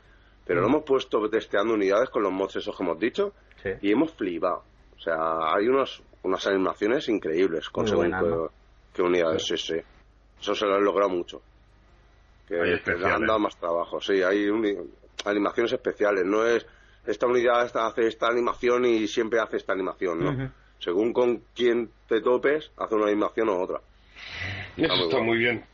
Pero 0.46 0.60
lo 0.60 0.68
hemos 0.68 0.84
puesto 0.84 1.28
testeando 1.28 1.74
unidades 1.74 2.10
con 2.10 2.22
los 2.22 2.32
mods 2.32 2.56
esos 2.56 2.76
que 2.76 2.82
hemos 2.82 2.98
dicho 2.98 3.32
Sí. 3.62 3.70
y 3.82 3.92
hemos 3.92 4.12
flipado. 4.12 4.62
O 4.96 5.00
sea, 5.00 5.16
hay 5.54 5.66
unos, 5.68 6.02
unas 6.22 6.46
animaciones 6.46 7.08
increíbles 7.08 7.68
con 7.70 7.88
según 7.88 8.14
qué 8.94 9.02
unidades, 9.02 9.44
sí, 9.46 9.56
sí. 9.56 9.76
Eso 10.40 10.54
se 10.54 10.66
lo 10.66 10.76
han 10.76 10.84
logrado 10.84 11.10
mucho. 11.10 11.42
Que, 12.48 12.60
Hay 12.60 13.04
han 13.04 13.26
dado 13.26 13.38
más 13.38 13.56
trabajo, 13.58 14.00
sí, 14.00 14.22
hay 14.22 14.48
animaciones 15.26 15.72
especiales, 15.72 16.24
no 16.24 16.46
es 16.46 16.66
esta 17.06 17.26
unidad 17.26 17.64
esta 17.64 17.86
hace 17.86 18.06
esta 18.06 18.28
animación 18.28 18.84
y 18.84 19.06
siempre 19.06 19.40
hace 19.40 19.58
esta 19.58 19.72
animación, 19.72 20.18
¿no? 20.18 20.52
Según 20.78 21.12
con 21.12 21.42
quién 21.54 21.90
te 22.08 22.20
topes, 22.20 22.70
hace 22.76 22.94
una 22.94 23.06
animación 23.06 23.48
o 23.48 23.60
otra. 23.60 23.80
Y 24.76 24.84
eso 24.84 24.94
muy 24.94 25.04
está 25.04 25.20
muy 25.20 25.38
bien. 25.38 25.64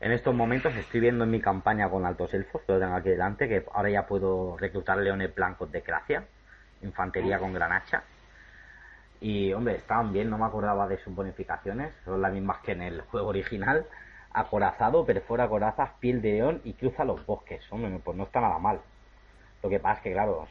En 0.00 0.12
estos 0.12 0.34
momentos 0.34 0.74
estoy 0.76 1.00
viendo 1.00 1.24
en 1.24 1.30
mi 1.30 1.40
campaña 1.40 1.90
con 1.90 2.06
altos 2.06 2.32
elfos, 2.32 2.62
que 2.62 2.72
lo 2.72 2.78
tengo 2.78 2.94
aquí 2.94 3.08
delante, 3.08 3.48
que 3.48 3.64
ahora 3.72 3.90
ya 3.90 4.06
puedo 4.06 4.56
reclutar 4.56 4.98
leones 4.98 5.34
blancos 5.34 5.72
de 5.72 5.80
Gracia, 5.80 6.24
infantería 6.82 7.38
con 7.38 7.52
gran 7.52 7.72
hacha. 7.72 8.04
Y, 9.20 9.52
hombre, 9.52 9.74
estaban 9.74 10.12
bien, 10.12 10.30
no 10.30 10.38
me 10.38 10.44
acordaba 10.44 10.86
de 10.86 10.98
sus 10.98 11.12
bonificaciones, 11.12 11.92
son 12.04 12.22
las 12.22 12.32
mismas 12.32 12.58
que 12.62 12.72
en 12.72 12.82
el 12.82 13.00
juego 13.00 13.28
original. 13.28 13.86
Acorazado, 14.38 15.04
perfora 15.04 15.48
corazas, 15.48 15.90
piel 15.98 16.22
de 16.22 16.32
león 16.32 16.60
y 16.64 16.74
cruza 16.74 17.04
los 17.04 17.24
bosques. 17.26 17.60
Hombre, 17.72 18.00
pues 18.04 18.16
no 18.16 18.24
está 18.24 18.40
nada 18.40 18.58
mal. 18.58 18.80
Lo 19.62 19.68
que 19.68 19.80
pasa 19.80 19.96
es 19.96 20.02
que, 20.02 20.12
claro, 20.12 20.46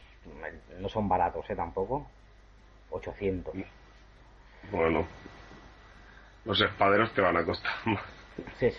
no 0.80 0.90
son 0.90 1.08
baratos, 1.08 1.50
¿eh? 1.50 1.56
Tampoco. 1.56 2.06
800. 2.92 3.54
Bueno, 4.72 5.06
los 6.46 6.60
espaderos 6.60 7.14
te 7.14 7.22
van 7.22 7.38
a 7.38 7.46
costar 7.46 7.72
más. 7.86 8.04
Sí, 8.60 8.70
sí. 8.72 8.78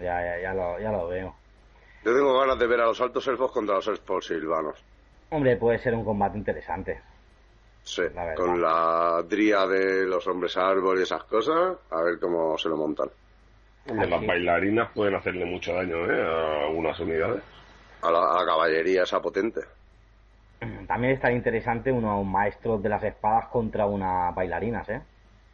Ya, 0.00 0.20
ya, 0.22 0.40
ya, 0.42 0.54
lo, 0.54 0.78
ya 0.80 0.90
lo 0.90 1.08
veo. 1.08 1.34
Yo 2.04 2.14
tengo 2.14 2.38
ganas 2.40 2.58
de 2.58 2.66
ver 2.66 2.80
a 2.80 2.86
los 2.86 3.00
altos 3.00 3.26
elfos 3.28 3.52
contra 3.52 3.76
los 3.76 3.86
elfos 3.88 4.26
silvanos. 4.26 4.82
Hombre, 5.30 5.56
puede 5.56 5.78
ser 5.78 5.94
un 5.94 6.04
combate 6.04 6.38
interesante. 6.38 7.00
Sí, 7.82 8.02
La 8.14 8.34
con 8.34 8.60
la 8.60 9.22
dría 9.28 9.66
de 9.66 10.06
los 10.06 10.26
hombres 10.26 10.56
árbol 10.56 10.98
y 10.98 11.02
esas 11.02 11.24
cosas, 11.24 11.76
a 11.90 12.02
ver 12.02 12.18
cómo 12.18 12.58
se 12.58 12.68
lo 12.68 12.76
montan. 12.76 13.08
Hombre, 13.88 14.08
las 14.08 14.26
bailarinas 14.26 14.90
pueden 14.92 15.14
hacerle 15.14 15.44
mucho 15.44 15.74
daño 15.74 16.10
¿eh? 16.10 16.22
a 16.22 16.66
algunas 16.66 16.98
unidades. 17.00 17.42
A 18.02 18.10
la, 18.10 18.18
a 18.32 18.40
la 18.40 18.46
caballería 18.46 19.02
esa 19.02 19.20
potente. 19.20 19.60
También 20.86 21.14
estaría 21.14 21.36
interesante 21.36 21.90
unos 21.92 22.24
maestros 22.24 22.82
de 22.82 22.88
las 22.88 23.02
espadas 23.02 23.46
contra 23.48 23.86
unas 23.86 24.34
bailarinas, 24.34 24.88
¿eh? 24.88 25.00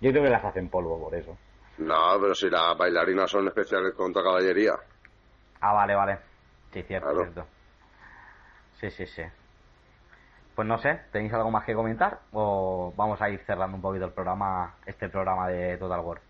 Yo 0.01 0.11
creo 0.11 0.25
que 0.25 0.31
las 0.31 0.45
hacen 0.45 0.69
polvo 0.69 0.99
por 1.03 1.15
eso. 1.15 1.37
No, 1.79 2.19
pero 2.21 2.35
si 2.35 2.49
las 2.51 2.77
bailarinas 2.77 3.31
son 3.31 3.47
especiales 3.49 3.95
contra 3.95 4.23
caballería. 4.23 4.73
Ah, 5.61 5.73
vale, 5.73 5.95
vale. 5.95 6.19
Sí, 6.73 6.83
cierto, 6.83 7.09
Claro. 7.09 7.23
cierto. 7.23 7.47
Sí, 8.81 8.91
sí, 8.91 9.07
sí. 9.07 9.23
Pues 10.55 10.69
no 10.69 10.79
sé, 10.79 11.01
¿tenéis 11.11 11.33
algo 11.33 11.51
más 11.51 11.65
que 11.65 11.75
comentar? 11.75 12.21
¿O 12.33 12.93
vamos 12.97 13.21
a 13.23 13.29
ir 13.31 13.41
cerrando 13.41 13.77
un 13.77 13.83
poquito 13.83 14.05
el 14.05 14.13
programa, 14.13 14.75
este 14.87 15.09
programa 15.09 15.49
de 15.49 15.77
Total 15.79 16.01
War? 16.01 16.21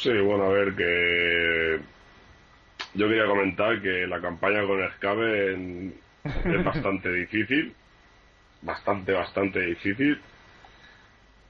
Sí, 0.00 0.10
bueno, 0.20 0.44
a 0.44 0.48
ver, 0.48 0.74
que 0.74 1.80
yo 2.94 3.08
quería 3.08 3.26
comentar 3.26 3.80
que 3.80 4.06
la 4.06 4.20
campaña 4.20 4.66
con 4.66 4.80
Skaven 4.96 5.94
es 6.24 6.64
bastante 6.64 7.12
difícil, 7.12 7.74
bastante, 8.62 9.12
bastante 9.12 9.60
difícil, 9.60 10.18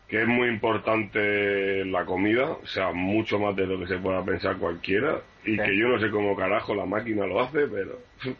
que 0.09 0.23
es 0.23 0.27
muy 0.29 0.49
importante 0.49 1.85
la 1.85 2.05
comida, 2.05 2.51
o 2.51 2.67
sea, 2.67 2.93
mucho 2.93 3.39
más 3.39 3.55
de 3.55 3.67
lo 3.67 3.79
que 3.79 3.87
se 3.87 3.99
pueda 3.99 4.25
pensar 4.25 4.57
cualquiera, 4.57 5.21
y 5.45 5.57
Sí. 5.57 5.63
que 5.63 5.77
yo 5.79 5.89
no 5.89 6.01
sé 6.01 6.11
cómo 6.11 6.37
carajo 6.37 6.75
la 6.75 6.85
máquina 6.87 7.27
lo 7.27 7.41
hace, 7.41 7.67
pero 7.69 7.99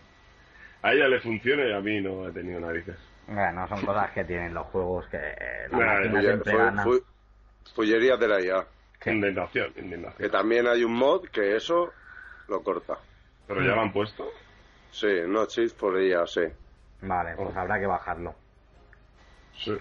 a 0.83 0.93
ella 0.93 1.09
le 1.09 1.21
funciona 1.21 1.65
y 1.67 1.73
a 1.73 1.81
mí 1.81 2.01
no 2.01 2.29
he 2.29 2.33
tenido 2.33 2.61
narices. 2.61 2.97
Bueno, 3.29 3.69
son 3.69 3.81
cosas 3.83 4.11
que 4.11 4.25
tienen 4.25 4.53
los 4.55 4.67
juegos 4.67 5.07
que 5.09 5.19
la 5.71 5.79
Nah, 5.79 6.01
máquina 6.03 6.21
siempre 6.23 6.53
fue, 6.53 6.65
gana. 6.65 6.83
fue- 6.83 7.01
Fullerías 7.75 8.19
de 8.19 8.29
la 8.29 8.41
IA. 8.41 8.67
Indignación, 9.07 9.73
indignación. 9.77 10.19
Que 10.19 10.29
también 10.29 10.67
hay 10.67 10.85
un 10.85 10.93
mod 10.93 11.27
que 11.29 11.57
eso 11.57 11.93
lo 12.49 12.63
corta. 12.63 12.99
¿Pero 13.47 13.63
ya 13.63 13.75
lo 13.75 13.81
han 13.81 13.93
puesto? 13.93 14.31
Sí, 14.91 15.23
no 15.27 15.47
cheats 15.47 15.73
por 15.73 16.01
IA, 16.01 16.27
sí. 16.27 16.43
Vale, 17.03 17.35
pues 17.37 17.57
habrá 17.57 17.81
que 17.81 17.87
bajarlo. 17.87 18.35
Sí. 19.57 19.77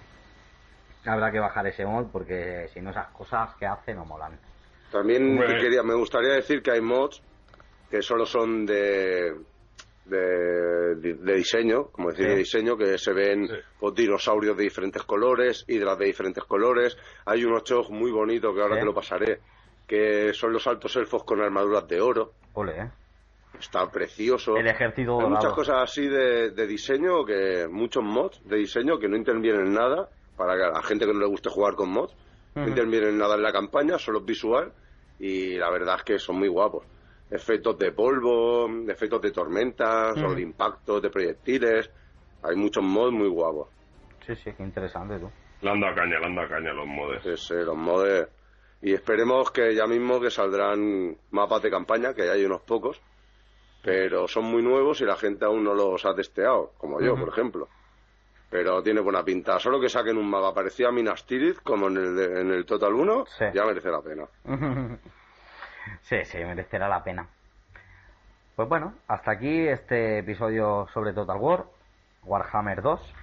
Habrá 1.06 1.32
que 1.32 1.40
bajar 1.40 1.68
ese 1.68 1.86
mod 1.86 2.08
porque 2.12 2.70
si 2.74 2.82
no 2.82 2.92
esas 2.92 3.08
cosas 3.08 3.56
que 3.56 3.66
hace 3.66 3.94
no 3.94 4.06
molan. 4.06 4.40
También 4.92 5.38
quería, 5.38 5.84
me 5.84 5.94
gustaría 5.94 6.34
decir 6.34 6.64
que 6.64 6.72
hay 6.72 6.82
mods 6.82 7.22
que 7.90 8.02
solo 8.02 8.26
son 8.26 8.66
de 8.66 9.36
de, 10.10 10.96
de 10.96 11.36
diseño, 11.36 11.86
como 11.92 12.10
decir, 12.10 12.26
Sí. 12.26 12.32
de 12.32 12.38
diseño, 12.38 12.78
que 12.78 12.98
se 12.98 13.14
ven 13.14 13.48
Sí. 13.48 13.54
pues, 13.80 13.94
dinosaurios 13.96 14.58
de 14.58 14.64
diferentes 14.64 15.04
colores, 15.04 15.64
hidras 15.68 15.98
de 15.98 16.06
diferentes 16.06 16.44
colores. 16.44 16.98
Hay 17.26 17.44
unos 17.46 17.64
chog 17.64 17.90
muy 17.92 18.12
bonitos 18.12 18.54
que 18.56 18.62
ahora 18.62 18.76
Sí. 18.76 18.80
te 18.82 18.86
lo 18.86 18.94
pasaré, 18.94 19.40
que 19.88 20.34
son 20.34 20.54
los 20.54 20.66
altos 20.68 20.96
elfos 20.96 21.24
con 21.24 21.42
armaduras 21.42 21.88
de 21.88 22.02
oro. 22.02 22.34
Ole, 22.54 22.72
¿eh? 22.82 22.90
Está 23.60 23.90
precioso. 23.92 24.56
El 24.58 24.68
ejército 24.68 25.20
Hay 25.20 25.28
muchas 25.28 25.54
cosas 25.54 25.78
así 25.84 26.08
de, 26.08 26.52
de 26.52 26.68
diseño, 26.68 27.26
que 27.26 27.68
muchos 27.70 28.04
mods 28.04 28.42
de 28.48 28.58
diseño 28.58 29.00
que 29.00 29.08
no 29.10 29.18
intervienen 29.18 29.68
en 29.68 29.74
nada, 29.74 30.08
para 30.38 30.56
que 30.56 30.64
a 30.64 30.70
la 30.70 30.84
gente 30.84 31.06
que 31.06 31.14
no 31.14 31.20
le 31.20 31.26
guste 31.28 31.50
jugar 31.50 31.74
con 31.76 31.90
mods, 31.90 32.16
no 32.56 32.68
intervienen 32.68 33.10
en 33.10 33.18
nada 33.18 33.36
en 33.36 33.42
la 33.44 33.52
campaña, 33.52 33.98
solo 33.98 34.20
es 34.20 34.26
visual, 34.26 34.72
y 35.20 35.56
la 35.58 35.70
verdad 35.72 35.96
es 35.98 36.04
que 36.04 36.20
son 36.20 36.38
muy 36.38 36.48
guapos. 36.48 36.86
Efectos 37.32 37.78
de 37.78 37.92
polvo, 37.92 38.68
efectos 38.88 39.22
de 39.22 39.32
tormentas, 39.32 40.18
Ujú. 40.18 40.28
o 40.28 40.36
de 40.36 40.42
impactos, 40.42 41.02
de 41.02 41.10
proyectiles, 41.10 41.90
hay 42.42 42.56
muchos 42.56 42.84
mods 42.84 43.12
muy 43.14 43.28
guapos. 43.28 43.68
Sí, 44.26 44.36
sí, 44.36 44.52
qué 44.58 44.64
interesante 44.64 45.20
tú. 45.20 45.30
Le 45.62 45.70
han 45.70 45.80
dado 45.80 45.96
caña, 45.96 46.20
le 46.20 46.26
han 46.26 46.36
dado 46.36 46.50
caña 46.50 46.74
los 46.74 46.88
modes. 46.88 47.22
Sí, 47.24 47.36
sí, 47.38 47.54
los 47.56 47.76
mods. 47.76 48.28
Y 48.82 48.94
esperemos 48.94 49.52
que 49.52 49.76
ya 49.76 49.86
mismo 49.88 50.20
que 50.22 50.32
saldrán 50.32 51.18
mapas 51.32 51.62
de 51.62 51.70
campaña, 51.70 52.14
que 52.14 52.26
ya 52.26 52.32
hay 52.32 52.46
unos 52.46 52.62
pocos, 52.62 53.02
pero 53.84 54.28
son 54.28 54.46
muy 54.46 54.62
nuevos 54.64 55.02
y 55.02 55.06
la 55.06 55.16
gente 55.18 55.46
aún 55.46 55.64
no 55.64 55.74
los 55.74 56.06
ha 56.06 56.16
testeado, 56.16 56.74
como 56.78 57.00
yo, 57.02 57.16
por 57.16 57.30
ejemplo. 57.30 57.68
Pero 58.50 58.82
tiene 58.82 59.02
buena 59.02 59.24
pinta. 59.24 59.60
Solo 59.60 59.80
que 59.80 59.90
saquen 59.90 60.18
un 60.18 60.30
mapa 60.30 60.54
parecido 60.54 60.90
a 60.90 60.92
Minas 60.92 61.26
Tirith, 61.26 61.60
como 61.62 61.88
en 61.88 61.98
el, 61.98 62.16
de- 62.16 62.42
en 62.42 62.52
el 62.52 62.66
Total 62.66 62.92
1, 62.94 63.26
Sí. 63.38 63.46
ya 63.54 63.64
merece 63.66 63.90
la 63.92 64.02
pena. 64.02 64.26
sí, 66.02 66.24
sí, 66.26 66.38
merecerá 66.40 66.88
la 66.88 67.04
pena. 67.04 67.28
Pues 68.56 68.68
bueno, 68.68 68.94
hasta 69.08 69.32
aquí 69.32 69.68
este 69.68 70.20
episodio 70.20 70.88
sobre 70.94 71.14
Total 71.14 71.38
War, 71.38 71.64
Warhammer 72.24 72.82
2. 72.82 73.14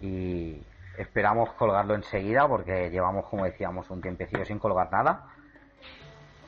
Y 0.00 0.62
esperamos 0.98 1.50
colgarlo 1.52 1.94
enseguida 1.94 2.48
porque 2.48 2.90
llevamos, 2.90 3.26
como 3.26 3.44
decíamos, 3.44 3.88
un 3.90 4.00
tiempecillo 4.02 4.44
sin 4.44 4.58
colgar 4.58 4.90
nada. 4.90 5.24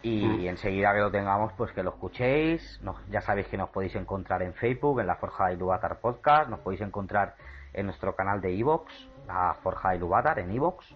Y 0.03 0.47
enseguida 0.47 0.93
que 0.95 1.01
lo 1.01 1.11
tengamos, 1.11 1.53
pues 1.55 1.73
que 1.73 1.83
lo 1.83 1.91
escuchéis. 1.91 2.81
Nos- 2.83 3.05
ya 3.09 3.21
sabéis 3.21 3.49
que 3.49 3.57
nos 3.57 3.69
podéis 3.71 3.95
encontrar 3.97 4.43
en 4.43 4.55
Facebook, 4.55 5.01
en 5.01 5.07
la 5.09 5.17
Forja 5.17 5.49
de 5.49 5.55
Iluvatar 5.55 5.99
Podcast. 5.99 6.49
Nos 6.49 6.61
podéis 6.61 6.83
encontrar 6.83 7.35
en 7.75 7.87
nuestro 7.87 8.15
canal 8.15 8.41
de 8.41 8.57
Evox, 8.57 8.93
la 9.27 9.55
Forja 9.63 9.91
de 9.91 9.97
Iluvatar, 9.97 10.39
en 10.39 10.51
Evox. 10.53 10.87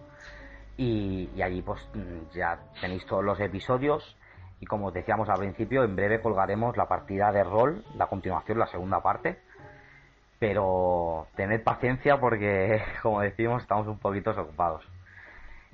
Y, 0.77 1.29
y 1.35 1.41
allí 1.41 1.61
pues 1.61 1.81
mm, 1.93 2.33
ya 2.33 2.57
tenéis 2.81 3.05
todos 3.05 3.23
los 3.23 3.39
episodios. 3.39 4.15
Y 4.63 4.65
como 4.65 4.87
os 4.87 4.93
decíamos 4.93 5.27
al 5.27 5.39
principio, 5.39 5.83
en 5.83 5.93
breve 5.93 6.21
colgaremos 6.21 6.77
la 6.77 6.87
partida 6.87 7.33
de 7.33 7.43
rol, 7.43 7.83
la 7.97 8.07
continuación, 8.07 8.59
la 8.59 8.67
segunda 8.67 9.01
parte. 9.03 9.39
Pero 10.39 11.27
tened 11.35 11.61
paciencia 11.63 12.17
porque, 12.17 12.81
como 13.03 13.19
decimos, 13.19 13.61
estamos 13.61 13.87
un 13.87 13.99
poquito 13.99 14.31
ocupados. 14.31 14.87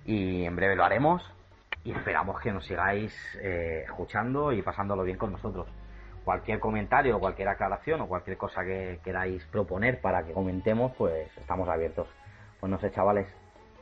Y 0.06 0.44
en 0.44 0.56
breve 0.56 0.76
lo 0.76 0.84
haremos. 0.84 1.22
Y 1.84 1.92
esperamos 1.92 2.42
que 2.42 2.52
nos 2.52 2.66
sigáis 2.66 3.14
eh, 3.44 3.84
escuchando 3.86 4.52
y 4.52 4.64
pasándolo 4.64 5.04
bien 5.04 5.20
con 5.20 5.34
nosotros. 5.34 5.68
Cualquier 6.26 6.60
comentario, 6.60 7.20
cualquier 7.20 7.50
aclaración 7.50 8.02
o 8.02 8.08
cualquier 8.08 8.38
cosa 8.38 8.64
que 8.64 9.00
queráis 9.04 9.46
proponer 9.52 10.02
para 10.02 10.26
que 10.26 10.34
comentemos, 10.34 10.94
pues 10.98 11.30
estamos 11.38 11.70
abiertos. 11.70 12.08
Pues 12.60 12.72
no 12.72 12.80
sé, 12.80 12.90
chavales, 12.90 13.28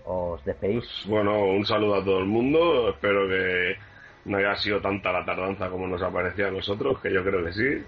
os 0.03 0.43
despedís. 0.43 0.83
Bueno, 1.07 1.45
un 1.45 1.65
saludo 1.65 1.95
a 1.95 2.03
todo 2.03 2.19
el 2.19 2.25
mundo. 2.25 2.89
Espero 2.89 3.25
que 3.29 3.77
no 4.27 4.37
haya 4.37 4.55
sido 4.57 4.79
tanta 4.81 5.11
la 5.11 5.25
tardanza 5.25 5.69
como 5.69 5.87
nos 5.87 6.01
ha 6.01 6.11
parecido 6.11 6.49
a 6.49 6.51
nosotros, 6.51 6.99
que 7.01 7.11
yo 7.11 7.23
creo 7.23 7.43
que 7.43 7.53
sí. 7.53 7.83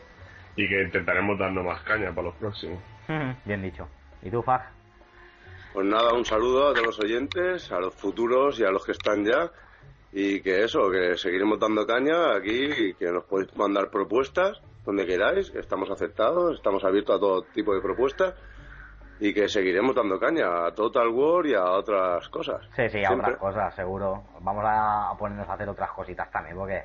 Y 0.56 0.68
que 0.68 0.84
intentaremos 0.84 1.38
darnos 1.38 1.64
más 1.64 1.82
caña 1.84 2.10
para 2.10 2.28
los 2.28 2.36
próximos. 2.36 2.80
Bien 3.46 3.62
dicho. 3.62 3.88
¿Y 4.24 4.30
tú, 4.30 4.42
Faj? 4.42 4.62
Pues 5.74 5.86
nada, 5.86 6.14
un 6.14 6.26
saludo 6.26 6.70
a 6.70 6.74
todos 6.74 6.88
los 6.88 7.00
oyentes, 7.00 7.72
a 7.72 7.80
los 7.80 7.94
futuros 7.94 8.60
y 8.60 8.64
a 8.64 8.72
los 8.72 8.84
que 8.86 8.94
están 8.94 9.24
ya. 9.24 9.52
Y 10.12 10.42
que 10.42 10.64
eso, 10.64 10.90
que 10.90 11.16
seguiremos 11.18 11.60
dando 11.60 11.86
caña 11.86 12.36
aquí 12.36 12.66
y 12.66 12.94
que 12.96 13.12
nos 13.12 13.26
podéis 13.26 13.56
mandar 13.56 13.92
propuestas 13.92 14.60
donde 14.86 15.06
queráis, 15.06 15.52
que 15.52 15.60
estamos 15.60 15.90
aceptados, 15.92 16.56
estamos 16.56 16.84
abiertos 16.84 17.16
a 17.16 17.20
todo 17.20 17.42
tipo 17.54 17.76
de 17.76 17.82
propuestas 17.82 18.34
y 19.20 19.34
que 19.34 19.48
seguiremos 19.50 19.94
dando 19.96 20.20
caña 20.20 20.66
a 20.66 20.72
Total 20.74 21.08
War 21.10 21.46
y 21.46 21.54
a 21.54 21.64
otras 21.64 22.28
cosas. 22.30 22.62
Sí, 22.76 22.88
sí, 22.90 23.00
a 23.04 23.08
Siempre. 23.08 23.34
otras 23.34 23.38
cosas, 23.38 23.76
seguro. 23.76 24.24
Vamos 24.42 24.64
a 24.68 25.12
ponernos 25.18 25.48
a 25.50 25.54
hacer 25.54 25.68
otras 25.70 25.92
cositas 25.92 26.30
también, 26.32 26.56
porque 26.58 26.84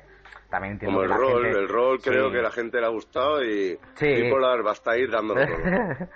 también 0.49 0.73
entiendo 0.73 0.97
Como 0.99 1.03
el 1.03 1.11
que 1.11 1.13
la 1.17 1.19
rol, 1.33 1.43
gente- 1.43 1.59
el 1.59 1.69
rol 1.69 1.99
creo 2.01 2.27
Sí. 2.27 2.31
que 2.33 2.39
a 2.39 2.43
la 2.43 2.51
gente 2.51 2.79
le 2.81 2.85
ha 2.85 2.89
gustado 2.89 3.43
y 3.43 3.79
Sí. 3.95 4.07
Bipolar 4.07 4.65
va 4.65 4.69
a 4.71 4.73
estar 4.73 4.93
ahí 4.93 5.07
dándolo 5.07 5.45
todo. 5.45 5.55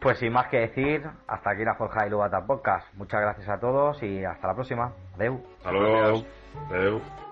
pues 0.00 0.18
sin 0.18 0.32
más 0.32 0.48
que 0.48 0.58
decir, 0.58 1.02
hasta 1.26 1.50
aquí 1.50 1.64
la 1.64 1.74
Forja 1.74 2.06
y 2.06 2.10
Lubata 2.10 2.44
Podcast. 2.46 2.92
Muchas 2.94 3.20
gracias 3.20 3.48
a 3.48 3.58
todos 3.58 4.00
y 4.02 4.24
hasta 4.24 4.46
la 4.48 4.54
próxima. 4.54 4.92
Adeu. 5.16 5.42
Hasta 5.58 5.72
luego. 5.72 6.22
Adeu. 6.70 7.25